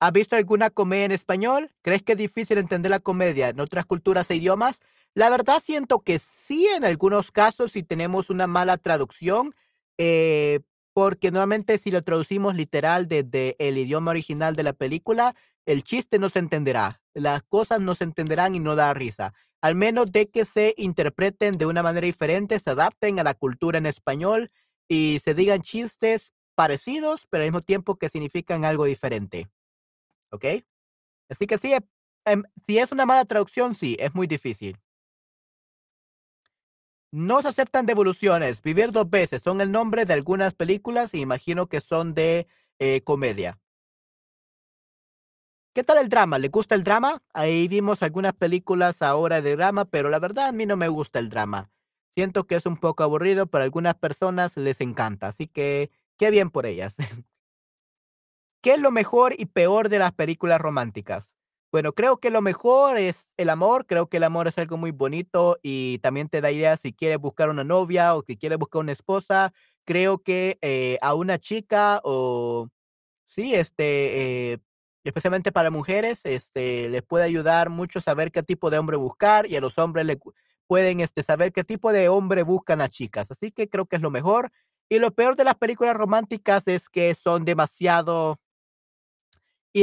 ¿Has 0.00 0.12
visto 0.12 0.36
alguna 0.36 0.70
comedia 0.70 1.06
en 1.06 1.12
español? 1.12 1.72
¿Crees 1.82 2.02
que 2.04 2.12
es 2.12 2.18
difícil 2.18 2.58
entender 2.58 2.90
la 2.90 3.00
comedia 3.00 3.48
en 3.48 3.58
otras 3.58 3.84
culturas 3.84 4.30
e 4.30 4.36
idiomas? 4.36 4.80
La 5.14 5.28
verdad 5.28 5.60
siento 5.60 6.00
que 6.00 6.20
sí, 6.20 6.68
en 6.76 6.84
algunos 6.84 7.32
casos, 7.32 7.72
si 7.72 7.82
tenemos 7.82 8.30
una 8.30 8.46
mala 8.46 8.76
traducción, 8.78 9.54
eh, 9.98 10.60
porque 10.92 11.32
normalmente 11.32 11.78
si 11.78 11.90
lo 11.90 12.02
traducimos 12.02 12.54
literal 12.54 13.08
desde 13.08 13.56
el 13.58 13.76
idioma 13.76 14.12
original 14.12 14.54
de 14.54 14.62
la 14.62 14.72
película, 14.72 15.34
el 15.66 15.82
chiste 15.82 16.20
no 16.20 16.30
se 16.30 16.38
entenderá, 16.38 17.02
las 17.14 17.42
cosas 17.42 17.80
no 17.80 17.96
se 17.96 18.04
entenderán 18.04 18.54
y 18.54 18.60
no 18.60 18.76
da 18.76 18.94
risa. 18.94 19.34
Al 19.60 19.74
menos 19.74 20.12
de 20.12 20.28
que 20.30 20.44
se 20.44 20.74
interpreten 20.76 21.58
de 21.58 21.66
una 21.66 21.82
manera 21.82 22.06
diferente, 22.06 22.60
se 22.60 22.70
adapten 22.70 23.18
a 23.18 23.24
la 23.24 23.34
cultura 23.34 23.78
en 23.78 23.86
español 23.86 24.50
y 24.88 25.20
se 25.24 25.34
digan 25.34 25.62
chistes 25.62 26.34
parecidos, 26.54 27.26
pero 27.28 27.42
al 27.42 27.48
mismo 27.48 27.62
tiempo 27.62 27.96
que 27.96 28.08
significan 28.08 28.64
algo 28.64 28.84
diferente. 28.84 29.48
¿Ok? 30.30 30.44
Así 31.30 31.46
que 31.46 31.58
sí, 31.58 31.72
em, 32.24 32.42
si 32.66 32.78
es 32.78 32.92
una 32.92 33.06
mala 33.06 33.24
traducción, 33.24 33.74
sí, 33.74 33.96
es 33.98 34.14
muy 34.14 34.26
difícil. 34.26 34.78
No 37.10 37.40
se 37.40 37.48
aceptan 37.48 37.86
devoluciones. 37.86 38.62
Vivir 38.62 38.92
dos 38.92 39.08
veces 39.08 39.42
son 39.42 39.60
el 39.60 39.72
nombre 39.72 40.04
de 40.04 40.12
algunas 40.14 40.54
películas 40.54 41.14
y 41.14 41.20
imagino 41.20 41.66
que 41.66 41.80
son 41.80 42.14
de 42.14 42.46
eh, 42.78 43.00
comedia. 43.02 43.58
¿Qué 45.74 45.84
tal 45.84 45.98
el 45.98 46.08
drama? 46.08 46.38
¿Le 46.38 46.48
gusta 46.48 46.74
el 46.74 46.82
drama? 46.82 47.22
Ahí 47.32 47.68
vimos 47.68 48.02
algunas 48.02 48.34
películas 48.34 49.00
ahora 49.00 49.40
de 49.40 49.56
drama, 49.56 49.84
pero 49.84 50.10
la 50.10 50.18
verdad 50.18 50.48
a 50.48 50.52
mí 50.52 50.66
no 50.66 50.76
me 50.76 50.88
gusta 50.88 51.18
el 51.18 51.28
drama. 51.28 51.70
Siento 52.14 52.46
que 52.46 52.56
es 52.56 52.66
un 52.66 52.76
poco 52.76 53.04
aburrido, 53.04 53.46
pero 53.46 53.62
a 53.62 53.64
algunas 53.64 53.94
personas 53.94 54.56
les 54.56 54.80
encanta, 54.80 55.28
así 55.28 55.46
que 55.46 55.90
qué 56.16 56.30
bien 56.30 56.50
por 56.50 56.66
ellas. 56.66 56.96
¿Qué 58.68 58.74
es 58.74 58.80
lo 58.82 58.90
mejor 58.90 59.34
y 59.38 59.46
peor 59.46 59.88
de 59.88 59.98
las 59.98 60.12
películas 60.12 60.60
románticas? 60.60 61.38
Bueno, 61.72 61.94
creo 61.94 62.18
que 62.18 62.28
lo 62.28 62.42
mejor 62.42 62.98
es 62.98 63.30
el 63.38 63.48
amor, 63.48 63.86
creo 63.86 64.10
que 64.10 64.18
el 64.18 64.24
amor 64.24 64.46
es 64.46 64.58
algo 64.58 64.76
muy 64.76 64.90
bonito 64.90 65.56
y 65.62 66.00
también 66.00 66.28
te 66.28 66.42
da 66.42 66.50
ideas 66.50 66.80
si 66.80 66.92
quieres 66.92 67.16
buscar 67.16 67.48
una 67.48 67.64
novia 67.64 68.14
o 68.14 68.22
si 68.26 68.36
quieres 68.36 68.58
buscar 68.58 68.80
una 68.80 68.92
esposa. 68.92 69.54
Creo 69.86 70.18
que 70.18 70.58
eh, 70.60 70.98
a 71.00 71.14
una 71.14 71.38
chica 71.38 72.02
o 72.04 72.68
sí, 73.26 73.54
este, 73.54 74.52
eh, 74.52 74.58
especialmente 75.02 75.50
para 75.50 75.70
mujeres, 75.70 76.20
este, 76.24 76.90
les 76.90 77.00
puede 77.00 77.24
ayudar 77.24 77.70
mucho 77.70 78.02
saber 78.02 78.30
qué 78.30 78.42
tipo 78.42 78.68
de 78.68 78.76
hombre 78.76 78.98
buscar 78.98 79.46
y 79.46 79.56
a 79.56 79.62
los 79.62 79.78
hombres 79.78 80.04
le 80.04 80.18
pueden 80.66 81.00
este, 81.00 81.22
saber 81.22 81.52
qué 81.54 81.64
tipo 81.64 81.90
de 81.90 82.10
hombre 82.10 82.42
buscan 82.42 82.80
las 82.80 82.90
chicas. 82.90 83.30
Así 83.30 83.50
que 83.50 83.70
creo 83.70 83.86
que 83.86 83.96
es 83.96 84.02
lo 84.02 84.10
mejor. 84.10 84.50
Y 84.90 84.98
lo 84.98 85.10
peor 85.14 85.36
de 85.36 85.44
las 85.44 85.54
películas 85.54 85.96
románticas 85.96 86.68
es 86.68 86.90
que 86.90 87.14
son 87.14 87.46
demasiado 87.46 88.38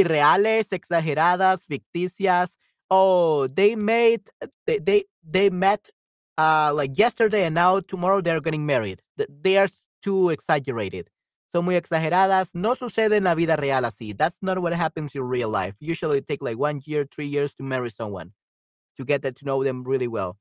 irreales, 0.03 0.67
exageradas, 0.71 1.65
ficticias. 1.67 2.57
Oh, 2.89 3.47
they 3.47 3.75
made 3.75 4.21
they 4.67 4.79
they, 4.79 5.03
they 5.23 5.49
met 5.49 5.89
uh 6.37 6.71
like 6.73 6.97
yesterday 6.97 7.45
and 7.45 7.55
now 7.55 7.79
tomorrow 7.79 8.21
they're 8.21 8.41
getting 8.41 8.65
married. 8.65 9.01
They 9.17 9.57
are 9.57 9.69
too 10.01 10.29
exaggerated. 10.29 11.09
Son 11.53 11.65
muy 11.65 11.75
exageradas. 11.75 12.53
No 12.53 12.75
sucede 12.75 13.13
en 13.13 13.23
la 13.23 13.33
vida 13.33 13.55
real 13.55 13.83
así. 13.85 14.15
That's 14.15 14.37
not 14.41 14.59
what 14.59 14.73
happens 14.73 15.15
in 15.15 15.23
real 15.23 15.49
life. 15.49 15.75
Usually 15.79 16.17
it 16.19 16.27
take 16.27 16.41
like 16.41 16.57
one 16.57 16.81
year, 16.85 17.05
three 17.09 17.27
years 17.27 17.53
to 17.55 17.63
marry 17.63 17.89
someone 17.89 18.33
to 18.97 19.05
get 19.05 19.21
to 19.23 19.45
know 19.45 19.63
them 19.63 19.83
really 19.83 20.07
well. 20.07 20.37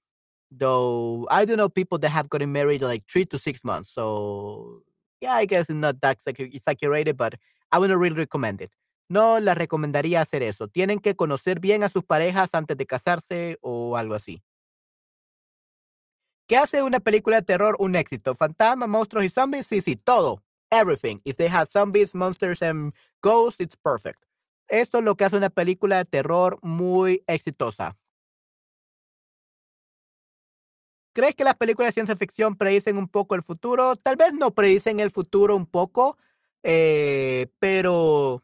Though 0.51 1.27
I 1.31 1.45
do 1.45 1.57
know 1.57 1.69
people 1.69 1.99
that 1.99 2.11
have 2.11 2.29
gotten 2.29 2.53
married 2.53 2.83
like 2.83 3.03
three 3.11 3.25
to 3.27 3.39
six 3.39 3.65
months. 3.65 3.91
So 3.93 4.83
yeah, 5.21 5.33
I 5.33 5.47
guess 5.47 5.71
it's 5.71 5.79
not 5.79 6.01
that 6.03 6.19
exagger- 6.19 6.55
exaggerated, 6.55 7.17
but 7.17 7.35
I 7.73 7.79
wouldn't 7.79 7.99
really 7.99 8.17
recommend 8.17 8.61
it. 8.61 8.71
No 9.09 9.41
les 9.41 9.57
recomendaría 9.57 10.21
hacer 10.21 10.43
eso. 10.43 10.69
Tienen 10.69 10.99
que 10.99 11.15
conocer 11.15 11.61
bien 11.61 11.83
a 11.85 11.89
sus 11.89 12.05
parejas 12.05 12.55
antes 12.55 12.77
de 12.77 12.87
casarse 12.87 13.59
o 13.61 13.97
algo 13.97 14.15
así. 14.15 14.43
¿Qué 16.47 16.57
hace 16.57 16.83
una 16.83 17.01
película 17.01 17.37
de 17.37 17.43
terror 17.43 17.77
un 17.79 17.97
éxito? 17.97 18.35
¿Fantasmas, 18.35 18.89
monstruos 18.89 19.25
y 19.25 19.29
zombies? 19.29 19.67
Sí, 19.67 19.81
sí, 19.81 19.97
todo. 19.97 20.43
Everything. 20.71 21.19
If 21.25 21.37
they 21.37 21.49
have 21.49 21.67
zombies, 21.71 22.15
monsters 22.15 22.63
and 22.63 22.93
ghosts, 23.23 23.61
it's 23.61 23.77
perfect. 23.77 24.23
Esto 24.69 24.99
es 24.99 25.05
lo 25.05 25.17
que 25.17 25.25
hace 25.25 25.37
una 25.37 25.51
película 25.51 25.99
de 25.99 26.05
terror 26.05 26.59
muy 26.63 27.23
exitosa. 27.27 27.97
¿crees 31.15 31.35
que 31.35 31.45
las 31.45 31.55
películas 31.57 31.91
de 31.91 31.95
ciencia 31.95 32.17
ficción 32.17 32.57
predicen 32.57 32.99
un 32.99 33.09
poco 33.09 33.35
el 33.35 33.43
futuro? 33.43 33.97
Tal 33.97 34.17
vez 34.17 34.35
no 34.35 34.53
predicen 34.53 35.01
el 35.01 35.11
futuro 35.11 35.57
un 35.57 35.65
poco, 35.67 36.19
eh, 36.63 37.47
pero 37.59 38.43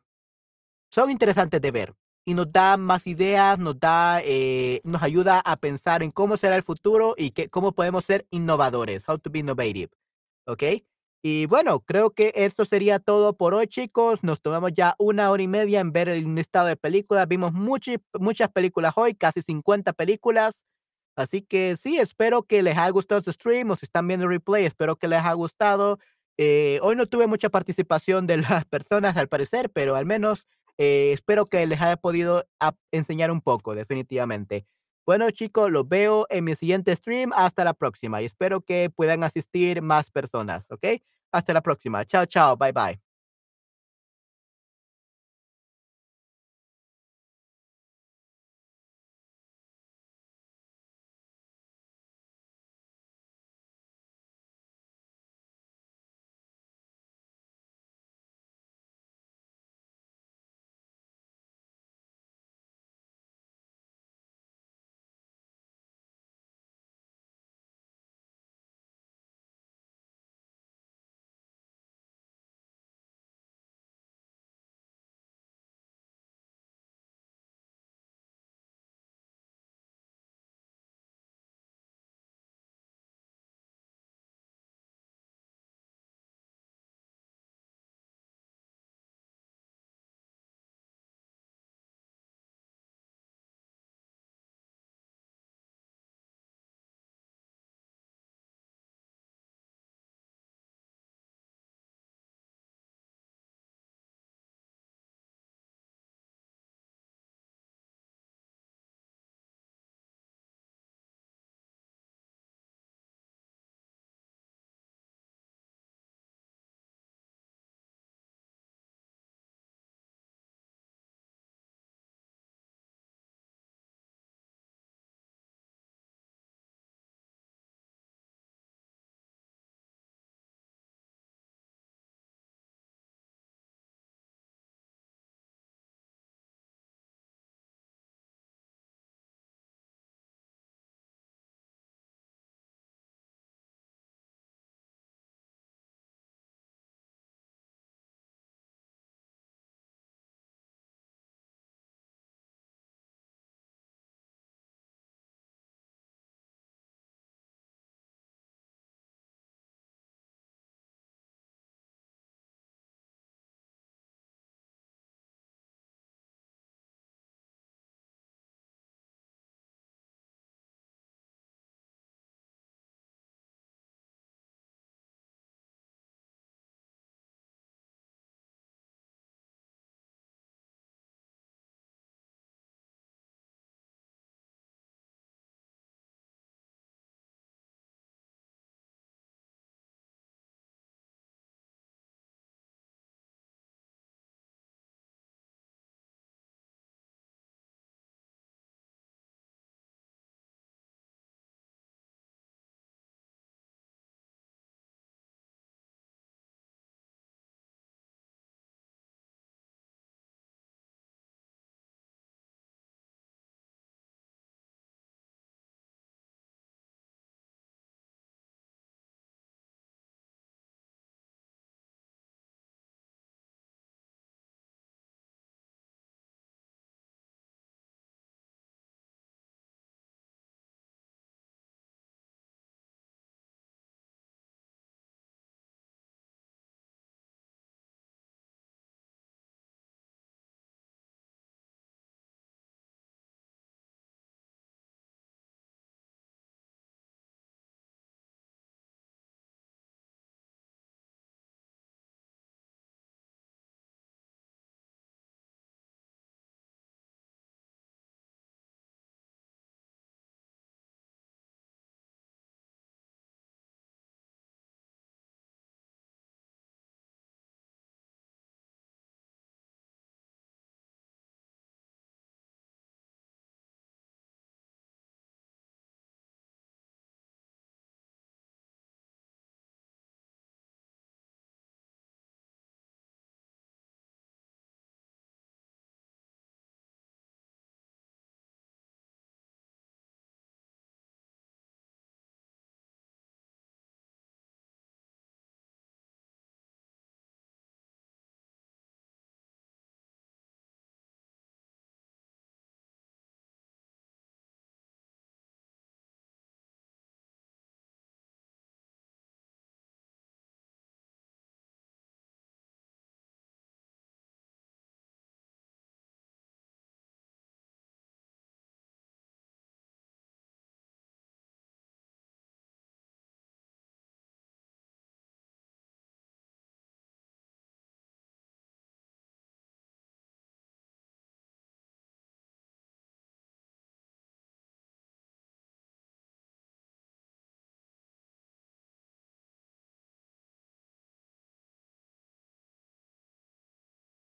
son 0.90 1.10
interesantes 1.10 1.60
de 1.60 1.70
ver 1.70 1.94
y 2.24 2.34
nos 2.34 2.52
da 2.52 2.76
más 2.76 3.06
ideas, 3.06 3.58
nos 3.58 3.78
da, 3.80 4.20
eh, 4.22 4.80
nos 4.84 5.02
ayuda 5.02 5.40
a 5.40 5.56
pensar 5.56 6.02
en 6.02 6.10
cómo 6.10 6.36
será 6.36 6.56
el 6.56 6.62
futuro 6.62 7.14
y 7.16 7.30
que, 7.30 7.48
cómo 7.48 7.72
podemos 7.72 8.04
ser 8.04 8.26
innovadores, 8.30 9.08
how 9.08 9.18
to 9.18 9.30
be 9.30 9.40
innovative, 9.40 9.90
¿ok? 10.46 10.62
Y 11.22 11.46
bueno, 11.46 11.80
creo 11.80 12.10
que 12.10 12.32
esto 12.34 12.64
sería 12.64 12.98
todo 12.98 13.36
por 13.36 13.52
hoy, 13.52 13.66
chicos. 13.66 14.22
Nos 14.22 14.40
tomamos 14.40 14.72
ya 14.72 14.94
una 14.98 15.30
hora 15.30 15.42
y 15.42 15.48
media 15.48 15.80
en 15.80 15.92
ver 15.92 16.08
el 16.08 16.34
listado 16.34 16.66
de 16.66 16.76
películas. 16.76 17.28
Vimos 17.28 17.52
muchas 17.52 17.98
muchas 18.18 18.50
películas 18.50 18.94
hoy, 18.96 19.14
casi 19.14 19.42
50 19.42 19.92
películas. 19.92 20.64
Así 21.16 21.42
que 21.42 21.76
sí, 21.76 21.98
espero 21.98 22.44
que 22.44 22.62
les 22.62 22.78
haya 22.78 22.88
gustado 22.90 23.18
este 23.18 23.32
stream 23.32 23.70
o 23.70 23.76
si 23.76 23.84
están 23.84 24.08
viendo 24.08 24.24
el 24.24 24.32
replay, 24.32 24.64
espero 24.64 24.96
que 24.96 25.08
les 25.08 25.20
haya 25.20 25.34
gustado. 25.34 25.98
Eh, 26.38 26.78
hoy 26.82 26.96
no 26.96 27.06
tuve 27.06 27.26
mucha 27.26 27.50
participación 27.50 28.26
de 28.26 28.38
las 28.38 28.64
personas 28.70 29.16
al 29.18 29.28
parecer, 29.28 29.70
pero 29.70 29.96
al 29.96 30.06
menos 30.06 30.46
eh, 30.80 31.12
espero 31.12 31.44
que 31.46 31.66
les 31.66 31.80
haya 31.82 31.96
podido 31.98 32.46
enseñar 32.90 33.30
un 33.30 33.42
poco, 33.42 33.74
definitivamente. 33.74 34.66
Bueno, 35.06 35.30
chicos, 35.30 35.70
los 35.70 35.86
veo 35.88 36.26
en 36.30 36.44
mi 36.44 36.54
siguiente 36.56 36.96
stream. 36.96 37.32
Hasta 37.34 37.64
la 37.64 37.74
próxima 37.74 38.22
y 38.22 38.26
espero 38.26 38.62
que 38.62 38.90
puedan 38.94 39.22
asistir 39.24 39.82
más 39.82 40.10
personas, 40.10 40.70
¿ok? 40.70 40.86
Hasta 41.32 41.52
la 41.52 41.60
próxima. 41.62 42.04
Chao, 42.06 42.24
chao. 42.26 42.56
Bye, 42.56 42.72
bye. 42.72 43.09